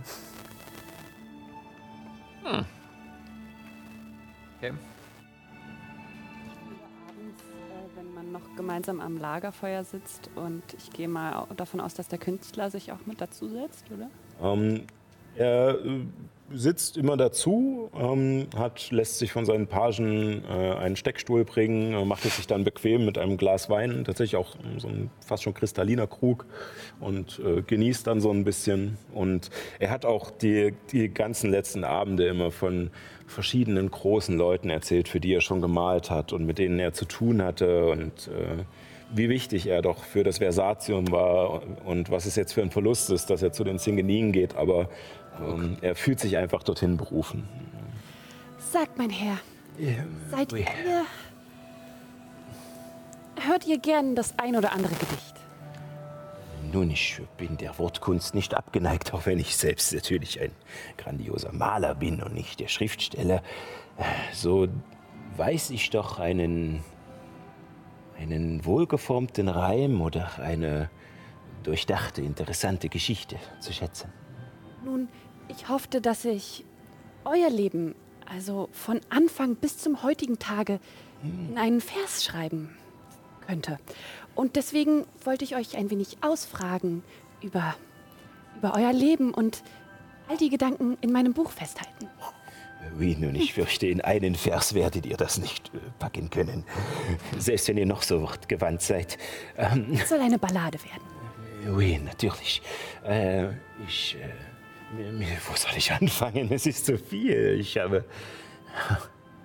Okay. 4.63 4.75
abends, 7.23 7.43
äh, 7.43 7.97
wenn 7.97 8.15
man 8.15 8.33
noch 8.33 8.57
gemeinsam 8.57 9.01
am 9.01 9.19
Lagerfeuer 9.19 9.85
sitzt 9.85 10.31
und 10.37 10.63
ich 10.79 10.91
gehe 10.93 11.09
mal 11.09 11.47
davon 11.57 11.81
aus, 11.81 11.95
dass 11.95 12.09
der 12.09 12.19
Künstler 12.19 12.71
sich 12.71 12.93
auch 12.93 13.07
mit 13.07 13.21
dazu 13.21 13.49
setzt, 13.49 13.87
oder? 13.91 14.09
Ähm, 14.41 14.83
er 15.35 15.85
äh, 15.85 16.01
sitzt 16.53 16.97
immer 16.97 17.17
dazu, 17.17 17.91
ähm, 17.99 18.47
hat, 18.55 18.91
lässt 18.91 19.19
sich 19.19 19.33
von 19.33 19.47
seinen 19.47 19.67
Pagen 19.67 20.45
äh, 20.45 20.75
einen 20.75 20.97
Steckstuhl 20.97 21.45
bringen, 21.45 21.95
äh, 21.95 22.05
macht 22.05 22.25
es 22.25 22.37
sich 22.37 22.47
dann 22.47 22.65
bequem 22.65 23.07
mit 23.07 23.17
einem 23.17 23.39
Glas 23.39 23.71
Wein, 23.71 24.05
tatsächlich 24.05 24.37
auch 24.37 24.55
so 24.77 24.89
ein 24.89 25.11
fast 25.25 25.43
schon 25.43 25.55
kristalliner 25.55 26.07
Krug 26.07 26.45
und 27.01 27.41
äh, 27.45 27.63
genießt 27.63 28.07
dann 28.07 28.21
so 28.21 28.31
ein 28.31 28.45
bisschen. 28.45 28.99
Und 29.15 29.51
er 29.79 29.91
hat 29.91 30.05
auch 30.05 30.31
die, 30.31 30.75
die 30.93 31.09
ganzen 31.09 31.51
letzten 31.51 31.85
Abende 31.85 32.27
immer 32.27 32.51
von 32.51 32.91
verschiedenen 33.33 33.91
großen 33.91 34.37
Leuten 34.37 34.71
erzählt, 34.71 35.09
für 35.09 35.21
die 35.21 35.35
er 35.35 35.41
schon 35.41 35.61
gemalt 35.61 36.11
hat 36.11 36.33
und 36.33 36.47
mit 36.47 36.59
denen 36.59 36.79
er 36.79 36.93
zu 36.93 37.05
tun 37.05 37.43
hatte 37.43 37.87
und 37.87 38.29
äh, 38.29 38.65
wie 39.15 39.29
wichtig 39.29 39.67
er 39.67 39.83
doch 39.83 40.05
für 40.05 40.25
das 40.25 40.39
Versatium 40.39 41.11
war 41.11 41.63
und 41.85 42.11
was 42.11 42.27
es 42.27 42.37
jetzt 42.37 42.53
für 42.53 42.63
ein 42.63 42.71
Verlust 42.71 43.11
ist, 43.11 43.29
dass 43.29 43.43
er 43.43 43.53
zu 43.53 43.65
den 43.65 43.79
Zingeninen 43.79 44.33
geht, 44.33 44.57
aber 44.57 44.89
ähm, 45.41 45.77
er 45.81 45.95
fühlt 45.95 46.21
sich 46.21 46.37
einfach 46.37 46.63
dorthin 46.63 46.97
berufen. 46.97 47.49
Sagt 48.59 48.97
mein 48.97 49.11
Herr, 49.11 49.39
seid 50.31 50.53
ihr. 50.53 50.65
Hört 53.47 53.67
ihr 53.67 53.79
gern 53.79 54.15
das 54.15 54.39
ein 54.39 54.57
oder 54.57 54.73
andere 54.73 54.95
Gedicht? 54.95 55.42
Nun, 56.73 56.91
ich 56.91 57.21
bin 57.37 57.59
der 57.59 57.79
Wortkunst 57.79 58.35
nicht 58.35 58.55
abgeneigt, 58.55 59.13
auch 59.13 59.27
wenn 59.27 59.39
ich 59.39 59.57
selbst 59.57 59.93
natürlich 59.93 60.41
ein 60.41 60.53
grandioser 60.97 61.53
Maler 61.53 61.95
bin 61.95 62.23
und 62.23 62.33
nicht 62.33 62.61
der 62.61 62.69
Schriftsteller. 62.69 63.43
So 64.33 64.69
weiß 65.37 65.69
ich 65.71 65.91
doch 65.91 66.19
einen, 66.19 66.83
einen 68.19 68.65
wohlgeformten 68.65 69.49
Reim 69.49 70.01
oder 70.01 70.39
eine 70.39 70.89
durchdachte, 71.63 72.23
interessante 72.23 72.89
Geschichte 72.89 73.37
zu 73.61 73.75
schätzen. 73.75 74.11
Nun, 74.83 75.09
ich 75.49 75.69
hoffte, 75.69 76.01
dass 76.01 76.25
ich 76.25 76.65
euer 77.25 77.51
Leben, 77.51 77.95
also 78.25 78.71
von 78.73 79.01
Anfang 79.11 79.57
bis 79.57 79.77
zum 79.77 80.03
heutigen 80.03 80.39
Tage, 80.39 80.81
in 81.23 81.59
einen 81.59 81.83
Vers 81.83 82.25
schreiben 82.25 82.77
könnte. 83.47 83.79
Und 84.35 84.57
deswegen 84.57 85.05
wollte 85.25 85.45
ich 85.45 85.57
euch 85.57 85.77
ein 85.77 85.91
wenig 85.91 86.19
ausfragen 86.23 87.03
über, 87.43 87.75
über 88.59 88.75
euer 88.77 88.93
Leben 88.93 89.33
und 89.35 89.63
all 90.29 90.37
die 90.37 90.49
Gedanken 90.49 90.97
in 91.01 91.13
meinem 91.13 91.33
Buch 91.35 91.51
festhalten. 91.51 92.09
Wie 92.97 93.15
nun, 93.15 93.35
ich 93.37 93.55
fürchte, 93.55 93.87
in 93.87 94.01
einen 94.01 94.35
Vers 94.35 94.75
werdet 94.75 95.07
ihr 95.07 95.17
das 95.17 95.39
nicht 95.39 95.71
äh, 95.75 95.79
packen 95.99 96.31
können. 96.31 96.65
Selbst 97.39 97.69
wenn 97.69 97.79
ihr 97.79 97.87
noch 97.87 98.03
so 98.03 98.23
wortgewandt 98.23 98.83
seid. 98.83 99.19
Ähm, 99.57 99.87
Es 99.93 100.09
soll 100.09 100.21
eine 100.21 100.39
Ballade 100.39 100.79
werden. 100.83 101.77
Oui, 101.77 102.01
natürlich. 102.05 102.61
Äh, 103.05 103.51
ich. 103.87 104.17
Äh, 104.17 104.31
wo 105.49 105.55
soll 105.57 105.73
ich 105.77 105.93
anfangen? 105.93 106.51
Es 106.53 106.67
ist 106.67 106.85
so 106.85 106.97
viel. 106.97 107.57
Ich 107.61 107.79
habe. 107.79 108.05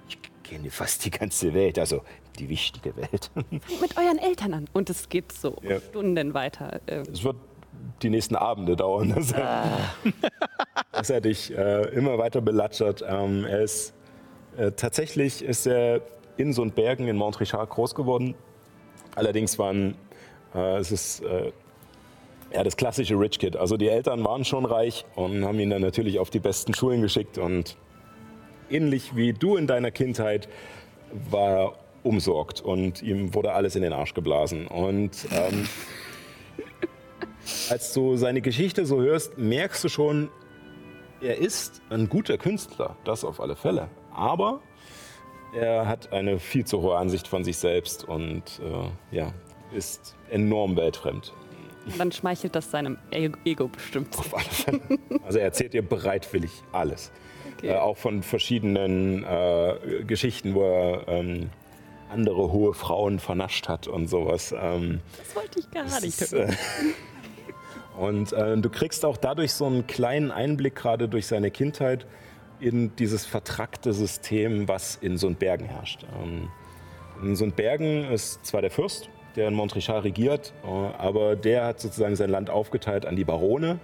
Ich 0.10 0.18
kenne 0.44 0.72
fast 0.72 1.06
die 1.06 1.12
ganze 1.12 1.54
Welt, 1.54 1.78
also 1.78 2.04
die 2.40 2.50
wichtige 2.50 2.96
Welt. 2.96 3.32
Fangt 3.34 3.82
mit 3.82 3.98
euren 3.98 4.18
Eltern 4.20 4.54
an. 4.54 4.66
Und 4.74 4.90
es 4.90 5.10
geht 5.10 5.32
so 5.32 5.56
Ja. 5.62 5.80
Stunden 5.80 6.34
weiter. 6.34 6.80
Äh, 6.86 7.04
Es 7.12 7.24
wird 7.24 7.36
die 8.02 8.10
nächsten 8.10 8.36
Abende 8.36 8.76
dauern, 8.76 9.14
dass 9.16 9.32
er, 9.32 9.66
dass 10.92 11.10
er 11.10 11.22
dich 11.22 11.56
äh, 11.56 11.84
immer 11.96 12.18
weiter 12.18 12.42
belatschert. 12.42 13.04
Ähm, 13.08 13.46
er 13.46 13.62
ist. 13.62 13.94
Äh, 14.58 14.72
tatsächlich 14.72 15.44
ist 15.44 15.68
er 15.68 16.02
in 16.38 16.54
so 16.54 16.66
Bergen 16.66 17.08
in 17.08 17.16
Montrichard 17.18 17.70
groß 17.70 17.94
geworden. 17.96 18.36
Allerdings 19.16 19.58
waren. 19.60 19.96
Äh, 20.56 20.78
es 20.78 20.92
ist. 20.92 21.22
Äh, 21.24 21.52
ja, 22.54 22.64
das 22.64 22.78
klassische 22.78 23.20
Rich 23.20 23.40
Kid. 23.40 23.58
Also 23.58 23.76
die 23.76 23.90
Eltern 23.90 24.24
waren 24.24 24.46
schon 24.46 24.66
reich 24.66 25.06
und 25.16 25.44
haben 25.44 25.60
ihn 25.60 25.70
dann 25.70 25.82
natürlich 25.82 26.18
auf 26.18 26.30
die 26.30 26.40
besten 26.40 26.74
Schulen 26.74 27.02
geschickt. 27.02 27.38
Und 27.38 27.76
ähnlich 28.70 29.16
wie 29.18 29.34
du 29.34 29.58
in 29.58 29.68
deiner 29.68 29.92
Kindheit 29.92 30.48
war 31.30 31.50
er 31.50 31.74
umsorgt 32.04 32.62
und 32.62 33.02
ihm 33.02 33.34
wurde 33.34 33.54
alles 33.54 33.76
in 33.76 33.82
den 33.82 33.94
Arsch 33.94 34.14
geblasen. 34.14 34.68
Und 34.68 35.28
ähm, 35.32 35.68
als 37.70 37.94
du 37.94 38.16
seine 38.16 38.42
Geschichte 38.42 38.86
so 38.86 39.02
hörst, 39.02 39.38
merkst 39.38 39.84
du 39.84 39.90
schon, 39.90 40.30
er 41.22 41.38
ist 41.38 41.82
ein 41.90 42.10
guter 42.10 42.38
Künstler, 42.38 42.96
das 43.04 43.24
auf 43.24 43.40
alle 43.40 43.56
Fälle. 43.56 43.90
Aber 44.14 44.62
er 45.54 45.88
hat 45.88 46.14
eine 46.14 46.40
viel 46.40 46.66
zu 46.66 46.82
hohe 46.82 46.98
Ansicht 46.98 47.28
von 47.28 47.44
sich 47.44 47.58
selbst 47.58 48.04
und 48.04 48.44
äh, 48.62 49.16
ja, 49.16 49.34
ist 49.74 50.16
enorm 50.30 50.76
weltfremd. 50.76 51.34
Dann 51.98 52.12
schmeichelt 52.12 52.54
das 52.54 52.70
seinem 52.70 52.98
Ego 53.12 53.68
bestimmt. 53.70 54.18
Auf 54.18 54.36
alle 54.36 54.44
Fälle. 54.44 54.82
Also 55.26 55.40
er 55.40 55.46
erzählt 55.46 55.74
dir 55.74 55.82
bereitwillig 55.82 56.52
alles. 56.74 57.12
Okay. 57.58 57.70
Äh, 57.70 57.78
auch 57.78 57.98
von 57.98 58.24
verschiedenen 58.24 59.24
äh, 59.24 60.04
Geschichten, 60.06 60.54
wo 60.54 60.64
er 60.64 61.08
ähm, 61.08 61.50
andere 62.10 62.52
hohe 62.52 62.74
Frauen 62.74 63.20
vernascht 63.20 63.68
hat 63.68 63.88
und 63.88 64.08
sowas. 64.08 64.54
Ähm, 64.58 65.02
Das 65.18 65.36
wollte 65.36 65.60
ich 65.60 65.72
gar 65.72 65.84
nicht. 65.84 66.22
ist, 66.22 66.34
äh, 66.34 66.48
und 67.98 68.34
äh, 68.34 68.58
du 68.58 68.70
kriegst 68.70 69.06
auch 69.06 69.18
dadurch 69.18 69.54
so 69.54 69.66
einen 69.66 69.88
kleinen 69.88 70.32
Einblick, 70.32 70.76
gerade 70.76 71.08
durch 71.08 71.28
seine 71.28 71.52
Kindheit, 71.52 72.06
in 72.60 72.96
dieses 72.96 73.26
vertrackte 73.26 73.94
System, 73.94 74.68
was 74.68 74.96
in 74.96 75.18
Sundbergen 75.18 75.68
herrscht. 75.68 76.06
Ähm, 76.22 76.50
in 77.22 77.36
Sundbergen 77.36 78.12
ist 78.12 78.46
zwar 78.46 78.62
der 78.62 78.72
Fürst, 78.72 79.10
der 79.36 79.48
in 79.48 79.54
Montrichard 79.54 80.04
regiert, 80.04 80.54
äh, 80.64 80.68
aber 80.68 81.36
der 81.36 81.66
hat 81.66 81.80
sozusagen 81.80 82.16
sein 82.16 82.30
Land 82.30 82.50
aufgeteilt 82.50 83.06
an 83.06 83.16
die 83.16 83.26
Barone 83.26 83.80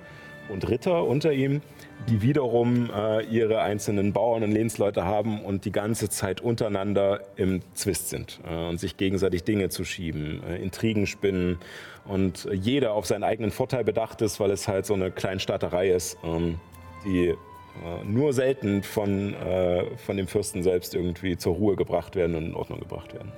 und 0.50 0.68
Ritter 0.70 1.06
unter 1.06 1.32
ihm, 1.34 1.62
die 2.10 2.22
wiederum 2.22 2.90
äh, 2.90 3.24
ihre 3.26 3.61
einzelnen 3.61 4.14
Bauern 4.14 4.44
und 4.44 4.52
Lehnsleute 4.52 5.06
haben 5.06 5.41
und 5.41 5.65
die 5.65 5.72
ganze 5.72 6.10
Zeit 6.10 6.41
untereinander 6.41 7.22
im 7.38 7.61
Zwist 7.74 8.10
sind 8.10 8.40
äh, 8.49 8.70
und 8.70 8.80
sich 8.80 8.98
gegenseitig 8.98 9.44
Dinge 9.44 9.70
zu 9.70 9.86
schieben, 9.86 10.44
äh, 10.44 10.57
Intrigen 10.57 11.07
spinnen 11.07 11.60
und 12.06 12.48
jeder 12.52 12.94
auf 12.94 13.06
seinen 13.06 13.24
eigenen 13.24 13.52
Vorteil 13.52 13.84
bedacht 13.84 14.22
ist, 14.22 14.40
weil 14.40 14.52
es 14.52 14.68
halt 14.68 14.86
so 14.86 14.94
eine 14.94 15.11
Kleinstaaterei 15.11 15.90
ist, 15.90 16.18
ähm, 16.24 16.60
die 17.06 17.34
äh, 17.82 18.03
nur 18.06 18.34
selten 18.34 18.84
von, 18.84 19.34
äh, 19.34 19.98
von 19.98 20.18
dem 20.18 20.28
Fürsten 20.28 20.61
selbst 20.61 20.94
irgendwie 20.94 21.38
zur 21.38 21.56
Ruhe 21.56 21.76
gebracht 21.76 22.15
werden 22.15 22.36
und 22.36 22.45
in 22.45 22.56
Ordnung 22.56 22.80
gebracht 22.80 23.14
werden. 23.14 23.32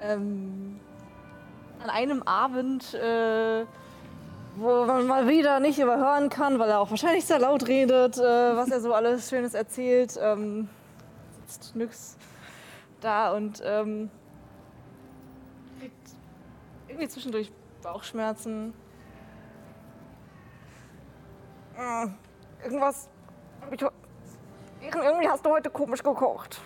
Ähm, 0.00 0.80
an 1.82 1.90
einem 1.90 2.22
Abend, 2.22 2.94
äh, 2.94 3.64
wo 4.56 4.84
man 4.84 5.06
mal 5.06 5.28
wieder 5.28 5.60
nicht 5.60 5.78
überhören 5.78 6.28
kann, 6.28 6.58
weil 6.58 6.70
er 6.70 6.80
auch 6.80 6.90
wahrscheinlich 6.90 7.24
sehr 7.24 7.38
laut 7.38 7.66
redet, 7.66 8.18
äh, 8.18 8.56
was 8.56 8.70
er 8.70 8.80
so 8.80 8.92
alles 8.92 9.28
Schönes 9.28 9.54
erzählt, 9.54 10.18
ähm, 10.20 10.68
sitzt 11.46 11.74
Nyx 11.74 12.16
da 13.00 13.32
und 13.32 13.62
ähm, 13.64 14.10
kriegt 15.80 15.94
irgendwie 16.88 17.08
zwischendurch 17.08 17.52
Bauchschmerzen. 17.82 18.74
Äh, 21.76 22.06
irgendwas. 22.64 23.08
Irgendwie 24.80 25.28
hast 25.28 25.44
du 25.44 25.50
heute 25.50 25.70
komisch 25.70 26.02
gekocht. 26.02 26.60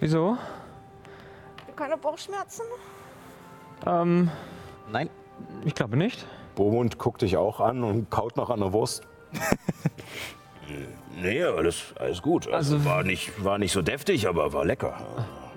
Wieso? 0.00 0.36
Keine 1.76 1.96
Bauchschmerzen? 1.96 2.64
Ähm, 3.86 4.30
Nein. 4.92 5.08
ich 5.64 5.74
glaube 5.74 5.96
nicht. 5.96 6.26
Bomund 6.54 6.98
guckt 6.98 7.22
dich 7.22 7.36
auch 7.36 7.60
an 7.60 7.82
und 7.82 8.10
kaut 8.10 8.36
noch 8.36 8.50
an 8.50 8.60
der 8.60 8.72
Wurst. 8.72 9.02
nee, 11.20 11.42
alles, 11.42 11.94
alles 11.98 12.20
gut. 12.20 12.46
Also, 12.46 12.76
Also- 12.76 12.84
war, 12.88 13.02
nicht, 13.02 13.42
war 13.42 13.58
nicht 13.58 13.72
so 13.72 13.82
deftig, 13.82 14.28
aber 14.28 14.52
war 14.52 14.64
lecker. 14.64 14.96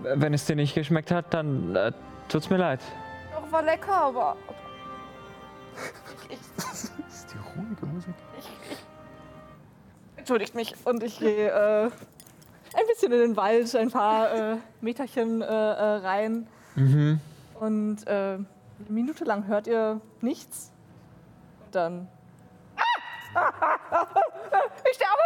Wenn 0.03 0.33
es 0.33 0.45
dir 0.45 0.55
nicht 0.55 0.73
geschmeckt 0.75 1.11
hat, 1.11 1.33
dann 1.33 1.75
äh, 1.75 1.91
tut's 2.29 2.49
mir 2.49 2.57
leid. 2.57 2.79
Doch, 3.33 3.51
war 3.51 3.61
lecker, 3.63 3.93
aber. 3.93 4.37
Das 6.57 6.83
ist 7.09 7.33
die 7.33 7.37
ruhige 7.59 7.85
Musik. 7.85 8.13
Entschuldigt 10.15 10.55
mich. 10.55 10.73
Und 10.85 11.03
ich 11.03 11.19
gehe 11.19 11.49
äh, 11.49 11.83
ein 11.85 12.87
bisschen 12.87 13.11
in 13.11 13.19
den 13.19 13.35
Wald, 13.37 13.75
ein 13.75 13.91
paar 13.91 14.53
äh, 14.53 14.57
Meterchen 14.81 15.41
äh, 15.41 15.45
äh, 15.45 15.49
rein. 15.97 16.47
Mhm. 16.75 17.19
Und 17.59 18.07
äh, 18.07 18.37
eine 18.79 18.89
Minute 18.89 19.23
lang 19.23 19.47
hört 19.47 19.67
ihr 19.67 20.01
nichts. 20.21 20.71
Und 21.65 21.75
dann. 21.75 22.07
Ah! 22.75 24.07
Ich 24.89 24.95
sterbe! 24.95 25.21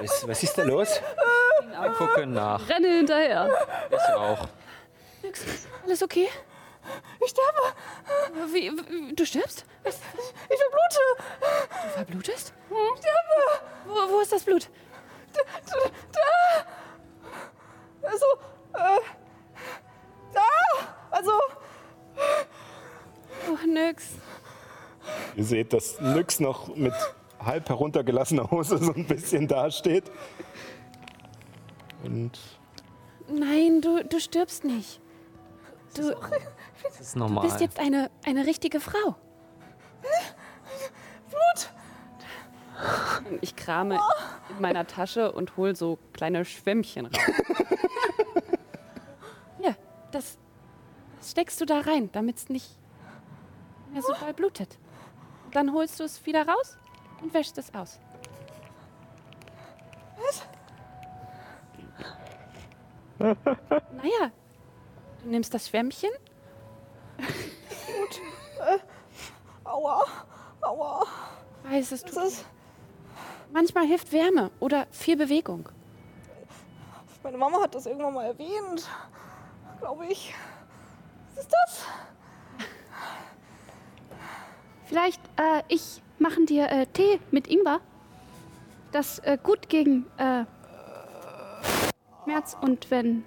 Was, 0.00 0.28
was 0.28 0.42
ist 0.42 0.58
da 0.58 0.62
los? 0.62 1.00
Wir 1.80 1.90
gucken 1.92 2.32
nach. 2.32 2.68
Renne 2.68 2.88
hinterher. 2.88 3.48
Ich 3.90 4.14
auch. 4.14 4.48
Alles 5.84 6.02
okay? 6.02 6.28
Ich 7.24 7.30
sterbe! 7.30 8.52
Wie, 8.52 8.70
wie, 8.70 9.14
du 9.14 9.24
stirbst? 9.24 9.64
Was? 9.84 10.00
Ich 10.50 10.58
verblute! 10.60 11.00
Du 11.82 11.88
verblutest? 11.88 12.52
Ich 12.68 12.98
sterbe! 12.98 13.64
Wo, 13.86 14.12
wo 14.12 14.20
ist 14.20 14.32
das 14.32 14.44
Blut? 14.44 14.68
Da! 15.32 15.40
Also, 18.02 18.26
äh. 18.74 19.23
Da! 20.34 20.40
Also. 21.10 21.30
Oh, 23.50 23.66
nix. 23.66 24.10
Ihr 25.36 25.44
seht, 25.44 25.72
dass 25.72 26.00
Nyx 26.00 26.40
noch 26.40 26.74
mit 26.76 26.94
halb 27.38 27.68
heruntergelassener 27.68 28.50
Hose 28.50 28.78
so 28.78 28.92
ein 28.94 29.06
bisschen 29.06 29.46
dasteht. 29.48 30.10
Und 32.02 32.38
Nein, 33.28 33.80
du, 33.80 34.04
du 34.04 34.20
stirbst 34.20 34.64
nicht. 34.64 35.00
Du 35.96 36.14
Das 36.82 37.00
ist 37.00 37.16
normal. 37.16 37.44
bist 37.46 37.60
jetzt 37.60 37.78
eine, 37.78 38.10
eine 38.26 38.46
richtige 38.46 38.80
Frau. 38.80 39.16
Blut! 41.30 41.70
Ich 43.40 43.56
krame 43.56 43.98
in 44.50 44.60
meiner 44.60 44.86
Tasche 44.86 45.32
und 45.32 45.56
hol 45.56 45.74
so 45.76 45.98
kleine 46.12 46.44
Schwämmchen 46.44 47.06
raus. 47.06 47.14
das, 50.14 50.38
das 51.18 51.30
steckst 51.30 51.60
du 51.60 51.64
da 51.64 51.80
rein, 51.80 52.10
damit 52.12 52.36
es 52.36 52.48
nicht 52.48 52.78
mehr 53.92 54.02
so 54.02 54.12
doll 54.14 54.32
blutet. 54.32 54.78
Dann 55.52 55.72
holst 55.72 56.00
du 56.00 56.04
es 56.04 56.24
wieder 56.26 56.46
raus 56.46 56.76
und 57.22 57.32
wäschst 57.34 57.58
es 57.58 57.74
aus. 57.74 58.00
Was? 60.18 60.46
Naja, 63.96 64.32
du 65.22 65.28
nimmst 65.28 65.54
das 65.54 65.68
Schwämmchen, 65.68 66.10
Aua! 69.64 70.04
Aua! 70.60 71.06
weißt 71.64 71.92
es 71.92 72.02
ist. 72.02 72.44
Manchmal 73.52 73.86
hilft 73.86 74.12
Wärme 74.12 74.50
oder 74.60 74.86
viel 74.90 75.16
Bewegung. 75.16 75.68
Meine 77.22 77.38
Mama 77.38 77.62
hat 77.62 77.74
das 77.74 77.86
irgendwann 77.86 78.14
mal 78.14 78.26
erwähnt. 78.26 78.88
Glaube 79.80 80.06
ich. 80.06 80.34
Was 81.34 81.44
ist 81.44 81.52
das? 81.52 81.84
Vielleicht, 84.86 85.20
äh, 85.36 85.62
ich 85.68 86.02
machen 86.18 86.46
dir 86.46 86.70
äh, 86.70 86.86
Tee 86.86 87.20
mit 87.30 87.48
Ingwer. 87.48 87.80
Das 88.92 89.18
äh, 89.20 89.38
gut 89.42 89.68
gegen 89.68 90.06
äh, 90.18 90.44
Schmerz 92.24 92.56
und 92.60 92.90
wenn 92.90 93.24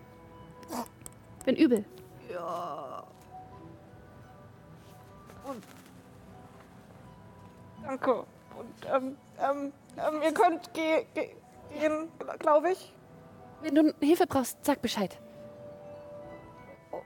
wenn 1.45 1.55
übel. 1.55 1.85
Danke. 7.83 8.11
Und 8.13 8.25
ähm, 8.93 9.17
ähm, 9.39 9.73
ähm, 9.97 10.21
ihr 10.21 10.33
könnt 10.33 10.73
ge 10.73 11.05
ge 11.13 11.29
gehen, 11.79 12.09
glaube 12.39 12.71
ich. 12.71 12.93
Wenn 13.61 13.75
du 13.75 13.93
Hilfe 14.01 14.27
brauchst, 14.27 14.57
sag 14.65 14.81
Bescheid. 14.81 15.17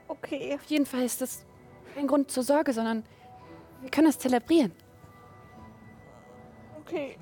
Okay. 0.08 0.54
Auf 0.54 0.64
jeden 0.64 0.86
Fall 0.86 1.02
ist 1.02 1.20
das 1.20 1.44
kein 1.94 2.06
Grund 2.06 2.30
zur 2.30 2.42
Sorge, 2.42 2.72
sondern 2.72 3.04
wir 3.80 3.90
können 3.90 4.08
es 4.08 4.18
zelebrieren. 4.18 4.72
Okay. 6.80 7.16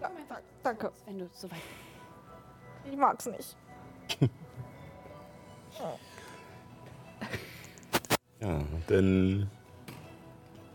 Ja, 0.00 0.10
da, 0.28 0.38
danke. 0.62 0.92
Wenn 1.06 1.18
du 1.18 1.28
soweit 1.32 1.58
Ich 2.90 2.96
mag's 2.96 3.26
nicht. 3.26 3.56
ja, 8.40 8.62
denn 8.88 9.50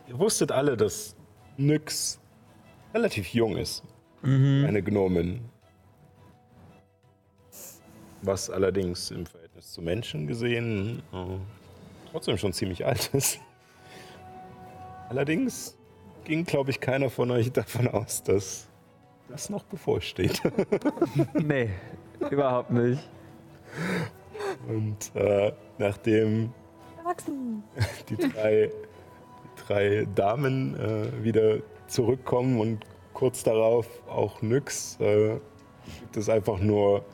ihr 0.07 0.19
wusstet 0.19 0.51
alle, 0.51 0.77
dass 0.77 1.15
Nyx 1.57 2.19
relativ 2.93 3.27
jung 3.33 3.57
ist. 3.57 3.83
Eine 4.23 4.81
Gnomin. 4.81 5.49
Was 8.25 8.49
allerdings 8.49 9.11
im 9.11 9.25
Verhältnis 9.25 9.71
zu 9.71 9.81
Menschen 9.81 10.27
gesehen 10.27 11.03
äh, 11.13 11.37
trotzdem 12.11 12.37
schon 12.37 12.53
ziemlich 12.53 12.85
alt 12.85 13.07
ist. 13.13 13.39
Allerdings 15.09 15.77
ging, 16.23 16.45
glaube 16.45 16.71
ich, 16.71 16.79
keiner 16.79 17.09
von 17.09 17.29
euch 17.31 17.51
davon 17.51 17.87
aus, 17.87 18.23
dass 18.23 18.67
das 19.29 19.49
noch 19.49 19.63
bevorsteht. 19.63 20.41
Nee, 21.33 21.69
überhaupt 22.31 22.71
nicht. 22.71 23.01
Und 24.67 25.15
äh, 25.15 25.51
nachdem 25.77 26.51
die 28.09 28.17
drei, 28.17 28.69
die 28.71 29.67
drei 29.67 30.07
Damen 30.15 30.75
äh, 30.75 31.23
wieder 31.23 31.57
zurückkommen 31.87 32.59
und 32.59 32.85
kurz 33.13 33.43
darauf 33.43 33.87
auch 34.07 34.41
Nyx, 34.41 34.99
äh, 34.99 35.37
gibt 35.99 36.17
es 36.17 36.29
einfach 36.29 36.59
nur 36.59 37.05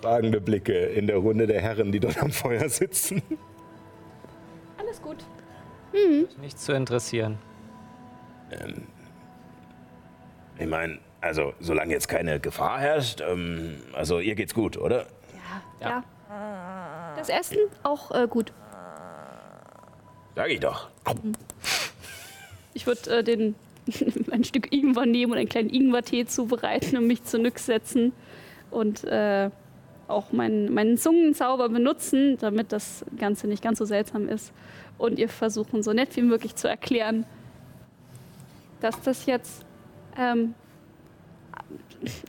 fragende 0.00 0.40
Blicke 0.40 0.72
in 0.72 1.06
der 1.06 1.16
Runde 1.16 1.46
der 1.46 1.60
Herren, 1.60 1.92
die 1.92 2.00
dort 2.00 2.22
am 2.22 2.30
Feuer 2.30 2.68
sitzen. 2.68 3.22
Alles 4.78 5.00
gut. 5.02 5.18
Nicht 6.40 6.58
zu 6.58 6.72
interessieren. 6.72 7.38
Ähm, 8.50 8.86
ich 10.58 10.66
meine, 10.66 10.98
also 11.20 11.52
solange 11.60 11.92
jetzt 11.92 12.08
keine 12.08 12.40
Gefahr 12.40 12.80
herrscht, 12.80 13.20
ähm, 13.20 13.76
also 13.92 14.20
ihr 14.20 14.34
geht's 14.34 14.54
gut, 14.54 14.76
oder? 14.76 15.06
Ja. 15.80 16.04
Das 17.16 17.28
Essen 17.28 17.58
auch 17.82 18.12
äh, 18.12 18.28
gut. 18.28 18.52
Sag 20.36 20.48
ich 20.50 20.60
doch. 20.60 20.88
Ich 22.72 22.86
würde 22.86 23.18
äh, 23.18 23.24
den 23.24 23.56
ein 24.30 24.44
Stück 24.44 24.72
Ingwer 24.72 25.06
nehmen 25.06 25.32
und 25.32 25.38
einen 25.38 25.48
kleinen 25.48 25.70
Ingwertee 25.70 26.24
zubereiten 26.26 26.96
und 26.96 27.06
mich 27.06 27.24
zu 27.24 27.38
Nyx 27.38 27.66
setzen 27.66 28.12
und 28.70 29.04
äh, 29.04 29.50
auch 30.10 30.32
meinen, 30.32 30.72
meinen 30.72 30.96
Zungenzauber 30.98 31.68
benutzen, 31.68 32.36
damit 32.38 32.72
das 32.72 33.04
Ganze 33.16 33.46
nicht 33.46 33.62
ganz 33.62 33.78
so 33.78 33.84
seltsam 33.84 34.28
ist. 34.28 34.52
Und 34.98 35.18
ihr 35.18 35.28
versuchen 35.28 35.82
so 35.82 35.92
nett 35.92 36.14
wie 36.16 36.22
möglich 36.22 36.54
zu 36.56 36.68
erklären, 36.68 37.24
dass 38.80 39.00
das 39.02 39.26
jetzt 39.26 39.64
ähm, 40.16 40.54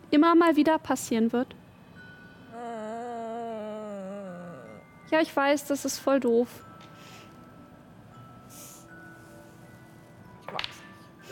immer 0.10 0.36
mal 0.36 0.56
wieder 0.56 0.78
passieren 0.80 1.34
wird. 1.34 1.56
Ja, 5.12 5.20
ich 5.20 5.36
weiß, 5.36 5.68
das 5.68 5.84
ist 5.84 6.00
voll 6.00 6.22
doof. 6.22 6.64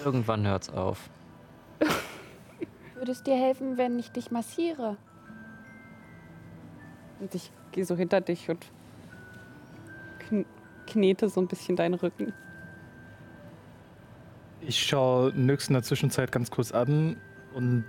Irgendwann 0.03 0.45
hört's 0.45 0.69
auf. 0.69 1.09
Würde 2.95 3.11
es 3.11 3.23
dir 3.23 3.35
helfen, 3.35 3.77
wenn 3.77 3.97
ich 3.97 4.11
dich 4.11 4.31
massiere? 4.31 4.97
Und 7.19 7.35
ich 7.35 7.51
gehe 7.71 7.85
so 7.85 7.95
hinter 7.95 8.21
dich 8.21 8.49
und 8.49 8.65
kn 10.19 10.45
knete 10.87 11.29
so 11.29 11.39
ein 11.39 11.47
bisschen 11.47 11.75
deinen 11.75 11.93
Rücken. 11.93 12.33
Ich 14.61 14.79
schaue 14.79 15.31
Nyx 15.35 15.67
in 15.67 15.73
der 15.73 15.83
Zwischenzeit 15.83 16.31
ganz 16.31 16.49
kurz 16.49 16.71
an 16.71 17.17
und 17.53 17.85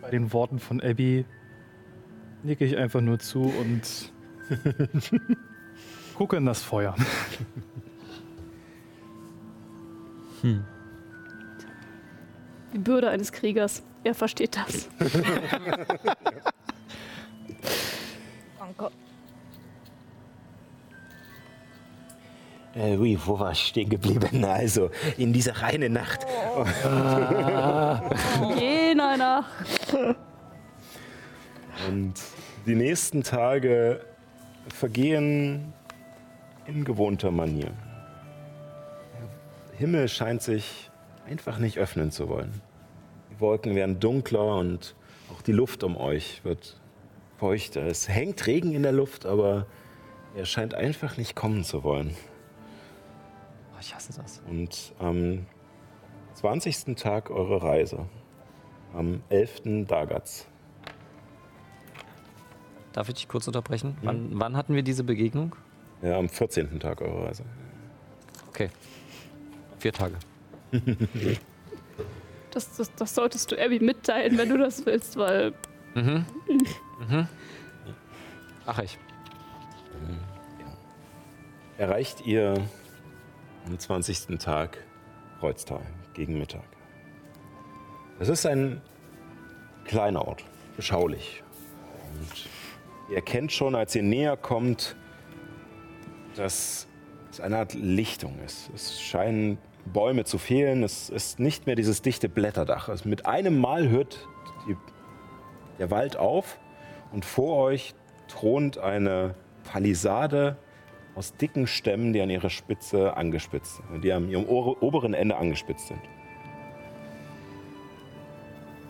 bei 0.00 0.10
den 0.10 0.32
Worten 0.32 0.58
von 0.58 0.80
Abby 0.80 1.26
nicke 2.42 2.64
ich 2.64 2.78
einfach 2.78 3.02
nur 3.02 3.18
zu 3.18 3.42
und 3.42 4.12
gucke 6.16 6.36
in 6.36 6.46
das 6.46 6.62
Feuer. 6.62 6.96
Die 12.72 12.78
Bürde 12.78 13.10
eines 13.10 13.30
Kriegers. 13.30 13.82
Er 14.04 14.14
versteht 14.14 14.56
das. 14.56 14.88
Danke. 18.76 18.94
Äh, 22.74 22.96
wo 23.26 23.38
war 23.38 23.52
ich 23.52 23.66
stehen 23.66 23.90
geblieben? 23.90 24.44
Also, 24.44 24.90
in 25.18 25.32
dieser 25.32 25.60
reinen 25.60 25.92
Nacht. 25.92 26.24
Jener 28.58 29.16
Nacht. 29.16 29.96
Und 31.88 32.14
die 32.66 32.74
nächsten 32.74 33.22
Tage 33.22 34.04
vergehen 34.68 35.72
in 36.66 36.84
gewohnter 36.84 37.30
Manier. 37.30 37.72
Der 39.72 39.78
Himmel 39.78 40.08
scheint 40.08 40.42
sich 40.42 40.90
einfach 41.28 41.58
nicht 41.58 41.78
öffnen 41.78 42.10
zu 42.10 42.28
wollen. 42.28 42.60
Die 43.30 43.40
Wolken 43.40 43.74
werden 43.74 44.00
dunkler 44.00 44.56
und 44.56 44.94
auch 45.32 45.42
die 45.42 45.52
Luft 45.52 45.82
um 45.82 45.96
euch 45.96 46.44
wird 46.44 46.76
feuchter. 47.38 47.82
Es 47.86 48.08
hängt 48.08 48.46
Regen 48.46 48.72
in 48.72 48.82
der 48.82 48.92
Luft, 48.92 49.26
aber 49.26 49.66
er 50.34 50.44
scheint 50.46 50.74
einfach 50.74 51.16
nicht 51.16 51.34
kommen 51.36 51.64
zu 51.64 51.82
wollen. 51.84 52.14
Oh, 53.74 53.78
ich 53.80 53.94
hasse 53.94 54.12
das. 54.16 54.42
Und 54.48 54.92
am 54.98 55.46
20. 56.34 56.96
Tag 56.96 57.30
eurer 57.30 57.62
Reise, 57.62 58.06
am 58.94 59.22
11. 59.28 59.86
Dagatz, 59.86 60.46
Darf 62.92 63.08
ich 63.08 63.14
dich 63.14 63.28
kurz 63.28 63.46
unterbrechen? 63.46 63.96
Wann, 64.02 64.28
wann 64.32 64.54
hatten 64.54 64.74
wir 64.74 64.82
diese 64.82 65.02
Begegnung? 65.02 65.56
ja, 66.02 66.18
am 66.18 66.28
14. 66.28 66.78
Tag 66.78 67.00
eurer 67.00 67.26
Reise. 67.26 67.42
Okay. 68.48 68.68
Vier 69.78 69.92
Tage. 69.92 70.14
Das, 72.50 72.76
das, 72.76 72.94
das 72.96 73.14
solltest 73.14 73.50
du 73.50 73.56
Abby 73.58 73.80
mitteilen, 73.80 74.36
wenn 74.36 74.50
du 74.50 74.58
das 74.58 74.84
willst, 74.84 75.16
weil 75.16 75.54
Mhm. 75.94 76.24
mhm. 77.08 77.28
Ach 78.66 78.78
ich. 78.78 78.98
erreicht 81.78 82.24
ihr 82.26 82.54
am 83.66 83.78
20. 83.78 84.38
Tag 84.38 84.78
Kreuztal 85.40 85.82
gegen 86.14 86.38
Mittag. 86.38 86.62
Es 88.20 88.28
ist 88.28 88.46
ein 88.46 88.80
kleiner 89.84 90.26
Ort, 90.26 90.44
beschaulich. 90.76 91.42
Und 92.14 92.48
ihr 93.10 93.16
erkennt 93.16 93.52
schon, 93.52 93.74
als 93.74 93.94
ihr 93.96 94.04
näher 94.04 94.36
kommt, 94.36 94.94
dass 96.36 96.86
es 97.30 97.40
eine 97.40 97.58
Art 97.58 97.74
Lichtung 97.74 98.38
ist. 98.44 98.70
Es 98.74 99.00
scheinen 99.00 99.58
Bäume 99.86 100.24
zu 100.24 100.38
fehlen. 100.38 100.82
Es 100.82 101.10
ist 101.10 101.40
nicht 101.40 101.66
mehr 101.66 101.74
dieses 101.74 102.02
dichte 102.02 102.28
Blätterdach. 102.28 102.88
Also 102.88 103.08
mit 103.08 103.26
einem 103.26 103.58
Mal 103.58 103.88
hört 103.88 104.28
die, 104.68 104.76
der 105.82 105.90
Wald 105.90 106.16
auf 106.16 106.60
und 107.10 107.24
vor 107.24 107.56
euch 107.56 107.92
thront 108.28 108.78
eine 108.78 109.34
Palisade 109.64 110.56
aus 111.16 111.36
dicken 111.36 111.66
Stämmen, 111.66 112.12
die 112.12 112.20
an 112.20 112.30
ihrer 112.30 112.50
Spitze 112.50 113.16
angespitzt 113.16 113.78
sind, 113.78 114.04
die 114.04 114.12
an 114.12 114.30
ihrem 114.30 114.44
oberen 114.44 115.12
Ende 115.12 115.36
angespitzt 115.36 115.88
sind. 115.88 116.00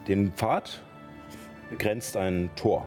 Den 0.07 0.33
Pfad 0.33 0.83
begrenzt 1.71 2.15
ein 2.19 2.51
Tor, 2.57 2.87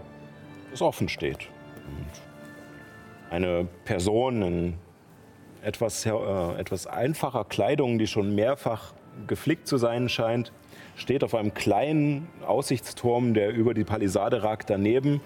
das 0.69 0.83
offen 0.83 1.09
steht. 1.09 1.49
Und 1.87 3.33
eine 3.33 3.67
Person 3.85 4.43
in 4.43 4.73
etwas, 5.63 6.05
äh, 6.05 6.11
etwas 6.59 6.85
einfacher 6.85 7.43
Kleidung, 7.43 7.97
die 7.97 8.05
schon 8.05 8.35
mehrfach 8.35 8.93
geflickt 9.25 9.67
zu 9.67 9.77
sein 9.77 10.09
scheint, 10.09 10.51
steht 10.95 11.23
auf 11.23 11.35
einem 11.35 11.53
kleinen 11.53 12.27
Aussichtsturm, 12.45 13.33
der 13.33 13.53
über 13.53 13.73
die 13.73 13.83
Palisade 13.83 14.43
ragt, 14.43 14.69
daneben. 14.69 15.21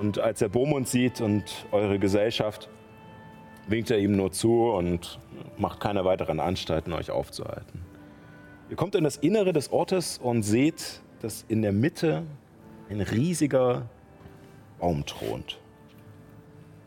Und 0.00 0.18
als 0.18 0.40
er 0.40 0.48
Beaumont 0.48 0.88
sieht 0.88 1.20
und 1.20 1.66
eure 1.72 1.98
Gesellschaft, 1.98 2.68
winkt 3.66 3.90
er 3.90 3.98
ihm 3.98 4.16
nur 4.16 4.32
zu 4.32 4.70
und 4.70 5.18
macht 5.56 5.80
keine 5.80 6.04
weiteren 6.04 6.40
Anstalten, 6.40 6.92
euch 6.92 7.10
aufzuhalten. 7.10 7.84
Ihr 8.70 8.76
kommt 8.76 8.94
in 8.94 9.04
das 9.04 9.16
Innere 9.16 9.52
des 9.52 9.72
Ortes 9.72 10.18
und 10.18 10.42
seht, 10.42 11.00
dass 11.20 11.44
in 11.48 11.62
der 11.62 11.72
Mitte 11.72 12.22
ein 12.88 13.00
riesiger 13.00 13.88
Baum 14.78 15.04
thront. 15.04 15.58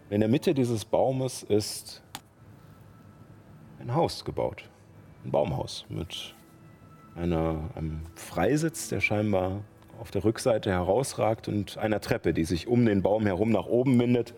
In 0.09 0.21
der 0.21 0.29
Mitte 0.29 0.53
dieses 0.53 0.85
Baumes 0.85 1.43
ist 1.43 2.01
ein 3.79 3.93
Haus 3.93 4.23
gebaut. 4.23 4.69
Ein 5.23 5.31
Baumhaus 5.31 5.85
mit 5.89 6.35
einer, 7.15 7.69
einem 7.75 8.01
Freisitz, 8.15 8.90
der 8.90 9.01
scheinbar 9.01 9.61
auf 9.99 10.11
der 10.11 10.23
Rückseite 10.23 10.72
herausragt 10.72 11.48
und 11.48 11.77
einer 11.77 12.01
Treppe, 12.01 12.33
die 12.33 12.43
sich 12.43 12.67
um 12.67 12.85
den 12.85 13.01
Baum 13.01 13.25
herum 13.25 13.51
nach 13.51 13.67
oben 13.67 13.99
windet 13.99 14.33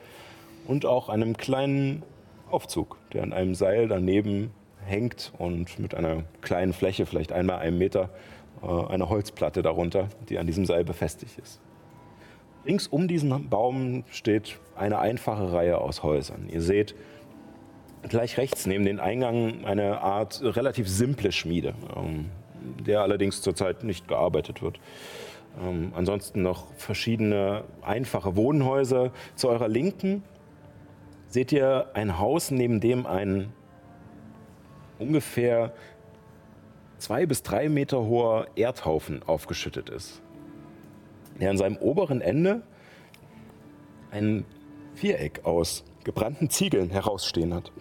und 0.68 0.86
auch 0.86 1.10
einem 1.10 1.38
kleinen 1.38 2.04
Aufzug, 2.52 2.98
der 3.14 3.24
an 3.24 3.34
einem 3.34 3.56
Seil 3.56 3.88
daneben 3.88 4.52
hängt 4.86 5.32
und 5.38 5.80
mit 5.80 5.96
einer 5.96 6.24
kleinen 6.42 6.74
Fläche, 6.74 7.06
vielleicht 7.06 7.32
einmal 7.32 7.60
einen 7.60 7.78
Meter, 7.78 8.10
äh, 8.62 8.68
eine 8.68 9.10
Holzplatte 9.10 9.62
darunter, 9.62 10.10
die 10.30 10.38
an 10.38 10.48
diesem 10.48 10.66
Seil 10.66 10.84
befestigt 10.84 11.40
ist. 11.40 11.62
Rings 12.66 12.88
um 12.88 13.08
diesen 13.08 13.50
Baum 13.50 14.04
steht 14.10 14.60
eine 14.76 15.00
einfache 15.00 15.52
Reihe 15.52 15.80
aus 15.80 16.04
Häusern. 16.04 16.48
Ihr 16.50 16.62
seht 16.62 16.96
gleich 18.08 18.38
rechts 18.38 18.66
neben 18.66 18.86
den 18.86 19.00
Eingang 19.00 19.66
eine 19.66 20.02
Art 20.02 20.42
relativ 20.44 20.88
simple 20.88 21.32
Schmiede, 21.32 21.74
ähm, 21.96 22.30
der 22.86 23.02
allerdings 23.02 23.42
zurzeit 23.42 23.84
nicht 23.84 24.08
gearbeitet 24.08 24.62
wird. 24.62 24.80
Ähm, 25.62 25.92
ansonsten 25.96 26.42
noch 26.42 26.74
verschiedene 26.76 27.64
einfache 27.82 28.36
Wohnhäuser. 28.36 29.12
Zu 29.36 29.50
eurer 29.50 29.68
Linken 29.68 30.24
seht 31.28 31.52
ihr 31.52 31.92
ein 31.94 32.20
Haus, 32.20 32.52
neben 32.52 32.80
dem 32.80 33.06
ein 33.06 33.52
ungefähr 35.00 35.74
zwei 36.98 37.26
bis 37.26 37.44
drei 37.44 37.70
Meter 37.70 38.06
hoher 38.06 38.48
Erdhaufen 38.56 39.22
aufgeschüttet 39.24 39.90
ist. 39.90 40.22
Der 41.40 41.50
an 41.50 41.58
seinem 41.58 41.78
oberen 41.78 42.22
Ende 42.22 42.62
ein 44.12 44.46
Viereck 44.94 45.46
aus 45.46 45.84
gebrannten 46.04 46.50
Ziegeln 46.50 46.90
herausstehen 46.90 47.54
hat. 47.54 47.72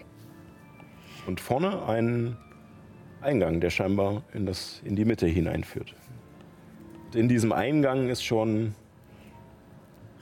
Und 1.27 1.41
vorne 1.41 1.85
einen 1.86 2.36
Eingang, 3.23 3.60
der 3.60 3.70
scheinbar 3.70 4.23
in, 4.34 4.47
das, 4.47 4.81
in 4.84 4.97
die 4.97 5.05
Mitte 5.05 5.26
hineinführt. 5.26 5.94
Und 7.07 7.17
in 7.17 7.28
diesem 7.28 7.52
Eingang 7.52 8.09
ist 8.09 8.25
schon 8.25 8.75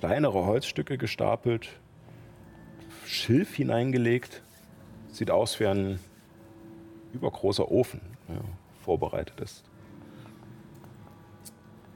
kleinere 0.01 0.45
Holzstücke 0.45 0.99
gestapelt, 0.99 1.69
Schilf 3.07 3.55
hineingelegt. 3.55 4.43
Sieht 5.09 5.31
aus 5.31 5.59
wie 5.61 5.67
ein 5.67 5.99
übergroßer 7.13 7.71
Ofen, 7.71 8.01
der 8.29 8.41
vorbereitet 8.85 9.41
ist. 9.41 9.65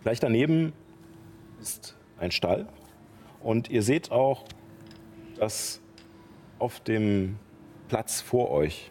Gleich 0.02 0.20
daneben 0.20 0.72
ist 1.60 1.96
ein 2.18 2.30
Stall 2.30 2.66
und 3.42 3.70
ihr 3.70 3.82
seht 3.82 4.10
auch, 4.10 4.44
dass 5.38 5.80
auf 6.58 6.80
dem 6.80 7.38
Platz 7.88 8.20
vor 8.20 8.50
euch 8.50 8.90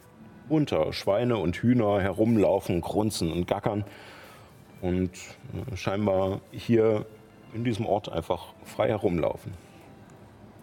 unter 0.50 0.94
Schweine 0.94 1.38
und 1.38 1.56
Hühner 1.58 2.02
herumlaufen, 2.02 2.82
grunzen 2.82 3.32
und 3.32 3.48
gackern 3.48 3.86
und 4.82 5.12
äh, 5.12 5.76
scheinbar 5.76 6.42
hier 6.52 7.06
in 7.54 7.64
diesem 7.64 7.86
Ort 7.86 8.12
einfach 8.12 8.54
frei 8.64 8.90
herumlaufen. 8.90 9.54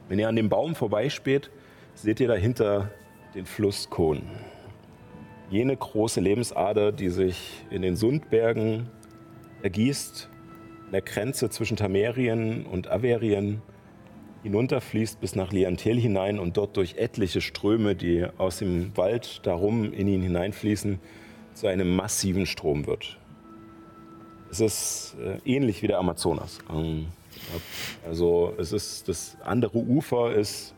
Wenn 0.09 0.19
ihr 0.19 0.29
an 0.29 0.37
dem 0.37 0.49
Baum 0.49 0.75
vorbeispäht, 0.75 1.51
seht 1.95 2.21
ihr 2.21 2.29
dahinter 2.29 2.91
den 3.35 3.47
Fluss 3.47 3.89
Kohn. 3.91 4.23
Jene 5.51 5.77
große 5.77 6.21
Lebensader, 6.21 6.93
die 6.93 7.09
sich 7.09 7.65
in 7.71 7.83
den 7.83 7.97
Sundbergen 7.97 8.89
ergießt, 9.63 10.29
an 10.87 10.93
der 10.93 11.03
Grenze 11.03 11.51
zwischen 11.51 11.77
Tamerien 11.77 12.67
und 12.67 12.91
Averien 12.91 13.63
hinunterfließt 14.43 15.21
bis 15.21 15.37
nach 15.37 15.53
Liantel 15.53 15.99
hinein 15.99 16.39
und 16.39 16.57
dort 16.57 16.77
durch 16.77 16.97
etliche 16.97 17.41
Ströme, 17.41 17.95
die 17.95 18.27
aus 18.39 18.59
dem 18.59 18.97
Wald 18.97 19.41
darum 19.45 19.93
in 19.93 20.09
ihn 20.09 20.23
hineinfließen, 20.23 20.99
zu 21.55 21.67
einem 21.67 21.95
massiven 21.95 22.47
Strom 22.47 22.87
wird. 22.87 23.19
Es 24.51 24.61
ist 24.61 25.17
äh, 25.21 25.39
ähnlich 25.45 25.83
wie 25.83 25.87
der 25.87 25.99
Amazonas. 25.99 26.59
Ähm, 26.71 27.07
also 28.07 28.55
es 28.59 28.73
ist 28.73 29.09
das 29.09 29.37
andere 29.45 29.79
Ufer 29.79 30.33
ist 30.35 30.75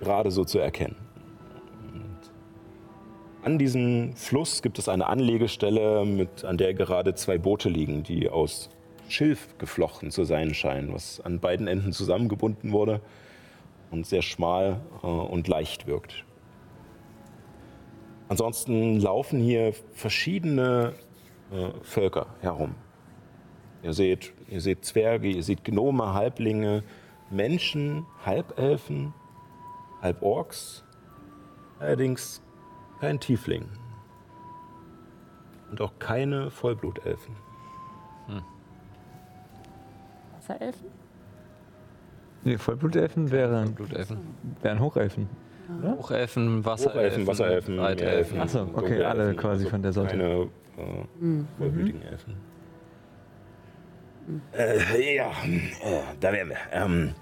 gerade 0.00 0.30
so 0.30 0.44
zu 0.44 0.58
erkennen. 0.58 0.96
Und 1.92 2.18
an 3.42 3.58
diesem 3.58 4.14
Fluss 4.14 4.62
gibt 4.62 4.78
es 4.78 4.88
eine 4.88 5.06
Anlegestelle, 5.06 6.04
mit, 6.04 6.44
an 6.44 6.58
der 6.58 6.74
gerade 6.74 7.14
zwei 7.14 7.38
Boote 7.38 7.68
liegen, 7.68 8.02
die 8.02 8.28
aus 8.28 8.68
Schilf 9.08 9.58
geflochten 9.58 10.10
zu 10.10 10.24
sein 10.24 10.54
scheinen, 10.54 10.92
was 10.92 11.20
an 11.20 11.40
beiden 11.40 11.66
Enden 11.66 11.92
zusammengebunden 11.92 12.72
wurde 12.72 13.00
und 13.90 14.06
sehr 14.06 14.22
schmal 14.22 14.80
äh, 15.02 15.06
und 15.06 15.48
leicht 15.48 15.86
wirkt. 15.86 16.24
Ansonsten 18.28 18.98
laufen 19.00 19.38
hier 19.40 19.74
verschiedene 19.92 20.94
äh, 21.52 21.70
Völker 21.82 22.26
herum. 22.40 22.74
Ihr 23.82 23.92
seht, 23.92 24.32
ihr 24.48 24.60
seht 24.60 24.84
Zwerge, 24.84 25.28
ihr 25.28 25.42
seht 25.42 25.62
Gnome, 25.62 26.14
Halblinge, 26.14 26.82
Menschen, 27.30 28.06
Halbelfen, 28.24 29.12
Halborks, 30.00 30.84
allerdings 31.78 32.42
kein 33.00 33.20
Tiefling 33.20 33.68
und 35.70 35.80
auch 35.80 35.98
keine 35.98 36.50
Vollblutelfen. 36.50 37.36
Wasserelfen? 40.48 40.86
Nee, 42.44 42.58
Vollblutelfen 42.58 43.30
wären, 43.30 43.74
Blutelfen. 43.74 44.18
wären 44.60 44.80
Hochelfen. 44.80 45.28
Hochelfen, 45.82 46.64
Wasserelfen, 46.64 47.00
Hochelfen, 47.00 47.26
Wasserelfen, 47.26 47.76
Breitelfen. 47.78 48.36
Meerelfen, 48.36 48.40
Ach 48.40 48.48
so, 48.48 48.68
okay, 48.78 49.02
alle 49.02 49.22
Elfen, 49.28 49.36
quasi 49.38 49.66
von 49.66 49.82
der 49.82 49.92
Sorte. 49.92 50.10
Keine 50.10 50.24
äh, 50.76 51.44
vollblütigen 51.58 52.02
Elfen. 52.02 52.36
Äh, 54.52 55.16
ja, 55.16 55.28
äh, 55.30 56.00
da 56.20 56.32
wären 56.32 56.50
wir. 56.50 56.56
Ähm, 56.72 57.14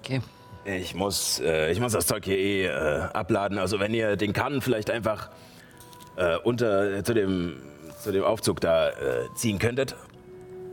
Okay. 0.00 0.20
ich, 0.64 0.94
muss, 0.94 1.40
äh, 1.40 1.70
ich 1.70 1.80
muss 1.80 1.92
das 1.92 2.06
Zeug 2.06 2.24
hier 2.24 2.38
eh 2.38 2.66
äh, 2.66 3.00
abladen. 3.12 3.58
Also 3.58 3.78
wenn 3.80 3.92
ihr 3.94 4.16
den 4.16 4.32
Kahn 4.32 4.60
vielleicht 4.62 4.90
einfach 4.90 5.30
äh, 6.16 6.36
unter 6.44 7.04
zu 7.04 7.12
dem, 7.14 7.56
zu 8.00 8.12
dem 8.12 8.24
Aufzug 8.24 8.60
da 8.60 8.88
äh, 8.90 8.92
ziehen 9.34 9.58
könntet. 9.58 9.96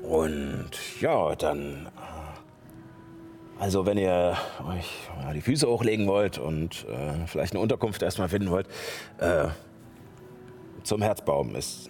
Und 0.10 0.72
ja, 1.02 1.36
dann. 1.36 1.88
äh, 1.88 3.60
Also 3.60 3.86
wenn 3.86 3.98
ihr 3.98 4.36
euch 4.68 5.10
die 5.34 5.42
Füße 5.42 5.68
hochlegen 5.68 6.08
wollt 6.08 6.38
und 6.38 6.86
äh, 6.90 7.26
vielleicht 7.26 7.54
eine 7.54 7.62
Unterkunft 7.62 8.02
erstmal 8.02 8.28
finden 8.28 8.52
wollt, 8.52 8.68
äh, 9.18 9.48
zum 10.84 11.02
Herzbaum 11.02 11.56
ist 11.56 11.90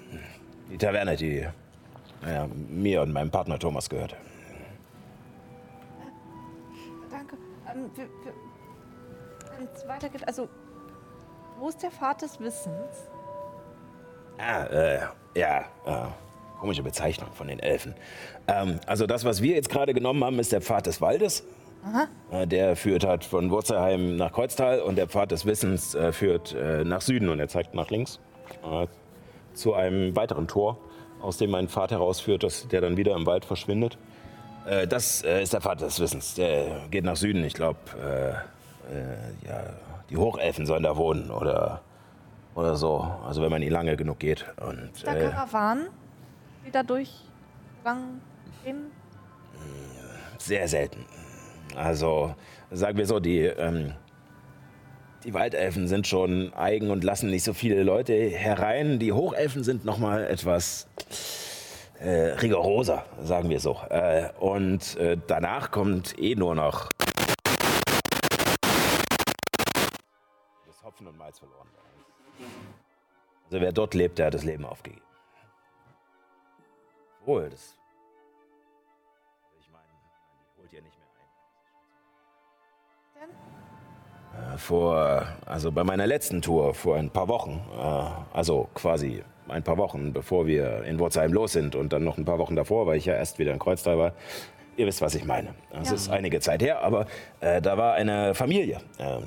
die 0.71 0.77
Taverne, 0.77 1.15
die 1.15 1.47
naja, 2.21 2.47
mir 2.69 3.01
und 3.01 3.11
meinem 3.11 3.31
Partner 3.31 3.57
Thomas 3.57 3.89
gehört. 3.89 4.15
Danke. 7.09 7.35
Ähm, 7.67 7.89
wenn 9.57 9.67
es 9.73 9.87
weitergeht, 9.87 10.27
also, 10.27 10.47
wo 11.59 11.69
ist 11.69 11.81
der 11.81 11.91
Pfad 11.91 12.21
des 12.21 12.39
Wissens? 12.39 13.09
Ah, 14.37 14.65
äh, 14.65 14.99
ja, 15.35 15.61
äh, 15.85 16.07
komische 16.55 16.83
Bezeichnung 16.83 17.29
von 17.33 17.47
den 17.47 17.59
Elfen. 17.59 17.93
Ähm, 18.47 18.79
also 18.87 19.05
das, 19.07 19.25
was 19.25 19.41
wir 19.41 19.55
jetzt 19.55 19.69
gerade 19.69 19.93
genommen 19.93 20.23
haben, 20.23 20.39
ist 20.39 20.51
der 20.51 20.61
Pfad 20.61 20.85
des 20.87 21.01
Waldes. 21.01 21.43
Äh, 22.31 22.47
der 22.47 22.75
führt 22.75 23.05
halt 23.05 23.23
von 23.23 23.51
Wurzelheim 23.51 24.15
nach 24.15 24.31
Kreuztal 24.31 24.79
und 24.81 24.95
der 24.95 25.07
Pfad 25.07 25.31
des 25.31 25.45
Wissens 25.45 25.93
äh, 25.93 26.11
führt 26.11 26.53
äh, 26.53 26.83
nach 26.83 27.01
Süden 27.01 27.29
und 27.29 27.39
er 27.39 27.47
zeigt 27.47 27.75
nach 27.75 27.89
links 27.91 28.19
äh, 28.63 28.87
zu 29.53 29.73
einem 29.75 30.15
weiteren 30.15 30.47
Tor, 30.47 30.79
aus 31.21 31.37
dem 31.37 31.53
ein 31.53 31.67
Pfad 31.67 31.91
herausführt, 31.91 32.43
das, 32.43 32.67
der 32.67 32.81
dann 32.81 32.97
wieder 32.97 33.15
im 33.15 33.25
Wald 33.25 33.45
verschwindet. 33.45 33.97
Äh, 34.67 34.87
das 34.87 35.21
äh, 35.23 35.43
ist 35.43 35.53
der 35.53 35.61
Pfad 35.61 35.81
des 35.81 35.99
Wissens. 35.99 36.33
Der 36.33 36.87
geht 36.89 37.03
nach 37.03 37.15
Süden. 37.15 37.43
Ich 37.43 37.53
glaube, 37.53 37.77
ja, 39.47 39.63
die 40.11 40.17
Hochelfen 40.17 40.67
sollen 40.67 40.83
da 40.83 40.95
wohnen 40.95 41.31
oder, 41.31 41.81
oder 42.53 42.75
so. 42.75 43.11
Also 43.25 43.41
wenn 43.41 43.49
man 43.49 43.63
ihn 43.63 43.71
lange 43.71 43.97
genug 43.97 44.19
geht. 44.19 44.45
Und, 44.57 44.91
Da 45.03 45.15
Karawanen, 45.15 45.87
die 46.65 46.71
da 46.71 46.83
durchgegangen 46.83 48.21
gehen? 48.63 48.91
Sehr 50.37 50.67
selten. 50.67 51.05
Also, 51.75 52.35
sagen 52.71 52.97
wir 52.97 53.05
so, 53.05 53.19
die, 53.19 53.39
ähm, 53.39 53.93
die 55.23 55.33
Waldelfen 55.33 55.87
sind 55.87 56.07
schon 56.07 56.53
eigen 56.53 56.91
und 56.91 57.03
lassen 57.03 57.29
nicht 57.29 57.43
so 57.43 57.53
viele 57.53 57.83
Leute 57.83 58.13
herein. 58.13 58.99
Die 58.99 59.11
Hochelfen 59.11 59.63
sind 59.63 59.85
noch 59.85 59.97
mal 59.97 60.25
etwas 60.25 60.87
äh, 61.99 62.31
rigoroser, 62.41 63.05
sagen 63.21 63.49
wir 63.49 63.59
so. 63.59 63.79
Äh, 63.89 64.29
und 64.39 64.95
äh, 64.97 65.17
danach 65.27 65.71
kommt 65.71 66.17
eh 66.19 66.35
nur 66.35 66.55
noch 66.55 66.89
das 70.65 70.83
Hopfen 70.83 71.07
und 71.07 71.17
Malz 71.17 71.39
verloren. 71.39 71.67
Also 73.45 73.61
wer 73.61 73.71
dort 73.71 73.93
lebt, 73.93 74.17
der 74.17 74.27
hat 74.27 74.33
das 74.33 74.43
Leben 74.43 74.65
aufgegeben. 74.65 75.04
Wohl, 77.25 77.49
das 77.49 77.75
ich 79.59 79.69
meine, 79.71 79.83
die 80.55 80.61
holt 80.61 80.73
ihr 80.73 80.81
nicht 80.81 80.97
mehr 80.97 81.07
ein. 84.43 84.53
Äh, 84.53 84.57
Vor, 84.57 85.25
also 85.45 85.71
bei 85.71 85.83
meiner 85.83 86.07
letzten 86.07 86.41
Tour 86.41 86.73
vor 86.73 86.97
ein 86.97 87.09
paar 87.09 87.27
Wochen, 87.27 87.61
äh, 87.77 88.37
also 88.37 88.69
quasi 88.73 89.23
ein 89.47 89.63
paar 89.63 89.77
Wochen, 89.77 90.11
bevor 90.13 90.45
wir 90.47 90.83
in 90.83 90.99
Wurzheim 90.99 91.31
los 91.33 91.53
sind 91.53 91.75
und 91.75 91.93
dann 91.93 92.03
noch 92.03 92.17
ein 92.17 92.25
paar 92.25 92.39
Wochen 92.39 92.55
davor, 92.55 92.87
weil 92.87 92.97
ich 92.97 93.05
ja 93.05 93.13
erst 93.15 93.37
wieder 93.39 93.53
in 93.53 93.59
Kreuztal 93.59 93.97
war. 93.97 94.13
Ihr 94.77 94.87
wisst, 94.87 95.01
was 95.01 95.15
ich 95.15 95.23
meine. 95.23 95.55
Es 95.81 95.91
ist 95.91 96.09
einige 96.09 96.39
Zeit 96.41 96.61
her, 96.61 96.81
aber 96.83 97.05
äh, 97.39 97.61
da 97.61 97.77
war 97.77 97.93
eine 97.93 98.35
Familie 98.35 98.79
ähm, 98.99 99.23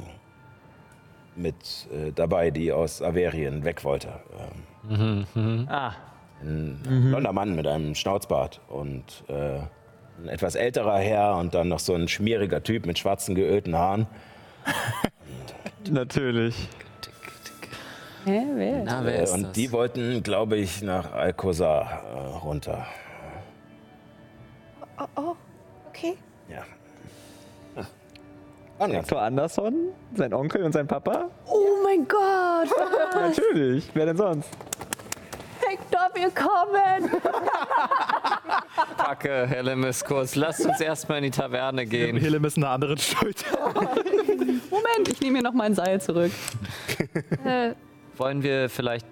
mit 1.37 1.89
äh, 1.91 2.13
dabei, 2.13 2.51
die 2.51 2.71
aus 2.71 3.01
Averien 3.01 3.65
weg 3.65 3.83
wollte. 3.85 4.09
Ähm, 4.91 5.67
Ah, 5.71 5.93
ein 6.43 6.81
blonder 7.11 7.33
Mann 7.33 7.55
mit 7.57 7.67
einem 7.67 7.95
Schnauzbart 7.95 8.61
und 8.69 9.05
äh, 9.29 9.59
ein 10.23 10.29
etwas 10.29 10.55
älterer 10.55 10.99
Herr 10.99 11.37
und 11.37 11.55
dann 11.55 11.69
noch 11.69 11.79
so 11.81 11.95
ein 11.95 12.09
schmieriger 12.09 12.63
Typ 12.63 12.87
mit 12.87 12.99
schwarzen 12.99 13.35
geölten 13.35 13.77
Haaren. 13.77 14.07
natürlich. 15.91 16.69
Hä, 18.25 18.43
wer? 18.57 18.83
Na, 18.85 19.05
wer 19.05 19.21
Äh, 19.21 19.23
ist 19.25 19.33
und 19.33 19.43
das? 19.45 19.53
die 19.53 19.73
wollten, 19.73 20.23
glaube 20.23 20.57
ich, 20.57 20.83
nach 20.83 21.13
Alcozar 21.13 22.03
äh, 22.15 22.37
runter. 22.45 22.87
Oh, 24.99 25.05
oh, 25.17 25.35
okay. 25.89 26.15
Ja. 26.49 26.65
Waren 28.79 28.93
ganz 28.93 29.07
Hector 29.07 29.23
Anderson, 29.23 29.75
sein 30.15 30.33
Onkel 30.35 30.63
und 30.63 30.73
sein 30.73 30.87
Papa? 30.87 31.29
Oh 31.47 31.67
mein 31.85 32.07
Gott! 32.07 32.69
Natürlich. 33.15 33.91
Wer 33.95 34.07
denn 34.07 34.17
sonst? 34.17 34.51
Hector, 35.89 36.11
wir 36.15 36.31
kommen! 36.31 37.11
Packe 38.97 39.47
Hellemis 39.47 40.05
kurz. 40.05 40.35
Lasst 40.35 40.67
uns 40.67 40.81
erstmal 40.81 41.19
in 41.19 41.25
die 41.25 41.31
Taverne 41.31 41.87
gehen. 41.87 42.17
Hille 42.17 42.41
müssen 42.41 42.63
einer 42.63 42.75
anderen 42.75 42.99
Schuld. 42.99 43.45
Moment, 44.71 45.09
ich 45.11 45.21
nehme 45.21 45.39
mir 45.39 45.43
noch 45.43 45.55
mein 45.55 45.75
Seil 45.75 46.01
zurück. 46.01 46.33
Äh, 47.45 47.75
Wollen 48.17 48.43
wir 48.43 48.69
vielleicht. 48.69 49.07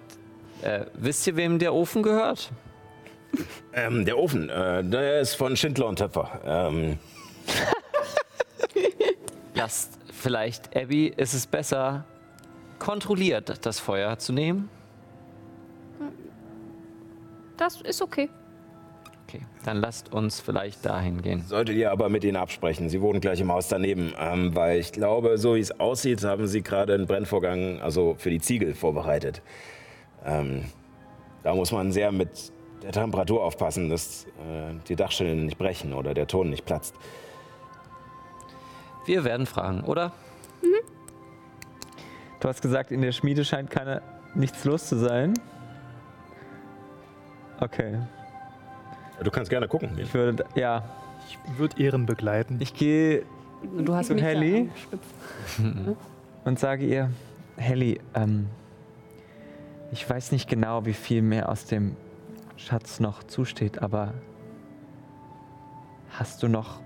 Äh, 0.61 0.85
wisst 0.93 1.25
ihr, 1.27 1.35
wem 1.37 1.59
der 1.59 1.73
Ofen 1.73 2.03
gehört? 2.03 2.51
Ähm, 3.73 4.03
der 4.05 4.17
Ofen, 4.17 4.49
äh, 4.49 4.83
der 4.83 5.21
ist 5.21 5.35
von 5.35 5.55
Schindler 5.55 5.87
und 5.87 5.99
Töpfer. 5.99 6.41
Ähm, 6.45 6.99
Lasst 9.53 9.97
vielleicht, 10.11 10.75
Abby, 10.75 11.07
ist 11.07 11.33
es 11.33 11.47
besser, 11.47 12.05
kontrolliert 12.79 13.65
das 13.65 13.79
Feuer 13.79 14.19
zu 14.19 14.33
nehmen? 14.33 14.69
Das 17.57 17.81
ist 17.81 18.01
okay. 18.01 18.29
Okay, 19.27 19.41
dann 19.65 19.77
lasst 19.77 20.13
uns 20.13 20.39
vielleicht 20.39 20.85
dahin 20.85 21.21
gehen. 21.21 21.43
solltet 21.45 21.75
ihr 21.75 21.91
aber 21.91 22.07
mit 22.07 22.23
ihnen 22.23 22.37
absprechen. 22.37 22.87
Sie 22.87 23.01
wohnen 23.01 23.19
gleich 23.19 23.41
im 23.41 23.51
Haus 23.51 23.67
daneben. 23.67 24.13
Ähm, 24.17 24.55
weil 24.55 24.79
ich 24.79 24.93
glaube, 24.93 25.37
so 25.37 25.55
wie 25.55 25.59
es 25.59 25.77
aussieht, 25.79 26.23
haben 26.23 26.47
sie 26.47 26.61
gerade 26.61 26.93
einen 26.93 27.07
Brennvorgang, 27.07 27.81
also 27.81 28.15
für 28.17 28.29
die 28.29 28.39
Ziegel, 28.39 28.73
vorbereitet. 28.73 29.41
Ähm, 30.25 30.63
da 31.43 31.53
muss 31.53 31.73
man 31.73 31.91
sehr 31.91 32.13
mit 32.13 32.53
der 32.83 32.93
Temperatur 32.93 33.43
aufpassen, 33.43 33.89
dass 33.89 34.25
äh, 34.25 34.75
die 34.87 34.95
Dachschilde 34.95 35.35
nicht 35.35 35.57
brechen 35.57 35.93
oder 35.93 36.13
der 36.13 36.27
Ton 36.27 36.49
nicht 36.49 36.65
platzt. 36.65 36.95
Wir 39.05 39.25
werden 39.25 39.45
fragen, 39.45 39.81
oder? 39.81 40.13
Du 42.39 42.47
hast 42.47 42.61
gesagt, 42.61 42.91
in 42.91 43.01
der 43.01 43.11
Schmiede 43.11 43.43
scheint 43.43 43.71
keine, 43.71 44.01
nichts 44.35 44.63
los 44.63 44.85
zu 44.85 44.97
sein. 44.97 45.33
Okay. 47.59 47.97
Du 49.23 49.31
kannst 49.31 49.49
gerne 49.49 49.67
gucken. 49.67 49.97
Ich 49.97 50.13
würde, 50.13 50.45
ja, 50.55 50.83
Ich 51.27 51.37
würde 51.57 51.81
Ehren 51.81 52.05
begleiten. 52.05 52.57
ich 52.59 52.73
gehe 52.73 53.23
Du 53.79 53.95
hast 53.95 54.07
Zu 54.07 54.13
mich 54.13 54.23
Helly? 54.23 54.69
Und 56.45 56.59
sage 56.59 56.85
ihr, 56.85 57.09
Helly, 57.57 57.99
ähm, 58.13 58.47
ich 59.91 60.07
weiß 60.07 60.31
nicht 60.31 60.47
genau, 60.47 60.85
wie 60.85 60.93
viel 60.93 61.23
mehr 61.23 61.49
aus 61.49 61.65
dem 61.65 61.95
Schatz 62.55 62.99
noch 62.99 63.23
zusteht, 63.23 63.81
aber 63.81 64.13
hast 66.11 66.43
du 66.43 66.47
noch 66.47 66.79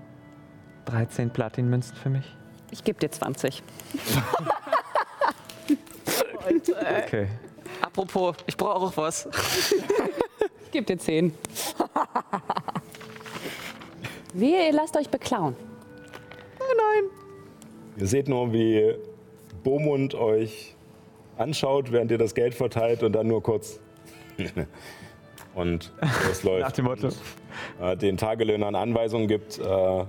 13 0.86 1.30
Platinmünzen 1.30 1.94
für 1.96 2.08
mich? 2.08 2.24
ich 2.70 2.82
gebe 2.82 2.98
dir 2.98 3.10
20. 3.10 3.62
Okay. 7.04 7.28
Apropos, 7.80 8.36
ich 8.46 8.56
brauche 8.56 8.74
auch 8.86 8.96
was. 8.96 9.28
Ich 10.72 10.78
gebe 10.78 10.86
dir 10.86 10.98
10. 10.98 11.32
Wehe, 14.32 14.68
ihr 14.68 14.72
lasst 14.72 14.96
euch 14.96 15.10
beklauen. 15.10 15.54
Ihr 17.98 18.06
seht 18.06 18.26
nur, 18.26 18.54
wie 18.54 18.94
Bomund 19.62 20.14
euch 20.14 20.74
anschaut, 21.36 21.92
während 21.92 22.10
ihr 22.10 22.16
das 22.16 22.34
Geld 22.34 22.54
verteilt 22.54 23.02
und 23.02 23.12
dann 23.12 23.26
nur 23.26 23.42
kurz. 23.42 23.80
und 25.54 25.92
es 26.30 26.42
läuft. 26.42 26.62
Nach 26.62 26.72
dem 26.72 26.86
Motto. 26.86 27.08
Und, 27.08 27.86
äh, 27.86 27.94
den 27.98 28.16
Tagelöhnern 28.16 28.74
Anweisungen 28.74 29.28
gibt 29.28 29.58
äh, 29.58 30.04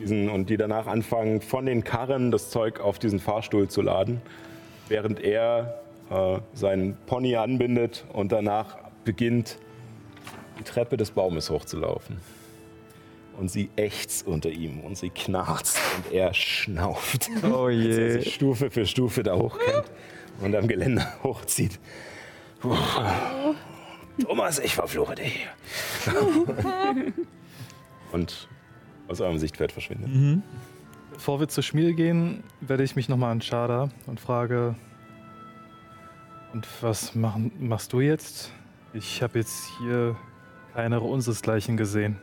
diesen, 0.00 0.28
und 0.28 0.50
die 0.50 0.56
danach 0.56 0.88
anfangen, 0.88 1.40
von 1.40 1.66
den 1.66 1.84
Karren 1.84 2.32
das 2.32 2.50
Zeug 2.50 2.80
auf 2.80 2.98
diesen 2.98 3.20
Fahrstuhl 3.20 3.68
zu 3.68 3.80
laden, 3.80 4.20
während 4.88 5.20
er 5.20 5.84
äh, 6.10 6.40
seinen 6.52 6.96
Pony 7.06 7.36
anbindet 7.36 8.06
und 8.12 8.32
danach 8.32 8.76
beginnt, 9.04 9.60
die 10.60 10.64
Treppe 10.64 10.96
des 10.96 11.10
Baumes 11.10 11.50
hochzulaufen. 11.50 12.18
Und 13.36 13.50
sie 13.50 13.70
ächzt 13.76 14.26
unter 14.26 14.50
ihm 14.50 14.80
und 14.80 14.98
sie 14.98 15.08
knarzt 15.08 15.78
und 15.96 16.12
er 16.12 16.34
schnauft. 16.34 17.30
Oh 17.42 17.66
als 17.66 17.76
je. 17.76 18.20
sich 18.20 18.34
Stufe 18.34 18.70
für 18.70 18.84
Stufe 18.86 19.22
da 19.22 19.34
hochkämmt 19.34 19.90
und 20.40 20.54
am 20.54 20.68
Geländer 20.68 21.14
hochzieht. 21.22 21.80
Puh. 22.60 22.76
Thomas, 24.22 24.58
ich 24.58 24.74
verfluche 24.74 25.14
dich. 25.14 25.46
und 28.12 28.48
aus 29.08 29.20
eurem 29.22 29.38
Sichtfeld 29.38 29.72
verschwindet. 29.72 30.42
Bevor 31.14 31.40
wir 31.40 31.48
zur 31.48 31.62
Schmiede 31.62 31.94
gehen, 31.94 32.44
werde 32.60 32.82
ich 32.82 32.96
mich 32.96 33.08
nochmal 33.08 33.32
an 33.32 33.40
Chada 33.40 33.88
und 34.06 34.20
frage: 34.20 34.74
Und 36.52 36.66
was 36.82 37.14
machen, 37.14 37.50
machst 37.58 37.94
du 37.94 38.00
jetzt? 38.00 38.52
Ich 38.92 39.22
habe 39.22 39.38
jetzt 39.38 39.70
hier 39.78 40.16
keine 40.74 41.00
unseresgleichen 41.00 41.76
gesehen. 41.76 42.18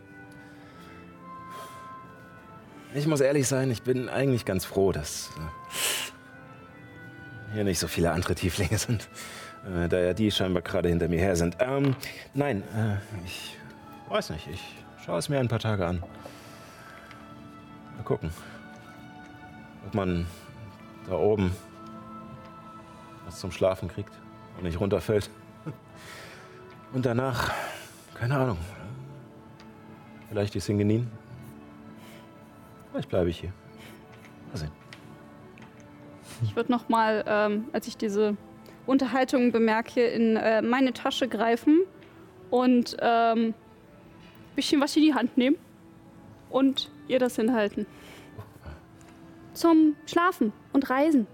Ich 2.94 3.06
muss 3.06 3.20
ehrlich 3.20 3.48
sein, 3.48 3.70
ich 3.70 3.84
bin 3.84 4.10
eigentlich 4.10 4.46
ganz 4.46 4.66
froh, 4.66 4.92
dass 4.92 5.30
äh, 5.38 7.54
hier 7.54 7.64
nicht 7.64 7.80
so 7.80 7.88
viele 7.88 8.12
andere 8.12 8.36
Tieflinge 8.36 8.78
sind, 8.78 9.10
äh, 9.66 9.88
da 9.88 10.00
ja 10.00 10.14
die 10.14 10.32
scheinbar 10.32 10.64
gerade 10.64 10.90
hinter 10.90 11.08
mir 11.08 11.20
her 11.20 11.36
sind. 11.36 11.58
Ähm, 11.60 11.96
nein, 12.34 12.64
äh, 12.76 12.98
ich 13.26 13.58
weiß 14.10 14.32
nicht, 14.32 14.48
ich 14.48 14.62
schaue 15.06 15.20
es 15.20 15.30
mir 15.30 15.40
ein 15.40 15.48
paar 15.48 15.60
Tage 15.60 15.86
an. 15.86 16.04
Mal 17.98 18.04
gucken, 18.04 18.32
ob 19.86 19.94
man 19.94 20.26
da 21.08 21.16
oben 21.16 21.56
was 23.26 23.40
zum 23.40 23.52
Schlafen 23.52 23.90
kriegt 23.90 24.14
und 24.58 24.64
nicht 24.64 24.80
runterfällt. 24.80 25.30
Und 26.94 27.06
danach, 27.06 27.54
keine 28.20 28.38
Ahnung, 28.38 28.58
vielleicht 30.30 30.54
die 30.54 30.60
Singenin. 30.60 31.08
Vielleicht 32.92 33.10
bleibe 33.10 33.30
ich 33.30 33.40
hier. 33.40 33.54
Mal 34.52 34.58
sehen. 34.58 34.72
Ich 36.44 36.56
würde 36.56 36.72
noch 36.72 36.90
mal, 36.90 37.24
ähm, 37.28 37.66
als 37.74 37.88
ich 37.88 37.98
diese 37.98 38.38
Unterhaltung 38.86 39.52
bemerke, 39.52 40.06
in 40.06 40.36
äh, 40.38 40.62
meine 40.62 40.94
Tasche 40.94 41.28
greifen 41.28 41.82
und 42.50 42.96
ähm, 43.02 43.50
ein 43.50 43.54
bisschen 44.56 44.80
was 44.82 44.96
in 44.96 45.04
die 45.04 45.14
Hand 45.14 45.38
nehmen 45.38 45.58
und 46.50 46.90
ihr 47.08 47.20
das 47.20 47.36
hinhalten. 47.36 47.86
Zum 49.54 49.96
Schlafen 50.06 50.54
und 50.74 50.90
Reisen. 50.90 51.28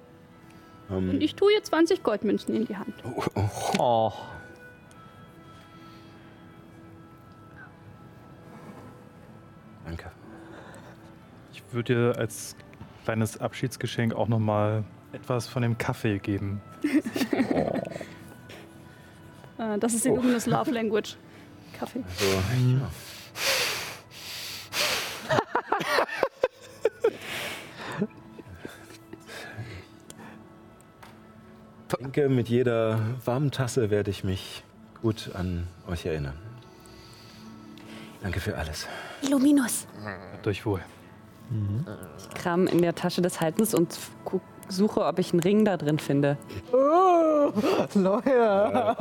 Ähm, 0.89 1.09
Und 1.09 1.21
ich 1.21 1.35
tue 1.35 1.53
ihr 1.53 1.63
20 1.63 2.03
Goldmünzen 2.03 2.55
in 2.55 2.65
die 2.65 2.77
Hand. 2.77 2.93
Oh. 3.77 4.11
Danke. 9.85 10.11
Ich 11.51 11.63
würde 11.71 11.93
dir 11.93 12.17
als 12.17 12.55
kleines 13.03 13.39
Abschiedsgeschenk 13.39 14.13
auch 14.13 14.27
nochmal 14.27 14.83
etwas 15.11 15.47
von 15.47 15.61
dem 15.61 15.77
Kaffee 15.77 16.19
geben. 16.19 16.61
Äh, 19.57 19.77
das 19.79 19.93
ist 19.93 20.05
Illuminus 20.05 20.45
Love 20.45 20.71
Language. 20.71 21.17
Kaffee. 21.77 22.03
So, 22.17 22.25
ja. 22.25 22.89
Ich 31.89 31.97
denke, 31.99 32.29
mit 32.29 32.49
jeder 32.49 32.99
warmen 33.25 33.51
Tasse 33.51 33.89
werde 33.89 34.11
ich 34.11 34.23
mich 34.23 34.63
gut 35.01 35.31
an 35.33 35.67
euch 35.87 36.05
erinnern. 36.05 36.52
Danke 38.23 38.39
für 38.39 38.57
alles. 38.57 38.87
Illuminus. 39.21 39.85
Habt 40.33 40.47
euch 40.47 40.65
wohl. 40.65 40.81
Kram 42.33 42.65
in 42.67 42.81
der 42.81 42.95
Tasche 42.95 43.21
des 43.21 43.39
Haltens 43.41 43.75
und 43.75 43.95
guck, 44.25 44.41
suche, 44.69 45.05
ob 45.05 45.19
ich 45.19 45.33
einen 45.33 45.41
Ring 45.41 45.65
da 45.65 45.77
drin 45.77 45.99
finde. 45.99 46.37
Oh, 46.71 47.51
Leute. 47.93 48.95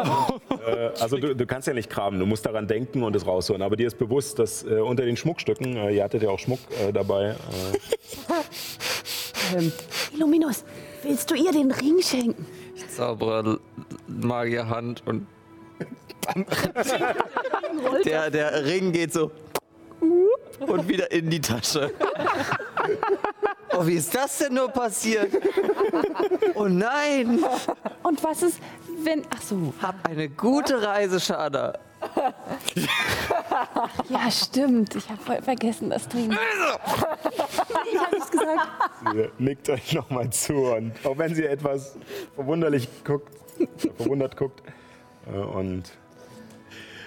Äh, 0.66 1.00
also 1.00 1.16
du, 1.16 1.34
du 1.34 1.46
kannst 1.46 1.68
ja 1.68 1.72
nicht 1.74 1.88
kramen, 1.88 2.18
du 2.18 2.26
musst 2.26 2.44
daran 2.44 2.66
denken 2.66 3.04
und 3.04 3.16
es 3.16 3.26
rausholen. 3.26 3.62
Aber 3.62 3.76
dir 3.76 3.86
ist 3.86 3.98
bewusst, 3.98 4.38
dass 4.38 4.64
äh, 4.64 4.80
unter 4.80 5.04
den 5.04 5.16
Schmuckstücken, 5.16 5.76
äh, 5.76 5.94
ihr 5.96 6.04
hattet 6.04 6.22
ja 6.22 6.28
auch 6.28 6.38
Schmuck 6.38 6.60
äh, 6.80 6.92
dabei, 6.92 7.30
äh, 7.30 7.34
Ähm, 9.56 9.72
Illuminus, 10.14 10.64
willst 11.02 11.30
du 11.30 11.34
ihr 11.34 11.52
den 11.52 11.70
Ring 11.72 12.00
schenken? 12.00 12.46
Ich 12.74 12.88
zaubere 12.88 13.58
Magierhand 14.06 15.06
und 15.06 15.26
der, 18.04 18.30
der 18.30 18.64
Ring 18.64 18.92
geht 18.92 19.12
so 19.12 19.30
und 20.66 20.88
wieder 20.88 21.10
in 21.10 21.30
die 21.30 21.40
Tasche. 21.40 21.92
Oh, 23.74 23.86
wie 23.86 23.94
ist 23.94 24.14
das 24.14 24.38
denn 24.38 24.54
nur 24.54 24.68
passiert? 24.68 25.32
Oh 26.54 26.66
nein! 26.66 27.42
und 28.02 28.22
was 28.22 28.42
ist, 28.42 28.58
wenn. 29.02 29.22
Ach 29.34 29.40
so. 29.40 29.72
Hab 29.80 30.06
eine 30.08 30.28
gute 30.28 30.82
Reise, 30.82 31.18
Schada. 31.20 31.78
Ja, 34.08 34.30
stimmt. 34.30 34.94
Ich 34.96 35.08
habe 35.08 35.22
voll 35.22 35.40
vergessen, 35.40 35.90
das 35.90 36.08
Trinken. 36.08 36.32
ich 37.92 37.98
habe 37.98 38.14
nichts 38.14 38.30
gesagt. 38.30 38.68
sie 39.12 39.30
nickt 39.38 39.68
euch 39.68 39.92
nochmal 39.94 40.30
zu. 40.30 40.54
Und 40.54 40.92
auch 41.04 41.16
wenn 41.16 41.34
sie 41.34 41.44
etwas 41.44 41.96
verwunderlich 42.34 42.88
guckt, 43.04 43.32
verwundert 43.96 44.36
guckt, 44.36 44.62
und 45.26 45.92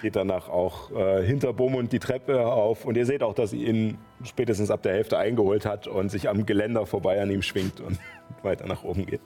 geht 0.01 0.15
danach 0.15 0.49
auch 0.49 0.91
äh, 0.91 1.25
hinter 1.25 1.51
Beaumont 1.53 1.91
die 1.91 1.99
Treppe 1.99 2.45
auf 2.45 2.85
und 2.85 2.95
ihr 2.95 3.05
seht 3.05 3.23
auch, 3.23 3.33
dass 3.33 3.49
sie 3.49 3.63
ihn 3.63 3.97
spätestens 4.23 4.69
ab 4.69 4.83
der 4.83 4.93
Hälfte 4.93 5.17
eingeholt 5.17 5.65
hat 5.65 5.87
und 5.87 6.09
sich 6.09 6.29
am 6.29 6.45
Geländer 6.45 6.85
vorbei 6.85 7.21
an 7.21 7.31
ihm 7.31 7.41
schwingt 7.41 7.79
und 7.81 7.97
weiter 8.43 8.67
nach 8.67 8.83
oben 8.83 9.05
geht. 9.05 9.21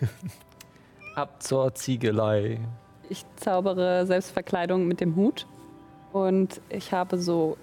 Ab 1.16 1.42
zur 1.42 1.74
Ziegelei. 1.74 2.60
Ich 3.08 3.24
zaubere 3.36 4.06
Selbstverkleidung 4.06 4.86
mit 4.86 5.00
dem 5.00 5.16
Hut 5.16 5.46
und 6.12 6.60
ich 6.68 6.92
habe 6.92 7.18
so 7.18 7.56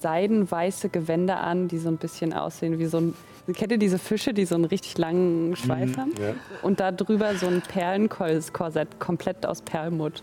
seidenweiße 0.00 0.88
Gewänder 0.88 1.40
an, 1.40 1.68
die 1.68 1.78
so 1.78 1.88
ein 1.88 1.96
bisschen 1.96 2.32
aussehen 2.32 2.78
wie 2.78 2.86
so 2.86 2.98
ein. 2.98 3.14
Kennt 3.52 3.72
ihr 3.72 3.78
diese 3.78 3.98
Fische, 3.98 4.32
die 4.34 4.44
so 4.44 4.54
einen 4.54 4.64
richtig 4.64 4.96
langen 4.98 5.54
Schweif 5.56 5.96
haben? 5.96 6.12
Ja. 6.20 6.34
Und 6.62 6.80
da 6.80 6.92
drüber 6.92 7.34
so 7.34 7.46
ein 7.46 7.62
Perlenkorsett, 7.62 8.98
komplett 9.00 9.44
aus 9.46 9.62
Perlmutt. 9.62 10.22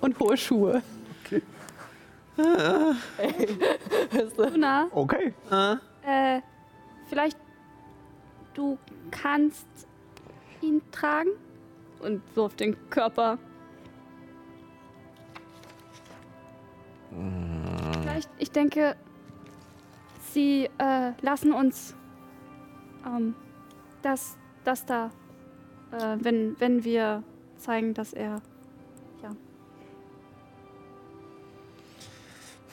Und 0.00 0.18
hohe 0.20 0.36
Schuhe. 0.36 0.82
Luna, 4.36 4.88
Okay. 4.92 5.34
äh, 6.06 6.40
vielleicht 7.08 7.36
du 8.54 8.78
kannst 9.10 9.66
ihn 10.60 10.80
tragen? 10.90 11.30
Und 12.00 12.22
so 12.34 12.44
auf 12.46 12.54
den 12.56 12.76
Körper. 12.90 13.38
Vielleicht, 18.02 18.30
ich 18.38 18.50
denke, 18.50 18.96
sie 20.32 20.68
äh, 20.78 21.12
lassen 21.20 21.52
uns 21.52 21.94
ähm, 23.06 23.34
das, 24.02 24.36
das 24.64 24.84
da, 24.84 25.10
äh, 25.92 26.16
wenn, 26.20 26.58
wenn 26.60 26.84
wir 26.84 27.22
zeigen, 27.56 27.94
dass 27.94 28.12
er 28.12 28.42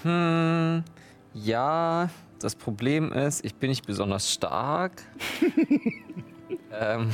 Hm, 0.03 0.83
ja, 1.33 2.09
das 2.39 2.55
Problem 2.55 3.11
ist, 3.11 3.43
ich 3.43 3.55
bin 3.55 3.69
nicht 3.69 3.85
besonders 3.85 4.31
stark. 4.31 5.03
ähm, 6.71 7.11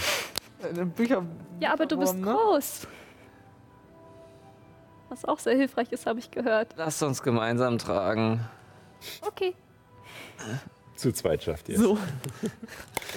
Bücher. 0.96 1.26
Ja, 1.60 1.74
aber 1.74 1.86
du 1.86 1.98
bist 1.98 2.16
ne? 2.16 2.32
groß. 2.32 2.88
Was 5.10 5.26
auch 5.26 5.40
sehr 5.40 5.56
hilfreich 5.56 5.92
ist, 5.92 6.06
habe 6.06 6.20
ich 6.20 6.30
gehört. 6.30 6.74
lasst 6.78 7.02
uns 7.02 7.22
gemeinsam 7.24 7.78
tragen. 7.78 8.40
Okay. 9.22 9.56
Zu 10.96 11.12
zweit 11.12 11.44
schafft 11.44 11.68
ihr 11.68 11.76
es. 11.76 11.82
So. 11.82 11.98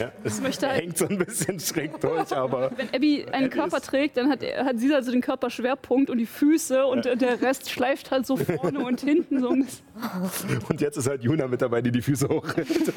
Ja, 0.00 0.10
es 0.24 0.40
möchte 0.40 0.68
halt- 0.68 0.80
hängt 0.82 0.98
so 0.98 1.06
ein 1.06 1.16
bisschen 1.18 1.60
schräg 1.60 2.00
durch, 2.00 2.32
aber 2.32 2.72
Wenn 2.76 2.88
Abby 2.92 3.24
einen 3.30 3.50
Körper 3.50 3.80
trägt, 3.80 4.16
dann 4.16 4.28
hat, 4.30 4.42
hat 4.42 4.78
sie 4.80 4.92
also 4.92 5.12
den 5.12 5.20
Körperschwerpunkt 5.20 6.10
und 6.10 6.18
die 6.18 6.26
Füße 6.26 6.84
und 6.86 7.06
äh, 7.06 7.16
der 7.16 7.40
Rest 7.40 7.70
schleift 7.70 8.10
halt 8.10 8.26
so 8.26 8.36
vorne 8.36 8.80
und 8.80 9.00
hinten 9.00 9.40
so 9.40 9.50
ein 9.50 9.64
bisschen. 9.64 10.58
und 10.68 10.80
jetzt 10.80 10.96
ist 10.96 11.08
halt 11.08 11.22
Juna 11.22 11.46
mit 11.46 11.62
dabei, 11.62 11.80
die 11.80 11.92
die 11.92 12.02
Füße 12.02 12.28
hochrennt. 12.28 12.92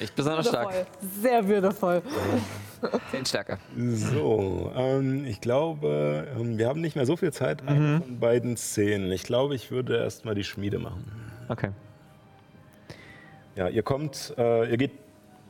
Ich 0.00 0.12
besonders 0.12 0.48
stark. 0.48 0.66
Würdevoll. 0.72 0.86
Sehr 1.22 1.48
würdevoll. 1.48 2.02
Zehn 3.10 3.24
stärker. 3.24 3.58
So, 3.76 4.70
ähm, 4.76 5.24
ich 5.24 5.40
glaube, 5.40 6.28
ähm, 6.38 6.58
wir 6.58 6.68
haben 6.68 6.80
nicht 6.80 6.96
mehr 6.96 7.06
so 7.06 7.16
viel 7.16 7.32
Zeit 7.32 7.66
eine 7.66 8.02
von 8.02 8.20
beiden 8.20 8.56
Szenen. 8.56 9.10
Ich 9.12 9.22
glaube, 9.22 9.54
ich 9.54 9.70
würde 9.70 9.96
erstmal 9.98 10.34
die 10.34 10.44
Schmiede 10.44 10.78
machen. 10.78 11.04
Okay. 11.48 11.70
Ja, 13.54 13.68
ihr 13.68 13.82
kommt, 13.82 14.34
äh, 14.36 14.70
ihr 14.70 14.76
geht, 14.76 14.92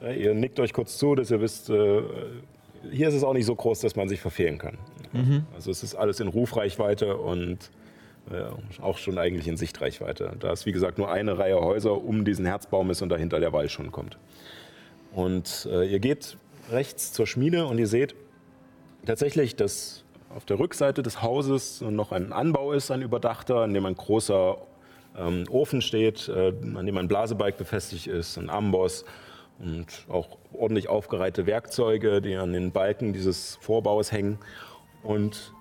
äh, 0.01 0.23
ihr 0.23 0.35
nickt 0.35 0.61
euch 0.61 0.73
kurz 0.73 0.97
zu, 0.97 1.15
dass 1.15 1.31
ihr 1.31 1.41
wisst, 1.41 1.71
äh, 1.71 2.03
hier 2.91 3.09
ist 3.09 3.15
es 3.15 3.25
auch 3.25 3.33
nicht 3.33 3.47
so 3.47 3.55
groß, 3.55 3.81
dass 3.81 3.97
man 3.97 4.09
sich 4.09 4.21
verfehlen 4.21 4.59
kann. 4.59 4.79
Also 5.55 5.71
es 5.71 5.83
ist 5.83 5.95
alles 5.95 6.21
in 6.21 6.29
Rufreichweite 6.29 7.17
und 7.17 7.71
äh, 8.31 8.81
auch 8.83 8.99
schon 8.99 9.19
eigentlich 9.19 9.49
in 9.49 9.57
Sichtreichweite. 9.57 10.33
Da 10.39 10.53
ist, 10.53 10.67
wie 10.67 10.73
gesagt, 10.73 10.99
nur 10.99 11.11
eine 11.11 11.39
Reihe 11.39 11.61
Häuser 11.61 12.05
um 12.05 12.25
diesen 12.25 12.45
Herzbaum 12.45 12.91
ist 12.91 13.03
und 13.03 13.09
dahinter 13.09 13.41
der 13.41 13.53
Wall 13.53 13.69
schon 13.69 13.93
kommt. 13.93 14.19
Und 15.13 15.69
äh, 15.71 15.85
ihr 15.85 16.01
geht 16.01 16.37
rechts 16.71 17.13
zur 17.13 17.27
Schmiede 17.27 17.67
und 17.67 17.79
ihr 17.79 17.87
seht 17.87 18.15
tatsächlich, 19.07 19.57
dass 19.57 20.05
auf 20.35 20.45
der 20.45 20.59
Rückseite 20.59 21.03
des 21.03 21.23
Hauses 21.23 21.81
noch 21.81 22.13
ein 22.13 22.33
Anbau 22.33 22.73
ist, 22.73 22.91
ein 22.91 23.03
überdachter, 23.03 23.65
in 23.65 23.73
dem 23.73 23.87
ein 23.87 23.95
großer 23.95 24.59
ähm, 25.19 25.45
Ofen 25.51 25.81
steht, 25.81 26.29
äh, 26.29 26.53
an 26.75 26.87
dem 26.87 26.97
ein 26.97 27.09
Blasebalg 27.09 27.57
befestigt 27.57 28.07
ist, 28.07 28.37
ein 28.37 28.51
Amboss 28.51 29.05
und 29.59 29.87
auch 30.09 30.39
ordentlich 30.53 30.89
aufgereihte 30.89 31.47
Werkzeuge, 31.47 32.21
die 32.21 32.37
an 32.37 32.53
den 32.53 32.73
Balken 32.73 33.13
dieses 33.13 33.57
Vorbaus 33.57 34.13
hängen. 34.13 34.39
Und 35.03 35.53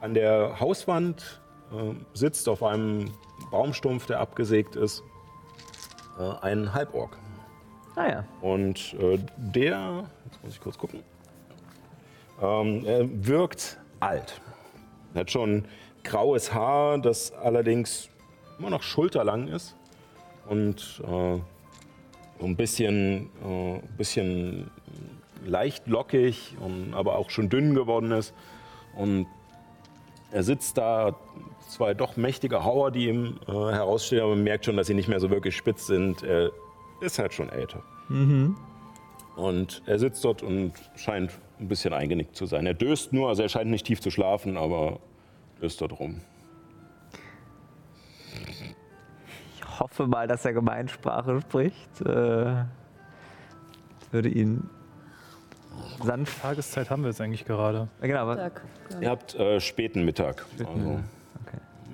an 0.00 0.14
der 0.14 0.58
Hauswand 0.60 1.40
äh, 1.72 1.94
sitzt 2.14 2.48
auf 2.48 2.62
einem 2.62 3.10
Baumstumpf, 3.50 4.06
der 4.06 4.20
abgesägt 4.20 4.76
ist, 4.76 5.02
äh, 6.18 6.44
ein 6.44 6.72
Halborg. 6.74 7.16
Ah 7.96 8.08
ja. 8.08 8.24
Und 8.40 8.94
äh, 9.00 9.18
der, 9.36 10.04
jetzt 10.24 10.42
muss 10.42 10.54
ich 10.54 10.60
kurz 10.60 10.78
gucken, 10.78 11.00
ähm, 12.42 12.84
er 12.84 13.06
wirkt 13.26 13.78
alt. 14.00 14.40
Er 15.14 15.20
hat 15.20 15.30
schon 15.30 15.66
graues 16.02 16.52
Haar, 16.52 16.98
das 16.98 17.32
allerdings 17.32 18.08
immer 18.58 18.70
noch 18.70 18.82
schulterlang 18.82 19.48
ist 19.48 19.76
und 20.48 21.02
äh, 21.04 21.38
so 22.40 22.46
ein 22.46 22.56
bisschen, 22.56 23.30
äh, 23.44 23.80
bisschen 23.96 24.70
leicht 25.44 25.86
lockig, 25.86 26.56
und, 26.60 26.94
aber 26.94 27.16
auch 27.16 27.30
schon 27.30 27.48
dünn 27.48 27.74
geworden 27.74 28.12
ist. 28.12 28.34
Und 28.96 29.26
er 30.30 30.42
sitzt 30.42 30.78
da, 30.78 31.14
zwei 31.68 31.94
doch 31.94 32.16
mächtige 32.16 32.64
Hauer, 32.64 32.90
die 32.90 33.08
ihm 33.08 33.38
äh, 33.46 33.52
herausstehen, 33.52 34.22
aber 34.22 34.34
man 34.34 34.44
merkt 34.44 34.64
schon, 34.64 34.76
dass 34.76 34.86
sie 34.86 34.94
nicht 34.94 35.08
mehr 35.08 35.20
so 35.20 35.30
wirklich 35.30 35.56
spitz 35.56 35.86
sind. 35.86 36.22
Er 36.22 36.50
ist 37.00 37.18
halt 37.18 37.32
schon 37.34 37.48
älter. 37.48 37.82
Und 39.36 39.82
er 39.86 39.98
sitzt 39.98 40.24
dort 40.24 40.42
und 40.42 40.72
scheint 40.96 41.32
ein 41.58 41.68
bisschen 41.68 41.92
eingenickt 41.92 42.36
zu 42.36 42.46
sein. 42.46 42.66
Er 42.66 42.74
döst 42.74 43.12
nur, 43.12 43.28
also 43.28 43.42
er 43.42 43.48
scheint 43.48 43.70
nicht 43.70 43.86
tief 43.86 44.00
zu 44.00 44.10
schlafen, 44.10 44.56
aber 44.56 45.00
döst 45.60 45.80
dort 45.80 45.98
rum. 45.98 46.20
Hoffe 49.80 50.06
mal, 50.06 50.26
dass 50.28 50.44
er 50.44 50.52
Gemeinsprache 50.52 51.40
spricht. 51.40 52.00
Äh, 52.00 52.64
würde 54.10 54.28
ihn 54.28 54.68
sanft. 56.02 56.40
Tageszeit 56.42 56.90
haben 56.90 57.02
wir 57.02 57.10
jetzt 57.10 57.20
eigentlich 57.20 57.44
gerade. 57.44 57.88
Äh, 58.00 58.06
Genau, 58.08 58.20
aber 58.20 58.36
Tag. 58.36 58.62
Ihr 59.00 59.10
habt 59.10 59.34
äh, 59.34 59.60
späten 59.60 60.04
Mittag. 60.04 60.44
Also, 60.58 61.00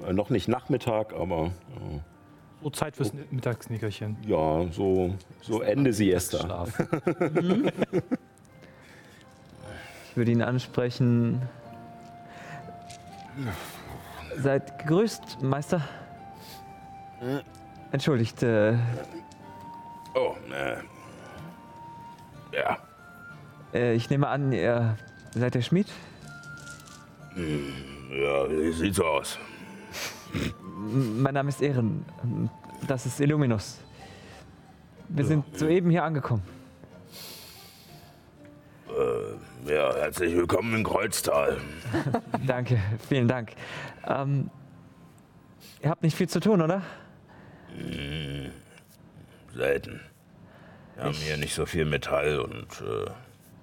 äh, 0.06 0.12
noch 0.12 0.30
nicht 0.30 0.48
Nachmittag, 0.48 1.12
aber 1.14 1.46
äh, 1.46 2.00
So 2.62 2.70
Zeit 2.70 2.96
fürs 2.96 3.12
Mittagsnickerchen. 3.30 4.16
ja, 4.26 4.66
so, 4.72 5.14
so 5.40 5.62
Ende 5.62 5.92
Siesta. 5.92 6.66
Ich 10.10 10.16
würde 10.16 10.32
ihn 10.32 10.42
ansprechen. 10.42 11.40
Seid 14.36 14.80
gegrüßt, 14.80 15.40
Meister. 15.40 15.82
Entschuldigt, 17.92 18.42
äh, 18.42 18.76
Oh, 20.14 20.34
äh, 20.52 20.76
ja. 22.56 22.78
äh, 23.72 23.94
ich 23.94 24.10
nehme 24.10 24.28
an, 24.28 24.52
ihr 24.52 24.96
seid 25.34 25.54
der 25.54 25.62
Schmied? 25.62 25.86
Ja, 27.36 28.72
sieht 28.72 28.94
so 28.94 29.04
aus. 29.04 29.38
Mein 30.76 31.34
Name 31.34 31.48
ist 31.48 31.62
Ehren. 31.62 32.04
Das 32.86 33.06
ist 33.06 33.20
Illuminus. 33.20 33.78
Wir 35.08 35.24
sind 35.24 35.44
soeben 35.58 35.90
hier 35.90 36.02
angekommen. 36.04 36.42
Ja, 39.66 39.94
herzlich 39.94 40.34
willkommen 40.34 40.74
in 40.74 40.84
Kreuztal. 40.84 41.56
Danke, 42.46 42.80
vielen 43.08 43.28
Dank. 43.28 43.52
Ähm, 44.06 44.50
ihr 45.82 45.90
habt 45.90 46.02
nicht 46.02 46.16
viel 46.16 46.28
zu 46.28 46.40
tun, 46.40 46.60
oder? 46.62 46.82
Selten. 49.54 50.00
Wir 50.96 51.04
haben 51.04 51.14
hier 51.14 51.36
nicht 51.36 51.54
so 51.54 51.66
viel 51.66 51.84
Metall 51.84 52.40
und 52.40 52.66
äh, 52.82 53.10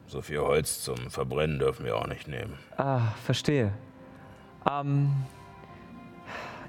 so 0.07 0.21
viel 0.21 0.39
Holz 0.39 0.83
zum 0.83 0.97
Verbrennen 1.09 1.59
dürfen 1.59 1.85
wir 1.85 1.95
auch 1.95 2.07
nicht 2.07 2.27
nehmen. 2.27 2.57
Ah, 2.77 3.11
verstehe. 3.23 3.71
Ähm, 4.69 5.11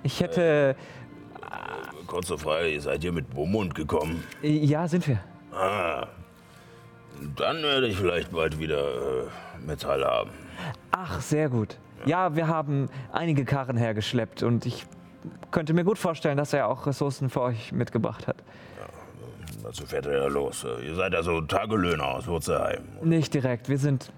ich 0.03 0.21
hätte. 0.21 0.77
Kurze 2.07 2.39
Frage, 2.39 2.69
ihr 2.69 2.81
seid 2.81 3.03
hier 3.03 3.13
mit 3.13 3.31
Beaumont 3.31 3.75
gekommen. 3.75 4.25
Ja, 4.43 4.89
sind 4.89 5.07
wir. 5.07 5.21
Ah, 5.53 6.07
dann 7.37 7.63
werde 7.63 7.89
ich 7.89 7.97
vielleicht 7.97 8.31
bald 8.31 8.59
wieder 8.59 9.25
äh, 9.25 9.67
Metall 9.67 10.05
haben. 10.05 10.31
Ach, 10.91 11.21
sehr 11.21 11.49
gut. 11.49 11.79
Ja, 12.07 12.37
wir 12.37 12.47
haben 12.47 12.89
einige 13.13 13.45
Karren 13.45 13.77
hergeschleppt 13.77 14.43
und 14.43 14.67
ich 14.67 14.87
könnte 15.51 15.73
mir 15.75 15.85
gut 15.85 15.99
vorstellen, 15.99 16.37
dass 16.37 16.53
er 16.53 16.69
auch 16.69 16.87
Ressourcen 16.87 17.31
für 17.31 17.41
euch 17.43 17.73
mitgebracht 17.73 18.27
hat. 18.27 18.37
Dazu 19.63 19.87
fährt 19.87 20.07
er 20.07 20.19
ja 20.23 20.27
los. 20.29 20.65
Ihr 20.85 20.95
seid 20.95 21.15
also 21.15 21.41
Tagelöhner 21.43 22.07
aus 22.07 22.27
Wurzelheim. 22.27 22.83
Nicht 23.03 23.35
direkt, 23.35 23.69
wir 23.69 23.79
sind 23.79 24.13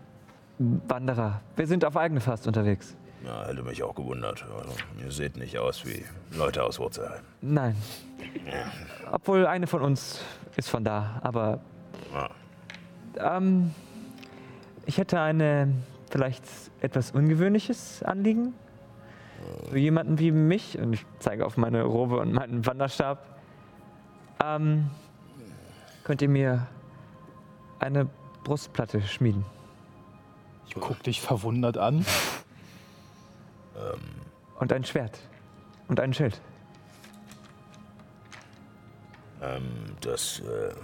Wanderer. 0.59 1.41
Wir 1.57 1.67
sind 1.67 1.85
auf 1.85 1.97
eigene 1.97 2.21
Faust 2.21 2.47
unterwegs. 2.47 2.95
Ja, 3.25 3.47
hätte 3.47 3.63
mich 3.63 3.83
auch 3.83 3.95
gewundert. 3.95 4.45
Also, 4.57 4.75
ihr 5.05 5.11
seht 5.11 5.37
nicht 5.37 5.59
aus 5.59 5.85
wie 5.87 6.05
Leute 6.37 6.63
aus 6.63 6.79
Wurzelheim. 6.79 7.23
Nein. 7.41 7.77
Obwohl 9.11 9.47
eine 9.47 9.67
von 9.67 9.83
uns 9.83 10.21
ist 10.57 10.69
von 10.69 10.85
da, 10.85 11.21
aber 11.23 11.61
Ja. 12.15 13.37
ähm, 13.37 13.75
ich 14.87 14.99
hätte 14.99 15.21
eine 15.21 15.73
vielleicht 16.11 16.45
etwas 16.81 17.11
ungewöhnliches 17.13 18.03
Anliegen. 18.03 18.55
Für 19.71 19.79
jemanden 19.79 20.19
wie 20.19 20.33
mich, 20.33 20.79
und 20.79 20.93
ich 20.93 21.07
zeige 21.19 21.47
auf 21.47 21.57
meine 21.57 21.83
Robe 21.83 22.19
und 22.19 22.33
meinen 22.33 22.67
Wanderstab. 22.67 23.41
Ähm, 24.43 24.91
könnt 26.05 26.23
ihr 26.23 26.29
mir 26.29 26.67
eine 27.79 28.09
Brustplatte 28.45 29.03
schmieden? 29.03 29.45
Ich 30.67 30.75
guck 30.75 31.03
dich 31.03 31.21
verwundert 31.21 31.79
an. 31.79 32.05
Und 34.59 34.73
ein 34.73 34.85
Schwert. 34.85 35.19
Und 35.89 36.01
ein 36.01 36.13
Schild. 36.13 36.41
Ähm, 39.43 39.97
das 40.01 40.41
äh, 40.41 40.75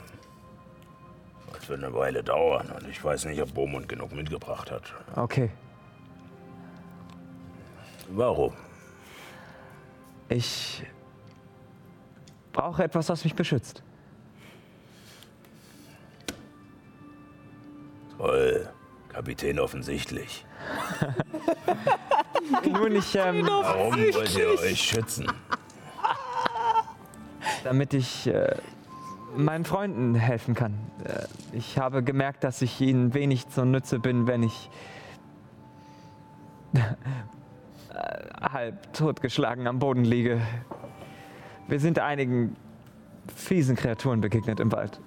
wird 1.68 1.82
eine 1.84 1.94
Weile 1.94 2.22
dauern 2.22 2.70
und 2.70 2.88
ich 2.88 3.02
weiß 3.02 3.26
nicht, 3.26 3.40
ob 3.42 3.52
Bomund 3.54 3.88
genug 3.88 4.12
mitgebracht 4.12 4.70
hat. 4.70 4.94
Okay. 5.14 5.50
Warum? 8.08 8.52
Ich 10.28 10.84
brauche 12.52 12.84
etwas, 12.84 13.08
was 13.08 13.24
mich 13.24 13.34
beschützt. 13.34 13.82
Toll. 18.16 18.68
Kapitän 19.08 19.58
offensichtlich. 19.58 20.44
Nun, 22.70 22.96
ich, 22.96 23.14
ähm, 23.14 23.46
Warum 23.46 23.94
wollt 23.94 24.36
ihr 24.36 24.48
euch 24.60 24.80
schützen? 24.80 25.26
damit 27.66 27.94
ich 27.94 28.28
äh, 28.28 28.54
meinen 29.36 29.64
Freunden 29.64 30.14
helfen 30.14 30.54
kann. 30.54 30.74
Äh, 31.04 31.26
ich 31.52 31.78
habe 31.78 32.04
gemerkt, 32.04 32.44
dass 32.44 32.62
ich 32.62 32.80
ihnen 32.80 33.12
wenig 33.12 33.48
zur 33.48 33.64
Nütze 33.64 33.98
bin, 33.98 34.26
wenn 34.26 34.44
ich 34.44 34.70
halb 38.40 38.92
totgeschlagen 38.92 39.66
am 39.66 39.78
Boden 39.78 40.04
liege. 40.04 40.40
Wir 41.68 41.80
sind 41.80 41.98
einigen 41.98 42.56
fiesen 43.34 43.76
Kreaturen 43.76 44.20
begegnet 44.20 44.60
im 44.60 44.70
Wald. 44.72 45.00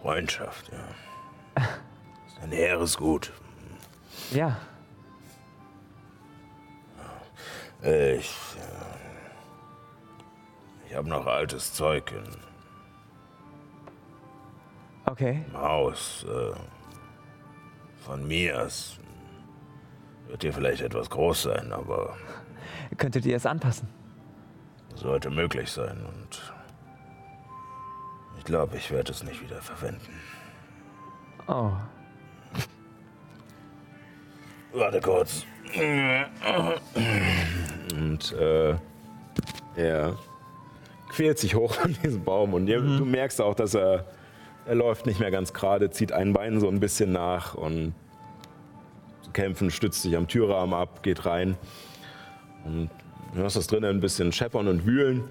Freundschaft, 0.00 0.70
ja. 0.72 1.62
Ist 2.26 2.42
ein 2.42 2.52
hehres 2.52 2.96
Gut. 2.96 3.32
Ja, 4.30 4.56
Ich. 7.82 7.88
Äh, 7.88 8.18
ich 10.88 10.96
habe 10.96 11.08
noch 11.08 11.26
altes 11.26 11.72
Zeug 11.72 12.12
im 12.12 12.24
okay. 15.06 15.44
Haus. 15.54 16.26
Äh, 16.28 16.52
von 18.00 18.26
mir. 18.26 18.58
Es 18.60 18.98
wird 20.28 20.42
hier 20.42 20.52
vielleicht 20.52 20.82
etwas 20.82 21.08
groß 21.10 21.42
sein, 21.42 21.72
aber 21.72 22.16
Könntet 22.96 23.24
ihr 23.26 23.36
es 23.36 23.46
anpassen? 23.46 23.88
sollte 24.94 25.30
möglich 25.30 25.70
sein. 25.70 26.04
Und 26.04 26.52
ich 28.38 28.44
glaube, 28.44 28.76
ich 28.76 28.90
werde 28.90 29.12
es 29.12 29.22
nicht 29.22 29.40
wieder 29.42 29.62
verwenden. 29.62 30.12
Oh, 31.46 31.72
Warte 34.72 35.00
kurz. 35.00 35.44
Und 37.92 38.32
äh, 38.32 38.74
er 39.76 40.16
quält 41.08 41.38
sich 41.38 41.54
hoch 41.54 41.76
an 41.82 41.96
diesem 42.04 42.22
Baum 42.24 42.54
und 42.54 42.68
ihr, 42.68 42.80
du 42.80 43.04
merkst 43.04 43.40
auch, 43.40 43.54
dass 43.54 43.74
er, 43.74 44.04
er 44.66 44.74
läuft 44.74 45.06
nicht 45.06 45.20
mehr 45.20 45.30
ganz 45.30 45.52
gerade, 45.52 45.90
zieht 45.90 46.12
ein 46.12 46.32
Bein 46.32 46.60
so 46.60 46.68
ein 46.68 46.80
bisschen 46.80 47.12
nach 47.12 47.54
und 47.54 47.94
zu 49.22 49.30
kämpfen, 49.32 49.70
stützt 49.70 50.02
sich 50.02 50.16
am 50.16 50.28
Türrahmen 50.28 50.74
ab, 50.74 51.02
geht 51.02 51.26
rein 51.26 51.56
und 52.64 52.90
du 53.34 53.40
hörst 53.40 53.56
das 53.56 53.66
drinnen 53.66 53.96
ein 53.96 54.00
bisschen 54.00 54.32
scheppern 54.32 54.68
und 54.68 54.86
wühlen 54.86 55.24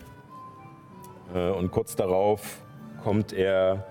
äh, 1.33 1.49
und 1.49 1.71
kurz 1.71 1.95
darauf 1.95 2.61
kommt 3.03 3.33
er 3.33 3.85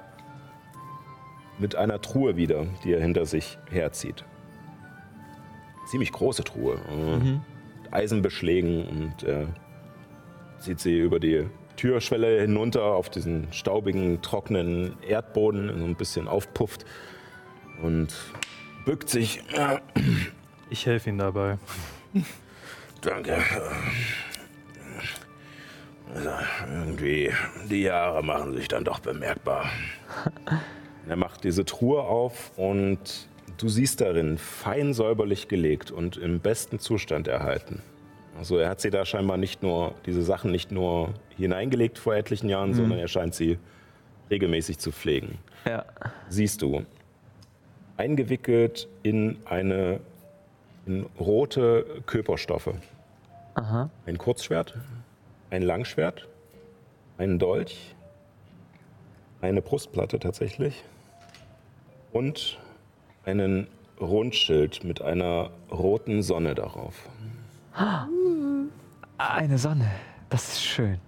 mit 1.59 1.75
einer 1.77 2.01
Truhe 2.01 2.37
wieder, 2.37 2.67
die 2.85 2.93
er 2.93 3.01
hinter 3.01 3.27
sich 3.27 3.59
herzieht. 3.71 4.25
Ziemlich 5.87 6.13
große 6.13 6.45
Truhe. 6.45 6.79
äh, 6.91 7.17
mit 7.83 7.93
Eisenbeschlägen 7.93 8.87
und 8.87 9.23
äh, 9.25 9.47
zieht 10.59 10.81
sie 10.81 10.99
über 10.99 11.19
die 11.19 11.47
Türschwelle 11.79 12.41
hinunter 12.41 12.83
auf 12.83 13.09
diesen 13.09 13.53
staubigen, 13.53 14.21
trockenen 14.21 14.97
Erdboden, 15.07 15.69
so 15.79 15.85
ein 15.85 15.95
bisschen 15.95 16.27
aufpufft 16.27 16.85
und 17.83 18.15
bückt 18.85 19.09
sich. 19.09 19.43
Ich 20.71 20.87
helfe 20.87 21.09
ihm 21.09 21.19
dabei. 21.19 21.59
Danke. 23.01 23.39
Also, 26.13 26.31
irgendwie, 26.69 27.31
die 27.71 27.83
Jahre 27.83 28.25
machen 28.25 28.55
sich 28.55 28.67
dann 28.67 28.83
doch 28.83 28.99
bemerkbar. 28.99 29.71
Er 31.09 31.17
macht 31.17 31.45
diese 31.45 31.65
Truhe 31.65 32.03
auf 32.03 32.51
und 32.57 33.29
du 33.57 33.69
siehst 33.69 34.01
darin 34.01 34.37
fein 34.37 34.95
säuberlich 34.95 35.47
gelegt 35.47 35.93
und 35.93 36.17
im 36.17 36.41
besten 36.41 36.81
Zustand 36.81 37.29
erhalten. 37.29 37.83
Also 38.39 38.59
er 38.59 38.71
hat 38.71 38.81
sie 38.81 38.91
da 38.91 39.05
scheinbar 39.05 39.37
nicht 39.37 39.63
nur, 39.63 39.95
diese 40.07 40.23
Sachen 40.23 40.53
nicht 40.53 40.71
nur 40.71 41.13
hineingelegt 41.37 41.99
vor 41.99 42.15
etlichen 42.15 42.49
Jahren, 42.49 42.73
sondern 42.73 42.99
er 42.99 43.09
scheint 43.09 43.35
sie 43.35 43.59
regelmäßig 44.31 44.79
zu 44.79 44.93
pflegen. 44.93 45.39
ja. 45.67 45.85
Siehst 46.29 46.63
du, 46.63 46.85
eingewickelt 47.97 48.89
in 49.03 49.39
eine 49.45 50.01
in 50.87 51.05
rote 51.21 51.85
Köperstoffe. 52.07 52.73
Aha. 53.55 53.91
Ein 54.07 54.17
Kurzschwert, 54.17 54.75
ein 55.51 55.63
Langschwert, 55.63 56.27
ein 57.19 57.39
Dolch, 57.39 57.95
eine 59.43 59.61
Brustplatte 59.61 60.19
tatsächlich 60.19 60.83
und 62.13 62.59
einen 63.27 63.67
Rundschild 64.01 64.85
mit 64.85 65.03
einer 65.03 65.51
roten 65.71 66.23
Sonne 66.23 66.55
darauf. 66.55 66.95
Eine 69.19 69.59
Sonne. 69.59 69.91
Das 70.31 70.49
ist 70.49 70.63
schön. 70.65 71.01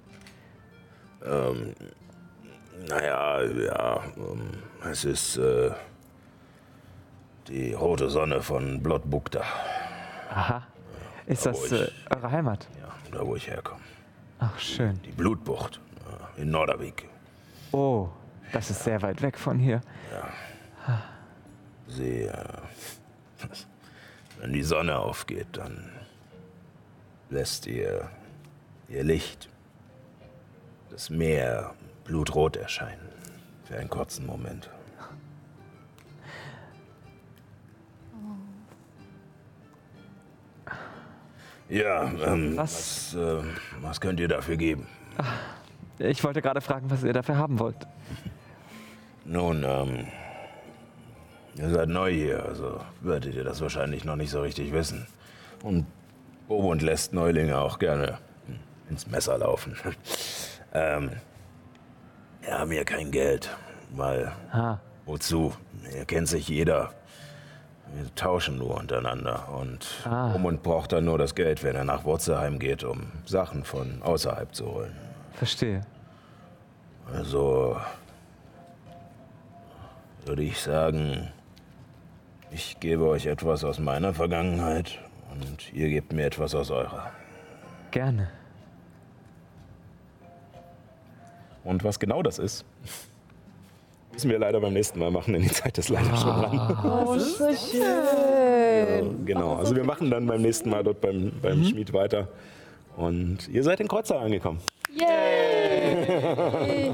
Ähm, 1.25 1.75
naja, 2.89 3.43
ja, 3.43 4.01
ähm, 4.17 4.51
es 4.91 5.05
ist 5.05 5.37
äh, 5.37 5.71
die 7.49 7.73
rote 7.75 8.09
Sonne 8.09 8.41
von 8.43 8.83
Blotbukta, 8.83 9.43
Aha. 10.31 10.67
Ist 11.27 11.45
Ja, 11.45 11.53
das 11.53 11.73
äh, 11.73 11.85
ich- 11.85 11.93
eure 12.17 12.31
Heimat? 12.31 12.67
ja, 12.81 12.89
da 13.19 13.27
wo 13.27 13.37
ich 13.37 13.47
herkomme. 13.49 13.81
Ach, 14.39 14.59
schön. 14.59 15.01
Die 15.03 15.11
Blutbucht 15.13 15.81
äh, 16.37 16.43
in 16.43 16.51
Norderwijk. 16.51 17.09
Oh, 17.73 18.09
das 18.53 18.71
ist 18.71 18.83
sehr 18.85 19.03
weit 19.03 19.21
weg 19.23 19.39
von 19.39 19.59
hier. 19.59 19.81
Sie, 21.87 22.23
äh, 22.23 22.33
wenn 24.41 24.53
die 24.53 24.63
Sonne 24.63 24.99
aufgeht, 24.99 25.49
dann 25.53 25.91
lässt 27.31 27.67
ihr 27.67 28.10
ihr 28.89 29.05
Licht 29.05 29.49
das 30.91 31.10
Meer 31.10 31.75
blutrot 32.05 32.57
erscheinen. 32.57 33.09
Für 33.65 33.76
einen 33.76 33.89
kurzen 33.89 34.26
Moment. 34.26 34.68
Ja, 41.68 42.10
ähm, 42.26 42.57
Was? 42.57 43.15
was, 43.15 43.23
äh, 43.23 43.44
was 43.81 44.00
könnt 44.00 44.18
ihr 44.18 44.26
dafür 44.26 44.57
geben? 44.57 44.89
Ich 46.00 46.25
wollte 46.25 46.42
gerade 46.42 46.60
fragen, 46.60 46.91
was 46.91 47.05
ihr 47.05 47.12
dafür 47.12 47.36
haben 47.36 47.60
wollt. 47.60 47.76
Nun, 49.25 49.62
ähm, 49.65 50.09
ihr 51.55 51.70
seid 51.70 51.89
neu 51.89 52.10
hier, 52.12 52.44
also 52.44 52.81
werdet 53.02 53.36
ihr 53.36 53.44
das 53.44 53.60
wahrscheinlich 53.60 54.05
noch 54.05 54.17
nicht 54.17 54.31
so 54.31 54.41
richtig 54.41 54.73
wissen. 54.73 55.07
Und 55.62 55.86
Bobund 56.51 56.83
lässt 56.83 57.12
Neulinge 57.12 57.57
auch 57.61 57.79
gerne 57.79 58.19
ins 58.89 59.07
Messer 59.07 59.39
laufen. 59.39 59.77
ähm, 60.75 61.12
wir 62.43 62.59
haben 62.59 62.73
hier 62.73 62.85
kein 62.85 63.12
Geld, 63.12 63.49
weil 63.91 64.33
Ah, 64.51 64.79
wozu? 65.07 65.55
Hier 65.93 66.05
kennt 66.07 66.27
sich 66.27 66.49
jeder. 66.49 66.91
Wir 67.95 68.12
tauschen 68.17 68.59
nur 68.59 68.77
untereinander 68.79 69.49
und 69.61 69.87
Ah. 70.05 70.33
Bobund 70.33 70.65
braucht 70.65 70.91
dann 70.91 71.05
nur 71.05 71.19
das 71.19 71.37
Geld, 71.37 71.62
wenn 71.62 71.77
er 71.77 71.85
nach 71.85 72.03
Wurzelheim 72.03 72.59
geht, 72.59 72.83
um 72.83 73.12
Sachen 73.27 73.62
von 73.62 74.03
außerhalb 74.03 74.53
zu 74.53 74.67
holen. 74.75 74.97
verstehe. 75.35 75.83
Also, 77.15 77.77
würde 80.25 80.43
ich 80.43 80.61
sagen, 80.61 81.29
ich 82.51 82.81
gebe 82.81 83.07
euch 83.07 83.27
etwas 83.27 83.62
aus 83.62 83.79
meiner 83.79 84.15
Vergangenheit 84.15 84.99
und 85.33 85.73
ihr 85.73 85.89
gebt 85.89 86.12
mir 86.12 86.26
etwas 86.26 86.55
aus 86.55 86.70
eurer. 86.70 87.10
Gerne. 87.91 88.28
Und 91.65 91.84
was 91.84 91.99
genau 91.99 92.23
das 92.23 92.39
ist, 92.39 92.65
müssen 94.12 94.31
wir 94.31 94.39
leider 94.39 94.60
beim 94.60 94.73
nächsten 94.73 94.99
Mal 94.99 95.10
machen, 95.10 95.33
denn 95.34 95.42
die 95.42 95.50
Zeit 95.50 95.76
ist 95.78 95.89
leider 95.89 96.17
schon 96.17 96.31
ran. 96.31 97.07
Oh, 97.07 97.18
so 97.18 97.49
schön. 97.55 99.25
Genau, 99.26 99.57
also 99.57 99.76
wir 99.76 99.84
machen 99.84 100.10
dann 100.10 100.26
beim 100.26 100.42
nächsten 100.42 100.70
Mal 100.70 100.83
dort 100.83 101.00
beim, 101.00 101.33
beim 101.42 101.65
Schmied 101.65 101.92
weiter. 101.92 102.28
Und 102.97 103.49
ihr 103.49 103.62
seid 103.62 103.81
in 103.81 103.89
Kreuztal 103.89 104.19
angekommen. 104.19 104.60
Yay! 104.94 105.51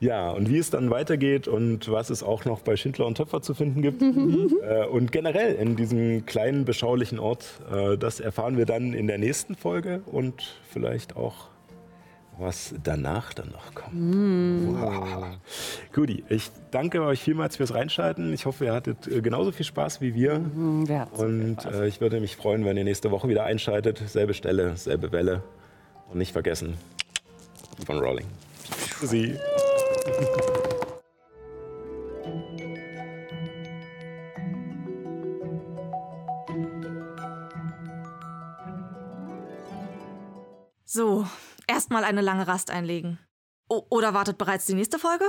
Ja, 0.00 0.30
und 0.30 0.50
wie 0.50 0.58
es 0.58 0.70
dann 0.70 0.90
weitergeht 0.90 1.48
und 1.48 1.90
was 1.90 2.10
es 2.10 2.22
auch 2.22 2.44
noch 2.44 2.60
bei 2.60 2.76
Schindler 2.76 3.06
und 3.06 3.16
Töpfer 3.16 3.42
zu 3.42 3.54
finden 3.54 3.82
gibt 3.82 4.02
äh, 4.62 4.86
und 4.86 5.12
generell 5.12 5.54
in 5.54 5.76
diesem 5.76 6.26
kleinen, 6.26 6.64
beschaulichen 6.64 7.18
Ort, 7.18 7.60
äh, 7.72 7.96
das 7.96 8.20
erfahren 8.20 8.56
wir 8.56 8.66
dann 8.66 8.92
in 8.92 9.06
der 9.06 9.18
nächsten 9.18 9.54
Folge 9.54 10.02
und 10.06 10.60
vielleicht 10.68 11.16
auch, 11.16 11.48
was 12.38 12.74
danach 12.82 13.32
dann 13.32 13.50
noch 13.50 13.74
kommt. 13.74 13.94
Wow. 13.94 15.38
Guti, 15.92 16.24
ich 16.28 16.50
danke 16.70 17.02
euch 17.02 17.20
vielmals 17.20 17.56
fürs 17.56 17.74
Reinschalten. 17.74 18.32
Ich 18.32 18.46
hoffe, 18.46 18.66
ihr 18.66 18.74
hattet 18.74 19.06
äh, 19.06 19.20
genauso 19.20 19.52
viel 19.52 19.64
Spaß 19.66 20.00
wie 20.00 20.14
wir. 20.14 20.40
wer 20.54 21.00
hat's 21.00 21.18
Und 21.18 21.64
äh, 21.64 21.86
ich 21.86 22.00
würde 22.00 22.20
mich 22.20 22.36
freuen, 22.36 22.64
wenn 22.64 22.76
ihr 22.76 22.84
nächste 22.84 23.10
Woche 23.10 23.28
wieder 23.28 23.44
einschaltet. 23.44 24.02
Selbe 24.06 24.34
Stelle, 24.34 24.76
selbe 24.76 25.12
Welle. 25.12 25.42
Und 26.10 26.18
nicht 26.18 26.32
vergessen, 26.32 26.74
keep 27.78 27.90
on 27.90 27.98
rolling. 27.98 28.26
Tschüssi. 28.98 29.38
So, 40.84 41.26
erstmal 41.66 42.04
eine 42.04 42.20
lange 42.20 42.46
Rast 42.46 42.70
einlegen. 42.70 43.18
O 43.68 43.82
oder 43.90 44.14
wartet 44.14 44.38
bereits 44.38 44.66
die 44.66 44.74
nächste 44.74 44.98
Folge? 44.98 45.28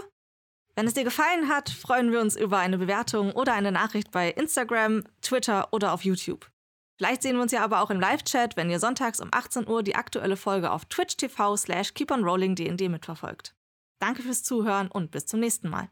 Wenn 0.76 0.86
es 0.86 0.94
dir 0.94 1.04
gefallen 1.04 1.50
hat, 1.50 1.70
freuen 1.70 2.12
wir 2.12 2.22
uns 2.22 2.36
über 2.36 2.60
eine 2.60 2.78
Bewertung 2.78 3.32
oder 3.32 3.54
eine 3.54 3.72
Nachricht 3.72 4.12
bei 4.12 4.30
Instagram, 4.30 5.04
Twitter 5.22 5.70
oder 5.72 5.92
auf 5.92 6.04
YouTube. 6.04 6.52
Vielleicht 6.98 7.24
sehen 7.24 7.36
wir 7.36 7.42
uns 7.42 7.52
ja 7.52 7.64
aber 7.64 7.82
auch 7.82 7.90
im 7.90 8.00
Live-Chat, 8.00 8.58
wenn 8.58 8.70
ihr 8.70 8.80
sonntags 8.80 9.20
um 9.20 9.30
18 9.32 9.68
Uhr 9.68 9.84
die 9.84 9.96
aktuelle 9.96 10.38
Folge 10.38 10.72
auf 10.72 10.86
Twitch 10.86 11.18
TV 11.18 11.56
slash 11.58 11.94
keeponrollingdnd 11.94 12.90
mitverfolgt. 12.90 13.56
Danke 14.00 14.22
fürs 14.22 14.44
Zuhören 14.44 14.90
und 14.90 15.12
bis 15.12 15.26
zum 15.26 15.40
nächsten 15.40 15.70
Mal. 15.70 15.90